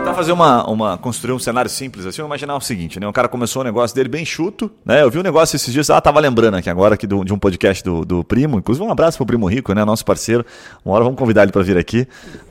Tentar 0.03 0.15
fazer 0.15 0.33
uma, 0.33 0.69
uma. 0.69 0.99
construir 0.99 1.33
um 1.33 1.39
cenário 1.39 1.71
simples 1.71 2.05
assim, 2.05 2.23
imaginar 2.23 2.57
o 2.57 2.61
seguinte, 2.61 2.99
né? 2.99 3.07
O 3.07 3.13
cara 3.13 3.29
começou 3.29 3.63
o 3.63 3.65
negócio 3.65 3.95
dele 3.95 4.09
bem 4.09 4.25
chuto, 4.25 4.69
né? 4.85 5.01
Eu 5.01 5.09
vi 5.09 5.21
um 5.21 5.23
negócio 5.23 5.55
esses 5.55 5.73
dias, 5.73 5.89
ah, 5.91 6.01
tava 6.01 6.19
lembrando 6.19 6.57
aqui 6.57 6.69
agora 6.69 6.97
aqui 6.97 7.07
do, 7.07 7.25
de 7.25 7.33
um 7.33 7.39
podcast 7.39 7.85
do, 7.85 8.05
do 8.05 8.25
Primo, 8.25 8.59
inclusive 8.59 8.85
um 8.85 8.91
abraço 8.91 9.17
pro 9.17 9.25
Primo 9.25 9.47
Rico, 9.47 9.73
né? 9.73 9.85
Nosso 9.85 10.05
parceiro. 10.05 10.45
Uma 10.85 10.97
hora 10.97 11.05
vamos 11.05 11.17
convidar 11.17 11.45
ele 11.45 11.53
para 11.53 11.63
vir 11.63 11.72
aqui. 11.79 12.07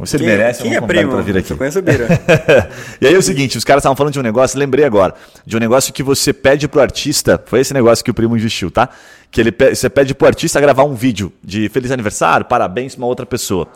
Se 0.05 0.17
ele 0.17 0.25
merece, 0.25 0.63
quem 0.63 0.75
é 0.75 0.81
primo? 0.81 1.11
pra 1.11 1.21
vir 1.21 1.37
aqui. 1.37 1.51
Eu 1.51 1.57
conheço 1.57 1.79
o 1.79 1.81
Bira. 1.81 2.07
e 2.99 3.07
aí 3.07 3.13
é 3.13 3.17
o 3.17 3.21
seguinte, 3.21 3.57
os 3.57 3.63
caras 3.63 3.81
estavam 3.81 3.95
falando 3.95 4.13
de 4.13 4.19
um 4.19 4.23
negócio, 4.23 4.57
lembrei 4.59 4.85
agora, 4.85 5.13
de 5.45 5.55
um 5.55 5.59
negócio 5.59 5.93
que 5.93 6.03
você 6.03 6.33
pede 6.33 6.67
pro 6.67 6.81
artista, 6.81 7.41
foi 7.45 7.59
esse 7.59 7.73
negócio 7.73 8.03
que 8.03 8.11
o 8.11 8.13
primo 8.13 8.35
investiu, 8.35 8.69
tá? 8.71 8.89
Que 9.29 9.41
ele, 9.41 9.55
você 9.73 9.89
pede 9.89 10.13
pro 10.13 10.27
artista 10.27 10.59
gravar 10.59 10.83
um 10.83 10.93
vídeo 10.93 11.31
de 11.43 11.69
feliz 11.69 11.91
aniversário, 11.91 12.45
parabéns 12.45 12.95
pra 12.95 13.03
uma 13.03 13.07
outra 13.07 13.25
pessoa. 13.25 13.67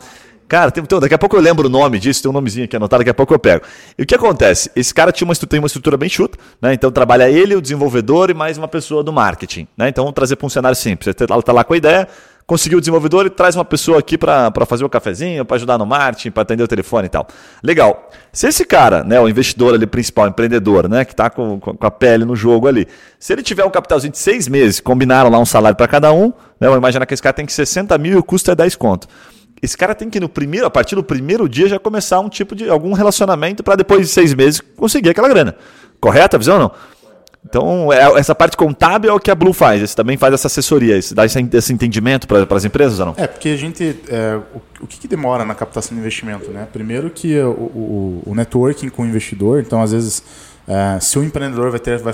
Cara, 0.48 0.70
tem, 0.70 0.84
tem- 0.84 1.00
daqui 1.00 1.14
a 1.14 1.18
pouco 1.18 1.36
eu 1.36 1.42
lembro 1.42 1.68
o 1.68 1.70
nome 1.70 1.98
disso, 1.98 2.22
tem 2.22 2.30
um 2.30 2.34
nomezinho 2.34 2.66
aqui 2.66 2.76
anotado, 2.76 3.00
daqui 3.00 3.10
a 3.10 3.14
pouco 3.16 3.34
eu 3.34 3.40
pego. 3.40 3.66
E 3.98 4.04
o 4.04 4.06
que 4.06 4.14
acontece? 4.14 4.70
Esse 4.76 4.94
cara 4.94 5.12
tinha 5.12 5.28
uma 5.28 5.36
tem 5.36 5.60
uma 5.60 5.66
estrutura 5.66 5.98
bem 5.98 6.08
chuta, 6.08 6.38
né? 6.62 6.74
Então 6.74 6.92
trabalha 6.92 7.30
ele, 7.30 7.56
o 7.56 7.62
desenvolvedor 7.62 8.30
e 8.30 8.34
mais 8.34 8.58
uma 8.58 8.68
pessoa 8.68 9.04
do 9.04 9.12
marketing, 9.12 9.68
né? 9.76 9.90
Então 9.90 10.04
vamos 10.04 10.14
trazer 10.14 10.36
para 10.36 10.46
um 10.46 10.50
cenário 10.50 10.76
simples. 10.76 11.16
Você 11.18 11.26
tá, 11.26 11.42
tá 11.42 11.52
lá 11.52 11.64
com 11.64 11.74
a 11.74 11.78
ideia, 11.78 12.08
conseguiu 12.48 12.78
o 12.78 12.82
desenvolvedor 12.82 13.26
e 13.26 13.30
traz 13.30 13.56
uma 13.56 13.66
pessoa 13.66 14.00
aqui 14.00 14.18
para 14.18 14.52
fazer 14.66 14.84
o 14.86 14.90
cafezinho, 14.90 15.44
para 15.44 15.56
ajudar 15.56 15.78
no 15.78 15.86
marketing, 15.86 16.32
para 16.32 16.44
atender 16.44 16.64
o 16.64 16.68
telefone 16.68 17.08
e 17.08 17.10
tal. 17.10 17.28
Legal. 17.64 18.10
Se 18.32 18.48
esse 18.48 18.66
cara, 18.66 19.04
né, 19.04 19.20
o 19.20 19.28
investidor 19.28 19.74
ali 19.74 19.88
principal, 19.88 20.28
empreendedor, 20.28 20.88
né, 20.88 21.06
que 21.06 21.14
está 21.14 21.30
com, 21.30 21.60
com 21.60 21.76
com 21.76 21.88
a 21.88 21.92
pele 21.92 22.26
no 22.26 22.36
jogo 22.36 22.68
ali, 22.68 22.88
se 23.20 23.34
ele 23.34 23.42
tiver 23.42 23.66
um 23.66 23.70
capitalzinho 23.70 24.12
de 24.12 24.18
seis 24.18 24.48
meses, 24.48 24.80
combinaram 24.80 25.30
lá 25.30 25.40
um 25.40 25.46
salário 25.46 25.76
para 25.76 25.88
cada 25.88 26.12
um, 26.12 26.28
né, 26.60 26.68
vamos 26.68 26.78
imaginar 26.78 27.06
que 27.06 27.14
esse 27.14 27.24
cara 27.24 27.34
tem 27.34 27.46
que 27.46 27.54
60 27.54 27.98
mil 27.98 28.14
e 28.14 28.16
o 28.18 28.24
custo 28.24 28.52
é 28.52 28.56
10 28.56 28.76
conto. 28.76 29.08
Esse 29.62 29.78
cara 29.78 29.96
tem 29.96 30.10
que, 30.10 30.20
no 30.20 30.30
primeiro, 30.30 30.68
a 30.68 30.70
partir 30.70 30.96
do 30.96 31.04
primeiro 31.04 31.48
dia, 31.48 31.68
já 31.68 31.80
começar 31.80 32.20
um 32.20 32.30
tipo 32.30 32.56
de 32.56 32.70
algum 32.70 32.94
relacionamento 32.94 33.64
para 33.64 33.76
depois 33.76 34.02
de 34.02 34.08
seis 34.08 34.34
meses 34.34 34.62
conseguir 34.76 35.10
aquela 35.10 35.30
grana. 35.30 35.56
Correta 36.00 36.36
a 36.36 36.40
visão 36.40 36.56
ou 36.56 36.62
não? 36.62 36.72
Então, 37.48 37.94
é- 37.94 38.20
essa 38.20 38.34
parte 38.34 38.58
contábil 38.58 39.12
é 39.12 39.14
o 39.14 39.20
que 39.20 39.30
a 39.30 39.36
Blue 39.36 39.54
faz. 39.54 39.82
Você 39.82 39.96
também 39.96 40.18
faz 40.18 40.34
essa 40.34 40.48
assessoria, 40.48 41.00
dá 41.14 41.26
esse, 41.26 41.48
esse 41.54 41.72
entendimento 41.72 42.28
para 42.28 42.46
as 42.56 42.66
empresas 42.66 43.00
ou 43.00 43.06
não? 43.08 43.14
É, 43.18 43.28
porque 43.28 43.50
a 43.50 43.56
gente. 43.56 44.00
é, 44.10 44.40
o, 44.54 44.84
o 44.84 44.88
que, 44.88 45.00
que 45.00 45.08
demora 45.08 45.46
na 45.46 45.54
captação 45.54 45.94
de 45.96 46.02
investimento? 46.02 46.50
Né? 46.50 46.68
Primeiro 46.74 47.10
que 47.10 47.40
o, 47.40 47.52
o, 47.52 48.24
o 48.26 48.36
networking 48.36 48.90
com 48.90 49.04
o 49.04 49.06
investidor, 49.06 49.60
então 49.60 49.82
às 49.82 49.92
vezes, 49.92 50.24
é, 50.68 51.00
se 51.00 51.20
o 51.20 51.24
empreendedor 51.24 51.70
vai 51.70 51.80
ter, 51.80 52.00
vai, 52.00 52.14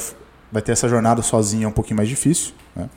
vai 0.51 0.61
ter 0.61 0.73
essa 0.73 0.89
jornada 0.89 1.21
sozinho 1.21 1.65
é 1.65 1.67
um 1.67 1.71
pouquinho 1.71 1.97
mais 1.97 2.09
difícil. 2.09 2.51
Né? 2.75 2.89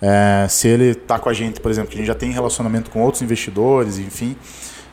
É, 0.00 0.48
se 0.48 0.66
ele 0.66 0.92
está 0.92 1.18
com 1.18 1.28
a 1.28 1.32
gente, 1.32 1.60
por 1.60 1.70
exemplo, 1.70 1.90
que 1.90 1.96
a 1.96 1.98
gente 1.98 2.08
já 2.08 2.14
tem 2.14 2.32
relacionamento 2.32 2.90
com 2.90 3.02
outros 3.02 3.22
investidores, 3.22 3.98
enfim, 3.98 4.34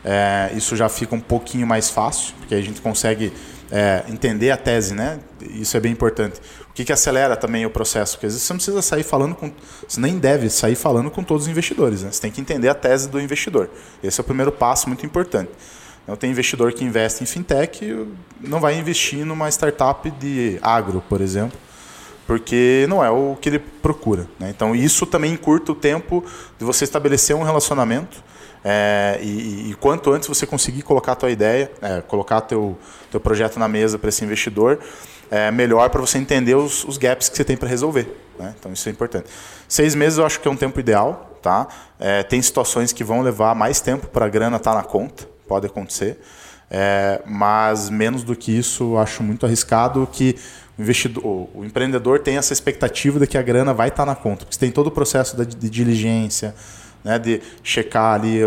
é, 0.04 0.52
isso 0.54 0.76
já 0.76 0.88
fica 0.90 1.16
um 1.16 1.20
pouquinho 1.20 1.66
mais 1.66 1.90
fácil, 1.90 2.34
porque 2.40 2.54
a 2.56 2.62
gente 2.62 2.82
consegue 2.82 3.34
é, 3.72 4.04
entender 4.08 4.52
a 4.52 4.58
tese, 4.58 4.94
né? 4.94 5.20
Isso 5.42 5.76
é 5.78 5.80
bem 5.80 5.92
importante. 5.92 6.40
Que, 6.80 6.86
que 6.86 6.94
acelera 6.94 7.36
também 7.36 7.66
o 7.66 7.70
processo? 7.70 8.14
Porque 8.14 8.28
às 8.28 8.32
vezes 8.32 8.48
você 8.48 8.54
não 8.54 8.58
precisa 8.58 8.82
sair 8.82 9.04
falando 9.04 9.36
com. 9.36 9.52
Você 9.86 10.00
nem 10.00 10.18
deve 10.18 10.50
sair 10.50 10.76
falando 10.76 11.12
com 11.12 11.22
todos 11.22 11.44
os 11.44 11.50
investidores, 11.50 12.04
né? 12.04 12.10
Você 12.10 12.22
tem 12.22 12.32
que 12.32 12.40
entender 12.40 12.70
a 12.70 12.74
tese 12.74 13.10
do 13.10 13.20
investidor. 13.20 13.70
Esse 14.02 14.22
é 14.22 14.22
o 14.22 14.24
primeiro 14.24 14.50
passo 14.50 14.88
muito 14.88 15.06
importante. 15.06 15.52
Então, 16.04 16.16
tem 16.16 16.32
investidor 16.32 16.72
que 16.72 16.86
investe 16.86 17.22
em 17.22 17.26
fintech 17.26 18.08
não 18.40 18.62
vai 18.62 18.80
investir 18.80 19.26
numa 19.26 19.50
startup 19.50 20.10
de 20.10 20.58
agro, 20.62 21.04
por 21.10 21.20
exemplo, 21.20 21.60
porque 22.26 22.86
não 22.88 23.04
é 23.04 23.10
o 23.10 23.36
que 23.36 23.50
ele 23.50 23.60
procura. 23.60 24.26
Né? 24.40 24.50
Então, 24.50 24.74
isso 24.74 25.06
também 25.06 25.34
encurta 25.34 25.74
o 25.74 25.76
tempo 25.76 26.24
de 26.58 26.64
você 26.64 26.86
estabelecer 26.86 27.36
um 27.36 27.44
relacionamento 27.44 28.24
é, 28.64 29.20
e, 29.22 29.72
e 29.72 29.76
quanto 29.82 30.14
antes 30.14 30.30
você 30.30 30.48
conseguir 30.48 30.84
colocar 30.84 31.12
a 31.12 31.16
tua 31.16 31.30
ideia, 31.30 31.70
é, 31.82 32.00
colocar 32.00 32.40
teu 32.40 32.78
teu 33.12 33.20
projeto 33.20 33.58
na 33.60 33.68
mesa 33.68 33.98
para 33.98 34.10
esse 34.10 34.24
investidor, 34.24 34.80
é 35.32 35.52
melhor 35.52 35.90
para 35.90 36.02
você 36.02 36.18
entender 36.18 36.56
os, 36.56 36.84
os 36.84 36.98
gaps 36.98 37.30
que 37.30 37.38
você 37.38 37.44
tem 37.44 37.58
para 37.58 37.70
resolver. 37.70 38.08
Né? 38.38 38.54
Então 38.58 38.72
isso 38.72 38.88
é 38.88 38.92
importante. 38.92 39.28
Seis 39.68 39.94
meses 39.94 40.18
eu 40.18 40.26
acho 40.26 40.40
que 40.40 40.48
é 40.48 40.52
um 40.52 40.56
tempo 40.56 40.80
ideal, 40.80 41.38
tá? 41.42 41.68
É, 42.00 42.24
tem 42.24 42.42
situações 42.42 42.92
que 42.94 43.04
vão 43.04 43.22
levar 43.22 43.54
mais 43.54 43.80
tempo 43.82 44.08
para 44.08 44.26
a 44.26 44.30
grana 44.30 44.58
estar 44.58 44.74
na 44.74 44.84
conta, 44.84 45.28
pode 45.48 45.66
acontecer, 45.66 46.20
é, 46.70 47.22
mas 47.26 47.90
menos 47.90 48.24
do 48.24 48.36
que 48.36 48.58
isso 48.58 48.98
acho 48.98 49.24
muito 49.24 49.46
arriscado 49.46 50.08
que 50.12 50.36
o 50.78 50.82
investidor, 50.82 51.24
o, 51.26 51.66
empreendedor 51.66 52.20
tem 52.20 52.38
essa 52.38 52.54
expectativa 52.54 53.20
de 53.20 53.28
que 53.28 53.38
a 53.38 53.42
grana 53.42 53.74
vai 53.74 53.90
estar 53.90 54.06
na 54.06 54.16
conta, 54.16 54.46
porque 54.46 54.54
você 54.54 54.60
tem 54.60 54.72
todo 54.72 54.88
o 54.88 54.92
processo 54.92 55.36
da, 55.36 55.44
de 55.44 55.70
diligência, 55.70 56.56
né, 57.04 57.20
de 57.20 57.42
checar 57.64 58.16
ali 58.16 58.40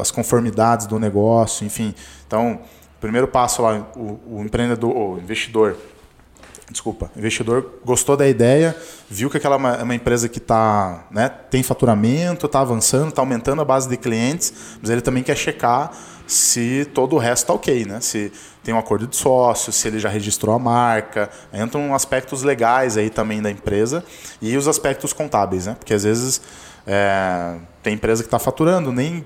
as 0.00 0.10
conformidades 0.10 0.86
do 0.86 0.98
negócio, 0.98 1.66
enfim. 1.66 1.94
Então, 2.26 2.60
primeiro 3.00 3.28
passo 3.28 3.62
lá, 3.62 3.86
o, 3.96 4.38
o 4.38 4.42
empreendedor, 4.42 4.96
o 4.96 5.18
investidor, 5.18 5.76
desculpa, 6.70 7.10
o 7.14 7.18
investidor 7.18 7.80
gostou 7.84 8.16
da 8.16 8.26
ideia, 8.26 8.74
viu 9.08 9.28
que 9.28 9.36
aquela 9.36 9.56
é 9.56 9.58
uma, 9.58 9.92
é 9.92 9.96
empresa 9.96 10.28
que 10.28 10.40
tá, 10.40 11.06
né, 11.10 11.28
tem 11.28 11.62
faturamento, 11.62 12.46
está 12.46 12.60
avançando, 12.60 13.10
está 13.10 13.22
aumentando 13.22 13.60
a 13.60 13.64
base 13.64 13.88
de 13.88 13.96
clientes, 13.96 14.52
mas 14.80 14.90
ele 14.90 15.00
também 15.00 15.22
quer 15.22 15.36
checar 15.36 15.92
se 16.26 16.88
todo 16.94 17.16
o 17.16 17.18
resto 17.18 17.44
está 17.44 17.52
ok, 17.52 17.84
né? 17.84 18.00
Se 18.00 18.32
tem 18.62 18.72
um 18.72 18.78
acordo 18.78 19.06
de 19.06 19.14
sócio, 19.14 19.70
se 19.70 19.86
ele 19.86 19.98
já 19.98 20.08
registrou 20.08 20.54
a 20.54 20.58
marca, 20.58 21.28
entram 21.52 21.94
aspectos 21.94 22.42
legais 22.42 22.96
aí 22.96 23.10
também 23.10 23.42
da 23.42 23.50
empresa 23.50 24.02
e 24.40 24.56
os 24.56 24.66
aspectos 24.66 25.12
contábeis, 25.12 25.66
né? 25.66 25.76
Porque 25.78 25.92
às 25.92 26.04
vezes 26.04 26.40
é, 26.86 27.56
tem 27.82 27.94
empresa 27.94 28.22
que 28.22 28.26
está 28.26 28.38
faturando, 28.38 28.90
nem 28.90 29.24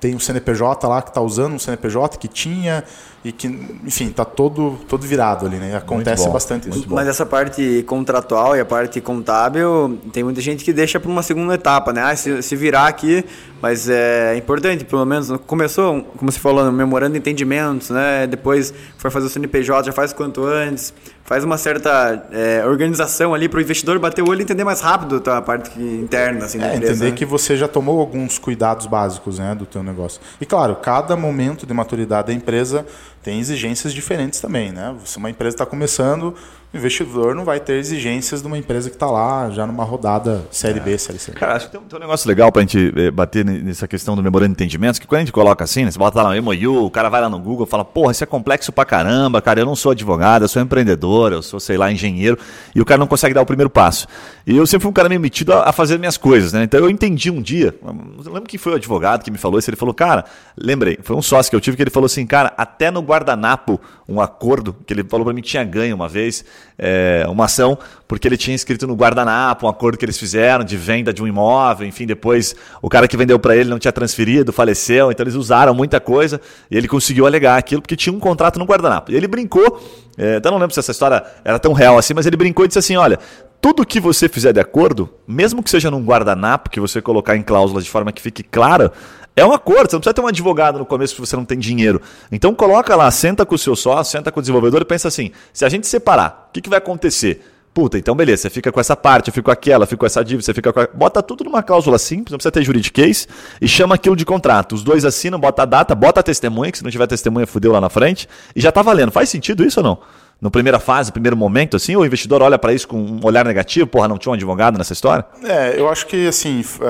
tem 0.00 0.14
um 0.14 0.20
CNPJ 0.20 0.86
lá 0.86 1.02
que 1.02 1.10
está 1.10 1.20
usando 1.20 1.54
um 1.54 1.58
CNPJ 1.58 2.18
que 2.18 2.28
tinha 2.28 2.84
e 3.24 3.32
que, 3.32 3.48
enfim, 3.84 4.06
está 4.06 4.24
todo, 4.24 4.78
todo 4.88 5.04
virado 5.04 5.44
ali, 5.44 5.56
né? 5.56 5.76
Acontece 5.76 6.24
bom, 6.24 6.32
bastante 6.32 6.68
isso. 6.68 6.86
Mas 6.88 7.08
essa 7.08 7.26
parte 7.26 7.82
contratual 7.86 8.56
e 8.56 8.60
a 8.60 8.64
parte 8.64 9.00
contábil, 9.00 9.98
tem 10.12 10.22
muita 10.22 10.40
gente 10.40 10.64
que 10.64 10.72
deixa 10.72 11.00
para 11.00 11.10
uma 11.10 11.22
segunda 11.22 11.54
etapa, 11.54 11.92
né? 11.92 12.00
Ah, 12.00 12.14
se, 12.14 12.40
se 12.42 12.54
virar 12.54 12.86
aqui, 12.86 13.24
mas 13.60 13.88
é 13.88 14.36
importante, 14.36 14.84
pelo 14.84 15.04
menos, 15.04 15.32
começou, 15.48 16.02
como 16.16 16.30
você 16.30 16.38
falou, 16.38 16.64
no 16.64 16.70
memorando 16.70 17.14
de 17.14 17.18
entendimentos, 17.18 17.90
né? 17.90 18.26
Depois 18.28 18.72
foi 18.96 19.10
fazer 19.10 19.26
o 19.26 19.30
CNPJ, 19.30 19.86
já 19.86 19.92
faz 19.92 20.12
quanto 20.12 20.44
antes, 20.44 20.94
faz 21.28 21.44
uma 21.44 21.58
certa 21.58 22.22
é, 22.32 22.64
organização 22.64 23.34
ali 23.34 23.50
para 23.50 23.58
o 23.58 23.60
investidor 23.60 23.98
bater 23.98 24.22
o 24.22 24.30
olho 24.30 24.40
e 24.40 24.42
entender 24.44 24.64
mais 24.64 24.80
rápido 24.80 25.20
tá, 25.20 25.36
a 25.36 25.42
parte 25.42 25.78
interna 25.78 26.46
assim, 26.46 26.58
da 26.58 26.68
É, 26.68 26.76
empresa. 26.76 26.92
entender 26.94 27.10
né? 27.10 27.16
que 27.16 27.26
você 27.26 27.54
já 27.54 27.68
tomou 27.68 28.00
alguns 28.00 28.38
cuidados 28.38 28.86
básicos 28.86 29.38
né, 29.38 29.54
do 29.54 29.66
teu 29.66 29.82
negócio. 29.82 30.22
E 30.40 30.46
claro, 30.46 30.76
cada 30.76 31.14
momento 31.16 31.66
de 31.66 31.74
maturidade 31.74 32.28
da 32.28 32.32
empresa 32.32 32.86
tem 33.28 33.38
exigências 33.40 33.92
diferentes 33.92 34.40
também. 34.40 34.72
Né? 34.72 34.94
Se 35.04 35.18
uma 35.18 35.28
empresa 35.28 35.54
está 35.54 35.66
começando, 35.66 36.34
o 36.72 36.76
investidor 36.76 37.34
não 37.34 37.44
vai 37.44 37.60
ter 37.60 37.74
exigências 37.74 38.40
de 38.40 38.46
uma 38.46 38.56
empresa 38.56 38.88
que 38.88 38.96
está 38.96 39.06
lá 39.06 39.50
já 39.50 39.66
numa 39.66 39.84
rodada 39.84 40.46
Série 40.50 40.80
B, 40.80 40.96
Série 40.96 41.18
C. 41.18 41.32
Cara, 41.32 41.56
acho 41.56 41.66
que 41.66 41.72
tem, 41.72 41.80
um- 41.80 41.84
tem 41.84 41.98
um 41.98 42.00
negócio 42.00 42.26
legal 42.26 42.50
pra 42.50 42.62
gente 42.62 42.90
eh, 42.96 43.10
bater 43.10 43.44
ne- 43.44 43.60
nessa 43.62 43.86
questão 43.86 44.16
do 44.16 44.22
memorando 44.22 44.48
de 44.48 44.52
entendimentos, 44.62 44.98
que 44.98 45.06
quando 45.06 45.18
a 45.18 45.24
gente 45.24 45.32
coloca 45.32 45.62
assim, 45.62 45.84
né, 45.84 45.90
você 45.90 45.98
bota 45.98 46.22
lá 46.22 46.34
no 46.34 46.42
MOU, 46.42 46.86
o 46.86 46.90
cara 46.90 47.10
vai 47.10 47.20
lá 47.20 47.28
no 47.28 47.38
Google 47.38 47.66
e 47.66 47.68
fala, 47.70 47.84
porra, 47.84 48.12
isso 48.12 48.24
é 48.24 48.26
complexo 48.26 48.72
pra 48.72 48.86
caramba, 48.86 49.42
cara, 49.42 49.60
eu 49.60 49.66
não 49.66 49.76
sou 49.76 49.92
advogado, 49.92 50.42
eu 50.44 50.48
sou 50.48 50.62
empreendedor, 50.62 51.32
eu 51.32 51.42
sou, 51.42 51.60
sei 51.60 51.76
lá, 51.76 51.92
engenheiro, 51.92 52.38
e 52.74 52.80
o 52.80 52.84
cara 52.84 52.98
não 52.98 53.06
consegue 53.06 53.34
dar 53.34 53.42
o 53.42 53.46
primeiro 53.46 53.68
passo. 53.70 54.06
E 54.46 54.56
eu 54.56 54.66
sempre 54.66 54.82
fui 54.84 54.90
um 54.90 54.94
cara 54.94 55.08
meio 55.10 55.20
metido 55.20 55.52
a, 55.52 55.68
a 55.68 55.72
fazer 55.72 55.98
minhas 55.98 56.16
coisas, 56.16 56.52
né? 56.54 56.62
Então 56.64 56.80
eu 56.80 56.88
entendi 56.88 57.30
um 57.30 57.42
dia, 57.42 57.74
eu 57.82 58.32
lembro 58.32 58.48
que 58.48 58.56
foi 58.56 58.72
o 58.72 58.76
advogado 58.76 59.22
que 59.22 59.30
me 59.30 59.36
falou 59.38 59.58
isso, 59.58 59.68
ele 59.68 59.76
falou, 59.76 59.94
cara, 59.94 60.24
lembrei, 60.56 60.98
foi 61.02 61.14
um 61.16 61.22
sócio 61.22 61.50
que 61.50 61.56
eu 61.56 61.60
tive 61.60 61.76
que 61.76 61.82
ele 61.82 61.90
falou 61.90 62.06
assim, 62.06 62.26
cara, 62.26 62.52
até 62.56 62.90
no 62.90 63.00
guardanapo, 63.18 63.80
um 64.08 64.20
acordo, 64.20 64.74
que 64.86 64.92
ele 64.92 65.04
falou 65.04 65.24
pra 65.24 65.34
mim 65.34 65.42
tinha 65.42 65.64
ganho 65.64 65.94
uma 65.94 66.08
vez, 66.08 66.44
é, 66.78 67.24
uma 67.28 67.44
ação, 67.44 67.76
porque 68.06 68.26
ele 68.26 68.36
tinha 68.36 68.54
escrito 68.54 68.86
no 68.86 68.94
guardanapo 68.94 69.66
um 69.66 69.68
acordo 69.68 69.98
que 69.98 70.04
eles 70.04 70.18
fizeram 70.18 70.64
de 70.64 70.76
venda 70.76 71.12
de 71.12 71.22
um 71.22 71.26
imóvel, 71.26 71.86
enfim, 71.86 72.06
depois 72.06 72.54
o 72.80 72.88
cara 72.88 73.08
que 73.08 73.16
vendeu 73.16 73.38
para 73.38 73.56
ele 73.56 73.68
não 73.68 73.78
tinha 73.78 73.92
transferido, 73.92 74.52
faleceu, 74.52 75.10
então 75.10 75.24
eles 75.24 75.34
usaram 75.34 75.74
muita 75.74 76.00
coisa 76.00 76.40
e 76.70 76.76
ele 76.76 76.88
conseguiu 76.88 77.26
alegar 77.26 77.58
aquilo 77.58 77.82
porque 77.82 77.96
tinha 77.96 78.14
um 78.14 78.20
contrato 78.20 78.58
no 78.58 78.64
guardanapo. 78.64 79.10
E 79.10 79.16
ele 79.16 79.26
brincou, 79.26 79.82
é, 80.16 80.36
até 80.36 80.50
não 80.50 80.58
lembro 80.58 80.72
se 80.72 80.80
essa 80.80 80.92
história 80.92 81.24
era 81.44 81.58
tão 81.58 81.72
real 81.72 81.98
assim, 81.98 82.14
mas 82.14 82.26
ele 82.26 82.36
brincou 82.36 82.64
e 82.64 82.68
disse 82.68 82.78
assim: 82.78 82.96
olha. 82.96 83.18
Tudo 83.60 83.84
que 83.84 83.98
você 83.98 84.28
fizer 84.28 84.52
de 84.52 84.60
acordo, 84.60 85.12
mesmo 85.26 85.64
que 85.64 85.68
seja 85.68 85.90
num 85.90 86.04
guardanapo, 86.04 86.70
que 86.70 86.78
você 86.78 87.02
colocar 87.02 87.36
em 87.36 87.42
cláusulas 87.42 87.82
de 87.82 87.90
forma 87.90 88.12
que 88.12 88.22
fique 88.22 88.40
clara, 88.40 88.92
é 89.38 89.46
um 89.46 89.52
acordo, 89.52 89.90
você 89.90 89.96
não 89.96 90.00
precisa 90.00 90.14
ter 90.14 90.20
um 90.20 90.26
advogado 90.26 90.78
no 90.78 90.86
começo 90.86 91.14
se 91.14 91.20
você 91.20 91.36
não 91.36 91.44
tem 91.44 91.58
dinheiro. 91.58 92.00
Então 92.30 92.54
coloca 92.54 92.94
lá, 92.96 93.10
senta 93.10 93.46
com 93.46 93.54
o 93.54 93.58
seu 93.58 93.74
sócio, 93.76 94.12
senta 94.12 94.30
com 94.32 94.40
o 94.40 94.42
desenvolvedor 94.42 94.82
e 94.82 94.84
pensa 94.84 95.08
assim: 95.08 95.30
se 95.52 95.64
a 95.64 95.68
gente 95.68 95.86
separar, 95.86 96.48
o 96.48 96.52
que, 96.52 96.60
que 96.60 96.68
vai 96.68 96.78
acontecer? 96.78 97.44
Puta, 97.74 97.96
então 97.96 98.16
beleza, 98.16 98.42
você 98.42 98.50
fica 98.50 98.72
com 98.72 98.80
essa 98.80 98.96
parte, 98.96 99.28
eu 99.28 99.32
fico 99.32 99.44
com 99.44 99.50
aquela, 99.52 99.84
eu 99.84 99.86
fico 99.86 100.00
com 100.00 100.06
essa 100.06 100.24
dívida, 100.24 100.42
você 100.42 100.52
fica 100.52 100.72
com 100.72 100.80
a... 100.80 100.88
Bota 100.92 101.22
tudo 101.22 101.44
numa 101.44 101.62
cláusula 101.62 101.96
simples, 101.96 102.32
não 102.32 102.38
precisa 102.38 102.50
ter 102.50 102.64
juridiquês, 102.64 103.28
e 103.60 103.68
chama 103.68 103.94
aquilo 103.94 104.16
de 104.16 104.24
contrato. 104.24 104.74
Os 104.74 104.82
dois 104.82 105.04
assinam, 105.04 105.38
bota 105.38 105.62
a 105.62 105.64
data, 105.64 105.94
bota 105.94 106.18
a 106.18 106.22
testemunha, 106.22 106.72
que 106.72 106.78
se 106.78 106.82
não 106.82 106.90
tiver 106.90 107.06
testemunha, 107.06 107.46
fudeu 107.46 107.70
lá 107.70 107.80
na 107.80 107.88
frente, 107.88 108.26
e 108.56 108.60
já 108.60 108.72
tá 108.72 108.82
valendo. 108.82 109.12
Faz 109.12 109.28
sentido 109.28 109.64
isso 109.64 109.78
ou 109.78 109.84
não? 109.84 109.98
No 110.40 110.50
primeira 110.50 110.80
fase, 110.80 111.12
primeiro 111.12 111.36
momento, 111.36 111.76
assim, 111.76 111.94
o 111.94 112.04
investidor 112.04 112.42
olha 112.42 112.58
para 112.58 112.72
isso 112.72 112.88
com 112.88 112.96
um 112.96 113.20
olhar 113.22 113.44
negativo, 113.44 113.86
porra, 113.86 114.08
não 114.08 114.18
tinha 114.18 114.30
um 114.30 114.34
advogado 114.34 114.76
nessa 114.76 114.92
história? 114.92 115.24
É, 115.44 115.78
eu 115.78 115.88
acho 115.88 116.04
que 116.06 116.26
assim 116.26 116.60
f- 116.60 116.80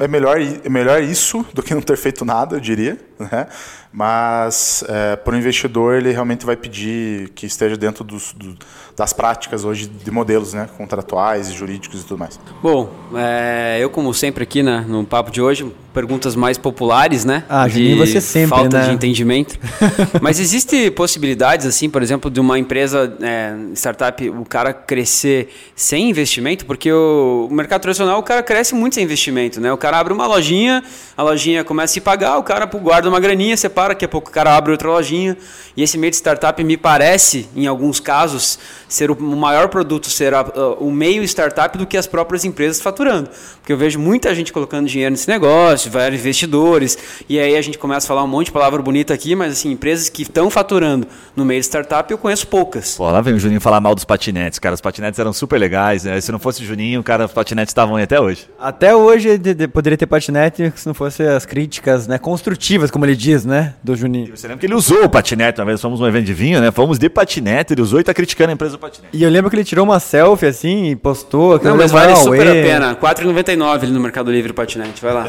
é, 0.00 0.08
melhor, 0.08 0.40
é 0.40 0.68
melhor 0.68 1.02
isso 1.02 1.46
do 1.52 1.62
que 1.62 1.74
não 1.74 1.82
ter 1.82 1.96
feito 1.96 2.24
nada, 2.24 2.56
eu 2.56 2.60
diria. 2.60 2.98
Né? 3.20 3.46
mas 3.92 4.84
é, 4.88 5.16
para 5.16 5.34
o 5.34 5.36
investidor 5.36 5.96
ele 5.96 6.12
realmente 6.12 6.46
vai 6.46 6.56
pedir 6.56 7.30
que 7.30 7.44
esteja 7.44 7.76
dentro 7.76 8.04
dos, 8.04 8.32
do, 8.32 8.56
das 8.96 9.12
práticas 9.12 9.64
hoje 9.64 9.86
de 9.88 10.10
modelos 10.10 10.54
né? 10.54 10.68
contratuais, 10.76 11.52
jurídicos 11.52 12.02
e 12.02 12.04
tudo 12.04 12.18
mais. 12.18 12.38
Bom, 12.62 12.90
é, 13.16 13.78
eu 13.80 13.90
como 13.90 14.14
sempre 14.14 14.44
aqui 14.44 14.62
né, 14.62 14.84
no 14.86 15.04
papo 15.04 15.30
de 15.30 15.42
hoje, 15.42 15.70
perguntas 15.92 16.36
mais 16.36 16.56
populares, 16.56 17.24
né? 17.24 17.44
Ah, 17.48 17.66
de 17.66 17.94
você 17.96 18.20
sempre, 18.20 18.50
falta 18.50 18.78
né? 18.78 18.86
de 18.86 18.94
entendimento. 18.94 19.58
Mas 20.22 20.38
existe 20.38 20.90
possibilidades, 20.92 21.66
assim, 21.66 21.90
por 21.90 22.02
exemplo, 22.02 22.30
de 22.30 22.38
uma 22.38 22.58
empresa 22.58 23.12
é, 23.20 23.54
startup, 23.74 24.28
o 24.30 24.44
cara 24.44 24.72
crescer 24.72 25.48
sem 25.74 26.10
investimento, 26.10 26.64
porque 26.64 26.92
o, 26.92 27.48
o 27.50 27.54
mercado 27.54 27.82
tradicional 27.82 28.20
o 28.20 28.22
cara 28.22 28.42
cresce 28.42 28.74
muito 28.74 28.94
sem 28.94 29.04
investimento, 29.04 29.60
né? 29.60 29.72
O 29.72 29.76
cara 29.76 29.98
abre 29.98 30.12
uma 30.12 30.26
lojinha, 30.26 30.82
a 31.16 31.22
lojinha 31.22 31.64
começa 31.64 31.92
a 31.92 31.94
se 31.94 32.00
pagar, 32.00 32.38
o 32.38 32.42
cara 32.42 32.66
guarda 32.66 33.09
uma 33.10 33.20
graninha, 33.20 33.56
separa, 33.56 33.90
daqui 33.90 34.04
a 34.04 34.08
pouco 34.08 34.30
o 34.30 34.32
cara 34.32 34.56
abre 34.56 34.72
outra 34.72 34.88
lojinha. 34.88 35.36
E 35.76 35.82
esse 35.82 35.98
meio 35.98 36.10
de 36.10 36.16
startup 36.16 36.62
me 36.62 36.76
parece, 36.76 37.48
em 37.54 37.66
alguns 37.66 38.00
casos, 38.00 38.58
ser 38.88 39.10
o 39.10 39.20
maior 39.20 39.68
produto, 39.68 40.10
ser 40.10 40.34
a, 40.34 40.42
o 40.78 40.90
meio 40.90 41.22
startup 41.24 41.76
do 41.76 41.86
que 41.86 41.96
as 41.96 42.06
próprias 42.06 42.44
empresas 42.44 42.80
faturando. 42.80 43.30
Porque 43.60 43.72
eu 43.72 43.76
vejo 43.76 43.98
muita 43.98 44.34
gente 44.34 44.52
colocando 44.52 44.86
dinheiro 44.86 45.10
nesse 45.10 45.28
negócio, 45.28 45.90
vários 45.90 46.20
investidores, 46.20 46.98
e 47.28 47.38
aí 47.38 47.56
a 47.56 47.62
gente 47.62 47.78
começa 47.78 48.06
a 48.06 48.08
falar 48.08 48.24
um 48.24 48.28
monte 48.28 48.46
de 48.46 48.52
palavra 48.52 48.82
bonita 48.82 49.14
aqui, 49.14 49.34
mas 49.34 49.52
assim, 49.52 49.70
empresas 49.70 50.08
que 50.08 50.22
estão 50.22 50.50
faturando 50.50 51.06
no 51.36 51.44
meio 51.44 51.60
de 51.60 51.66
startup 51.66 52.10
eu 52.10 52.18
conheço 52.18 52.46
poucas. 52.46 52.96
Pô, 52.96 53.10
lá 53.10 53.20
vem 53.20 53.34
o 53.34 53.38
Juninho 53.38 53.60
falar 53.60 53.80
mal 53.80 53.94
dos 53.94 54.04
patinetes, 54.04 54.58
cara. 54.58 54.74
Os 54.74 54.80
patinetes 54.80 55.18
eram 55.18 55.32
super 55.32 55.58
legais, 55.58 56.04
né? 56.04 56.20
Se 56.20 56.32
não 56.32 56.38
fosse 56.38 56.62
o 56.62 56.66
Juninho, 56.66 57.02
cara, 57.02 57.26
os 57.26 57.32
patinetes 57.32 57.70
estavam 57.70 57.96
aí 57.96 58.04
até 58.04 58.20
hoje. 58.20 58.48
Até 58.58 58.94
hoje 58.94 59.38
de, 59.38 59.54
de, 59.54 59.68
poderia 59.68 59.96
ter 59.96 60.06
patinete 60.06 60.72
se 60.76 60.86
não 60.86 60.94
fosse 60.94 61.22
as 61.22 61.46
críticas 61.46 62.06
né, 62.06 62.18
construtivas, 62.18 62.90
como 62.90 62.99
ele 63.04 63.16
diz, 63.16 63.44
né? 63.44 63.74
Do 63.82 63.94
Juninho. 63.94 64.36
Você 64.36 64.46
lembra 64.46 64.60
que 64.60 64.66
ele 64.66 64.74
usou 64.74 65.04
o 65.04 65.08
patinete 65.08 65.60
uma 65.60 65.66
vez, 65.66 65.80
fomos 65.80 66.00
num 66.00 66.06
evento 66.06 66.26
de 66.26 66.34
vinho, 66.34 66.60
né? 66.60 66.70
Fomos 66.70 66.98
de 66.98 67.08
patinete, 67.08 67.74
ele 67.74 67.82
usou 67.82 68.00
e 68.00 68.04
tá 68.04 68.14
criticando 68.14 68.50
a 68.50 68.54
empresa 68.54 68.76
do 68.76 68.78
patinete. 68.78 69.16
E 69.16 69.22
eu 69.22 69.30
lembro 69.30 69.50
que 69.50 69.56
ele 69.56 69.64
tirou 69.64 69.84
uma 69.84 70.00
selfie 70.00 70.46
assim 70.46 70.90
e 70.90 70.96
postou. 70.96 71.60
Não, 71.62 71.76
mas 71.76 71.90
vale 71.90 72.14
super 72.16 72.48
a 72.48 72.52
pena. 72.52 72.88
R$ 72.90 72.96
4,99 72.96 73.82
ali 73.82 73.92
no 73.92 74.00
Mercado 74.00 74.30
Livre 74.30 74.50
o 74.52 74.54
patinete, 74.54 75.02
vai 75.02 75.12
lá. 75.12 75.26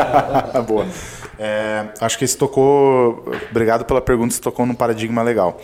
Boa. 0.66 0.86
É, 1.38 1.86
acho 2.00 2.18
que 2.18 2.24
esse 2.24 2.36
tocou. 2.36 3.24
Obrigado 3.50 3.84
pela 3.84 4.00
pergunta, 4.00 4.34
você 4.34 4.40
tocou 4.40 4.66
num 4.66 4.74
paradigma 4.74 5.22
legal. 5.22 5.60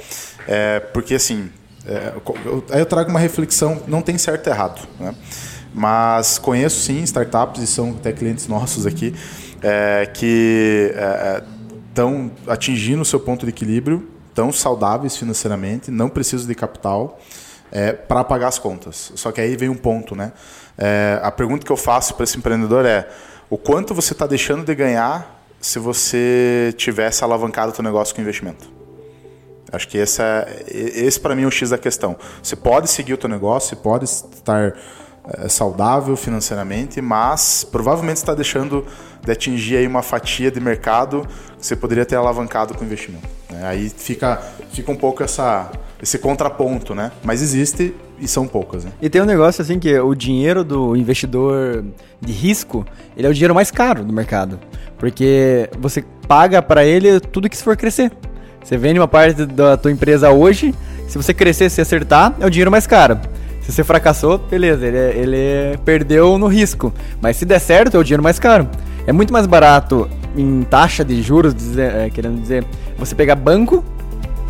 É, 0.49 0.81
porque 0.81 1.15
assim, 1.15 1.51
é, 1.87 2.13
eu, 2.45 2.65
aí 2.71 2.81
eu 2.81 2.87
trago 2.87 3.11
uma 3.11 3.21
reflexão, 3.21 3.83
não 3.87 4.03
tem 4.03 4.17
certo 4.17 4.47
e 4.47 4.51
errado, 4.51 4.81
né? 4.99 5.15
Mas 5.75 6.39
conheço 6.39 6.81
sim 6.81 7.03
startups 7.03 7.63
e 7.63 7.67
são 7.67 7.91
até 7.91 8.11
clientes 8.11 8.49
nossos 8.49 8.87
aqui 8.87 9.15
é, 9.67 10.07
que 10.07 10.93
estão 11.89 12.31
é, 12.47 12.53
atingindo 12.53 13.03
o 13.03 13.05
seu 13.05 13.19
ponto 13.19 13.45
de 13.45 13.51
equilíbrio, 13.51 14.09
tão 14.33 14.53
saudáveis 14.53 15.17
financeiramente, 15.17 15.91
não 15.91 16.09
precisam 16.09 16.47
de 16.47 16.55
capital 16.55 17.19
é, 17.73 17.93
para 17.93 18.23
pagar 18.23 18.47
as 18.47 18.61
contas. 18.61 19.11
Só 19.17 19.33
que 19.33 19.41
aí 19.41 19.57
vem 19.57 19.69
um 19.69 19.77
ponto, 19.77 20.15
né? 20.15 20.33
É, 20.79 21.19
a 21.21 21.33
pergunta 21.33 21.67
que 21.67 21.73
eu 21.73 21.77
faço 21.77 22.15
para 22.15 22.23
esse 22.23 22.39
empreendedor 22.39 22.87
é: 22.87 23.09
o 23.51 23.59
quanto 23.59 23.93
você 23.93 24.13
está 24.13 24.25
deixando 24.25 24.65
de 24.65 24.73
ganhar 24.73 25.45
se 25.61 25.81
você 25.81 26.73
tivesse 26.77 27.25
alavancado 27.25 27.73
o 27.73 27.75
seu 27.75 27.83
negócio 27.83 28.15
com 28.15 28.21
investimento? 28.21 28.71
Acho 29.73 29.89
que 29.89 29.99
esse, 29.99 30.23
é, 30.23 30.65
esse 30.69 31.19
para 31.19 31.35
mim 31.35 31.43
é 31.43 31.47
o 31.47 31.51
X 31.51 31.71
da 31.71 31.79
questão. 31.79 32.17
Você 32.41 32.55
pode 32.55 32.89
seguir 32.89 33.15
o 33.15 33.17
teu 33.17 33.29
negócio, 33.29 33.71
você 33.71 33.77
pode 33.77 34.05
estar 34.05 34.75
é, 35.29 35.49
saudável 35.49 36.17
financeiramente, 36.17 37.01
mas 37.01 37.65
provavelmente 37.65 38.19
está 38.19 38.35
deixando 38.35 38.85
de 39.25 39.33
atingir 39.33 39.77
aí 39.77 39.87
uma 39.87 40.03
fatia 40.03 40.51
de 40.51 40.61
mercado 40.61 41.27
que 41.59 41.67
você 41.67 41.75
poderia 41.75 42.07
ter 42.07 42.15
alavancado 42.15 42.75
com 42.75 42.85
investimento. 42.85 43.27
Né? 43.51 43.67
Aí 43.67 43.91
fica, 43.91 44.41
fica 44.71 44.91
um 44.93 44.97
pouco 44.97 45.23
essa, 45.23 45.71
esse 46.01 46.19
contraponto, 46.19 46.95
né? 46.95 47.11
Mas 47.25 47.43
existe 47.43 47.93
e 48.21 48.29
são 48.29 48.47
poucas. 48.47 48.85
Né? 48.85 48.93
E 49.03 49.11
tem 49.11 49.21
um 49.21 49.27
negócio 49.27 49.63
assim 49.63 49.79
que 49.79 49.99
o 49.99 50.15
dinheiro 50.15 50.63
do 50.63 50.97
investidor 50.97 51.85
de 52.21 52.33
risco, 52.33 52.87
ele 53.17 53.27
é 53.27 53.31
o 53.31 53.35
dinheiro 53.35 53.55
mais 53.55 53.71
caro 53.71 54.05
do 54.05 54.13
mercado, 54.13 54.61
porque 54.97 55.69
você 55.79 56.05
paga 56.29 56.63
para 56.63 56.85
ele 56.85 57.19
tudo 57.19 57.51
que 57.51 57.57
se 57.57 57.65
for 57.65 57.77
crescer. 57.77 58.13
Você 58.63 58.77
vende 58.77 58.99
uma 58.99 59.09
parte 59.09 59.45
da 59.45 59.77
tua 59.77 59.93
empresa 59.93 60.31
hoje, 60.31 60.75
se 61.09 61.17
você 61.17 61.33
crescer, 61.33 61.71
se 61.71 61.81
acertar, 61.81 62.35
é 62.41 62.47
o 62.47 62.51
dinheiro 62.51 62.71
mais 62.71 62.87
caro. 62.87 63.21
Se 63.67 63.73
você 63.73 63.83
fracassou, 63.83 64.39
beleza, 64.39 64.87
ele, 64.87 64.97
ele 64.97 65.77
perdeu 65.85 66.39
no 66.39 66.47
risco. 66.47 66.95
Mas 67.21 67.37
se 67.37 67.45
der 67.45 67.59
certo, 67.59 67.97
é 67.97 68.01
o 68.01 68.05
dinheiro 68.05 68.23
mais 68.23 68.39
caro. 68.39 68.69
É 69.09 69.13
muito 69.13 69.33
mais 69.33 69.45
barato 69.45 70.09
em 70.37 70.63
taxa 70.63 71.05
de 71.05 71.21
juros, 71.21 71.53
dizer, 71.53 71.93
é, 71.93 72.09
querendo 72.09 72.41
dizer, 72.41 72.65
você 72.97 73.13
pegar 73.13 73.35
banco 73.35 73.85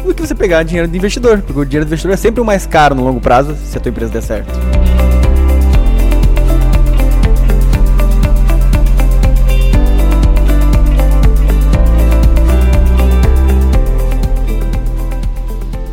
do 0.05 0.15
que 0.15 0.21
você 0.21 0.35
pegar 0.35 0.63
dinheiro 0.65 0.87
do 0.87 0.95
investidor. 0.95 1.41
Porque 1.41 1.59
o 1.59 1.65
dinheiro 1.65 1.87
do 1.87 1.89
investidor 1.89 2.13
é 2.13 2.17
sempre 2.19 2.43
o 2.43 2.45
mais 2.45 2.67
caro 2.67 2.95
no 2.95 3.05
longo 3.05 3.19
prazo 3.19 3.57
se 3.57 3.79
a 3.79 3.81
tua 3.81 3.89
empresa 3.89 4.13
der 4.13 4.23
certo. 4.23 4.53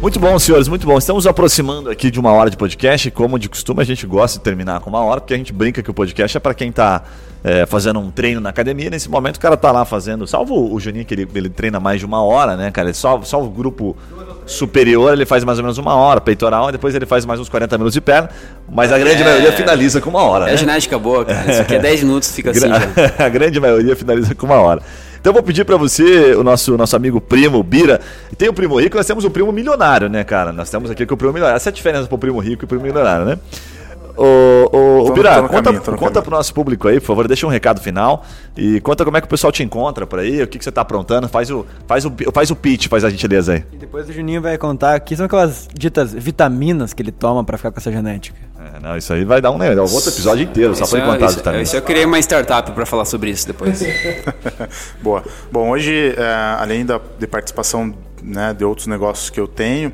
Muito 0.04 0.20
bom, 0.20 0.38
senhores, 0.38 0.68
muito 0.68 0.86
bom. 0.86 0.98
Estamos 0.98 1.26
aproximando 1.26 1.90
aqui 1.90 2.12
de 2.12 2.20
uma 2.20 2.30
hora 2.34 2.50
de 2.50 2.58
podcast. 2.58 3.10
Como 3.10 3.40
de 3.40 3.48
costume, 3.48 3.82
a 3.82 3.86
gente 3.86 4.06
gosta 4.06 4.38
de 4.38 4.44
terminar 4.44 4.82
com 4.82 4.90
uma 4.90 5.00
hora, 5.00 5.22
porque 5.22 5.34
a 5.34 5.38
gente 5.38 5.54
brinca 5.54 5.82
que 5.82 5.90
o 5.90 5.94
podcast 5.94 6.36
é 6.36 6.42
para 6.42 6.54
quem 6.54 6.72
está 6.72 7.04
é, 7.42 7.66
fazendo 7.66 8.02
um 8.02 8.12
treino 8.12 8.42
na 8.42 8.50
academia. 8.50 8.90
Nesse 8.90 9.10
momento, 9.10 9.38
o 9.38 9.40
cara 9.40 9.56
tá 9.56 9.72
lá 9.72 9.86
fazendo, 9.86 10.28
salvo 10.28 10.74
o 10.74 10.78
Juninho, 10.78 11.06
que 11.06 11.14
ele, 11.14 11.26
ele 11.34 11.50
treina 11.50 11.80
mais 11.80 12.02
de 12.02 12.06
uma 12.06 12.22
hora, 12.22 12.58
né, 12.58 12.70
cara? 12.70 12.94
Só, 12.94 13.22
só 13.22 13.42
o 13.42 13.50
grupo 13.50 13.96
superior 14.46 15.14
ele 15.14 15.26
faz 15.26 15.46
mais 15.46 15.58
ou 15.58 15.64
menos 15.64 15.78
uma 15.78 15.96
hora, 15.96 16.20
peitoral, 16.20 16.68
e 16.68 16.74
depois 16.74 16.94
ele 16.94 17.06
faz 17.06 17.26
mais 17.26 17.40
uns 17.40 17.48
40 17.48 17.78
minutos 17.78 17.94
de 17.94 18.02
perna. 18.02 18.30
Mas 18.70 18.92
a 18.92 19.00
grande 19.00 19.22
é... 19.22 19.26
maioria 19.26 19.54
finaliza 19.54 20.02
com 20.02 20.10
uma 20.10 20.24
hora. 20.24 20.50
É 20.50 20.52
né? 20.52 20.58
ginástica 20.58 21.00
boa, 21.00 21.24
cara. 21.24 21.50
Isso 21.50 21.62
aqui 21.62 21.76
é 21.76 21.80
10 21.80 22.04
minutos, 22.04 22.30
fica 22.30 22.52
assim. 22.52 22.68
a 23.18 23.30
grande 23.30 23.58
maioria 23.58 23.96
finaliza 23.96 24.36
com 24.36 24.48
uma 24.48 24.60
hora. 24.60 24.82
Então 25.24 25.32
eu 25.32 25.36
vou 25.36 25.44
pedir 25.44 25.64
para 25.64 25.78
você, 25.78 26.36
o 26.36 26.44
nosso, 26.44 26.76
nosso 26.76 26.98
amigo 26.98 27.22
primo 27.22 27.64
Bira. 27.64 28.02
Tem 28.38 28.50
o 28.50 28.54
primo 28.54 28.78
rico, 28.78 28.98
nós 28.98 29.08
temos 29.08 29.24
o 29.24 29.32
primo 29.32 29.54
milionário, 29.54 30.10
né, 30.10 30.22
cara? 30.22 30.52
Nós 30.52 30.70
temos 30.70 30.92
aqui 30.92 31.04
o 31.04 31.16
primo 31.16 31.32
milionário. 31.32 31.56
Essa 31.56 31.70
é 31.70 31.72
a 31.72 31.74
diferença 31.74 32.10
pro 32.10 32.18
primo 32.18 32.42
rico 32.42 32.66
e 32.66 32.68
primo 32.68 32.84
milionário, 32.84 33.26
né? 33.26 33.40
Ô, 34.16 34.70
ô, 34.72 35.08
ô 35.08 35.12
Bira, 35.12 35.42
conta, 35.44 35.74
caminho, 35.74 35.98
conta 35.98 36.22
pro 36.22 36.32
nosso 36.32 36.54
público 36.54 36.88
aí, 36.88 37.00
por 37.00 37.08
favor, 37.08 37.28
deixa 37.28 37.48
um 37.48 37.50
recado 37.50 37.82
final 37.82 38.24
e 38.56 38.80
conta 38.82 39.04
como 39.04 39.18
é 39.18 39.22
que 39.22 39.26
o 39.26 39.30
pessoal 39.30 39.52
te 39.52 39.64
encontra 39.64 40.06
por 40.06 40.20
aí, 40.20 40.44
o 40.44 40.48
que, 40.48 40.60
que 40.60 40.64
você 40.64 40.72
tá 40.72 40.82
aprontando, 40.82 41.28
faz 41.28 41.50
o, 41.50 41.66
faz, 41.88 42.06
o, 42.06 42.14
faz 42.32 42.52
o 42.52 42.56
pitch, 42.56 42.88
faz 42.88 43.04
a 43.04 43.10
gentileza 43.10 43.54
aí. 43.54 43.66
E 43.74 43.78
depois 43.78 44.08
o 44.08 44.14
Juninho 44.14 44.42
vai 44.42 44.58
contar 44.58 45.00
que 45.00 45.16
são 45.16 45.26
aquelas 45.26 45.68
ditas 45.74 46.14
vitaminas 46.14 46.94
que 46.94 47.02
ele 47.02 47.12
toma 47.12 47.44
para 47.44 47.58
ficar 47.58 47.72
com 47.72 47.80
essa 47.80 47.92
genética. 47.92 48.38
É, 48.60 48.80
não, 48.80 48.96
isso 48.96 49.12
aí 49.12 49.26
vai 49.26 49.42
dar 49.42 49.52
um, 49.52 49.58
né, 49.58 49.74
um 49.76 49.82
outro 49.82 50.10
episódio 50.10 50.44
inteiro, 50.44 50.76
só 50.76 50.86
para 50.86 51.00
ele 51.00 51.08
contar 51.08 51.26
isso, 51.26 51.38
vitaminas. 51.38 51.68
Isso 51.68 51.78
eu 51.78 51.82
criei 51.82 52.06
uma 52.06 52.20
startup 52.20 52.72
para 52.72 52.86
falar 52.86 53.06
sobre 53.06 53.32
isso 53.32 53.48
depois. 53.48 53.84
Boa. 55.02 55.24
Bom, 55.52 55.72
hoje, 55.72 56.14
é, 56.16 56.56
além 56.60 56.86
da, 56.86 57.00
de 57.18 57.28
participação 57.28 57.94
né, 58.22 58.54
de 58.54 58.64
outros 58.64 58.88
negócios 58.88 59.30
que 59.30 59.40
eu 59.40 59.48
tenho, 59.48 59.92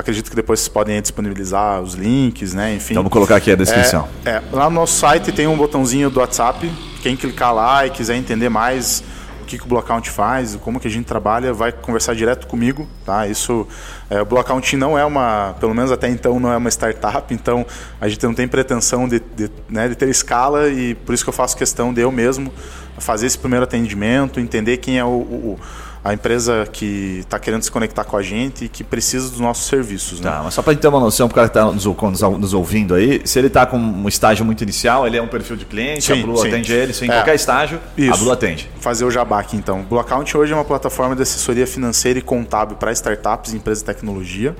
acredito 0.00 0.28
que 0.28 0.36
depois 0.36 0.60
vocês 0.60 0.68
podem 0.68 1.00
disponibilizar 1.00 1.80
os 1.80 1.94
links, 1.94 2.54
né? 2.54 2.74
Enfim. 2.74 2.94
Então 2.94 3.02
vou 3.02 3.10
colocar 3.10 3.36
aqui 3.36 3.50
a 3.50 3.56
descrição. 3.56 4.08
É, 4.24 4.30
é, 4.30 4.42
lá 4.52 4.68
no 4.68 4.76
nosso 4.76 4.98
site 4.98 5.32
tem 5.32 5.46
um 5.46 5.56
botãozinho 5.56 6.10
do 6.10 6.20
WhatsApp 6.20 6.70
quem 7.00 7.16
clicar 7.16 7.54
lá 7.54 7.86
e 7.86 7.90
quiser 7.90 8.16
entender 8.16 8.48
mais 8.48 9.02
o 9.42 9.44
que, 9.46 9.58
que 9.58 9.64
o 9.64 9.66
Blockout 9.66 10.08
faz, 10.10 10.54
como 10.56 10.78
que 10.78 10.86
a 10.86 10.90
gente 10.90 11.06
trabalha, 11.06 11.52
vai 11.52 11.72
conversar 11.72 12.14
direto 12.14 12.46
comigo, 12.46 12.86
tá? 13.04 13.26
Isso, 13.26 13.66
é, 14.08 14.20
o 14.20 14.24
Blockout 14.24 14.76
não 14.76 14.96
é 14.96 15.04
uma, 15.04 15.56
pelo 15.58 15.74
menos 15.74 15.90
até 15.90 16.08
então, 16.08 16.38
não 16.38 16.52
é 16.52 16.56
uma 16.56 16.68
startup, 16.68 17.32
então 17.34 17.66
a 18.00 18.08
gente 18.08 18.22
não 18.22 18.34
tem 18.34 18.46
pretensão 18.46 19.08
de, 19.08 19.20
de, 19.34 19.50
né, 19.68 19.88
de 19.88 19.96
ter 19.96 20.08
escala 20.08 20.68
e 20.68 20.94
por 20.94 21.14
isso 21.14 21.24
que 21.24 21.30
eu 21.30 21.34
faço 21.34 21.56
questão 21.56 21.92
de 21.92 22.00
eu 22.00 22.12
mesmo 22.12 22.52
fazer 22.98 23.26
esse 23.26 23.38
primeiro 23.38 23.64
atendimento, 23.64 24.38
entender 24.38 24.76
quem 24.76 24.98
é 24.98 25.04
o, 25.04 25.08
o 25.08 25.58
a 26.02 26.14
empresa 26.14 26.66
que 26.72 27.18
está 27.20 27.38
querendo 27.38 27.62
se 27.62 27.70
conectar 27.70 28.04
com 28.04 28.16
a 28.16 28.22
gente 28.22 28.64
e 28.64 28.68
que 28.68 28.82
precisa 28.82 29.28
dos 29.28 29.38
nossos 29.38 29.66
serviços. 29.66 30.20
Né? 30.20 30.30
Tá, 30.30 30.40
mas 30.42 30.54
só 30.54 30.62
para 30.62 30.74
ter 30.74 30.88
uma 30.88 31.00
noção, 31.00 31.28
para 31.28 31.32
o 31.32 31.48
cara 31.48 31.48
que 31.48 31.58
está 31.58 31.90
nos, 31.90 32.38
nos, 32.38 32.54
ouvindo 32.54 32.94
aí, 32.94 33.20
se 33.24 33.38
ele 33.38 33.48
está 33.48 33.66
com 33.66 33.76
um 33.76 34.08
estágio 34.08 34.44
muito 34.44 34.62
inicial, 34.62 35.06
ele 35.06 35.18
é 35.18 35.22
um 35.22 35.28
perfil 35.28 35.56
de 35.56 35.66
cliente, 35.66 36.04
sim, 36.04 36.12
a 36.12 36.16
Blue 36.16 36.36
sim. 36.38 36.48
atende 36.48 36.72
ele, 36.72 36.92
em 37.02 37.10
é, 37.10 37.14
qualquer 37.14 37.34
estágio, 37.34 37.78
isso. 37.96 38.14
a 38.14 38.16
Blue 38.16 38.32
atende. 38.32 38.70
Fazer 38.80 39.04
o 39.04 39.10
jabá 39.10 39.40
aqui 39.40 39.56
então. 39.56 39.82
Blue 39.82 39.98
Account 39.98 40.36
hoje 40.36 40.52
é 40.52 40.56
uma 40.56 40.64
plataforma 40.64 41.14
de 41.14 41.22
assessoria 41.22 41.66
financeira 41.66 42.18
e 42.18 42.22
contábil 42.22 42.76
para 42.76 42.92
startups 42.92 43.52
e 43.52 43.56
empresas 43.56 43.82
de 43.82 43.86
tecnologia. 43.86 44.56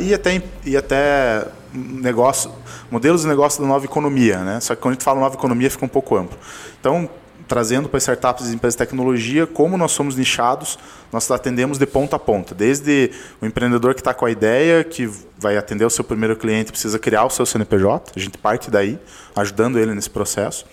E 0.00 0.14
até, 0.14 0.42
e 0.64 0.76
até 0.76 1.46
negócio, 1.74 2.50
modelos 2.90 3.22
de 3.22 3.28
negócio 3.28 3.60
da 3.60 3.66
nova 3.66 3.84
economia, 3.84 4.38
né? 4.38 4.60
Só 4.60 4.74
que 4.74 4.80
quando 4.80 4.92
a 4.92 4.94
gente 4.94 5.04
fala 5.04 5.18
nova 5.18 5.34
economia 5.34 5.70
fica 5.70 5.84
um 5.84 5.88
pouco 5.88 6.16
amplo. 6.16 6.38
Então, 6.78 7.08
trazendo 7.52 7.86
para 7.86 7.98
startups 7.98 8.48
e 8.48 8.54
empresas 8.54 8.72
de 8.72 8.78
tecnologia, 8.78 9.46
como 9.46 9.76
nós 9.76 9.92
somos 9.92 10.16
nichados, 10.16 10.78
nós 11.12 11.30
atendemos 11.30 11.76
de 11.76 11.84
ponta 11.84 12.16
a 12.16 12.18
ponta. 12.18 12.54
Desde 12.54 13.10
o 13.42 13.44
empreendedor 13.44 13.92
que 13.92 14.00
está 14.00 14.14
com 14.14 14.24
a 14.24 14.30
ideia, 14.30 14.82
que 14.82 15.06
vai 15.38 15.58
atender 15.58 15.84
o 15.84 15.90
seu 15.90 16.02
primeiro 16.02 16.34
cliente, 16.34 16.72
precisa 16.72 16.98
criar 16.98 17.26
o 17.26 17.28
seu 17.28 17.44
CNPJ, 17.44 18.12
a 18.16 18.18
gente 18.18 18.38
parte 18.38 18.70
daí, 18.70 18.98
ajudando 19.36 19.78
ele 19.78 19.94
nesse 19.94 20.08
processo, 20.08 20.64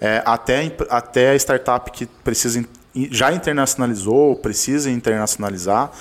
é, 0.00 0.24
até, 0.26 0.72
até 0.90 1.30
a 1.30 1.36
startup 1.36 1.88
que 1.92 2.04
precisa 2.24 2.64
já 3.12 3.32
internacionalizou, 3.32 4.34
precisa 4.34 4.90
internacionalizar, 4.90 5.92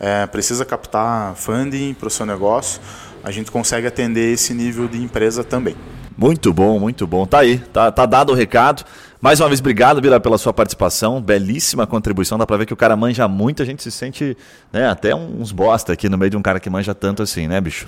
é, 0.00 0.26
precisa 0.26 0.64
captar 0.64 1.34
funding 1.34 1.92
para 1.92 2.08
o 2.08 2.10
seu 2.10 2.24
negócio, 2.24 2.80
a 3.22 3.30
gente 3.30 3.50
consegue 3.50 3.86
atender 3.86 4.32
esse 4.32 4.54
nível 4.54 4.88
de 4.88 5.02
empresa 5.02 5.44
também. 5.44 5.76
Muito 6.16 6.52
bom, 6.52 6.78
muito 6.78 7.06
bom. 7.06 7.26
Tá 7.26 7.40
aí, 7.40 7.58
tá, 7.58 7.90
tá 7.90 8.06
dado 8.06 8.32
o 8.32 8.34
recado. 8.34 8.84
Mais 9.22 9.38
uma 9.38 9.46
vez, 9.46 9.60
obrigado, 9.60 10.00
Bira, 10.00 10.18
pela 10.18 10.36
sua 10.36 10.52
participação. 10.52 11.22
Belíssima 11.22 11.86
contribuição. 11.86 12.36
Dá 12.36 12.44
pra 12.44 12.56
ver 12.56 12.66
que 12.66 12.74
o 12.74 12.76
cara 12.76 12.96
manja 12.96 13.28
muito. 13.28 13.62
A 13.62 13.64
gente 13.64 13.80
se 13.80 13.92
sente 13.92 14.36
né, 14.72 14.88
até 14.88 15.14
uns 15.14 15.52
bosta 15.52 15.92
aqui 15.92 16.08
no 16.08 16.18
meio 16.18 16.32
de 16.32 16.36
um 16.36 16.42
cara 16.42 16.58
que 16.58 16.68
manja 16.68 16.92
tanto 16.92 17.22
assim, 17.22 17.46
né, 17.46 17.60
bicho? 17.60 17.86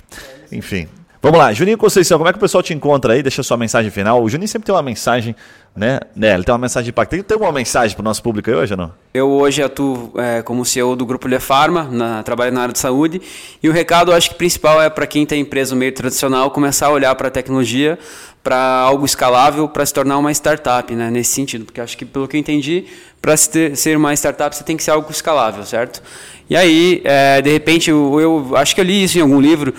Enfim. 0.49 0.87
Vamos 1.21 1.39
lá, 1.39 1.51
Juninho 1.51 1.77
Conceição, 1.77 2.19
como 2.19 2.29
é 2.29 2.31
que 2.31 2.37
o 2.37 2.39
pessoal 2.39 2.61
te 2.61 2.71
encontra 2.71 3.13
aí? 3.13 3.23
Deixa 3.23 3.41
sua 3.41 3.57
mensagem 3.57 3.89
final. 3.89 4.23
O 4.23 4.29
Juninho 4.29 4.47
sempre 4.47 4.67
tem 4.67 4.75
uma 4.75 4.81
mensagem, 4.83 5.35
né? 5.75 5.99
né 6.15 6.35
ele 6.35 6.43
tem 6.43 6.53
uma 6.53 6.59
mensagem 6.59 6.89
impactante. 6.89 7.23
Tem 7.23 7.35
alguma 7.35 7.51
mensagem 7.51 7.95
para 7.97 8.01
o 8.01 8.05
nosso 8.05 8.23
público 8.23 8.49
aí 8.49 8.55
hoje 8.55 8.73
ou 8.73 8.77
não? 8.77 8.93
Eu 9.11 9.29
hoje 9.29 9.61
atuo 9.61 10.13
é, 10.17 10.41
como 10.41 10.63
CEO 10.63 10.95
do 10.95 11.05
Grupo 11.05 11.27
Lefarma, 11.27 11.83
na, 11.91 12.23
trabalho 12.23 12.53
na 12.53 12.61
área 12.61 12.73
de 12.73 12.79
saúde. 12.79 13.21
E 13.61 13.67
o 13.67 13.73
recado, 13.73 14.13
acho 14.13 14.29
que 14.29 14.35
principal 14.35 14.81
é 14.81 14.89
para 14.89 15.05
quem 15.07 15.25
tem 15.25 15.41
empresa 15.41 15.73
no 15.73 15.79
meio 15.79 15.91
tradicional, 15.91 16.51
começar 16.51 16.87
a 16.87 16.91
olhar 16.91 17.15
para 17.15 17.27
a 17.27 17.31
tecnologia, 17.31 17.97
para 18.45 18.57
algo 18.57 19.07
escalável, 19.07 19.67
para 19.67 19.83
se 19.83 19.91
tornar 19.91 20.19
uma 20.19 20.31
startup, 20.31 20.93
né? 20.93 21.09
Nesse 21.09 21.31
sentido. 21.31 21.65
Porque 21.65 21.81
acho 21.81 21.97
que, 21.97 22.05
pelo 22.05 22.27
que 22.27 22.37
eu 22.37 22.39
entendi, 22.39 22.85
para 23.19 23.35
ser 23.35 23.97
uma 23.97 24.13
startup, 24.13 24.55
você 24.55 24.63
tem 24.63 24.77
que 24.77 24.83
ser 24.83 24.91
algo 24.91 25.09
escalável, 25.09 25.65
certo? 25.65 26.03
E 26.47 26.55
aí, 26.55 27.01
é, 27.03 27.41
de 27.41 27.51
repente, 27.51 27.89
eu, 27.89 28.19
eu 28.21 28.55
acho 28.55 28.75
que 28.75 28.81
eu 28.81 28.85
li 28.85 29.03
isso 29.03 29.17
em 29.17 29.21
algum 29.21 29.41
livro 29.41 29.73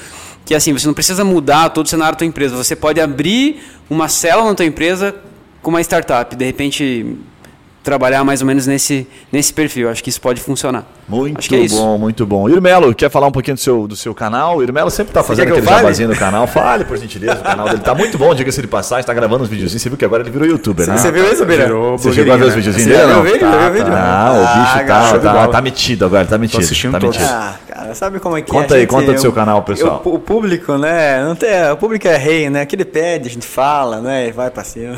que 0.44 0.52
assim, 0.52 0.72
você 0.72 0.84
não 0.84 0.94
precisa 0.94 1.24
mudar 1.24 1.70
todo 1.70 1.86
o 1.86 1.88
cenário 1.88 2.14
da 2.14 2.18
tua 2.18 2.26
empresa. 2.26 2.56
Você 2.56 2.74
pode 2.74 3.00
abrir 3.00 3.62
uma 3.88 4.08
célula 4.08 4.48
na 4.48 4.54
tua 4.56 4.66
empresa 4.66 5.14
com 5.62 5.70
uma 5.70 5.80
startup. 5.80 6.34
De 6.34 6.44
repente, 6.44 7.16
trabalhar 7.86 8.24
mais 8.24 8.40
ou 8.40 8.46
menos 8.48 8.66
nesse, 8.66 9.06
nesse 9.30 9.52
perfil. 9.52 9.88
Acho 9.88 10.02
que 10.02 10.10
isso 10.10 10.20
pode 10.20 10.40
funcionar. 10.40 10.84
Muito 11.08 11.54
é 11.54 11.68
bom, 11.68 11.96
muito 11.96 12.26
bom. 12.26 12.48
Irmelo, 12.48 12.92
quer 12.92 13.08
falar 13.08 13.28
um 13.28 13.30
pouquinho 13.30 13.54
do 13.54 13.60
seu, 13.60 13.86
do 13.86 13.94
seu 13.94 14.12
canal? 14.12 14.56
O 14.56 14.62
Irmelo 14.62 14.90
sempre 14.90 15.10
está 15.10 15.22
fazendo 15.22 15.52
aquele 15.52 15.64
jabazinho 15.64 16.08
no 16.08 16.16
canal. 16.16 16.48
Fale, 16.48 16.84
por 16.84 16.96
gentileza, 16.98 17.38
o 17.38 17.44
canal 17.44 17.66
dele 17.66 17.78
está 17.78 17.94
muito 17.94 18.18
bom, 18.18 18.34
diga-se 18.34 18.60
de 18.60 18.66
passagem, 18.66 19.02
está 19.02 19.14
gravando 19.14 19.44
uns 19.44 19.48
videozinhos. 19.48 19.80
Você 19.80 19.88
viu 19.88 19.96
que 19.96 20.04
agora 20.04 20.24
ele 20.24 20.30
virou 20.30 20.48
youtuber, 20.48 20.84
né? 20.84 20.96
Você 20.96 21.12
viu 21.12 21.32
isso, 21.32 21.46
Bira? 21.46 21.68
Você 21.68 22.12
chegou 22.12 22.34
a 22.34 22.36
ver 22.36 22.46
os 22.46 22.50
né? 22.50 22.56
videozinhos 22.56 22.88
dele? 22.88 23.12
Eu 23.12 23.22
vi, 23.22 23.38
tá, 23.38 23.46
eu 23.46 23.72
vi. 23.72 23.80
Ah, 23.88 24.32
o 24.32 24.60
bicho 24.60 24.86
tá, 24.86 25.18
tá, 25.18 25.48
tá, 25.48 25.60
metido 25.60 26.04
agora, 26.06 26.26
tá 26.26 26.38
metido. 26.38 26.58
Tô 26.58 26.64
assistindo 26.64 26.92
tá 26.92 26.98
todos. 26.98 27.22
Ah, 27.22 27.54
sabe 27.94 28.20
como 28.20 28.36
é 28.36 28.42
que 28.42 28.50
conta 28.50 28.74
é? 28.74 28.78
aí, 28.78 28.86
conta 28.86 29.12
do 29.12 29.20
seu 29.20 29.32
canal, 29.32 29.62
pessoal. 29.62 30.02
o 30.04 30.18
público, 30.18 30.76
né? 30.76 31.24
Não 31.24 31.34
tem, 31.34 31.70
o 31.70 31.76
público 31.76 32.06
é 32.06 32.16
rei, 32.16 32.50
né? 32.50 32.62
Aquele 32.62 32.84
pede, 32.84 33.28
a 33.28 33.30
gente 33.30 33.46
fala, 33.46 34.00
né? 34.00 34.28
E 34.28 34.32
vai 34.32 34.50
pra 34.50 34.64
cima. 34.64 34.96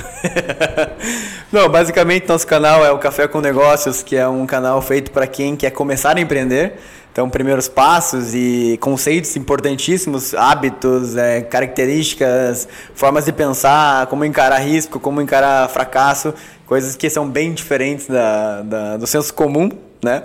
não, 1.52 1.68
basicamente 1.68 2.28
nosso 2.28 2.46
canal 2.46 2.84
é 2.84 2.90
o 2.90 2.98
Café 2.98 3.26
com 3.28 3.40
Negócios, 3.40 4.02
que 4.02 4.16
é 4.16 4.26
um 4.28 4.46
canal 4.46 4.80
feito 4.82 5.10
para 5.10 5.26
quem 5.26 5.56
quer 5.56 5.70
começar 5.70 6.16
a 6.16 6.20
empreender. 6.20 6.74
Então, 7.12 7.28
primeiros 7.28 7.66
passos 7.66 8.32
e 8.32 8.78
conceitos 8.80 9.34
importantíssimos, 9.34 10.34
hábitos, 10.34 11.16
é, 11.16 11.40
características, 11.40 12.68
formas 12.94 13.24
de 13.24 13.32
pensar, 13.32 14.06
como 14.06 14.24
encarar 14.24 14.58
risco, 14.58 15.00
como 15.00 15.20
encarar 15.20 15.68
fracasso, 15.68 16.32
coisas 16.64 16.94
que 16.94 17.10
são 17.10 17.28
bem 17.28 17.52
diferentes 17.52 18.06
da, 18.06 18.62
da 18.62 18.96
do 18.96 19.06
senso 19.06 19.34
comum, 19.34 19.68
né? 20.00 20.22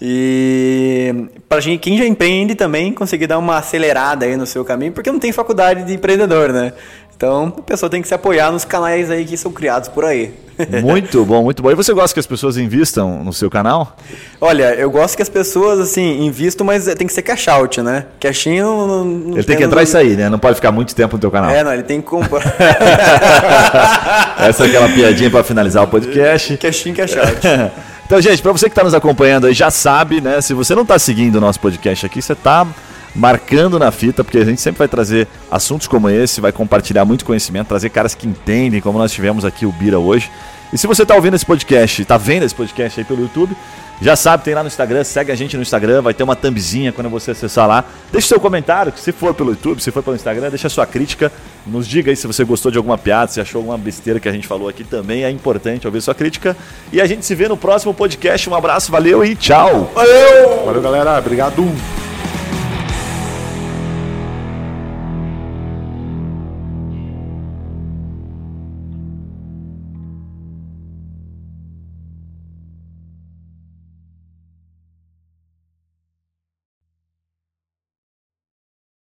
E 0.00 1.14
para 1.48 1.60
quem 1.78 1.98
já 1.98 2.06
empreende 2.06 2.54
também 2.54 2.92
conseguir 2.92 3.26
dar 3.26 3.38
uma 3.38 3.58
acelerada 3.58 4.24
aí 4.24 4.36
no 4.36 4.46
seu 4.46 4.64
caminho, 4.64 4.92
porque 4.92 5.12
não 5.12 5.18
tem 5.18 5.30
faculdade 5.30 5.84
de 5.84 5.92
empreendedor, 5.92 6.52
né? 6.52 6.72
Então, 7.14 7.52
a 7.58 7.62
pessoa 7.62 7.90
tem 7.90 8.00
que 8.00 8.08
se 8.08 8.14
apoiar 8.14 8.50
nos 8.50 8.64
canais 8.64 9.10
aí 9.10 9.26
que 9.26 9.36
são 9.36 9.52
criados 9.52 9.90
por 9.90 10.06
aí. 10.06 10.32
Muito 10.82 11.24
bom, 11.24 11.42
muito 11.42 11.62
bom. 11.62 11.70
E 11.70 11.74
você 11.74 11.92
gosta 11.94 12.12
que 12.12 12.20
as 12.20 12.26
pessoas 12.26 12.58
invistam 12.58 13.24
no 13.24 13.32
seu 13.32 13.50
canal? 13.50 13.96
Olha, 14.38 14.74
eu 14.74 14.90
gosto 14.90 15.16
que 15.16 15.22
as 15.22 15.28
pessoas, 15.28 15.80
assim, 15.80 16.26
invistam, 16.26 16.66
mas 16.66 16.84
tem 16.84 17.06
que 17.06 17.12
ser 17.12 17.22
cash 17.22 17.48
out, 17.48 17.80
né? 17.80 18.04
Cashinho 18.20 18.64
não, 18.64 19.04
não 19.04 19.34
Ele 19.36 19.44
tem 19.44 19.56
que 19.56 19.62
entrar 19.62 19.82
e 19.82 19.86
sair, 19.86 20.18
né? 20.18 20.28
Não 20.28 20.38
pode 20.38 20.56
ficar 20.56 20.70
muito 20.70 20.94
tempo 20.94 21.16
no 21.16 21.20
teu 21.20 21.30
canal. 21.30 21.50
É, 21.50 21.64
não, 21.64 21.72
ele 21.72 21.82
tem 21.82 22.00
que 22.02 22.06
comprar. 22.06 22.42
Essa 24.38 24.64
é 24.64 24.66
aquela 24.66 24.88
piadinha 24.90 25.30
para 25.30 25.42
finalizar 25.42 25.84
o 25.84 25.88
podcast. 25.88 26.58
Cashinho, 26.58 26.94
cash 26.94 27.16
out. 27.16 27.40
então, 28.10 28.20
gente, 28.20 28.42
para 28.42 28.50
você 28.50 28.66
que 28.66 28.72
está 28.72 28.82
nos 28.82 28.92
acompanhando 28.92 29.46
aí, 29.46 29.54
já 29.54 29.70
sabe, 29.70 30.20
né? 30.20 30.40
Se 30.40 30.52
você 30.52 30.74
não 30.74 30.82
está 30.82 30.98
seguindo 30.98 31.36
o 31.36 31.40
nosso 31.40 31.60
podcast 31.60 32.04
aqui, 32.04 32.20
você 32.20 32.32
está 32.32 32.66
marcando 33.14 33.78
na 33.78 33.92
fita, 33.92 34.24
porque 34.24 34.38
a 34.38 34.44
gente 34.44 34.60
sempre 34.60 34.80
vai 34.80 34.88
trazer 34.88 35.28
assuntos 35.48 35.86
como 35.86 36.10
esse, 36.10 36.40
vai 36.40 36.50
compartilhar 36.50 37.04
muito 37.04 37.24
conhecimento, 37.24 37.68
trazer 37.68 37.88
caras 37.90 38.12
que 38.12 38.26
entendem, 38.26 38.80
como 38.80 38.98
nós 38.98 39.12
tivemos 39.12 39.44
aqui 39.44 39.64
o 39.64 39.70
Bira 39.70 40.00
hoje. 40.00 40.28
E 40.72 40.76
se 40.76 40.88
você 40.88 41.02
está 41.02 41.14
ouvindo 41.14 41.36
esse 41.36 41.46
podcast, 41.46 42.02
está 42.02 42.16
vendo 42.16 42.42
esse 42.42 42.52
podcast 42.52 42.98
aí 42.98 43.04
pelo 43.04 43.22
YouTube, 43.22 43.56
já 44.00 44.16
sabe, 44.16 44.44
tem 44.44 44.54
lá 44.54 44.62
no 44.62 44.66
Instagram, 44.66 45.04
segue 45.04 45.30
a 45.30 45.34
gente 45.34 45.56
no 45.56 45.62
Instagram, 45.62 46.00
vai 46.00 46.14
ter 46.14 46.22
uma 46.22 46.34
thumbzinha 46.34 46.92
quando 46.92 47.10
você 47.10 47.32
acessar 47.32 47.68
lá. 47.68 47.84
Deixe 48.10 48.28
seu 48.28 48.40
comentário, 48.40 48.92
se 48.96 49.12
for 49.12 49.34
pelo 49.34 49.50
YouTube, 49.50 49.82
se 49.82 49.90
for 49.90 50.02
pelo 50.02 50.16
Instagram, 50.16 50.48
deixa 50.48 50.68
sua 50.68 50.86
crítica, 50.86 51.30
nos 51.66 51.86
diga 51.86 52.10
aí 52.10 52.16
se 52.16 52.26
você 52.26 52.42
gostou 52.44 52.70
de 52.70 52.78
alguma 52.78 52.96
piada, 52.96 53.30
se 53.30 53.40
achou 53.40 53.58
alguma 53.58 53.76
besteira 53.76 54.18
que 54.18 54.28
a 54.28 54.32
gente 54.32 54.46
falou 54.46 54.68
aqui 54.68 54.84
também, 54.84 55.24
é 55.24 55.30
importante 55.30 55.86
ouvir 55.86 56.00
sua 56.00 56.14
crítica. 56.14 56.56
E 56.92 57.00
a 57.00 57.06
gente 57.06 57.24
se 57.24 57.34
vê 57.34 57.48
no 57.48 57.56
próximo 57.56 57.92
podcast. 57.92 58.48
Um 58.48 58.54
abraço, 58.54 58.90
valeu 58.90 59.24
e 59.24 59.36
tchau! 59.36 59.90
Valeu! 59.94 60.64
Valeu, 60.64 60.82
galera. 60.82 61.18
Obrigado. 61.18 62.09